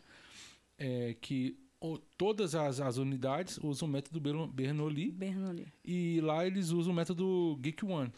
É 0.79 1.15
que 1.21 1.57
o- 1.81 1.99
todas 2.19 2.55
as, 2.55 2.81
as 2.81 2.97
unidades 2.97 3.59
usam 3.63 3.89
o 3.89 3.91
método 3.91 4.21
Berno- 4.21 4.47
Bernoulli 4.49 5.11
Bernoulli. 5.13 5.67
e 5.85 6.21
lá 6.21 6.45
eles 6.47 6.71
usam 6.71 6.93
o 6.93 6.97
método 6.97 7.57
Geek 7.61 7.85
One. 7.85 8.13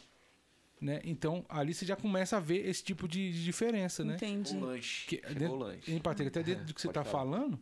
Né? 0.80 1.00
Então, 1.04 1.44
ali 1.48 1.72
você 1.72 1.86
já 1.86 1.96
começa 1.96 2.36
a 2.36 2.40
ver 2.40 2.66
esse 2.68 2.84
tipo 2.84 3.08
de, 3.08 3.32
de 3.32 3.42
diferença, 3.44 4.04
né? 4.04 4.14
Entendi. 4.16 4.54
O 4.56 4.60
lanche. 4.60 5.06
Que- 5.06 5.16
Chegou 5.16 5.34
dentro- 5.34 5.54
o 5.54 5.58
lanche. 5.58 5.90
Em 5.92 5.96
até 6.04 6.24
dentro 6.42 6.52
É, 6.52 6.64
do 6.66 6.74
que 6.74 6.80
você 6.80 6.88
está 6.88 7.02
falar. 7.02 7.24
falando, 7.24 7.58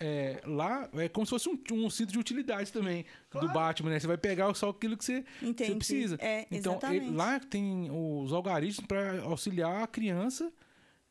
é, 0.00 0.40
lá 0.46 0.88
é 0.94 1.08
como 1.08 1.26
se 1.26 1.30
fosse 1.30 1.48
um, 1.48 1.58
um 1.72 1.90
cinto 1.90 2.10
de 2.12 2.18
utilidade 2.18 2.72
também 2.72 3.04
do 3.30 3.46
Batman, 3.52 3.90
né? 3.90 4.00
Você 4.00 4.06
vai 4.06 4.16
pegar 4.18 4.52
só 4.54 4.70
aquilo 4.70 4.96
que 4.96 5.04
você, 5.04 5.24
você 5.42 5.74
precisa. 5.76 6.16
É, 6.18 6.46
então, 6.50 6.78
ele- 6.90 7.10
lá 7.10 7.38
tem 7.38 7.88
os 7.92 8.32
algoritmos 8.32 8.86
para 8.86 9.20
auxiliar 9.22 9.82
a 9.82 9.86
criança 9.86 10.50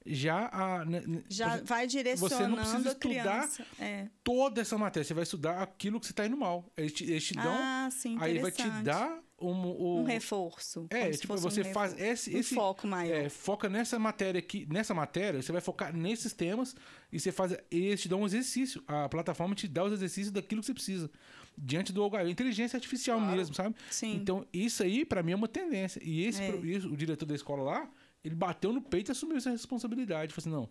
já 0.05 0.49
a. 0.51 0.85
né, 0.85 1.03
né, 1.05 1.21
Já 1.29 1.57
você- 1.57 1.63
vai 1.65 1.85
direcionando 1.85 2.55
precisa 2.55 2.91
a 2.91 2.95
criança. 2.95 3.65
É. 3.79 4.07
toda 4.23 4.61
essa 4.61 4.77
matéria. 4.77 5.05
Você 5.05 5.13
vai 5.13 5.23
estudar 5.23 5.61
aquilo 5.61 5.99
que 5.99 6.05
você 6.07 6.13
está 6.13 6.25
indo 6.25 6.37
mal. 6.37 6.65
Eles 6.75 6.93
te, 6.93 7.03
eles 7.03 7.23
te 7.23 7.33
dão. 7.35 7.43
Ah, 7.47 7.89
sim, 7.91 8.17
aí 8.19 8.39
vai 8.39 8.51
te 8.51 8.67
dar 8.81 9.19
um. 9.41 9.99
um 9.99 10.03
reforço. 10.03 10.87
É, 10.89 11.09
tipo, 11.11 11.27
fosse 11.37 11.45
um 11.59 11.63
você 11.63 11.63
faz 11.73 11.99
esse, 11.99 12.35
um 12.35 12.37
esse 12.39 12.55
foco 12.55 12.87
maior. 12.87 13.15
é, 13.15 13.29
foca 13.29 13.67
nessa 13.69 13.97
matéria 13.99 14.39
aqui, 14.39 14.65
nessa 14.69 14.93
matéria, 14.93 15.41
você 15.41 15.51
vai 15.51 15.61
focar 15.61 15.95
nesses 15.95 16.33
temas 16.33 16.75
e 17.11 17.19
você 17.19 17.31
faz, 17.31 17.53
e 17.71 17.77
eles 17.77 18.01
te 18.01 18.07
dão 18.09 18.21
um 18.21 18.25
exercício. 18.25 18.83
A 18.87 19.07
plataforma 19.09 19.55
te 19.55 19.67
dá 19.67 19.83
os 19.83 19.93
exercícios 19.93 20.31
daquilo 20.31 20.61
que 20.61 20.67
você 20.67 20.73
precisa. 20.73 21.09
Diante 21.57 21.91
do 21.91 22.01
algoritmo, 22.01 22.31
inteligência 22.31 22.77
artificial 22.77 23.17
Claro. 23.19 23.35
mesmo, 23.35 23.53
sabe? 23.55 23.75
Sim. 23.89 24.13
Então, 24.15 24.45
isso 24.53 24.81
aí 24.83 25.03
pra 25.03 25.21
mim 25.21 25.33
é 25.33 25.35
uma 25.35 25.47
tendência. 25.47 26.01
E 26.03 26.23
esse, 26.25 26.41
É. 26.41 26.49
o 26.51 26.95
diretor 26.95 27.25
da 27.25 27.35
escola 27.35 27.63
lá, 27.63 27.91
ele 28.23 28.35
bateu 28.35 28.71
no 28.71 28.81
peito 28.81 29.09
e 29.09 29.11
assumiu 29.11 29.37
essa 29.37 29.49
responsabilidade. 29.49 30.33
Falou 30.33 30.41
assim: 30.59 30.69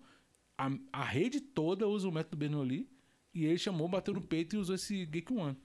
"Não, 0.59 0.79
a, 0.93 1.01
a 1.01 1.05
rede 1.05 1.41
toda 1.41 1.87
usa 1.87 2.09
o 2.09 2.12
método 2.12 2.37
Bernoulli 2.37 2.89
e 3.35 3.45
ele 3.45 3.59
chamou, 3.59 3.87
bateu 3.89 4.14
no 4.14 4.21
peito 4.23 4.57
e 4.57 4.59
usou 4.59 4.75
esse 4.75 5.05
Geek 5.07 5.33
One. 5.33 5.57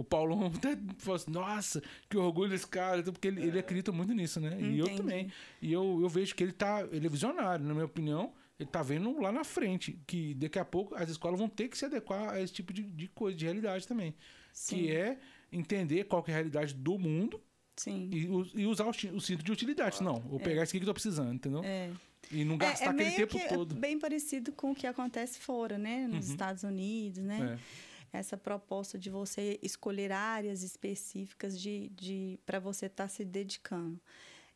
O 0.00 0.04
Paulão 0.04 0.46
até 0.54 0.76
falou 0.98 1.16
assim, 1.16 1.30
nossa, 1.30 1.82
que 2.08 2.16
orgulho 2.16 2.50
desse 2.50 2.66
cara, 2.66 3.02
porque 3.02 3.28
ele, 3.28 3.42
ele 3.42 3.58
acredita 3.58 3.90
muito 3.90 4.12
nisso, 4.14 4.40
né? 4.40 4.56
E 4.60 4.78
eu 4.78 4.86
Entendi. 4.86 4.96
também. 4.96 5.32
E 5.60 5.72
eu, 5.72 5.98
eu 6.00 6.08
vejo 6.08 6.34
que 6.34 6.42
ele 6.44 6.52
tá. 6.52 6.86
Ele 6.92 7.06
é 7.06 7.10
visionário, 7.10 7.64
na 7.64 7.72
minha 7.74 7.86
opinião. 7.86 8.32
Ele 8.58 8.68
tá 8.68 8.82
vendo 8.82 9.20
lá 9.20 9.30
na 9.32 9.44
frente. 9.44 9.98
Que 10.06 10.34
daqui 10.34 10.58
a 10.58 10.64
pouco 10.64 10.94
as 10.94 11.08
escolas 11.10 11.38
vão 11.38 11.48
ter 11.48 11.68
que 11.68 11.78
se 11.78 11.84
adequar 11.84 12.30
a 12.34 12.40
esse 12.40 12.52
tipo 12.52 12.72
de, 12.72 12.82
de 12.82 13.08
coisa, 13.08 13.36
de 13.36 13.44
realidade 13.44 13.86
também. 13.86 14.14
Sim. 14.52 14.76
Que 14.76 14.90
é 14.92 15.18
entender 15.52 16.04
qual 16.04 16.24
é 16.26 16.30
a 16.30 16.34
realidade 16.34 16.74
do 16.74 16.98
mundo 16.98 17.40
Sim. 17.76 18.10
e, 18.12 18.60
e 18.62 18.66
usar 18.66 18.84
o, 18.86 18.90
o 18.90 19.20
cinto 19.20 19.42
de 19.44 19.52
utilidade. 19.52 20.02
Não, 20.02 20.20
vou 20.20 20.40
pegar 20.40 20.64
isso 20.64 20.70
aqui 20.72 20.78
que 20.80 20.84
eu 20.84 20.88
tô 20.88 20.94
precisando, 20.94 21.32
entendeu? 21.34 21.62
É. 21.64 21.90
E 22.32 22.44
não 22.44 22.56
É, 22.56 22.58
gastar 22.58 22.86
é 22.86 22.88
aquele 22.88 23.04
meio 23.04 23.16
tempo 23.16 23.38
que 23.38 23.44
é 23.44 23.48
todo. 23.56 23.74
bem 23.76 23.98
parecido 23.98 24.50
com 24.52 24.72
o 24.72 24.74
que 24.74 24.86
acontece 24.86 25.38
fora, 25.38 25.78
né? 25.78 26.06
Nos 26.08 26.26
Uhum. 26.26 26.32
Estados 26.32 26.62
Unidos, 26.64 27.22
né? 27.22 27.56
É. 27.56 27.87
Essa 28.12 28.36
proposta 28.36 28.98
de 28.98 29.10
você 29.10 29.58
escolher 29.62 30.12
áreas 30.12 30.62
específicas 30.62 31.58
de, 31.58 31.90
de 31.90 32.38
para 32.44 32.58
você 32.58 32.86
estar 32.86 33.08
se 33.08 33.24
dedicando. 33.24 34.00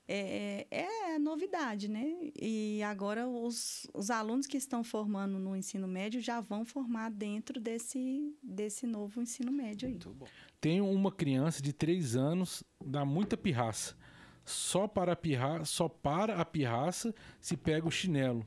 É, 0.09 0.67
é 0.71 1.19
novidade, 1.19 1.89
né? 1.89 2.31
E 2.35 2.83
agora 2.83 3.29
os, 3.29 3.87
os 3.95 4.11
alunos 4.11 4.47
que 4.47 4.57
estão 4.57 4.83
formando 4.83 5.39
no 5.39 5.57
ensino 5.57 5.87
médio 5.87 6.21
já 6.21 6.41
vão 6.41 6.65
formar 6.65 7.11
dentro 7.11 7.61
desse, 7.61 8.35
desse 8.43 8.87
novo 8.87 9.23
ensino 9.23 9.53
médio 9.53 9.87
aí. 9.87 9.93
Muito 9.93 10.11
bom. 10.11 10.27
Tem 10.61 10.81
uma 10.81 11.13
criança 11.13 11.63
de 11.63 11.73
3 11.73 12.17
anos, 12.17 12.65
dá 12.85 13.05
muita 13.05 13.37
pirraça. 13.37 13.97
Só 14.45 14.89
para 14.89 15.13
a 15.13 15.17
pirra, 15.17 15.65
só 15.65 15.89
para 15.89 16.35
a 16.41 16.45
pirraça 16.45 17.15
se 17.41 17.57
pega 17.57 17.87
o 17.87 17.91
chinelo. 17.91 18.45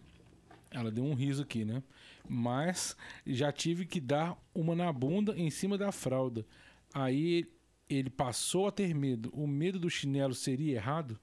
Ela 0.70 0.92
deu 0.92 1.06
um 1.06 1.14
riso 1.14 1.42
aqui, 1.42 1.64
né? 1.64 1.82
Mas 2.28 2.96
já 3.26 3.52
tive 3.52 3.86
que 3.86 4.00
dar 4.00 4.38
uma 4.54 4.76
na 4.76 4.92
bunda 4.92 5.38
em 5.38 5.50
cima 5.50 5.78
da 5.78 5.92
fralda. 5.92 6.46
Aí 6.94 7.50
ele 7.90 8.10
passou 8.10 8.68
a 8.68 8.72
ter 8.72 8.94
medo. 8.94 9.30
O 9.34 9.48
medo 9.48 9.80
do 9.80 9.90
chinelo 9.90 10.34
seria 10.34 10.76
errado? 10.76 11.20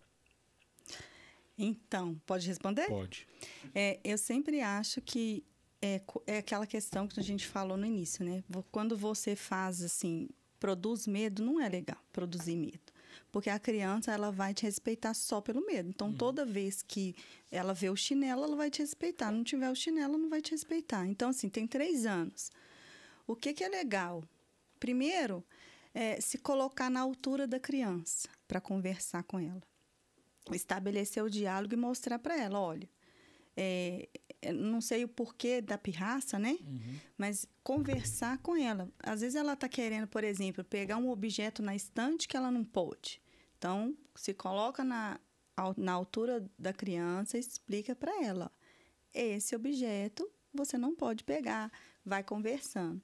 Então, 1.58 2.20
pode 2.26 2.46
responder? 2.46 2.86
Pode. 2.86 3.26
É, 3.74 4.00
eu 4.02 4.16
sempre 4.16 4.60
acho 4.60 5.00
que 5.00 5.44
é, 5.80 6.00
é 6.26 6.38
aquela 6.38 6.66
questão 6.66 7.06
que 7.06 7.18
a 7.18 7.22
gente 7.22 7.46
falou 7.46 7.76
no 7.76 7.86
início, 7.86 8.24
né? 8.24 8.42
Quando 8.70 8.96
você 8.96 9.34
faz 9.34 9.82
assim, 9.82 10.28
produz 10.58 11.06
medo, 11.06 11.44
não 11.44 11.60
é 11.60 11.68
legal 11.68 11.98
produzir 12.12 12.56
medo. 12.56 12.91
Porque 13.32 13.48
a 13.48 13.58
criança, 13.58 14.12
ela 14.12 14.30
vai 14.30 14.52
te 14.52 14.64
respeitar 14.64 15.14
só 15.14 15.40
pelo 15.40 15.64
medo. 15.64 15.88
Então, 15.88 16.12
toda 16.12 16.44
vez 16.44 16.82
que 16.82 17.16
ela 17.50 17.72
vê 17.72 17.88
o 17.88 17.96
chinelo, 17.96 18.44
ela 18.44 18.54
vai 18.54 18.70
te 18.70 18.80
respeitar. 18.80 19.32
Não 19.32 19.42
tiver 19.42 19.70
o 19.70 19.74
chinelo, 19.74 20.18
não 20.18 20.28
vai 20.28 20.42
te 20.42 20.50
respeitar. 20.50 21.06
Então, 21.06 21.30
assim, 21.30 21.48
tem 21.48 21.66
três 21.66 22.04
anos. 22.04 22.52
O 23.26 23.34
que, 23.34 23.54
que 23.54 23.64
é 23.64 23.68
legal? 23.68 24.22
Primeiro, 24.78 25.42
é, 25.94 26.20
se 26.20 26.36
colocar 26.36 26.90
na 26.90 27.00
altura 27.00 27.46
da 27.46 27.58
criança 27.58 28.28
para 28.46 28.60
conversar 28.60 29.22
com 29.22 29.38
ela. 29.38 29.62
Estabelecer 30.52 31.24
o 31.24 31.30
diálogo 31.30 31.72
e 31.72 31.76
mostrar 31.76 32.18
para 32.18 32.36
ela, 32.36 32.60
olha, 32.60 32.88
é, 33.56 34.10
eu 34.42 34.52
não 34.52 34.82
sei 34.82 35.04
o 35.04 35.08
porquê 35.08 35.62
da 35.62 35.78
pirraça, 35.78 36.38
né? 36.38 36.58
Mas 37.16 37.46
conversar 37.62 38.36
com 38.38 38.56
ela. 38.56 38.90
Às 39.02 39.22
vezes 39.22 39.36
ela 39.36 39.54
está 39.54 39.70
querendo, 39.70 40.06
por 40.06 40.22
exemplo, 40.22 40.62
pegar 40.62 40.98
um 40.98 41.08
objeto 41.08 41.62
na 41.62 41.74
estante 41.74 42.28
que 42.28 42.36
ela 42.36 42.50
não 42.50 42.62
pôde. 42.62 43.21
Então, 43.62 43.96
se 44.16 44.34
coloca 44.34 44.82
na, 44.82 45.20
na 45.76 45.92
altura 45.92 46.44
da 46.58 46.72
criança 46.72 47.36
e 47.36 47.40
explica 47.40 47.94
para 47.94 48.12
ela: 48.24 48.50
esse 49.14 49.54
objeto 49.54 50.28
você 50.52 50.76
não 50.76 50.96
pode 50.96 51.22
pegar. 51.22 51.70
Vai 52.04 52.24
conversando. 52.24 53.00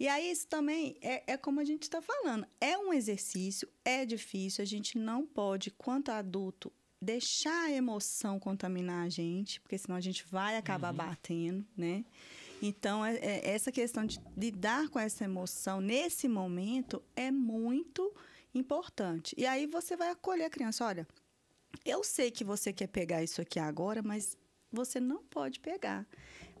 E 0.00 0.08
aí, 0.08 0.30
isso 0.30 0.46
também 0.46 0.96
é, 1.02 1.34
é 1.34 1.36
como 1.36 1.60
a 1.60 1.64
gente 1.64 1.82
está 1.82 2.00
falando: 2.00 2.46
é 2.58 2.78
um 2.78 2.94
exercício, 2.94 3.68
é 3.84 4.06
difícil, 4.06 4.62
a 4.62 4.66
gente 4.66 4.96
não 4.96 5.26
pode, 5.26 5.70
quanto 5.70 6.08
adulto, 6.08 6.72
deixar 6.98 7.64
a 7.66 7.70
emoção 7.70 8.40
contaminar 8.40 9.04
a 9.04 9.10
gente, 9.10 9.60
porque 9.60 9.76
senão 9.76 9.96
a 9.96 10.00
gente 10.00 10.24
vai 10.30 10.56
acabar 10.56 10.94
batendo, 10.94 11.62
né? 11.76 12.06
Então, 12.62 13.04
é- 13.04 13.16
é- 13.16 13.50
essa 13.50 13.70
questão 13.70 14.06
de 14.06 14.18
lidar 14.34 14.88
com 14.88 14.98
essa 14.98 15.24
emoção 15.24 15.82
nesse 15.82 16.26
momento 16.26 17.02
é 17.14 17.30
muito 17.30 18.10
importante. 18.54 19.34
E 19.38 19.46
aí 19.46 19.66
você 19.66 19.96
vai 19.96 20.10
acolher 20.10 20.44
a 20.44 20.50
criança: 20.50 20.84
olha, 20.84 21.06
eu 21.84 22.02
sei 22.04 22.30
que 22.30 22.44
você 22.44 22.72
quer 22.72 22.86
pegar 22.86 23.22
isso 23.22 23.40
aqui 23.40 23.58
agora, 23.58 24.02
mas 24.02 24.36
você 24.72 25.00
não 25.00 25.22
pode 25.24 25.60
pegar. 25.60 26.06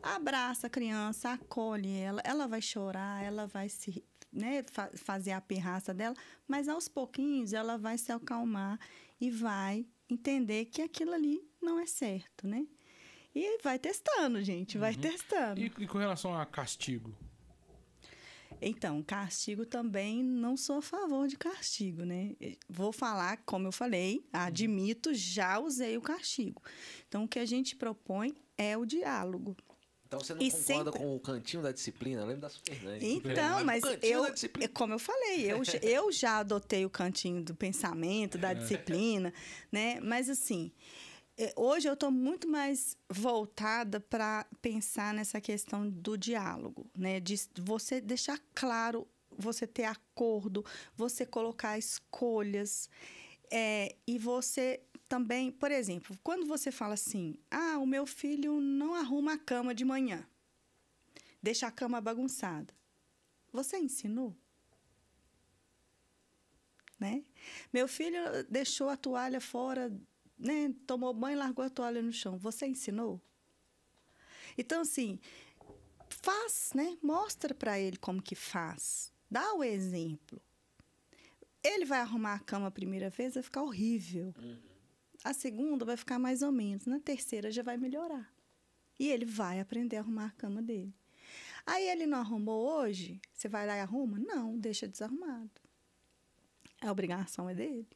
abraça 0.02 0.66
a 0.66 0.70
criança, 0.70 1.30
acolhe 1.32 1.96
ela, 1.96 2.20
ela 2.24 2.46
vai 2.46 2.60
chorar, 2.60 3.24
ela 3.24 3.46
vai 3.46 3.68
se 3.68 4.04
né, 4.30 4.62
fa 4.70 4.90
fazer 4.94 5.30
a 5.32 5.40
pirraça 5.40 5.94
dela, 5.94 6.14
mas 6.46 6.68
aos 6.68 6.88
pouquinhos 6.88 7.52
ela 7.52 7.78
vai 7.78 7.96
se 7.96 8.12
acalmar 8.12 8.78
e 9.20 9.30
vai 9.30 9.86
entender 10.10 10.66
que 10.66 10.82
aquilo 10.82 11.12
ali 11.14 11.40
não 11.62 11.78
é 11.80 11.86
certo, 11.86 12.46
né? 12.46 12.66
E 13.34 13.58
vai 13.62 13.78
testando, 13.78 14.42
gente, 14.42 14.76
vai 14.78 14.94
Uhum. 14.94 15.00
testando. 15.00 15.60
E, 15.60 15.64
e 15.66 15.86
com 15.86 15.98
relação 15.98 16.38
a 16.38 16.44
castigo? 16.44 17.16
Então, 18.66 19.02
castigo 19.02 19.66
também 19.66 20.22
não 20.22 20.56
sou 20.56 20.78
a 20.78 20.82
favor 20.82 21.28
de 21.28 21.36
castigo, 21.36 22.04
né? 22.04 22.34
Vou 22.68 22.92
falar, 22.92 23.36
como 23.44 23.68
eu 23.68 23.72
falei, 23.72 24.26
admito, 24.32 25.12
já 25.12 25.58
usei 25.58 25.96
o 25.96 26.00
castigo. 26.00 26.62
Então, 27.06 27.24
o 27.24 27.28
que 27.28 27.38
a 27.38 27.44
gente 27.44 27.76
propõe 27.76 28.34
é 28.56 28.76
o 28.76 28.84
diálogo. 28.86 29.56
Então 30.06 30.20
você 30.20 30.32
não 30.34 30.42
E 30.42 30.50
concorda 30.50 30.64
sempre- 30.92 30.98
com 31.00 31.16
o 31.16 31.20
cantinho 31.20 31.62
da 31.62 31.72
disciplina? 31.72 32.20
Eu 32.22 32.26
lembro 32.26 32.42
da 32.42 32.48
Supernanny. 32.48 33.14
Então, 33.16 33.64
mas 33.64 33.82
eu, 34.00 34.24
como 34.72 34.92
eu 34.94 34.98
falei, 34.98 35.50
eu, 35.50 35.64
já- 35.64 35.78
eu 35.82 36.12
já 36.12 36.38
adotei 36.38 36.86
o 36.86 36.90
cantinho 36.90 37.42
do 37.42 37.54
pensamento, 37.54 38.38
da 38.38 38.52
disciplina, 38.54 39.32
né? 39.72 39.98
Mas 40.00 40.28
assim, 40.30 40.70
hoje 41.56 41.88
eu 41.88 41.94
estou 41.94 42.10
muito 42.10 42.48
mais 42.48 42.96
voltada 43.08 44.00
para 44.00 44.46
pensar 44.62 45.12
nessa 45.14 45.40
questão 45.40 45.88
do 45.88 46.16
diálogo, 46.16 46.86
né? 46.96 47.20
De 47.20 47.36
você 47.60 48.00
deixar 48.00 48.38
claro, 48.54 49.06
você 49.36 49.66
ter 49.66 49.84
acordo, 49.84 50.64
você 50.96 51.26
colocar 51.26 51.78
escolhas. 51.78 52.88
eh, 53.50 53.96
e 54.06 54.18
você 54.18 54.82
também, 55.08 55.50
por 55.52 55.70
exemplo, 55.70 56.18
quando 56.22 56.46
você 56.46 56.72
fala 56.72 56.94
assim, 56.94 57.36
ah, 57.50 57.78
o 57.78 57.86
meu 57.86 58.06
filho 58.06 58.60
não 58.60 58.94
arruma 58.94 59.34
a 59.34 59.38
cama 59.38 59.74
de 59.74 59.84
manhã 59.84 60.26
deixa 61.44 61.66
a 61.66 61.70
cama 61.70 62.00
bagunçada. 62.00 62.72
Você 63.52 63.76
ensinou? 63.76 64.34
Né? 66.98 67.22
Meu 67.70 67.86
filho 67.86 68.18
deixou 68.48 68.88
a 68.88 68.96
toalha 68.96 69.42
fora, 69.42 69.92
né? 70.38 70.74
tomou 70.86 71.12
banho 71.12 71.36
e 71.36 71.38
largou 71.38 71.64
a 71.64 71.70
toalha 71.70 72.02
no 72.02 72.12
chão. 72.12 72.36
Você 72.38 72.66
ensinou? 72.66 73.20
Então, 74.56 74.82
assim, 74.82 75.18
faz, 76.08 76.72
né? 76.74 76.96
Mostra 77.02 77.54
para 77.54 77.78
ele 77.78 77.96
como 77.96 78.22
que 78.22 78.34
faz. 78.34 79.12
Dá 79.30 79.54
o 79.54 79.64
exemplo. 79.64 80.40
Ele 81.62 81.84
vai 81.84 82.00
arrumar 82.00 82.34
a 82.34 82.38
cama 82.38 82.66
a 82.66 82.70
primeira 82.70 83.10
vez, 83.10 83.34
vai 83.34 83.42
ficar 83.42 83.62
horrível. 83.62 84.34
A 85.24 85.32
segunda 85.32 85.84
vai 85.84 85.96
ficar 85.96 86.18
mais 86.18 86.42
ou 86.42 86.52
menos. 86.52 86.84
Na 86.84 87.00
terceira 87.00 87.50
já 87.50 87.62
vai 87.62 87.76
melhorar. 87.76 88.32
E 88.98 89.08
ele 89.08 89.24
vai 89.24 89.60
aprender 89.60 89.96
a 89.96 90.00
arrumar 90.00 90.26
a 90.26 90.30
cama 90.32 90.62
dele. 90.62 90.94
Aí 91.66 91.88
ele 91.88 92.06
não 92.06 92.18
arrumou 92.18 92.68
hoje, 92.78 93.20
você 93.32 93.48
vai 93.48 93.66
lá 93.66 93.76
e 93.76 93.80
arruma? 93.80 94.18
Não, 94.18 94.58
deixa 94.58 94.86
desarrumado. 94.86 95.50
A 96.82 96.92
obrigação 96.92 97.48
é 97.48 97.54
dele. 97.54 97.88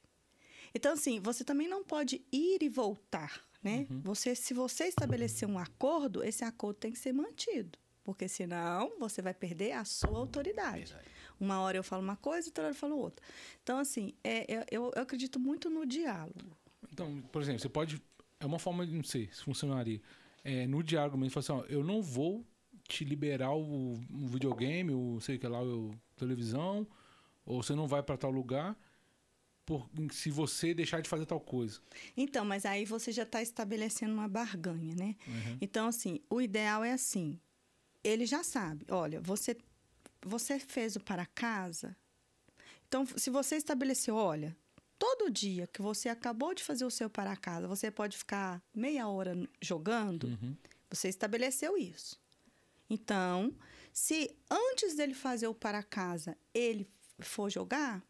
Então, 0.79 0.93
assim, 0.93 1.19
você 1.19 1.43
também 1.43 1.67
não 1.69 1.83
pode 1.83 2.23
ir 2.31 2.63
e 2.63 2.69
voltar, 2.69 3.43
né? 3.61 3.87
Você, 4.05 4.35
se 4.37 4.55
você 4.55 4.85
estabelecer 4.85 5.49
um 5.49 5.59
acordo, 5.59 6.23
esse 6.23 6.45
acordo 6.45 6.77
tem 6.79 6.93
que 6.93 6.99
ser 6.99 7.13
mantido. 7.13 7.77
Porque 8.05 8.29
senão 8.29 8.93
você 8.99 9.21
vai 9.21 9.35
perder 9.35 9.73
a 9.73 9.85
sua 9.85 10.17
autoridade. 10.17 10.95
Uma 11.41 11.61
hora 11.61 11.77
eu 11.77 11.83
falo 11.83 12.01
uma 12.03 12.17
coisa, 12.17 12.49
outra 12.49 12.65
hora 12.65 12.71
eu 12.71 12.77
falo 12.77 12.97
outra. 12.97 13.25
Então, 13.63 13.77
assim, 13.79 14.15
é, 14.23 14.55
é- 14.55 14.67
eu, 14.71 14.93
eu 14.95 15.03
acredito 15.03 15.39
muito 15.41 15.69
no 15.69 15.85
diálogo. 15.85 16.57
Então, 16.93 17.21
por 17.33 17.43
exemplo, 17.43 17.61
você 17.61 17.69
pode. 17.69 18.01
É 18.39 18.47
uma 18.47 18.59
forma 18.61 18.87
de, 18.87 18.95
não 18.95 19.03
sei 19.05 19.29
se 19.33 19.43
funcionaria. 19.43 20.01
É, 20.45 20.65
no 20.69 20.81
diálogo 20.83 21.19
mesmo, 21.19 21.33
falar 21.43 21.59
assim, 21.61 21.67
ó, 21.69 21.73
eu 21.73 21.83
não 21.83 22.01
vou 22.01 22.47
te 22.89 23.05
liberar 23.05 23.53
o, 23.53 23.95
o 23.95 24.27
videogame, 24.29 24.93
o 24.93 25.21
sei 25.21 25.39
que 25.39 25.47
lá, 25.49 25.61
o 25.61 25.91
televisão, 26.17 26.87
ou 27.45 27.63
você 27.63 27.75
não 27.75 27.89
vai 27.89 28.01
para 28.03 28.17
tal 28.17 28.31
lugar 28.31 28.79
por, 29.69 29.87
se 30.13 30.31
você 30.31 30.73
deixar 30.73 31.03
de 31.03 31.11
fazer 31.11 31.27
tal 31.27 31.39
coisa. 31.39 31.79
Então, 32.17 32.43
mas 32.43 32.65
aí 32.65 32.87
você 32.87 33.13
já 33.13 33.25
está 33.25 33.43
estabelecendo 33.43 34.15
uma 34.15 34.27
barganha, 34.27 34.95
né? 34.95 35.15
Uhum. 35.27 35.59
Então, 35.61 35.87
assim, 35.87 36.21
o 36.31 36.41
ideal 36.41 36.83
é 36.83 36.93
assim: 36.93 37.39
ele 38.03 38.25
já 38.25 38.43
sabe, 38.43 38.87
olha, 38.89 39.21
você, 39.21 39.55
você 40.23 40.59
fez 40.59 40.97
o 40.97 41.01
para 41.01 41.27
casa. 41.27 41.95
Então, 42.87 43.05
se 43.05 43.29
você 43.29 43.57
estabeleceu, 43.57 44.15
olha, 44.17 44.57
todo 44.99 45.31
dia 45.31 45.67
que 45.67 45.83
você 45.83 46.09
acabou 46.09 46.55
de 46.55 46.65
fazer 46.65 46.87
o 46.87 46.91
seu 46.91 47.11
para 47.11 47.37
casa, 47.37 47.69
você 47.69 47.91
pode 47.91 48.17
ficar 48.17 48.63
meia 48.75 49.07
hora 49.07 49.37
jogando, 49.61 50.29
Uhum. 50.29 50.57
você 50.89 51.11
estabeleceu 51.11 51.77
isso. 51.77 52.19
Então, 52.89 53.55
se 53.93 54.35
antes 54.51 54.97
dele 54.97 55.13
fazer 55.13 55.47
o 55.47 55.55
para 55.55 55.83
casa 55.83 56.39
ele 56.55 56.89
for 57.19 57.51
jogar, 57.51 58.03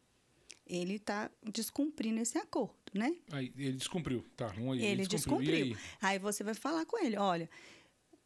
ele 0.69 0.95
está 0.97 1.31
descumprindo 1.43 2.21
esse 2.21 2.37
acordo, 2.39 2.75
né? 2.95 3.17
Aí 3.33 3.53
ele 3.57 3.73
descumpriu, 3.77 4.25
tá? 4.37 4.53
Um 4.59 4.73
aí, 4.73 4.83
Ele 4.85 5.03
E 5.03 5.07
descumpriu. 5.07 5.55
aí? 5.55 5.77
Aí 6.01 6.19
você 6.19 6.45
vai 6.45 6.55
falar 6.55 6.85
com 6.87 6.99
ele, 7.03 7.17
olha, 7.17 7.49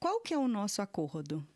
qual 0.01 0.21
que 0.21 0.35
é 0.35 0.39
o 0.39 0.49
nosso 0.49 0.83
acordo? 0.83 1.47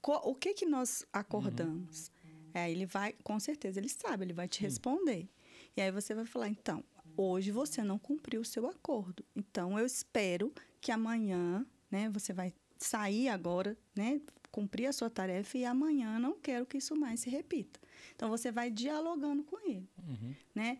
Co- 0.00 0.20
o 0.30 0.34
que 0.34 0.54
que 0.54 0.66
nós 0.66 1.04
acordamos? 1.12 2.10
Aí 2.54 2.72
ele 2.72 2.86
vai, 2.86 3.12
com 3.22 3.38
certeza 3.38 3.78
ele 3.78 3.88
sabe, 3.88 4.24
ele 4.24 4.32
vai 4.32 4.48
te 4.48 4.60
responder. 4.60 5.28
E 5.76 5.80
aí 5.80 5.90
você 5.90 6.14
vai 6.14 6.24
falar, 6.24 6.48
então, 6.48 6.82
hoje 7.16 7.50
você 7.50 7.82
não 7.82 7.98
cumpriu 7.98 8.40
o 8.40 8.44
seu 8.44 8.66
acordo. 8.66 9.24
Então 9.36 9.78
eu 9.78 9.86
espero 9.86 10.52
que 10.80 10.90
amanhã, 10.90 11.64
né, 11.90 12.08
você 12.10 12.32
vai 12.32 12.52
sair 12.78 13.28
agora, 13.28 13.76
né, 13.94 14.20
cumprir 14.50 14.86
a 14.86 14.92
sua 14.92 15.08
tarefa 15.10 15.56
e 15.58 15.64
amanhã 15.64 16.18
não 16.18 16.38
quero 16.38 16.66
que 16.66 16.78
isso 16.78 16.96
mais 16.96 17.20
se 17.20 17.30
repita. 17.30 17.78
Então 18.14 18.28
você 18.28 18.50
vai 18.52 18.70
dialogando 18.70 19.42
com 19.44 19.58
ele, 19.68 19.88
Uhum. 19.98 20.34
né? 20.54 20.78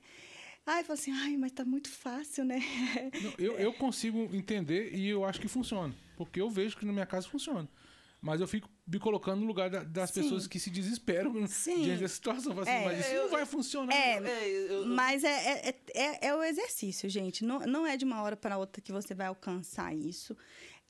Aí 0.67 0.85
fala 0.85 0.99
assim, 0.99 1.11
ai, 1.13 1.37
mas 1.37 1.53
tá 1.53 1.65
muito 1.65 1.89
fácil, 1.89 2.45
né? 2.45 2.61
Não, 3.23 3.33
eu, 3.39 3.59
eu 3.59 3.73
consigo 3.73 4.29
entender 4.35 4.95
e 4.95 5.09
eu 5.09 5.25
acho 5.25 5.41
que 5.41 5.49
funciona. 5.49 5.95
Porque 6.17 6.41
eu 6.41 6.51
vejo 6.51 6.77
que 6.77 6.85
na 6.85 6.93
minha 6.93 7.07
casa 7.07 7.27
funciona. 7.29 7.69
Mas 8.23 8.39
eu 8.43 8.47
fico 8.47 8.69
me 8.87 8.99
colocando 8.99 9.41
no 9.41 9.47
lugar 9.47 9.71
da- 9.71 9.83
das 9.83 10.11
Sim. 10.11 10.21
pessoas 10.23 10.47
que 10.47 10.61
se 10.61 10.69
desesperam 10.69 11.33
Sim. 11.49 11.83
diante 11.83 12.01
dessa 12.01 12.15
situação. 12.17 12.53
Assim, 12.61 12.71
É, 12.71 12.85
mas 12.85 13.01
isso 13.01 13.09
eu- 13.15 13.23
não 13.23 13.31
vai 13.31 13.47
funcionar. 13.47 13.95
É, 13.95 14.19
É, 14.19 14.49
eu- 14.51 14.67
eu- 14.83 14.87
Mas 14.89 15.25
é, 15.25 15.29
é, 15.31 15.69
é- 15.71 15.81
é, 15.95 16.27
é 16.29 16.35
o 16.37 16.43
exercício, 16.45 17.09
gente. 17.09 17.43
Não, 17.43 17.61
não 17.61 17.87
é 17.87 17.97
de 17.97 18.05
uma 18.05 18.21
hora 18.23 18.37
para 18.37 18.59
outra 18.59 18.83
que 18.83 18.93
você 18.93 19.15
vai 19.15 19.27
alcançar 19.29 19.95
isso. 19.97 20.37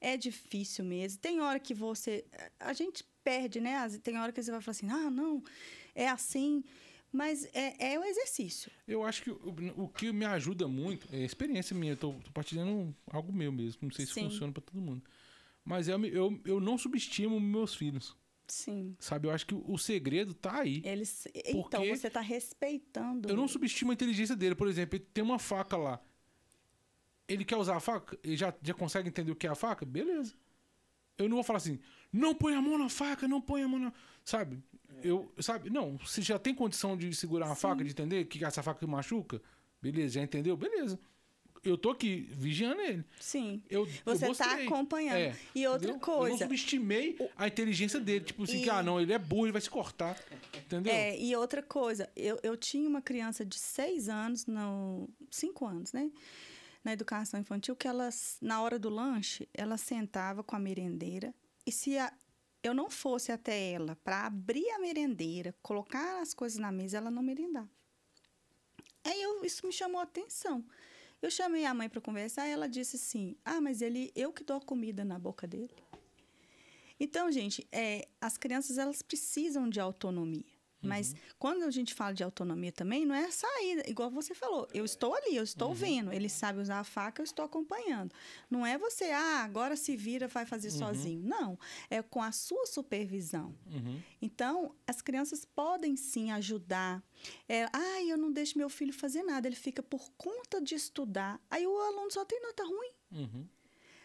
É 0.00 0.16
difícil 0.16 0.84
mesmo. 0.84 1.20
Tem 1.20 1.40
hora 1.40 1.58
que 1.60 1.74
você. 1.74 2.24
A 2.58 2.72
gente 2.72 3.04
perde, 3.22 3.60
né? 3.60 3.76
Tem 4.02 4.18
hora 4.18 4.32
que 4.32 4.42
você 4.42 4.50
vai 4.50 4.60
falar 4.60 4.72
assim: 4.72 4.90
ah, 4.90 5.10
não, 5.10 5.42
é 5.94 6.08
assim. 6.08 6.64
Mas 7.12 7.44
é, 7.52 7.94
é 7.94 7.98
o 7.98 8.04
exercício. 8.04 8.70
Eu 8.86 9.02
acho 9.02 9.22
que 9.22 9.30
o, 9.30 9.54
o 9.76 9.88
que 9.88 10.12
me 10.12 10.24
ajuda 10.24 10.68
muito 10.68 11.08
é 11.12 11.16
a 11.16 11.24
experiência 11.24 11.76
minha. 11.76 11.92
Eu 11.92 11.96
tô, 11.96 12.12
tô 12.12 12.30
partilhando 12.30 12.94
algo 13.10 13.32
meu 13.32 13.50
mesmo. 13.50 13.80
Não 13.82 13.90
sei 13.90 14.06
se 14.06 14.12
Sim. 14.12 14.24
funciona 14.24 14.52
pra 14.52 14.62
todo 14.62 14.80
mundo. 14.80 15.02
Mas 15.64 15.88
eu, 15.88 16.02
eu, 16.06 16.40
eu 16.44 16.60
não 16.60 16.78
subestimo 16.78 17.38
meus 17.40 17.74
filhos. 17.74 18.16
Sim. 18.46 18.96
Sabe? 18.98 19.28
Eu 19.28 19.32
acho 19.32 19.46
que 19.46 19.54
o, 19.54 19.78
segredo 19.78 20.34
tá 20.34 20.60
aí. 20.60 20.82
Eles, 20.84 21.26
então, 21.34 21.86
você 21.86 22.08
está 22.08 22.20
respeitando. 22.20 23.28
Eu 23.28 23.36
não 23.36 23.46
subestimo 23.46 23.90
a 23.90 23.94
inteligência 23.94 24.34
dele. 24.34 24.54
Por 24.54 24.68
exemplo, 24.68 24.96
ele 24.96 25.06
tem 25.12 25.22
uma 25.22 25.38
faca 25.38 25.76
lá. 25.76 26.00
Ele 27.32 27.44
quer 27.44 27.56
usar 27.56 27.76
a 27.76 27.80
faca? 27.80 28.18
Ele 28.24 28.36
já, 28.36 28.52
já 28.62 28.74
consegue 28.74 29.08
entender 29.08 29.30
o 29.32 29.36
que 29.36 29.46
é 29.46 29.50
a 29.50 29.54
faca? 29.54 29.84
Beleza. 29.86 30.34
Eu 31.16 31.28
não 31.28 31.36
vou 31.36 31.44
falar 31.44 31.58
assim, 31.58 31.78
não 32.12 32.34
põe 32.34 32.54
a 32.54 32.62
mão 32.62 32.78
na 32.78 32.88
faca, 32.88 33.28
não 33.28 33.40
põe 33.40 33.62
a 33.62 33.68
mão 33.68 33.78
na. 33.78 33.92
Sabe? 34.24 34.62
Eu, 35.02 35.30
sabe? 35.38 35.70
Não, 35.70 35.98
se 36.00 36.22
já 36.22 36.38
tem 36.38 36.54
condição 36.54 36.96
de 36.96 37.14
segurar 37.14 37.46
uma 37.46 37.54
Sim. 37.54 37.60
faca, 37.60 37.84
de 37.84 37.90
entender 37.90 38.24
que 38.24 38.44
essa 38.44 38.62
faca 38.62 38.86
machuca, 38.86 39.40
beleza, 39.80 40.14
já 40.14 40.22
entendeu? 40.22 40.56
Beleza. 40.56 40.98
Eu 41.62 41.76
tô 41.76 41.90
aqui 41.90 42.26
vigiando 42.32 42.80
ele. 42.80 43.04
Sim. 43.20 43.62
Eu, 43.68 43.84
Você 43.84 44.00
eu 44.06 44.32
está 44.32 44.46
mostrei. 44.46 44.66
acompanhando. 44.66 45.16
É, 45.18 45.36
e 45.54 45.66
outra 45.66 45.90
entendeu? 45.90 45.90
Eu 45.90 45.92
não 45.92 46.20
coisa. 46.28 46.38
subestimei 46.38 47.18
a 47.36 47.46
inteligência 47.46 48.00
dele. 48.00 48.24
Tipo 48.24 48.44
assim, 48.44 48.60
E- 48.60 48.62
que, 48.62 48.70
ah, 48.70 48.82
não, 48.82 48.98
ele 48.98 49.12
é 49.12 49.18
burro, 49.18 49.44
ele 49.44 49.52
vai 49.52 49.60
se 49.60 49.68
cortar. 49.68 50.18
Entendeu? 50.56 50.90
É, 50.90 51.18
e 51.20 51.36
outra 51.36 51.62
coisa, 51.62 52.08
eu, 52.16 52.40
eu 52.42 52.56
tinha 52.56 52.88
uma 52.88 53.02
criança 53.02 53.44
de 53.44 53.58
seis 53.58 54.08
anos, 54.08 54.46
não, 54.46 55.06
cinco 55.30 55.66
anos, 55.66 55.92
né? 55.92 56.10
Na 56.82 56.92
educação 56.92 57.38
infantil, 57.38 57.76
que 57.76 57.86
ela, 57.86 58.08
na 58.40 58.62
hora 58.62 58.78
do 58.78 58.88
lanche, 58.88 59.48
ela 59.52 59.76
sentava 59.76 60.42
com 60.42 60.56
a 60.56 60.58
merendeira 60.58 61.34
e 61.66 61.70
se 61.72 61.98
a- 61.98 62.12
eu 62.62 62.72
não 62.74 62.88
fosse 62.90 63.30
até 63.32 63.70
ela 63.72 63.96
para 63.96 64.26
abrir 64.26 64.68
a 64.70 64.78
merendeira, 64.78 65.54
colocar 65.62 66.20
as 66.20 66.32
coisas 66.34 66.58
na 66.58 66.72
mesa, 66.72 66.96
ela 66.98 67.10
não 67.10 67.22
merendava. 67.22 67.68
Aí 69.04 69.20
eu, 69.22 69.44
isso 69.44 69.66
me 69.66 69.72
chamou 69.72 70.00
a 70.00 70.04
atenção. 70.04 70.64
Eu 71.22 71.30
chamei 71.30 71.66
a 71.66 71.74
mãe 71.74 71.88
para 71.88 72.00
conversar 72.00 72.48
e 72.48 72.50
ela 72.52 72.68
disse 72.68 72.96
assim: 72.96 73.36
Ah, 73.44 73.60
mas 73.60 73.82
ele, 73.82 74.10
eu 74.14 74.32
que 74.32 74.42
dou 74.44 74.56
a 74.56 74.60
comida 74.60 75.04
na 75.04 75.18
boca 75.18 75.46
dele. 75.46 75.74
Então, 76.98 77.30
gente, 77.32 77.66
é, 77.72 78.08
as 78.20 78.36
crianças 78.36 78.76
elas 78.78 79.00
precisam 79.02 79.68
de 79.68 79.80
autonomia. 79.80 80.59
Mas 80.82 81.14
quando 81.38 81.62
a 81.64 81.70
gente 81.70 81.92
fala 81.94 82.14
de 82.14 82.24
autonomia 82.24 82.72
também, 82.72 83.04
não 83.04 83.14
é 83.14 83.30
sair, 83.30 83.88
igual 83.88 84.10
você 84.10 84.34
falou. 84.34 84.68
Eu 84.72 84.84
estou 84.84 85.14
ali, 85.14 85.36
eu 85.36 85.42
estou 85.42 85.74
vendo. 85.74 86.12
Ele 86.12 86.28
sabe 86.28 86.60
usar 86.60 86.80
a 86.80 86.84
faca, 86.84 87.20
eu 87.20 87.24
estou 87.24 87.44
acompanhando. 87.44 88.14
Não 88.50 88.64
é 88.64 88.78
você, 88.78 89.04
ah, 89.10 89.44
agora 89.44 89.76
se 89.76 89.96
vira, 89.96 90.26
vai 90.26 90.46
fazer 90.46 90.70
sozinho. 90.70 91.22
Não. 91.22 91.58
É 91.88 92.00
com 92.02 92.22
a 92.22 92.32
sua 92.32 92.66
supervisão. 92.66 93.54
Uhum. 93.66 94.00
Então, 94.22 94.74
as 94.86 95.02
crianças 95.02 95.44
podem 95.44 95.96
sim 95.96 96.30
ajudar. 96.32 97.02
É, 97.48 97.64
ah, 97.72 98.02
eu 98.02 98.16
não 98.16 98.32
deixo 98.32 98.56
meu 98.56 98.70
filho 98.70 98.92
fazer 98.92 99.22
nada, 99.22 99.46
ele 99.46 99.56
fica 99.56 99.82
por 99.82 100.10
conta 100.16 100.60
de 100.60 100.74
estudar. 100.74 101.40
Aí 101.50 101.66
o 101.66 101.78
aluno 101.78 102.10
só 102.10 102.24
tem 102.24 102.40
nota 102.40 102.64
ruim. 102.64 102.92
Uhum. 103.12 103.46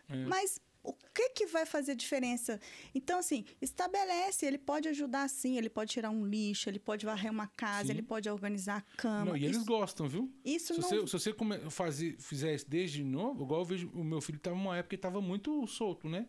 É. 0.10 0.26
Mas 0.26 0.60
o 0.92 0.94
que, 1.14 1.30
que 1.30 1.46
vai 1.48 1.66
fazer 1.66 1.96
diferença? 1.96 2.60
Então, 2.94 3.20
assim, 3.20 3.46
estabelece, 3.62 4.46
ele 4.46 4.58
pode 4.58 4.88
ajudar 4.88 5.28
sim, 5.30 5.58
ele 5.58 5.70
pode 5.70 5.92
tirar 5.92 6.10
um 6.10 6.26
lixo, 6.26 6.70
ele 6.70 6.80
pode 6.80 7.06
varrer 7.06 7.32
uma 7.32 7.48
casa, 7.48 7.88
Sim. 7.88 7.94
ele 7.94 8.02
pode 8.02 8.30
organizar 8.30 8.78
a 8.78 8.82
cama. 8.98 9.26
Não, 9.26 9.38
e 9.38 9.46
eles 9.46 9.58
isso, 9.58 9.66
gostam, 9.66 10.08
viu? 10.08 10.32
isso 10.44 10.74
Se 10.74 10.80
não. 10.82 10.88
você, 10.90 11.08
se 11.08 11.12
você 11.14 11.34
come- 11.34 11.60
fazer, 11.70 12.18
fizer 12.20 12.54
isso 12.56 12.70
desde 12.70 13.04
novo, 13.04 13.44
igual 13.44 13.62
eu 13.62 13.66
vejo, 13.66 13.90
o 13.94 14.04
meu 14.04 14.22
filho 14.22 14.40
tava 14.40 14.56
numa 14.56 14.78
época 14.78 14.96
que 14.96 15.02
tava 15.02 15.22
muito 15.22 15.66
solto, 15.68 16.08
né? 16.10 16.28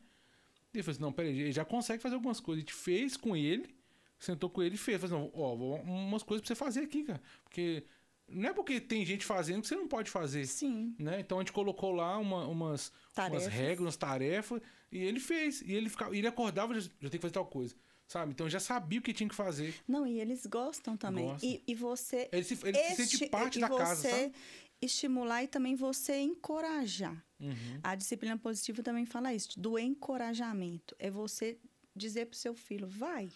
Ele 0.74 0.82
falou 0.82 0.92
assim, 0.92 1.02
não, 1.02 1.12
peraí, 1.12 1.38
ele 1.40 1.52
já 1.52 1.64
consegue 1.64 2.02
fazer 2.02 2.16
algumas 2.16 2.38
coisas. 2.38 2.58
A 2.58 2.66
gente 2.66 2.74
fez 2.74 3.16
com 3.16 3.34
ele, 3.34 3.74
sentou 4.18 4.50
com 4.50 4.62
ele 4.62 4.74
e 4.74 4.78
fez. 4.78 5.00
Falou 5.00 5.26
assim, 5.26 5.32
ó, 5.34 5.54
umas 5.82 6.22
coisas 6.22 6.42
pra 6.42 6.48
você 6.48 6.54
fazer 6.54 6.80
aqui, 6.80 7.02
cara. 7.04 7.20
Porque 7.44 7.84
não 8.28 8.48
é 8.50 8.52
porque 8.52 8.80
tem 8.80 9.04
gente 9.04 9.24
fazendo 9.24 9.62
que 9.62 9.68
você 9.68 9.76
não 9.76 9.86
pode 9.88 10.10
fazer. 10.10 10.46
Sim, 10.46 10.94
Né? 10.98 11.20
Então 11.20 11.38
a 11.38 11.42
gente 11.42 11.52
colocou 11.52 11.92
lá 11.92 12.18
uma- 12.18 12.46
umas, 12.46 12.92
umas 13.16 13.46
regras, 13.46 13.80
umas 13.80 13.96
tarefas, 13.96 14.60
e 14.90 14.98
ele 14.98 15.20
fez. 15.20 15.62
E 15.62 15.72
ele, 15.72 15.88
ficava, 15.88 16.16
ele 16.16 16.26
acordava 16.26 16.74
já, 16.74 16.80
já 17.00 17.08
tem 17.10 17.18
que 17.18 17.18
fazer 17.18 17.34
tal 17.34 17.46
coisa. 17.46 17.74
Sabe? 18.08 18.30
Então 18.32 18.48
já 18.48 18.60
sabia 18.60 19.00
o 19.00 19.02
que 19.02 19.12
tinha 19.12 19.28
que 19.28 19.34
fazer. 19.34 19.74
Não, 19.88 20.06
e 20.06 20.20
eles 20.20 20.46
gostam 20.46 20.96
também. 20.96 21.26
Gostam. 21.26 21.48
E, 21.48 21.62
e 21.66 21.74
você. 21.74 22.28
Ele 22.30 22.44
se, 22.44 22.56
ele 22.64 22.78
se 22.94 23.06
sente 23.06 23.26
parte 23.28 23.58
da 23.58 23.66
você 23.66 23.78
casa, 23.82 24.08
sabe? 24.10 24.32
estimular 24.80 25.42
e 25.42 25.48
também 25.48 25.74
você 25.74 26.16
encorajar. 26.20 27.24
Uhum. 27.40 27.80
A 27.82 27.94
disciplina 27.96 28.36
positiva 28.38 28.82
também 28.82 29.06
fala 29.06 29.34
isso, 29.34 29.58
do 29.58 29.76
encorajamento. 29.78 30.94
É 30.98 31.10
você 31.10 31.58
dizer 31.94 32.26
pro 32.26 32.38
seu 32.38 32.54
filho, 32.54 32.86
vai. 32.86 33.28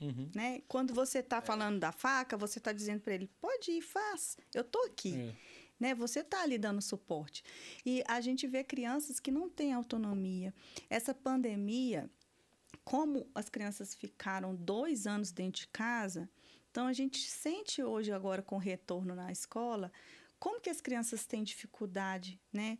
Uhum. 0.00 0.30
Né? 0.34 0.62
Quando 0.68 0.94
você 0.94 1.18
está 1.18 1.40
falando 1.40 1.78
da 1.78 1.92
faca, 1.92 2.36
você 2.36 2.58
está 2.58 2.72
dizendo 2.72 3.00
para 3.00 3.14
ele, 3.14 3.28
pode 3.40 3.72
ir, 3.72 3.82
faz. 3.82 4.36
Eu 4.54 4.64
tô 4.64 4.78
aqui. 4.84 5.14
É. 5.16 5.34
né? 5.78 5.94
Você 5.94 6.20
está 6.20 6.42
ali 6.42 6.58
dando 6.58 6.80
suporte. 6.80 7.42
E 7.84 8.02
a 8.06 8.20
gente 8.20 8.46
vê 8.46 8.62
crianças 8.62 9.18
que 9.18 9.30
não 9.30 9.48
têm 9.48 9.72
autonomia. 9.72 10.54
Essa 10.88 11.14
pandemia, 11.14 12.10
como 12.84 13.28
as 13.34 13.48
crianças 13.48 13.94
ficaram 13.94 14.54
dois 14.54 15.06
anos 15.06 15.32
dentro 15.32 15.62
de 15.62 15.68
casa, 15.68 16.28
então 16.70 16.86
a 16.86 16.92
gente 16.92 17.18
sente 17.18 17.82
hoje 17.82 18.12
agora 18.12 18.42
com 18.42 18.56
o 18.56 18.60
retorno 18.60 19.14
na 19.14 19.32
escola, 19.32 19.90
como 20.38 20.60
que 20.60 20.70
as 20.70 20.80
crianças 20.80 21.26
têm 21.26 21.42
dificuldade, 21.42 22.40
né? 22.52 22.78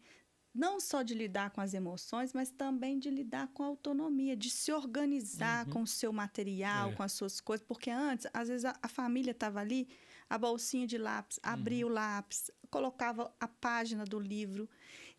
Não 0.55 0.81
só 0.81 1.03
de 1.03 1.15
lidar 1.15 1.51
com 1.51 1.61
as 1.61 1.75
emoções, 1.75 2.33
mas 2.33 2.51
também 2.51 2.99
de 2.99 3.11
lidar 3.11 3.49
com 3.49 3.63
a 3.63 3.67
autonomia, 3.67 4.37
de 4.37 4.51
se 4.51 4.73
organizar 4.73 5.67
Uhum. 5.67 5.73
com 5.73 5.83
o 5.83 5.87
seu 5.87 6.13
material, 6.13 6.91
É. 6.91 6.95
com 6.95 7.03
as 7.03 7.13
suas 7.13 7.41
coisas. 7.41 7.65
Porque 7.67 7.91
antes, 7.91 8.27
às 8.33 8.49
vezes, 8.49 8.65
a, 8.65 8.77
a 8.83 8.89
família 8.89 9.31
estava 9.33 9.61
ali, 9.61 9.89
a 10.29 10.37
bolsinha 10.39 10.87
de 10.87 10.99
lápis, 10.99 11.39
abria 11.43 11.85
Uhum. 11.87 11.93
o 11.93 11.95
lápis, 11.95 12.51
colocava 12.71 13.33
a 13.39 13.47
página 13.49 14.05
do 14.05 14.19
livro. 14.19 14.69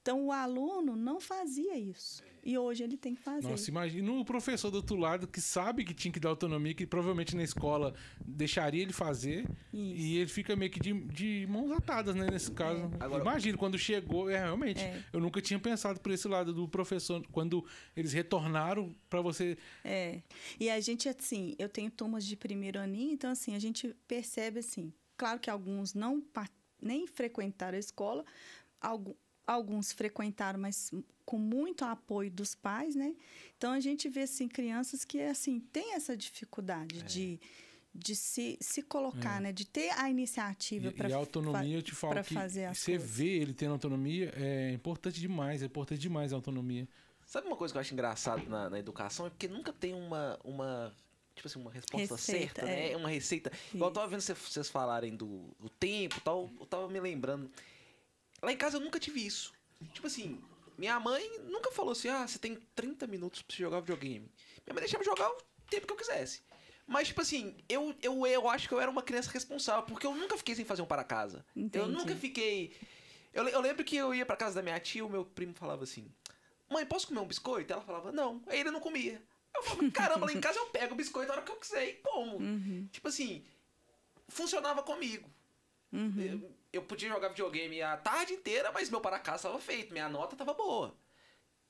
Então, 0.10 0.26
o 0.26 0.32
aluno 0.32 0.96
não 0.96 1.20
fazia 1.22 1.78
isso. 1.78 2.24
E 2.44 2.58
hoje 2.58 2.84
ele 2.84 2.98
tem 2.98 3.14
que 3.14 3.22
fazer. 3.22 3.48
Nossa, 3.48 3.70
imagina 3.70 4.12
o 4.12 4.26
professor 4.26 4.72
do 4.72 4.78
outro 4.78 4.96
lado 4.96 5.28
que 5.28 5.40
sabe 5.40 5.86
que 5.86 5.94
tinha 5.94 6.12
que 6.12 6.20
dar 6.20 6.30
autonomia, 6.30 6.74
que 6.74 6.88
provavelmente 6.88 7.36
na 7.36 7.44
escola 7.44 7.94
deixaria 8.26 8.82
ele 8.82 8.92
fazer, 8.92 9.44
Isso. 9.72 9.96
e 10.02 10.18
ele 10.18 10.28
fica 10.30 10.56
meio 10.56 10.72
que 10.72 10.80
de, 10.80 10.94
de 10.94 11.46
mãos 11.48 11.70
atadas, 11.74 12.16
né, 12.16 12.26
nesse 12.32 12.52
caso. 12.52 12.90
Agora- 13.00 13.22
Imagina, 13.22 13.56
quando 13.56 13.78
chegou, 13.78 14.32
é 14.32 14.40
realmente, 14.40 14.82
É. 14.82 15.04
eu 15.14 15.20
nunca 15.20 15.40
tinha 15.44 15.60
pensado 15.60 16.00
por 16.00 16.12
esse 16.12 16.28
lado 16.28 16.56
do 16.56 16.68
professor, 16.68 17.24
quando 17.32 17.64
eles 17.96 18.12
retornaram 18.12 18.96
pra 19.12 19.22
você... 19.22 19.60
É. 19.84 20.24
E 20.60 20.72
a 20.72 20.80
gente, 20.80 21.08
assim, 21.08 21.56
eu 21.60 21.70
tenho 21.70 21.92
turmas 21.92 22.26
de 22.26 22.36
primeiro 22.36 22.80
aninho, 22.80 23.12
então, 23.14 23.30
assim, 23.30 23.54
a 23.54 23.60
gente 23.60 23.96
percebe, 24.08 24.58
assim, 24.58 24.92
claro 25.16 25.40
que 25.40 25.52
alguns 25.52 25.94
não 25.94 26.24
nem 26.82 27.06
frequentaram 27.06 27.76
a 27.76 27.80
escola, 27.80 28.26
algu- 28.82 29.16
alguns 29.54 29.92
frequentaram, 29.92 30.60
mas 30.60 30.92
com 31.26 31.38
muito 31.38 31.86
apoio 31.86 32.32
dos 32.32 32.56
pais, 32.56 32.96
né? 32.96 33.16
Então, 33.58 33.72
a 33.72 33.80
gente 33.80 34.10
vê, 34.10 34.22
assim, 34.22 34.48
crianças 34.48 35.06
que, 35.06 35.22
assim, 35.22 35.60
têm 35.60 35.94
essa 35.94 36.16
dificuldade 36.18 37.04
de, 37.04 37.40
de 37.94 38.16
se, 38.16 38.58
se 38.60 38.82
colocar, 38.82 39.40
né? 39.42 39.52
De 39.52 39.66
ter 39.66 39.90
a 39.92 40.10
iniciativa 40.10 40.92
para 40.92 41.10
e 41.10 41.14
a 41.14 41.18
autonomia, 41.18 41.78
eu 41.78 41.82
te 41.82 41.94
falo 41.94 42.24
que 42.24 42.34
fazer 42.34 42.66
as 42.66 42.78
você 42.80 42.92
coisas. 42.94 43.10
vê 43.12 43.28
ele 43.28 43.54
tendo 43.54 43.74
autonomia, 43.74 44.34
é 44.36 44.72
importante 44.72 45.20
demais, 45.20 45.62
é 45.62 45.66
importante 45.66 46.00
demais 46.00 46.34
a 46.34 46.36
autonomia. 46.36 46.88
Sabe 47.26 47.46
uma 47.46 47.56
coisa 47.56 47.72
que 47.72 47.78
eu 47.78 47.82
acho 47.82 47.94
engraçado 47.94 48.50
na, 48.50 48.70
na 48.72 48.80
educação? 48.80 49.28
É 49.28 49.30
porque 49.30 49.48
nunca 49.48 49.72
tem 49.72 49.94
uma, 49.94 50.40
uma 50.44 50.92
tipo 51.36 51.48
assim, 51.48 51.60
uma 51.60 51.72
resposta 51.72 52.16
Receita, 52.16 52.62
certa, 52.62 52.66
né? 52.66 52.92
é. 52.92 52.98
Uma 52.98 53.08
receita. 53.10 53.52
Igual 53.72 53.92
eu 53.92 53.94
tava 53.94 54.08
vendo 54.08 54.22
cê- 54.22 54.34
vocês 54.34 54.68
falarem 54.68 55.16
do, 55.16 55.56
do 55.60 55.70
tempo 55.70 56.20
tal, 56.22 56.50
eu 56.60 56.66
tava 56.66 56.88
me 56.90 57.00
lembrando. 57.00 57.52
Lá 58.42 58.52
em 58.52 58.58
casa 58.58 58.78
eu 58.78 58.82
nunca 58.82 59.00
tive 59.00 59.26
isso. 59.26 59.54
Tipo 59.94 60.08
assim, 60.08 60.42
minha 60.78 61.00
mãe 61.00 61.40
nunca 61.46 61.72
falou 61.72 61.92
assim, 61.92 62.08
ah, 62.10 62.28
você 62.28 62.38
tem 62.40 62.56
30 62.76 63.08
minutos 63.08 63.42
pra 63.42 63.56
você 63.56 63.62
jogar 63.64 63.80
videogame. 63.80 64.32
Minha 64.66 64.74
mãe 64.74 64.82
deixava 64.84 65.04
eu 65.04 65.06
jogar 65.06 65.30
o 65.30 65.38
tempo 65.70 65.88
que 65.88 65.94
eu 65.94 65.98
quisesse. 65.98 66.42
Mas, 66.88 67.10
tipo 67.10 67.22
assim, 67.22 67.56
eu, 67.70 67.96
eu, 68.02 68.26
eu 68.26 68.50
acho 68.50 68.68
que 68.68 68.74
eu 68.74 68.80
era 68.82 68.90
uma 68.90 69.04
criança 69.04 69.30
responsável, 69.30 69.84
porque 69.84 70.08
eu 70.08 70.16
nunca 70.16 70.36
fiquei 70.38 70.56
sem 70.56 70.66
fazer 70.66 70.82
um 70.82 70.86
para 70.88 71.04
casa. 71.04 71.46
Eu 71.56 71.62
Entendi. 71.64 71.92
nunca 71.92 72.16
fiquei. 72.16 72.76
Eu, 73.32 73.48
eu 73.48 73.62
lembro 73.62 73.84
que 73.84 73.96
eu 73.96 74.14
ia 74.16 74.26
pra 74.26 74.36
casa 74.36 74.56
da 74.56 74.62
minha 74.64 74.80
tia, 74.80 75.06
o 75.06 75.10
meu 75.10 75.24
primo 75.24 75.54
falava 75.54 75.84
assim: 75.84 76.12
Mãe, 76.68 76.84
posso 76.88 77.08
comer 77.08 77.20
um 77.20 77.28
biscoito? 77.28 77.72
Ela 77.72 77.84
falava: 77.84 78.12
Não. 78.12 78.42
Aí 78.48 78.60
ele 78.60 78.72
não 78.72 78.80
comia. 78.80 79.22
Eu 79.56 79.62
falava: 79.62 79.92
Caramba, 79.94 80.26
lá 80.26 80.34
em 80.34 80.42
casa 80.42 80.58
eu 80.58 80.66
pego 80.68 80.94
o 80.96 80.98
biscoito 80.98 81.32
a 81.32 81.36
hora 81.36 81.44
que 81.44 81.52
eu 81.52 81.58
quiser 81.58 81.88
e 81.90 81.94
como. 81.98 82.38
Uhum, 82.38 82.88
Tipo 82.92 83.08
assim, 83.08 83.46
funcionava 84.28 84.82
comigo. 84.82 85.30
uhum. 85.94 86.14
Eu, 86.20 86.52
eu 86.72 86.84
podia 86.84 87.10
jogar 87.10 87.30
videogame 87.30 87.82
a 87.82 87.98
tarde 87.98 88.34
inteira, 88.34 88.72
mas 88.72 88.90
meu 88.90 89.02
para 89.02 89.20
casa 89.20 89.38
estava 89.48 89.60
feito, 89.60 89.92
minha 89.92 90.10
nota 90.10 90.36
estava 90.36 90.54
boa. 90.54 90.96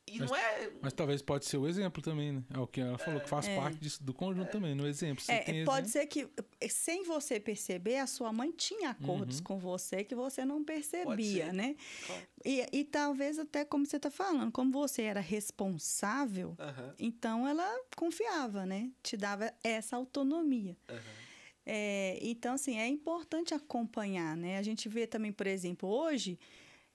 E 0.08 0.18
Mas- 0.18 0.30
não 0.32 0.36
é. 0.36 0.72
Mas 0.82 0.94
talvez 0.94 1.22
pode 1.22 1.46
ser 1.46 1.58
o 1.58 1.68
exemplo 1.68 2.02
também, 2.02 2.32
né? 2.32 2.44
É 2.52 2.58
o 2.58 2.66
que 2.66 2.82
ela 2.82 2.98
falou, 2.98 3.22
que 3.22 3.30
faz 3.30 3.48
É. 3.48 3.56
parte 3.56 3.78
disso, 3.78 4.04
do 4.04 4.12
conjunto 4.12 4.50
também, 4.50 4.74
no 4.74 4.88
exemplo. 4.88 5.24
Você 5.24 5.32
É, 5.34 5.44
tem 5.44 5.64
pode 5.64 5.88
exemplo. 5.88 5.92
ser 5.92 6.28
que, 6.60 6.68
sem 6.68 7.04
você 7.04 7.40
perceber, 7.40 7.98
a 7.98 8.08
sua 8.08 8.34
mãe 8.34 8.52
tinha 8.52 8.90
acordos 8.90 9.38
Uhum. 9.38 9.44
com 9.44 9.60
você 9.60 10.04
que 10.04 10.16
você 10.16 10.44
não 10.44 10.64
percebia, 10.64 11.54
né? 11.54 11.76
Claro. 12.08 12.28
E, 12.44 12.66
e 12.80 12.84
talvez 12.86 13.38
até 13.38 13.64
como 13.64 13.86
você 13.86 13.98
está 13.98 14.10
falando, 14.10 14.52
como 14.52 14.72
você 14.72 15.04
era 15.04 15.20
responsável, 15.20 16.56
Aham, 16.60 16.96
então 16.98 17.48
ela 17.48 17.70
confiava, 17.96 18.66
né? 18.66 18.90
Te 19.04 19.16
dava 19.16 19.54
essa 19.64 19.96
autonomia. 19.96 20.76
aham. 20.90 21.29
É, 21.72 22.18
então, 22.22 22.56
assim, 22.56 22.78
é 22.78 22.88
importante 22.88 23.54
acompanhar, 23.54 24.36
né? 24.36 24.58
A 24.58 24.64
gente 24.64 24.90
vê 24.90 25.06
também, 25.06 25.32
por 25.32 25.46
exemplo, 25.46 25.88
hoje, 25.88 26.40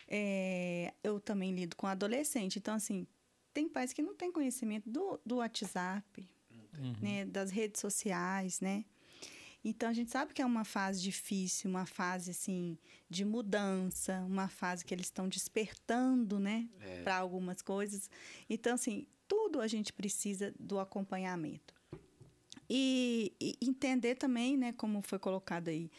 é, 0.09 0.93
eu 1.03 1.21
também 1.21 1.55
lido 1.55 1.77
com 1.77 1.87
adolescente. 1.87 2.59
Então, 2.59 2.75
assim, 2.75 3.07
tem 3.53 3.69
pais 3.69 3.93
que 3.93 4.03
não 4.03 4.17
têm 4.17 4.33
conhecimento 4.33 4.91
do, 4.91 5.21
do 5.25 5.37
WhatsApp, 5.37 6.29
Uhum. 6.77 6.93
né, 7.01 7.25
das 7.25 7.53
redes 7.53 7.81
sociais, 7.81 8.61
né? 8.61 8.85
Então 9.65 9.89
a 9.89 9.93
gente 9.93 10.11
sabe 10.11 10.35
que 10.35 10.43
é 10.43 10.47
uma 10.47 10.65
fase 10.65 11.01
difícil, 11.01 11.71
uma 11.71 11.87
fase 11.87 12.33
assim 12.33 12.77
de 13.09 13.25
mudança, 13.25 14.21
uma 14.29 14.49
fase 14.49 14.85
que 14.85 14.93
eles 14.93 15.07
estão 15.07 15.29
despertando, 15.29 16.41
né, 16.41 16.69
É. 16.81 17.03
para 17.05 17.17
algumas 17.17 17.63
coisas. 17.63 18.11
Então 18.51 18.75
assim, 18.75 19.07
tudo 19.29 19.61
a 19.61 19.69
gente 19.69 19.93
precisa 19.93 20.53
do 20.59 20.81
acompanhamento. 20.81 21.73
E, 22.69 23.33
e 23.41 23.57
entender 23.63 24.15
também, 24.17 24.57
né, 24.57 24.73
como 24.73 25.03
foi 25.03 25.19
colocado 25.19 25.69
aí, 25.69 25.91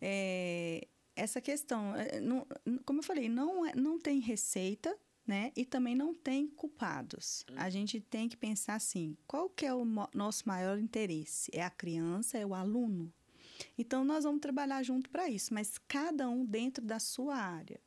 é, 0.00 0.86
essa 1.16 1.40
questão, 1.40 1.94
é, 1.94 2.20
não- 2.20 2.46
como 2.84 2.98
eu 3.00 3.02
falei, 3.04 3.28
não, 3.28 3.64
é- 3.64 3.74
não 3.74 3.98
tem 3.98 4.18
receita, 4.20 4.96
né? 5.26 5.52
E 5.56 5.64
também 5.64 5.94
não 5.94 6.12
tem 6.12 6.46
culpados. 6.48 7.46
A 7.56 7.70
gente 7.70 7.98
tem 8.00 8.28
que 8.28 8.36
pensar 8.36 8.74
assim, 8.74 9.16
qual 9.26 9.48
que 9.48 9.64
é 9.64 9.72
o 9.72 9.84
mo- 9.84 10.08
nosso 10.14 10.46
maior 10.46 10.78
interesse? 10.78 11.50
É 11.54 11.62
a 11.62 11.70
criança, 11.70 12.36
é 12.36 12.44
o 12.44 12.52
aluno? 12.54 13.12
Então, 13.78 14.04
nós 14.04 14.24
vamos 14.24 14.40
trabalhar 14.40 14.82
junto 14.82 15.08
para 15.08 15.28
isso, 15.30 15.54
mas 15.54 15.78
cada 15.88 16.28
um 16.28 16.44
dentro 16.44 16.84
da 16.84 16.98
sua 16.98 17.36
área. 17.36 17.80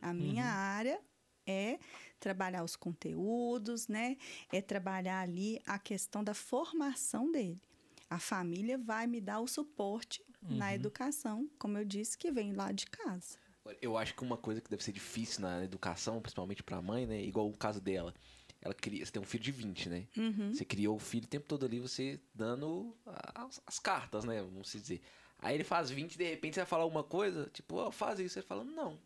A 0.00 0.12
minha 0.14 0.44
Uhum. 0.44 0.50
área 0.50 1.00
é 1.46 1.78
trabalhar 2.20 2.62
os 2.64 2.76
conteúdos, 2.76 3.88
né? 3.88 4.16
É 4.52 4.60
trabalhar 4.60 5.20
ali 5.20 5.60
a 5.66 5.78
questão 5.78 6.22
da 6.24 6.34
formação 6.34 7.30
dele. 7.30 7.60
A 8.08 8.18
família 8.18 8.78
vai 8.78 9.06
me 9.06 9.20
dar 9.20 9.40
o 9.40 9.46
suporte 9.48 10.24
na 10.40 10.66
Uhum. 10.68 10.72
educação, 10.74 11.50
como 11.58 11.76
eu 11.78 11.84
disse, 11.84 12.16
que 12.16 12.30
vem 12.30 12.52
lá 12.52 12.70
de 12.72 12.86
casa. 12.86 13.36
Eu 13.82 13.98
acho 13.98 14.14
que 14.14 14.22
uma 14.22 14.36
coisa 14.36 14.60
que 14.60 14.70
deve 14.70 14.84
ser 14.84 14.92
difícil 14.92 15.40
na 15.40 15.64
educação, 15.64 16.20
principalmente 16.20 16.62
pra 16.62 16.80
mãe, 16.80 17.04
né? 17.04 17.20
Igual 17.20 17.48
o 17.48 17.56
caso 17.56 17.80
dela. 17.80 18.14
ela 18.62 18.72
cria, 18.74 19.04
você 19.04 19.12
tem 19.12 19.20
um 19.22 19.24
filho 19.26 19.44
de 19.44 19.52
20, 19.52 19.88
né? 19.88 20.06
Uhum. 20.16 20.52
Você 20.54 20.64
criou 20.64 20.96
o 20.96 20.98
filho 21.00 21.24
o 21.24 21.28
tempo 21.28 21.46
todo 21.46 21.66
ali, 21.66 21.78
você 21.78 22.18
dando 22.34 22.96
as, 23.34 23.60
as 23.66 23.78
cartas, 23.78 24.24
né? 24.24 24.40
Vamos 24.42 24.70
dizer. 24.72 25.00
Aí 25.38 25.54
ele 25.54 25.62
faz 25.64 25.90
20 25.90 26.14
e 26.14 26.18
de 26.18 26.24
repente 26.30 26.54
você 26.54 26.60
vai 26.60 26.66
falar 26.66 26.84
alguma 26.84 27.04
coisa, 27.04 27.50
tipo, 27.52 27.76
ó, 27.76 27.90
faz 27.90 28.18
isso. 28.18 28.38
Ele 28.38 28.46
fala, 28.46 28.64
não. 28.64 28.98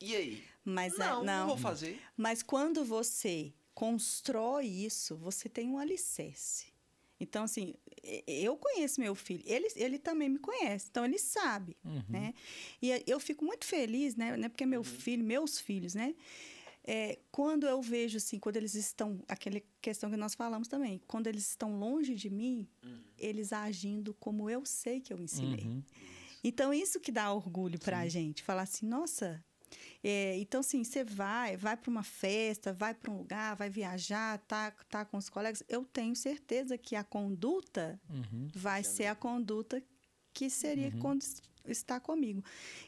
E 0.00 0.16
aí? 0.16 0.44
Mas 0.64 0.94
é- 0.94 0.98
não, 0.98 1.24
não, 1.24 1.24
não. 1.40 1.46
vou 1.48 1.56
fazer. 1.56 2.00
Mas 2.16 2.42
quando 2.42 2.84
você 2.84 3.52
constrói 3.74 4.66
isso, 4.66 5.16
você 5.16 5.48
tem 5.48 5.68
um 5.68 5.78
alicerce. 5.78 6.66
Então, 7.18 7.44
assim, 7.44 7.74
eu 8.26 8.56
conheço 8.56 8.98
meu 8.98 9.14
filho, 9.14 9.42
ele, 9.44 9.68
ele 9.76 9.98
também 9.98 10.28
me 10.30 10.38
conhece, 10.38 10.86
então 10.90 11.04
ele 11.04 11.18
sabe, 11.18 11.76
Uhum. 11.84 12.02
né? 12.08 12.32
E 12.80 13.02
eu 13.06 13.20
fico 13.20 13.44
muito 13.44 13.66
feliz, 13.66 14.16
né? 14.16 14.36
né, 14.38 14.48
Porque 14.48 14.64
meu 14.64 14.82
filho, 14.82 15.22
meus 15.22 15.58
filhos, 15.60 15.94
né? 15.94 16.14
É, 16.82 17.18
quando 17.30 17.66
eu 17.66 17.82
vejo, 17.82 18.16
assim, 18.16 18.38
quando 18.38 18.56
eles 18.56 18.74
estão, 18.74 19.22
aquela 19.28 19.60
questão 19.82 20.10
que 20.10 20.16
nós 20.16 20.34
falamos 20.34 20.66
também, 20.66 20.98
quando 21.06 21.26
eles 21.26 21.46
estão 21.46 21.78
longe 21.78 22.14
de 22.14 22.30
mim, 22.30 22.66
eles 23.18 23.52
agindo 23.52 24.14
como 24.14 24.48
eu 24.48 24.64
sei 24.64 24.98
que 24.98 25.12
eu 25.12 25.20
ensinei. 25.20 25.66
Uhum. 25.66 25.82
Então, 26.42 26.72
isso 26.72 26.98
que 27.00 27.12
dá 27.12 27.30
orgulho 27.34 27.78
pra 27.78 28.08
gente. 28.08 28.42
Falar 28.42 28.62
assim, 28.62 28.86
nossa. 28.86 29.44
É, 30.02 30.36
então, 30.38 30.60
assim, 30.60 30.82
você 30.84 31.04
vai, 31.04 31.56
vai 31.56 31.76
para 31.76 31.90
uma 31.90 32.02
festa, 32.02 32.72
vai 32.72 32.94
para 32.94 33.10
um 33.12 33.18
lugar, 33.18 33.56
vai 33.56 33.68
viajar, 33.70 34.38
tá, 34.40 34.70
tá 34.88 35.04
com 35.04 35.16
os 35.16 35.28
colegas. 35.28 35.62
Eu 35.68 35.84
tenho 35.84 36.14
certeza 36.16 36.76
que 36.78 36.96
a 36.96 37.04
conduta 37.04 38.00
Uhum. 38.08 38.48
vai 38.54 38.82
ser 38.82 39.06
a 39.06 39.14
conduta 39.14 39.82
que 40.32 40.48
seria 40.50 40.90
quando 40.92 41.22
es- 41.22 41.42
está 41.66 42.00
comigo. 42.00 42.42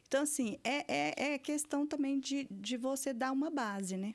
Então, 0.07 0.23
assim, 0.23 0.59
é, 0.65 0.85
é, 0.93 1.35
é 1.35 1.39
questão 1.39 1.87
também 1.87 2.19
de, 2.19 2.47
de 2.51 2.77
você 2.77 3.13
dar 3.13 3.33
uma 3.33 3.51
base, 3.51 3.97
né? 3.97 4.15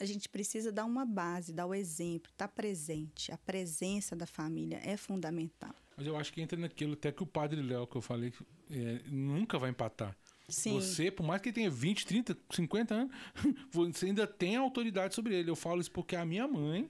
A 0.00 0.04
gente 0.04 0.28
precisa 0.28 0.72
dar 0.72 0.84
uma 0.84 1.04
base, 1.06 1.52
dar 1.52 1.66
o 1.66 1.74
exemplo, 1.74 2.30
estar 2.32 2.48
presente. 2.48 3.30
A 3.30 3.38
presença 3.38 4.16
da 4.16 4.26
família 4.26 4.80
é 4.84 4.96
fundamental. 4.96 5.74
Mas 5.96 6.06
eu 6.06 6.16
acho 6.16 6.32
que 6.32 6.40
entra 6.42 6.58
naquilo 6.58 6.94
até 6.94 7.12
que 7.12 7.22
o 7.22 7.26
padre 7.26 7.62
Léo, 7.62 7.86
que 7.86 7.96
eu 7.96 8.02
falei, 8.02 8.32
é, 8.70 9.02
nunca 9.08 9.56
vai 9.58 9.70
empatar. 9.70 10.16
Sim. 10.48 10.74
Você, 10.74 11.10
por 11.10 11.24
mais 11.24 11.40
que 11.40 11.48
ele 11.48 11.54
tenha 11.54 11.70
20, 11.70 12.06
30, 12.06 12.36
50 12.50 12.94
anos, 12.94 13.16
você 13.72 14.06
ainda 14.06 14.26
tem 14.26 14.56
autoridade 14.56 15.14
sobre 15.14 15.34
ele. 15.34 15.50
Eu 15.50 15.56
falo 15.56 15.80
isso 15.80 15.90
porque 15.90 16.16
a 16.16 16.24
minha 16.24 16.46
mãe, 16.46 16.86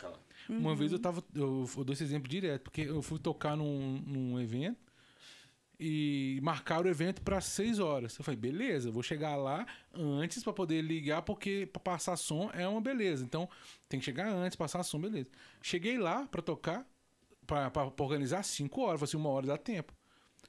uma 0.49 0.75
vez 0.75 0.93
eu 0.93 0.99
tava. 0.99 1.23
Eu, 1.35 1.69
eu 1.77 1.85
dou 1.85 1.93
esse 1.93 2.03
exemplo 2.03 2.29
direto, 2.29 2.63
porque 2.65 2.83
eu 2.83 3.01
fui 3.01 3.19
tocar 3.19 3.57
num, 3.57 4.03
num 4.07 4.41
evento 4.41 4.85
e 5.79 6.39
marcaram 6.43 6.85
o 6.85 6.89
evento 6.89 7.23
para 7.23 7.41
6 7.41 7.79
horas. 7.79 8.17
Eu 8.17 8.25
falei, 8.25 8.39
beleza, 8.39 8.91
vou 8.91 9.03
chegar 9.03 9.37
lá 9.37 9.67
antes 9.93 10.43
para 10.43 10.53
poder 10.53 10.83
ligar, 10.83 11.23
porque 11.23 11.69
para 11.73 11.81
passar 11.81 12.17
som 12.17 12.51
é 12.53 12.67
uma 12.67 12.81
beleza. 12.81 13.25
Então 13.25 13.49
tem 13.89 13.99
que 13.99 14.05
chegar 14.05 14.29
antes, 14.29 14.57
passar 14.57 14.83
som, 14.83 15.01
beleza. 15.01 15.31
Cheguei 15.63 15.99
lá 15.99 16.27
para 16.27 16.43
tocar, 16.43 16.87
para 17.47 17.93
organizar 17.99 18.43
5 18.43 18.81
horas, 18.81 19.01
falei 19.01 19.11
assim, 19.11 19.17
uma 19.17 19.31
hora 19.31 19.47
dá 19.47 19.59
tempo. 19.59 19.93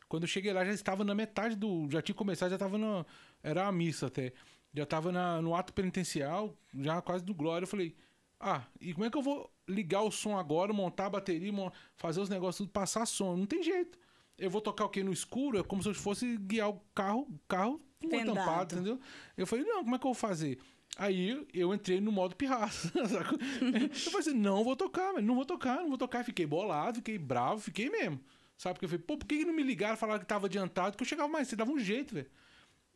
Quando 0.07 0.23
eu 0.23 0.27
cheguei 0.27 0.53
lá, 0.53 0.63
já 0.63 0.71
estava 0.71 1.03
na 1.03 1.15
metade 1.15 1.55
do. 1.55 1.89
Já 1.89 2.01
tinha 2.01 2.15
começado, 2.15 2.49
já 2.49 2.55
estava 2.55 2.77
na. 2.77 3.05
Era 3.41 3.67
a 3.67 3.71
missa 3.71 4.07
até. 4.07 4.33
Já 4.73 4.83
estava 4.83 5.11
na, 5.11 5.41
no 5.41 5.55
ato 5.55 5.73
penitencial, 5.73 6.55
já 6.73 7.01
quase 7.01 7.23
do 7.23 7.33
Glória. 7.33 7.63
Eu 7.63 7.67
falei, 7.67 7.95
ah, 8.39 8.63
e 8.79 8.93
como 8.93 9.05
é 9.05 9.09
que 9.09 9.17
eu 9.17 9.21
vou 9.21 9.49
ligar 9.67 10.01
o 10.01 10.11
som 10.11 10.37
agora, 10.37 10.73
montar 10.73 11.05
a 11.05 11.09
bateria, 11.09 11.51
fazer 11.95 12.19
os 12.19 12.29
negócios, 12.29 12.57
tudo, 12.57 12.71
passar 12.71 13.05
som? 13.05 13.35
Não 13.35 13.45
tem 13.45 13.63
jeito. 13.63 13.97
Eu 14.37 14.49
vou 14.49 14.59
tocar 14.59 14.85
o 14.85 14.89
quê 14.89 15.01
no 15.01 15.13
escuro? 15.13 15.57
É 15.57 15.63
como 15.63 15.81
se 15.81 15.89
eu 15.89 15.95
fosse 15.95 16.37
guiar 16.37 16.69
o 16.69 16.81
carro, 16.93 17.27
carro 17.47 17.81
com 18.01 18.09
Vendado. 18.09 18.35
tampado, 18.35 18.75
entendeu? 18.75 18.99
Eu 19.37 19.47
falei, 19.47 19.63
não, 19.65 19.83
como 19.83 19.95
é 19.95 19.99
que 19.99 20.05
eu 20.05 20.09
vou 20.09 20.13
fazer? 20.13 20.59
Aí 20.97 21.45
eu 21.53 21.73
entrei 21.73 21.99
no 21.99 22.11
modo 22.11 22.35
pirraça. 22.35 22.91
eu 22.95 23.89
falei 23.89 24.19
assim, 24.19 24.33
não 24.33 24.63
vou 24.63 24.75
tocar, 24.75 25.13
não 25.21 25.35
vou 25.35 25.45
tocar, 25.45 25.77
não 25.77 25.89
vou 25.89 25.97
tocar. 25.97 26.23
Fiquei 26.23 26.45
bolado, 26.45 26.97
fiquei 26.97 27.17
bravo, 27.17 27.61
fiquei 27.61 27.89
mesmo. 27.89 28.19
Sabe? 28.57 28.75
Porque 28.75 28.85
eu 28.85 28.89
falei, 28.89 29.03
pô, 29.05 29.17
por 29.17 29.25
que 29.27 29.37
que 29.39 29.45
não 29.45 29.53
me 29.53 29.63
ligaram, 29.63 29.97
falaram 29.97 30.19
que 30.21 30.25
tava 30.25 30.47
adiantado? 30.47 30.95
Que 30.95 31.03
eu 31.03 31.07
chegava 31.07 31.27
mais, 31.27 31.47
você 31.47 31.55
dava 31.55 31.71
um 31.71 31.79
jeito, 31.79 32.13
velho. 32.15 32.29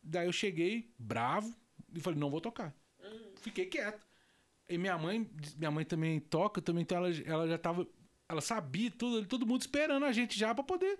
Daí 0.02 0.28
eu 0.28 0.32
cheguei 0.32 0.90
bravo 0.98 1.54
e 1.94 2.00
falei, 2.00 2.20
não 2.20 2.30
vou 2.30 2.40
tocar. 2.42 2.74
Fiquei 3.42 3.66
quieto. 3.66 4.06
E 4.68 4.78
minha 4.78 4.98
mãe, 4.98 5.30
minha 5.58 5.72
mãe 5.72 5.84
também 5.84 6.20
toca, 6.20 6.62
também 6.62 6.84
então 6.84 6.98
ela, 6.98 7.10
ela 7.26 7.48
já 7.48 7.58
tava, 7.58 7.88
ela 8.30 8.40
sabia 8.42 8.92
tudo, 8.92 9.26
todo 9.26 9.46
mundo 9.46 9.62
esperando 9.62 10.06
a 10.06 10.12
gente 10.12 10.38
já 10.38 10.54
pra 10.54 10.64
poder. 10.64 11.00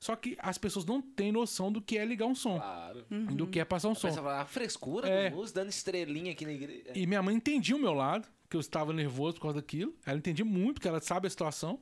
Só 0.00 0.14
que 0.14 0.36
as 0.38 0.56
pessoas 0.56 0.84
não 0.86 1.02
têm 1.02 1.32
noção 1.32 1.72
do 1.72 1.82
que 1.82 1.98
é 1.98 2.04
ligar 2.04 2.26
um 2.26 2.34
som, 2.34 2.56
Claro. 2.60 3.04
do 3.10 3.48
que 3.48 3.58
é 3.58 3.64
passar 3.64 3.88
um 3.88 3.94
som. 3.96 4.06
Pensa, 4.08 4.22
a 4.22 4.46
frescura 4.46 5.08
É. 5.08 5.28
do 5.30 5.36
luz, 5.36 5.50
dando 5.50 5.68
estrelinha 5.70 6.30
aqui 6.30 6.44
na 6.46 6.52
igreja. 6.52 6.92
E 6.94 7.04
minha 7.04 7.20
mãe 7.20 7.34
entendia 7.34 7.74
o 7.74 7.80
meu 7.80 7.92
lado, 7.92 8.28
que 8.48 8.54
eu 8.56 8.60
estava 8.60 8.92
nervoso 8.92 9.34
por 9.34 9.42
causa 9.42 9.56
daquilo. 9.56 9.92
Ela 10.06 10.16
entendia 10.18 10.44
muito, 10.44 10.74
porque 10.74 10.86
ela 10.86 11.00
sabe 11.00 11.26
a 11.26 11.30
situação. 11.30 11.80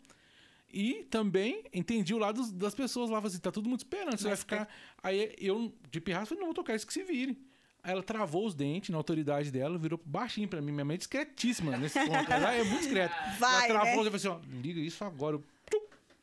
E 0.73 1.05
também 1.11 1.65
entendi 1.73 2.13
o 2.13 2.19
lado 2.19 2.53
das 2.53 2.75
pessoas 2.75 3.09
lá, 3.09 3.19
assim, 3.19 3.39
tá 3.39 3.53
todo 3.53 3.69
mundo 3.69 3.81
esperando, 3.81 4.19
você 4.19 4.29
vai 4.29 4.37
ficar... 4.37 4.69
Aí 5.03 5.35
eu, 5.39 5.73
de 5.91 6.01
pirraça, 6.01 6.27
falei, 6.27 6.41
não, 6.41 6.49
vou 6.49 6.55
tocar 6.55 6.75
isso 6.75 6.87
que 6.87 6.93
se 6.93 7.03
vire. 7.03 7.39
Aí 7.83 7.93
ela 7.93 8.03
travou 8.03 8.45
os 8.45 8.55
dentes 8.55 8.91
na 8.91 8.97
autoridade 8.97 9.51
dela, 9.53 9.79
virou 9.79 10.01
baixinho 10.05 10.49
pra 10.49 10.61
mim. 10.61 10.73
Minha 10.73 10.85
mãe 10.85 10.95
é 10.95 10.99
discretíssima 10.99 11.77
nesse 11.77 11.99
ponto. 12.05 12.33
Ela 12.33 12.53
é 12.53 12.65
muito 12.65 12.81
discreta. 12.81 13.15
Vai, 13.39 13.71
ela 13.71 13.81
travou 13.81 14.03
né? 14.03 14.11
e 14.11 14.19
falou 14.19 14.37
assim, 14.41 14.49
ó, 14.51 14.61
liga 14.61 14.81
isso 14.81 15.05
agora. 15.05 15.37
Eu, 15.37 15.45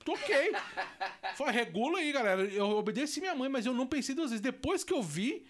toquei. 0.04 0.52
Falei, 1.36 1.54
regula 1.54 2.00
aí, 2.00 2.12
galera. 2.12 2.44
Eu 2.44 2.72
obedeci 2.72 3.22
minha 3.22 3.34
mãe, 3.34 3.48
mas 3.48 3.66
eu 3.66 3.74
não 3.74 3.88
pensei 3.88 4.14
duas 4.14 4.32
vezes. 4.32 4.42
Depois 4.42 4.84
que 4.84 4.94
eu 4.94 5.02
vi 5.02 5.46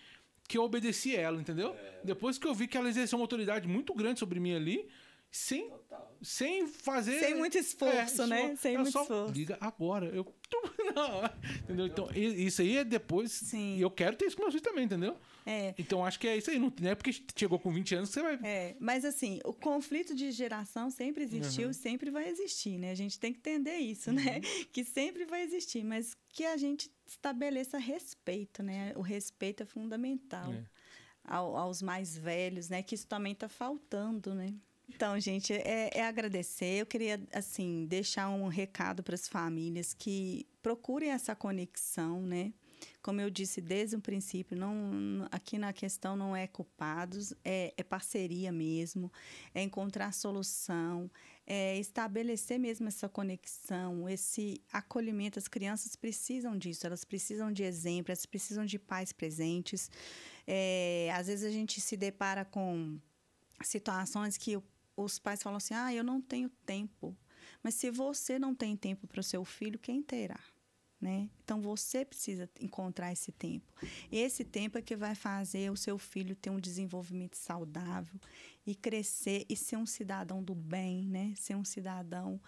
que 0.48 0.58
eu 0.58 0.64
obedeci 0.64 1.16
ela, 1.16 1.42
entendeu? 1.42 1.76
Depois 2.04 2.38
que 2.38 2.46
eu 2.46 2.54
vi 2.54 2.68
que 2.68 2.78
ela 2.78 2.90
exerceu 2.90 3.18
uma 3.18 3.24
autoridade 3.24 3.68
muito 3.68 3.92
grande 3.94 4.20
sobre 4.20 4.40
mim 4.40 4.54
ali, 4.54 4.88
sem, 5.36 5.74
sem 6.22 6.68
fazer... 6.68 7.20
Sem 7.20 7.34
muito 7.36 7.58
esforço, 7.58 8.22
É, 8.22 8.28
né? 8.28 8.50
só- 8.50 8.56
Sem 8.62 8.78
muito 8.78 8.92
só 8.92 9.02
esforço. 9.02 9.34
Liga 9.34 9.58
agora. 9.60 10.06
Eu... 10.06 10.32
Não, 10.96 11.24
entendeu? 11.64 11.88
Então, 11.88 12.08
isso 12.14 12.62
aí 12.62 12.78
é 12.78 12.84
depois... 12.84 13.32
Sim. 13.32 13.78
E 13.78 13.82
eu 13.82 13.90
quero 13.90 14.16
ter 14.16 14.26
isso 14.28 14.36
com 14.36 14.44
meus 14.44 14.54
filhos 14.54 14.62
também, 14.68 14.86
entendeu? 14.86 15.18
É. 15.44 15.74
Então 15.78 16.06
acho 16.06 16.20
que 16.20 16.28
é 16.28 16.38
isso 16.38 16.52
aí. 16.52 16.60
Não 16.60 16.72
é 16.84 16.94
porque 16.94 17.12
chegou 17.36 17.58
com 17.58 17.74
20 17.74 17.96
anos 17.96 18.10
que 18.10 18.14
você 18.14 18.22
vai... 18.22 18.40
É, 18.44 18.76
mas 18.80 19.04
assim, 19.04 19.40
o 19.44 19.52
conflito 19.52 20.14
de 20.14 20.32
geração 20.32 20.92
sempre 20.92 21.24
existiu 21.24 21.72
e 21.72 21.74
sempre 21.74 22.12
vai 22.12 22.30
existir, 22.30 22.78
né? 22.78 22.92
A 22.92 22.96
gente 22.96 23.20
tem 23.20 23.34
que 23.34 23.40
entender 23.40 23.78
isso, 23.78 24.12
né? 24.12 24.40
Que 24.72 24.84
sempre 24.84 25.26
vai 25.26 25.42
existir, 25.42 25.84
mas 25.84 26.16
que 26.30 26.46
a 26.46 26.56
gente 26.58 26.92
estabeleça 27.08 27.80
respeito, 27.80 28.62
né? 28.62 28.94
O 28.96 29.02
respeito 29.02 29.64
é 29.64 29.66
fundamental 29.66 30.54
É. 30.54 30.64
ao- 31.26 31.58
aos 31.58 31.82
mais 31.82 32.16
velhos, 32.16 32.70
né? 32.70 32.84
Que 32.84 32.94
isso 32.94 33.08
também 33.08 33.34
está 33.34 33.50
faltando, 33.50 34.36
né? 34.36 34.54
Então, 34.90 35.20
gente, 35.20 35.54
é, 35.54 35.90
é 35.94 36.04
agradecer. 36.06 36.82
Eu 36.82 36.86
queria, 36.86 37.22
assim, 37.34 37.86
deixar 37.86 38.30
um 38.30 38.48
recado 38.48 39.02
para 39.02 39.16
as 39.16 39.28
famílias 39.28 39.94
que 39.94 40.46
procurem 40.62 41.10
essa 41.12 41.36
conexão, 41.36 42.22
né? 42.26 42.54
Como 43.02 43.20
eu 43.22 43.30
disse 43.30 43.62
desde 43.62 43.96
o 43.96 44.02
princípio, 44.02 44.58
não, 44.58 45.26
aqui 45.32 45.58
na 45.58 45.72
questão 45.72 46.16
não 46.18 46.36
é 46.36 46.48
culpados, 46.48 47.34
é, 47.44 47.74
é 47.78 47.84
parceria 47.84 48.52
mesmo, 48.52 49.12
é 49.54 49.62
encontrar 49.62 50.14
solução, 50.14 51.10
é 51.48 51.78
estabelecer 51.78 52.60
mesmo 52.60 52.88
essa 52.88 53.08
conexão, 53.08 54.08
esse 54.10 54.62
acolhimento. 54.72 55.40
As 55.40 55.48
crianças 55.48 55.96
precisam 55.96 56.58
disso, 56.58 56.86
elas 56.86 57.06
precisam 57.06 57.52
de 57.54 57.64
exemplo, 57.64 58.12
elas 58.12 58.26
precisam 58.26 58.66
de 58.66 58.78
pais 58.78 59.14
presentes. 59.14 59.90
É, 60.46 61.10
às 61.14 61.28
vezes 61.28 61.46
a 61.46 61.52
gente 61.52 61.80
se 61.80 61.96
depara 61.96 62.44
com 62.44 62.98
situações 63.62 64.38
que 64.38 64.58
o- 64.58 64.64
os 64.96 65.20
pais 65.20 65.42
falam 65.42 65.58
assim: 65.58 65.74
ah, 65.74 65.94
eu 65.94 66.04
não 66.04 66.22
tenho 66.22 66.50
tempo. 66.66 67.16
Mas 67.62 67.76
se 67.76 67.90
você 67.90 68.40
não 68.40 68.56
tem 68.56 68.76
tempo 68.76 69.08
para 69.08 69.20
o 69.20 69.24
seu 69.24 69.44
filho, 69.44 69.80
quem 69.80 70.02
terá? 70.02 70.40
Né? 71.00 71.30
Então 71.44 71.62
você 71.62 72.06
precisa 72.06 72.50
encontrar 72.62 73.12
esse 73.12 73.30
tempo. 73.32 73.66
Esse 74.10 74.46
tempo 74.46 74.78
é 74.78 74.82
que 74.82 74.96
vai 74.96 75.14
fazer 75.16 75.70
o 75.70 75.76
seu 75.76 75.98
filho 75.98 76.34
ter 76.34 76.50
um 76.50 76.60
desenvolvimento 76.60 77.36
saudável 77.36 78.18
e 78.66 78.74
crescer 78.74 79.46
e 79.50 79.56
ser 79.58 79.76
um 79.76 79.86
cidadão 79.86 80.42
do 80.42 80.56
bem, 80.56 81.06
né? 81.10 81.34
Ser 81.36 81.56
um 81.56 81.66
cidadão 81.66 82.40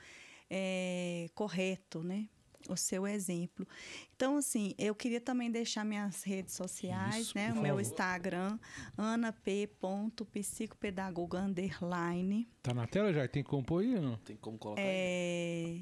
eh, 0.49 1.30
correto, 1.35 2.01
né? 2.01 2.30
O 2.69 2.75
seu 2.75 3.05
exemplo. 3.05 3.67
Então, 4.15 4.37
assim, 4.37 4.73
eu 4.77 4.95
queria 4.95 5.21
também 5.21 5.51
deixar 5.51 5.85
minhas 5.85 6.23
redes 6.23 6.53
sociais, 6.55 7.27
Isso, 7.27 7.37
né? 7.37 7.51
O 7.51 7.55
meu 7.55 7.63
favor. 7.75 7.81
Instagram, 7.81 8.57
anap.psicopedagoga 8.97 11.39
underline. 11.39 12.47
Tá 12.63 12.73
na 12.73 12.87
tela 12.87 13.13
já? 13.13 13.27
Tem 13.27 13.43
que 13.43 13.49
compor 13.49 13.83
aí 13.83 13.95
ou 13.95 14.01
não? 14.01 14.17
Tem 14.17 14.35
como 14.35 14.57
colocar 14.57 14.81
aí. 14.81 14.87
É, 14.87 15.79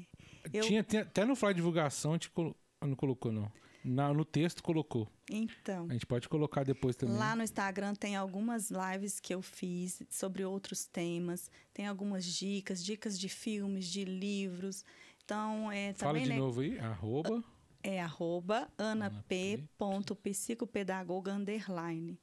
Eu- 0.52 0.62
Tinha, 0.64 0.84
tem- 0.84 1.00
até 1.00 1.24
no 1.24 1.34
flyer 1.34 1.54
de 1.54 1.58
divulgação 1.58 2.12
a 2.12 2.14
gente 2.14 2.30
colo... 2.30 2.54
ah, 2.80 2.86
não 2.86 2.94
colocou, 2.96 3.32
não. 3.32 3.50
Na- 3.84 4.12
no 4.14 4.24
texto 4.24 4.62
colocou. 4.62 5.06
então, 5.30 5.86
A 5.90 5.92
gente 5.92 6.06
pode 6.06 6.26
colocar 6.28 6.64
depois 6.64 6.96
também. 6.96 7.16
lá 7.18 7.36
no 7.36 7.42
Instagram 7.42 7.94
tem 7.94 8.16
algumas 8.16 8.70
lives 8.70 9.20
que 9.20 9.34
eu 9.34 9.42
fiz 9.42 10.02
sobre 10.08 10.42
outros 10.44 10.86
temas. 10.86 11.50
Tem 11.72 11.86
algumas 11.86 12.24
dicas, 12.24 12.82
dicas 12.82 13.18
de 13.18 13.28
filmes, 13.28 13.86
de 13.86 14.04
livros. 14.04 14.84
Então, 15.24 15.72
é 15.72 15.94
Fala 15.94 16.20
de 16.20 16.34
novo 16.34 16.60
aí, 16.60 16.78
arroba. 16.78 17.42
é 17.82 17.98
arroba 18.00 18.68
anap.psicopedagoga 18.76 21.32
underline. 21.32 22.18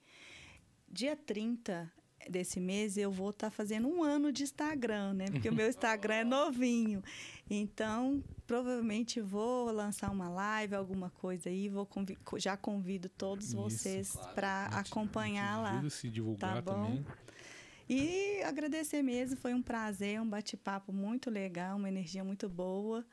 Dia 0.87 1.15
30 1.15 1.91
desse 2.29 2.59
mês 2.59 2.97
eu 2.97 3.11
vou 3.11 3.31
estar 3.31 3.49
tá 3.49 3.55
fazendo 3.55 3.87
um 3.87 4.03
ano 4.03 4.31
de 4.31 4.43
Instagram, 4.43 5.13
né? 5.13 5.25
Porque 5.31 5.49
o 5.49 5.53
meu 5.53 5.67
Instagram 5.67 6.13
é 6.13 6.23
novinho. 6.29 7.01
Então, 7.49 8.23
provavelmente 8.45 9.19
vou 9.19 9.71
lançar 9.71 10.11
uma 10.11 10.29
live, 10.29 10.75
alguma 10.75 11.09
coisa 11.09 11.49
aí. 11.49 11.69
Vou 11.69 11.85
convi 11.85 12.17
já 12.37 12.55
convido 12.55 13.09
todos 13.09 13.47
Isso, 13.47 13.55
vocês 13.55 14.11
claro. 14.11 14.35
para 14.35 14.65
acompanhar 14.67 15.61
lá. 15.61 15.89
Se 15.89 16.09
divulgar 16.09 16.55
tá 16.55 16.61
bom? 16.61 16.85
também. 16.85 17.05
E 17.93 18.41
agradecer 18.43 19.03
mesmo, 19.03 19.35
foi 19.35 19.53
um 19.53 19.61
prazer, 19.61 20.21
um 20.21 20.29
bate-papo 20.29 20.93
muito 20.93 21.29
legal, 21.29 21.75
uma 21.75 21.89
energia 21.89 22.23
muito 22.23 22.47
boa. 22.47 23.05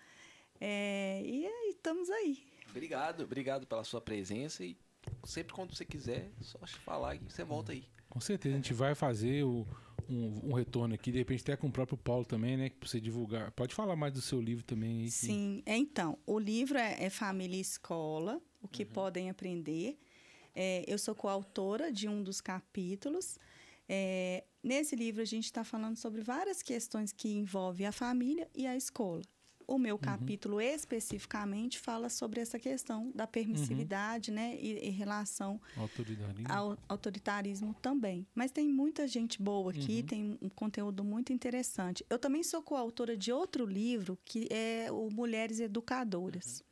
É, 0.60 1.20
e 1.24 1.70
estamos 1.70 2.08
aí. 2.08 2.46
Obrigado, 2.70 3.24
obrigado 3.24 3.66
pela 3.66 3.82
sua 3.82 4.00
presença 4.00 4.64
e 4.64 4.76
sempre 5.24 5.52
quando 5.52 5.74
você 5.74 5.84
quiser, 5.84 6.30
só 6.40 6.60
falar 6.84 7.16
e 7.16 7.18
você 7.18 7.42
volta 7.42 7.72
aí. 7.72 7.88
Com 8.08 8.20
certeza, 8.20 8.54
a 8.54 8.56
gente 8.56 8.72
vai 8.72 8.94
fazer 8.94 9.42
o, 9.42 9.66
um, 10.08 10.50
um, 10.50 10.52
retorno 10.52 10.94
aqui, 10.94 11.10
de 11.10 11.18
repente 11.18 11.42
até 11.42 11.56
com 11.56 11.66
o 11.66 11.72
próprio 11.72 11.98
Paulo 11.98 12.24
também, 12.24 12.56
né? 12.56 12.70
Pra 12.70 12.88
você 12.88 13.00
divulgar. 13.00 13.50
Pode 13.50 13.74
falar 13.74 13.96
mais 13.96 14.12
do 14.12 14.22
seu 14.22 14.40
livro 14.40 14.62
também. 14.62 15.02
Aí, 15.02 15.10
Sim, 15.10 15.60
que... 15.66 15.72
então, 15.72 16.16
o 16.24 16.38
livro 16.38 16.78
é, 16.78 17.02
é 17.02 17.10
Família 17.10 17.56
e 17.56 17.60
Escola, 17.60 18.40
o 18.62 18.68
que 18.68 18.84
uhum. 18.84 18.90
podem 18.90 19.28
aprender. 19.28 19.98
É, 20.54 20.84
eu 20.86 20.98
sou 20.98 21.16
coautora 21.16 21.90
de 21.92 22.08
um 22.08 22.22
dos 22.22 22.40
capítulos. 22.40 23.40
É, 23.88 24.44
nesse 24.62 24.96
livro, 24.96 25.22
a 25.22 25.24
gente 25.24 25.44
está 25.44 25.64
falando 25.64 25.96
sobre 25.96 26.22
várias 26.22 26.62
questões 26.62 27.12
que 27.12 27.28
envolvem 27.28 27.86
a 27.86 27.92
família 27.92 28.48
e 28.54 28.66
a 28.66 28.76
escola. 28.76 29.22
O 29.66 29.76
meu 29.76 29.96
uhum. 29.96 30.00
capítulo 30.00 30.62
especificamente 30.62 31.78
fala 31.78 32.08
sobre 32.08 32.40
essa 32.40 32.58
questão 32.58 33.12
da 33.14 33.26
permissividade, 33.26 34.30
uhum. 34.30 34.36
né, 34.36 34.56
e, 34.58 34.78
em 34.78 34.90
relação 34.90 35.60
autoritarismo. 35.76 36.46
ao 36.48 36.78
autoritarismo 36.88 37.74
também. 37.74 38.26
Mas 38.34 38.50
tem 38.50 38.66
muita 38.66 39.06
gente 39.06 39.42
boa 39.42 39.70
aqui, 39.70 40.00
uhum. 40.00 40.06
tem 40.06 40.38
um 40.40 40.48
conteúdo 40.48 41.04
muito 41.04 41.34
interessante. 41.34 42.02
Eu 42.08 42.18
também 42.18 42.42
sou 42.42 42.62
coautora 42.62 43.14
de 43.14 43.30
outro 43.30 43.66
livro 43.66 44.18
que 44.24 44.48
é 44.50 44.90
o 44.90 45.10
Mulheres 45.10 45.60
Educadoras. 45.60 46.60
Uhum. 46.60 46.68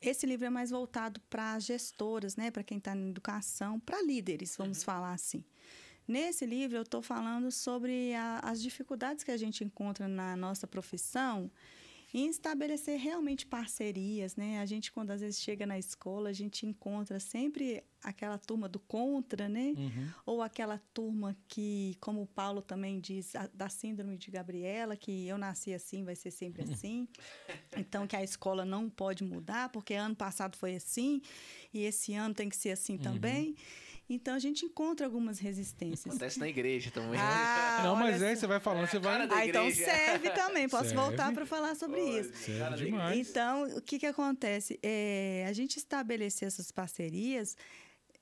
Esse 0.00 0.26
livro 0.26 0.44
é 0.44 0.50
mais 0.50 0.70
voltado 0.70 1.20
para 1.30 1.56
gestoras, 1.60 2.34
né, 2.34 2.50
para 2.50 2.64
quem 2.64 2.78
está 2.78 2.96
na 2.96 3.08
educação, 3.08 3.78
para 3.78 4.02
líderes, 4.02 4.56
vamos 4.56 4.78
uhum. 4.78 4.84
falar 4.84 5.12
assim. 5.12 5.44
Nesse 6.06 6.46
livro, 6.46 6.76
eu 6.76 6.82
estou 6.82 7.02
falando 7.02 7.50
sobre 7.50 8.14
a, 8.14 8.40
as 8.40 8.62
dificuldades 8.62 9.24
que 9.24 9.30
a 9.30 9.36
gente 9.36 9.64
encontra 9.64 10.06
na 10.06 10.36
nossa 10.36 10.66
profissão 10.66 11.50
em 12.14 12.28
estabelecer 12.28 12.98
realmente 12.98 13.44
parcerias, 13.44 14.36
né? 14.36 14.60
A 14.60 14.66
gente, 14.66 14.92
quando 14.92 15.10
às 15.10 15.20
vezes 15.20 15.40
chega 15.40 15.66
na 15.66 15.78
escola, 15.78 16.30
a 16.30 16.32
gente 16.32 16.64
encontra 16.64 17.18
sempre 17.18 17.82
aquela 18.02 18.38
turma 18.38 18.68
do 18.68 18.78
contra, 18.78 19.48
né? 19.48 19.74
Uhum. 19.76 20.08
Ou 20.24 20.42
aquela 20.42 20.80
turma 20.94 21.36
que, 21.48 21.96
como 22.00 22.22
o 22.22 22.26
Paulo 22.26 22.62
também 22.62 23.00
diz, 23.00 23.34
a, 23.34 23.50
da 23.52 23.68
síndrome 23.68 24.16
de 24.16 24.30
Gabriela, 24.30 24.96
que 24.96 25.26
eu 25.26 25.36
nasci 25.36 25.74
assim, 25.74 26.04
vai 26.04 26.14
ser 26.14 26.30
sempre 26.30 26.62
assim. 26.72 27.08
Então, 27.76 28.06
que 28.06 28.16
a 28.16 28.22
escola 28.22 28.64
não 28.64 28.88
pode 28.88 29.24
mudar, 29.24 29.68
porque 29.68 29.92
ano 29.92 30.14
passado 30.14 30.56
foi 30.56 30.76
assim, 30.76 31.20
e 31.74 31.84
esse 31.84 32.14
ano 32.14 32.34
tem 32.34 32.48
que 32.48 32.56
ser 32.56 32.70
assim 32.70 32.94
uhum. 32.94 33.02
também. 33.02 33.56
Então 34.08 34.34
a 34.34 34.38
gente 34.38 34.64
encontra 34.64 35.04
algumas 35.04 35.40
resistências. 35.40 36.06
Acontece 36.06 36.38
na 36.38 36.48
igreja 36.48 36.92
também. 36.92 37.18
Ah, 37.18 37.80
não, 37.82 37.96
mas 37.96 38.22
aí 38.22 38.36
você 38.36 38.46
vai 38.46 38.60
falando, 38.60 38.86
você 38.88 39.00
vai. 39.00 39.28
Ah, 39.28 39.46
então 39.46 39.68
serve 39.72 40.30
também. 40.30 40.68
Posso 40.68 40.90
serve. 40.90 41.02
voltar 41.02 41.32
para 41.32 41.44
falar 41.44 41.74
sobre 41.74 42.00
isso. 42.00 42.32
Serve 42.36 42.84
demais. 42.84 43.28
Então, 43.28 43.64
o 43.76 43.82
que, 43.82 43.98
que 43.98 44.06
acontece? 44.06 44.78
É, 44.80 45.44
a 45.48 45.52
gente 45.52 45.76
estabelecer 45.76 46.46
essas 46.46 46.70
parcerias 46.70 47.56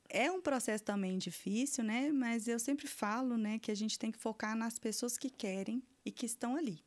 é 0.08 0.30
um 0.30 0.40
processo 0.40 0.84
também 0.84 1.18
difícil, 1.18 1.84
né? 1.84 2.10
Mas 2.12 2.48
eu 2.48 2.58
sempre 2.58 2.86
falo, 2.86 3.36
né, 3.36 3.58
que 3.58 3.70
a 3.70 3.74
gente 3.74 3.98
tem 3.98 4.10
que 4.10 4.18
focar 4.18 4.56
nas 4.56 4.78
pessoas 4.78 5.18
que 5.18 5.28
querem 5.28 5.82
e 6.04 6.10
que 6.10 6.24
estão 6.24 6.56
ali. 6.56 6.82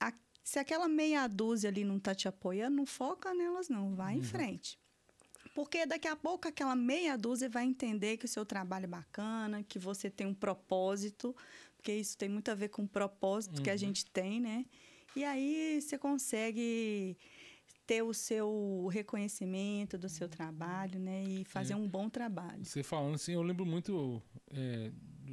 A, 0.00 0.10
se 0.42 0.58
aquela 0.58 0.88
meia 0.88 1.26
dúzia 1.26 1.68
ali 1.68 1.84
não 1.84 1.98
está 1.98 2.14
te 2.14 2.28
apoiando, 2.28 2.76
não 2.76 2.86
foca 2.86 3.34
nelas, 3.34 3.68
não. 3.68 3.94
Vai 3.94 4.14
uhum. 4.14 4.20
em 4.20 4.22
frente. 4.22 4.78
Porque 5.54 5.86
daqui 5.86 6.08
a 6.08 6.16
pouco 6.16 6.48
aquela 6.48 6.74
meia 6.74 7.16
dúzia 7.16 7.48
vai 7.48 7.64
entender 7.64 8.16
que 8.16 8.24
o 8.24 8.28
seu 8.28 8.44
trabalho 8.44 8.84
é 8.84 8.88
bacana, 8.88 9.62
que 9.62 9.78
você 9.78 10.10
tem 10.10 10.26
um 10.26 10.34
propósito, 10.34 11.34
porque 11.76 11.94
isso 11.94 12.18
tem 12.18 12.28
muito 12.28 12.50
a 12.50 12.54
ver 12.54 12.68
com 12.68 12.82
o 12.82 12.88
propósito 12.88 13.58
uhum. 13.58 13.62
que 13.62 13.70
a 13.70 13.74
uhum. 13.74 13.78
gente 13.78 14.04
tem, 14.06 14.40
né? 14.40 14.66
E 15.14 15.22
aí 15.22 15.80
você 15.80 15.96
consegue 15.96 17.16
ter 17.86 18.02
o 18.02 18.12
seu 18.12 18.88
reconhecimento 18.90 19.96
do 19.96 20.08
seu 20.08 20.28
trabalho, 20.28 20.98
né? 20.98 21.22
E 21.22 21.44
fazer 21.44 21.74
é. 21.74 21.76
um 21.76 21.86
bom 21.86 22.10
trabalho. 22.10 22.64
Você 22.64 22.82
falando 22.82 23.14
assim, 23.14 23.32
eu 23.32 23.42
lembro 23.42 23.64
muito 23.64 24.20
é, 24.50 24.90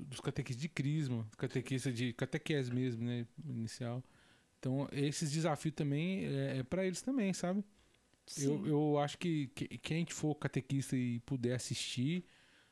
dos 0.07 0.19
catequistas 0.19 0.61
de 0.61 0.69
crisma, 0.69 1.27
catequista 1.35 1.91
de 1.91 2.14
catequese 2.14 2.72
mesmo, 2.72 3.03
né? 3.03 3.26
Inicial. 3.43 4.03
Então, 4.60 4.88
esses 4.91 5.31
desafios 5.31 5.73
também 5.73 6.26
é, 6.26 6.60
é 6.60 6.64
para 6.64 6.85
eles 6.85 7.02
também, 7.02 7.34
sabe? 7.34 7.64
Eu, 8.38 8.65
eu 8.65 8.98
acho 8.99 9.18
que, 9.18 9.48
que 9.48 9.77
quem 9.77 10.06
for 10.06 10.35
catequista 10.35 10.95
e 10.95 11.19
puder 11.22 11.56
assistir, 11.56 12.23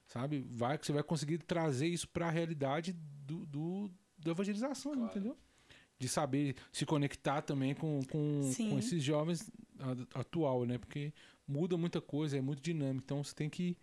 sabe, 0.05 0.39
vai 0.49 0.77
que 0.77 0.85
você 0.85 0.93
vai 0.93 1.03
conseguir 1.03 1.39
trazer 1.39 1.87
isso 1.87 2.07
para 2.07 2.27
a 2.27 2.31
realidade 2.31 2.93
do, 2.93 3.45
do, 3.45 3.91
da 4.17 4.31
evangelização, 4.31 4.93
claro. 4.93 5.09
entendeu? 5.09 5.37
De 5.97 6.07
saber 6.07 6.55
se 6.71 6.85
conectar 6.85 7.41
também 7.41 7.75
com, 7.75 7.99
com, 8.09 8.51
com 8.69 8.79
esses 8.79 9.03
jovens 9.03 9.51
atual, 10.13 10.65
né? 10.65 10.77
Porque 10.77 11.13
muda 11.47 11.77
muita 11.77 11.99
coisa, 11.99 12.37
é 12.37 12.41
muito 12.41 12.61
dinâmico. 12.61 13.03
Então 13.03 13.23
você 13.23 13.35
tem 13.35 13.49
que 13.49 13.77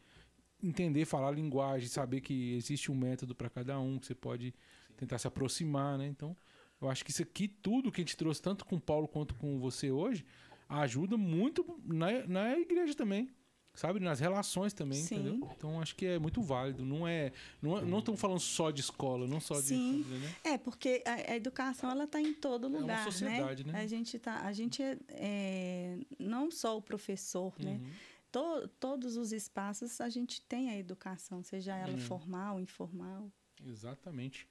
entender, 0.63 1.05
falar 1.05 1.29
a 1.29 1.33
linguagem, 1.33 1.89
saber 1.89 2.21
que 2.21 2.55
existe 2.55 2.91
um 2.91 2.95
método 2.95 3.35
para 3.35 3.51
cada 3.51 3.79
um, 3.79 3.99
que 3.99 4.07
você 4.07 4.15
pode 4.15 4.47
Sim. 4.47 4.95
tentar 4.97 5.19
se 5.19 5.27
aproximar, 5.27 5.99
né? 5.99 6.07
Então, 6.07 6.37
eu 6.81 6.89
acho 6.89 7.05
que 7.05 7.11
isso 7.11 7.23
aqui, 7.23 7.49
tudo 7.49 7.91
que 7.91 8.01
a 8.01 8.05
gente 8.05 8.17
trouxe, 8.17 8.41
tanto 8.41 8.65
com 8.65 8.77
o 8.77 8.81
Paulo 8.81 9.09
quanto 9.09 9.35
com 9.35 9.59
você 9.59 9.91
hoje, 9.91 10.25
ajuda 10.69 11.17
muito 11.17 11.81
na, 11.85 12.27
na 12.27 12.59
igreja 12.59 12.95
também. 12.95 13.31
Sabe? 13.77 14.01
Nas 14.01 14.21
relações 14.21 14.73
também, 14.73 14.99
Sim. 15.03 15.17
entendeu? 15.17 15.51
Então 15.55 15.81
acho 15.83 15.95
que 15.95 16.07
é 16.07 16.19
muito 16.19 16.41
válido. 16.41 16.83
Não 16.83 17.07
é. 17.07 17.31
Não, 17.61 17.77
é, 17.77 17.85
não 17.85 17.99
estamos 17.99 18.19
falando 18.19 18.41
só 18.41 18.71
de 18.71 18.81
escola, 18.81 19.27
não 19.27 19.39
só 19.39 19.55
Sim. 19.57 20.03
de. 20.03 20.09
Né? 20.09 20.35
É, 20.45 20.59
porque 20.59 21.03
a, 21.05 21.33
a 21.33 21.37
educação 21.37 21.91
ela 21.91 22.05
está 22.05 22.19
em 22.19 22.33
todo 22.33 22.69
lugar. 22.69 23.01
É 23.01 23.03
uma 23.03 23.13
sociedade, 23.13 23.67
né? 23.67 23.75
né? 23.75 23.81
A 23.83 23.87
gente, 23.87 24.19
tá, 24.19 24.41
a 24.41 24.53
gente 24.55 24.83
é, 24.83 24.99
é 25.11 25.99
não 26.19 26.51
só 26.51 26.79
o 26.79 26.81
professor, 26.81 27.53
né? 27.59 27.73
uhum. 27.73 27.79
né? 27.79 27.95
To, 28.33 28.69
todos 28.81 29.17
os 29.17 29.31
espaços 29.31 30.01
a 30.01 30.09
gente 30.09 30.41
tem 30.43 30.71
a 30.71 30.79
educação, 30.79 31.43
seja 31.43 31.77
ela 31.77 31.93
uhum. 31.93 31.99
formal, 31.99 32.59
informal. 32.59 33.31
Exatamente. 33.65 34.49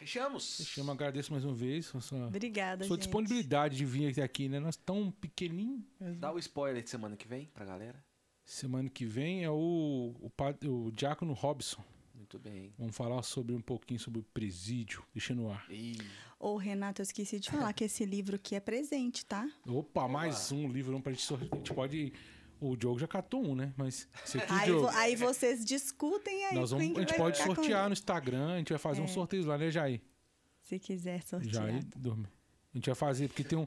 Fechamos? 0.00 0.56
Fechamos. 0.56 0.90
Agradeço 0.90 1.30
mais 1.30 1.44
uma 1.44 1.54
vez 1.54 1.94
a 1.94 2.00
sua, 2.00 2.26
Obrigada, 2.26 2.86
sua 2.86 2.96
gente. 2.96 3.04
disponibilidade 3.04 3.76
de 3.76 3.84
vir 3.84 4.10
até 4.10 4.22
aqui, 4.22 4.48
né? 4.48 4.58
Nós 4.58 4.74
tão 4.74 5.10
pequenininho. 5.10 5.84
Mas... 6.00 6.16
Dá 6.16 6.32
o 6.32 6.38
spoiler 6.38 6.82
de 6.82 6.88
semana 6.88 7.18
que 7.18 7.28
vem 7.28 7.50
pra 7.52 7.66
galera. 7.66 8.02
Semana 8.42 8.88
que 8.88 9.04
vem 9.04 9.44
é 9.44 9.50
o, 9.50 10.14
o, 10.18 10.32
o 10.68 10.90
Diácono 10.90 11.34
Robson. 11.34 11.84
Muito 12.14 12.38
bem. 12.38 12.72
Vamos 12.78 12.96
falar 12.96 13.22
sobre 13.22 13.54
um 13.54 13.60
pouquinho 13.60 14.00
sobre 14.00 14.20
o 14.20 14.22
presídio. 14.22 15.04
Deixa 15.12 15.34
no 15.34 15.52
ar. 15.52 15.68
Ô, 16.38 16.56
Renato, 16.56 17.02
eu 17.02 17.04
esqueci 17.04 17.38
de 17.38 17.50
falar 17.50 17.70
que 17.74 17.84
esse 17.84 18.06
livro 18.06 18.36
aqui 18.36 18.54
é 18.54 18.60
presente, 18.60 19.26
tá? 19.26 19.46
Opa, 19.66 20.08
mais 20.08 20.50
um 20.50 20.66
livro 20.66 20.98
pra 21.02 21.12
gente 21.12 21.24
sortear. 21.24 21.50
A 21.52 21.56
gente 21.56 21.74
pode 21.74 22.12
o 22.60 22.76
Diogo 22.76 22.98
já 22.98 23.08
catou 23.08 23.44
um, 23.44 23.54
né? 23.54 23.72
Mas 23.76 24.08
aí, 24.48 24.70
vo 24.70 24.88
aí, 24.88 25.16
vocês 25.16 25.64
discutem 25.64 26.44
aí. 26.46 26.54
Nós 26.54 26.70
vamos, 26.70 26.96
a 26.96 27.00
gente 27.00 27.14
pode 27.14 27.38
sortear 27.38 27.88
no 27.88 27.92
Instagram, 27.94 28.52
a 28.52 28.58
gente 28.58 28.68
vai 28.70 28.78
fazer 28.78 29.00
é. 29.00 29.04
um 29.04 29.08
sorteio 29.08 29.46
lá, 29.46 29.56
né, 29.56 29.70
Jair? 29.70 30.00
Se 30.60 30.78
quiser 30.78 31.22
sortear. 31.22 31.52
Jair 31.52 31.84
dorme. 31.96 32.26
A 32.72 32.78
gente 32.78 32.86
vai 32.86 32.94
fazer, 32.94 33.28
porque 33.28 33.42
tem 33.42 33.58
um. 33.58 33.66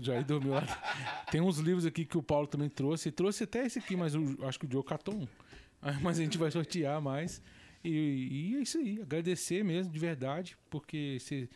Jair 0.00 0.24
dormiu 0.24 0.52
lá. 0.52 0.64
Tem 1.30 1.40
uns 1.40 1.58
livros 1.58 1.84
aqui 1.84 2.04
que 2.04 2.16
o 2.16 2.22
Paulo 2.22 2.46
também 2.46 2.68
trouxe. 2.68 3.10
Trouxe 3.10 3.44
até 3.44 3.66
esse 3.66 3.80
aqui, 3.80 3.96
mas 3.96 4.14
eu 4.14 4.22
acho 4.42 4.60
que 4.60 4.64
o 4.64 4.68
Diogo 4.68 4.86
catou 4.86 5.14
um. 5.14 5.26
Mas 6.02 6.18
a 6.18 6.22
gente 6.22 6.38
vai 6.38 6.50
sortear 6.50 7.00
mais. 7.00 7.42
E, 7.82 8.52
e 8.52 8.56
é 8.56 8.60
isso 8.60 8.78
aí. 8.78 9.00
Agradecer 9.00 9.64
mesmo, 9.64 9.92
de 9.92 9.98
verdade, 9.98 10.56
porque 10.70 11.18
você 11.20 11.48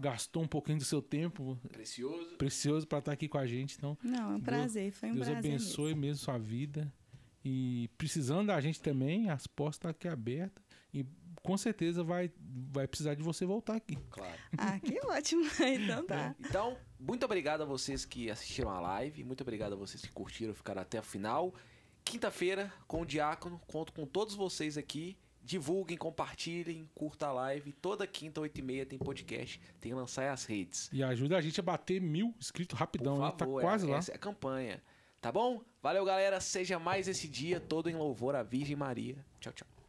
gastou 0.00 0.42
um 0.42 0.48
pouquinho 0.48 0.78
do 0.78 0.84
seu 0.84 1.02
tempo 1.02 1.58
precioso 1.70 2.36
precioso 2.36 2.86
para 2.86 2.98
estar 2.98 3.10
tá 3.10 3.14
aqui 3.14 3.28
com 3.28 3.38
a 3.38 3.46
gente. 3.46 3.76
Então, 3.76 3.96
não, 4.02 4.32
é 4.32 4.36
um 4.36 4.40
prazer, 4.40 4.92
foi 4.92 5.10
um 5.10 5.14
Deus 5.14 5.26
prazer. 5.26 5.42
Deus 5.42 5.54
abençoe 5.54 5.84
mesmo. 5.88 6.00
mesmo 6.00 6.24
sua 6.24 6.38
vida 6.38 6.92
e 7.44 7.88
precisando 7.96 8.48
da 8.48 8.60
gente 8.60 8.80
também, 8.80 9.30
as 9.30 9.46
portas 9.46 9.76
estão 9.76 9.90
aqui 9.90 10.08
abertas 10.08 10.62
e 10.92 11.06
com 11.42 11.56
certeza 11.56 12.02
vai 12.02 12.30
vai 12.72 12.86
precisar 12.86 13.14
de 13.14 13.22
você 13.22 13.46
voltar 13.46 13.76
aqui. 13.76 13.96
Claro. 14.10 14.38
Ah, 14.58 14.78
que 14.78 14.98
ótimo. 15.06 15.42
Então 15.60 16.06
tá. 16.06 16.34
É. 16.38 16.46
Então, 16.48 16.76
muito 16.98 17.24
obrigado 17.24 17.62
a 17.62 17.64
vocês 17.64 18.04
que 18.04 18.30
assistiram 18.30 18.70
a 18.70 18.80
live, 18.80 19.24
muito 19.24 19.42
obrigado 19.42 19.72
a 19.72 19.76
vocês 19.76 20.02
que 20.02 20.12
curtiram, 20.12 20.54
ficaram 20.54 20.82
até 20.82 21.00
o 21.00 21.02
final. 21.02 21.54
Quinta-feira 22.04 22.72
com 22.86 23.02
o 23.02 23.06
Diácono, 23.06 23.60
conto 23.66 23.92
com 23.92 24.06
todos 24.06 24.34
vocês 24.34 24.76
aqui 24.76 25.16
divulguem, 25.42 25.96
compartilhem, 25.96 26.88
curta 26.94 27.26
a 27.26 27.32
live. 27.32 27.72
Toda 27.72 28.06
quinta, 28.06 28.40
8 28.40 28.58
e 28.58 28.62
meia, 28.62 28.86
tem 28.86 28.98
podcast. 28.98 29.60
Tem 29.80 29.94
lançar 29.94 30.30
as 30.30 30.44
redes. 30.44 30.88
E 30.92 31.02
ajuda 31.02 31.36
a 31.36 31.40
gente 31.40 31.58
a 31.60 31.62
bater 31.62 32.00
mil 32.00 32.34
inscritos 32.38 32.78
rapidão, 32.78 33.16
Por 33.16 33.38
favor, 33.38 33.56
né? 33.56 33.60
Tá 33.60 33.68
quase 33.68 33.86
é, 33.86 33.90
lá. 33.90 33.98
Essa 33.98 34.12
é 34.12 34.14
a 34.14 34.18
campanha. 34.18 34.82
Tá 35.20 35.30
bom? 35.30 35.62
Valeu, 35.82 36.04
galera. 36.04 36.40
Seja 36.40 36.78
mais 36.78 37.08
esse 37.08 37.28
dia 37.28 37.60
todo 37.60 37.90
em 37.90 37.94
louvor 37.94 38.34
à 38.34 38.42
Virgem 38.42 38.76
Maria. 38.76 39.24
Tchau, 39.38 39.52
tchau. 39.52 39.79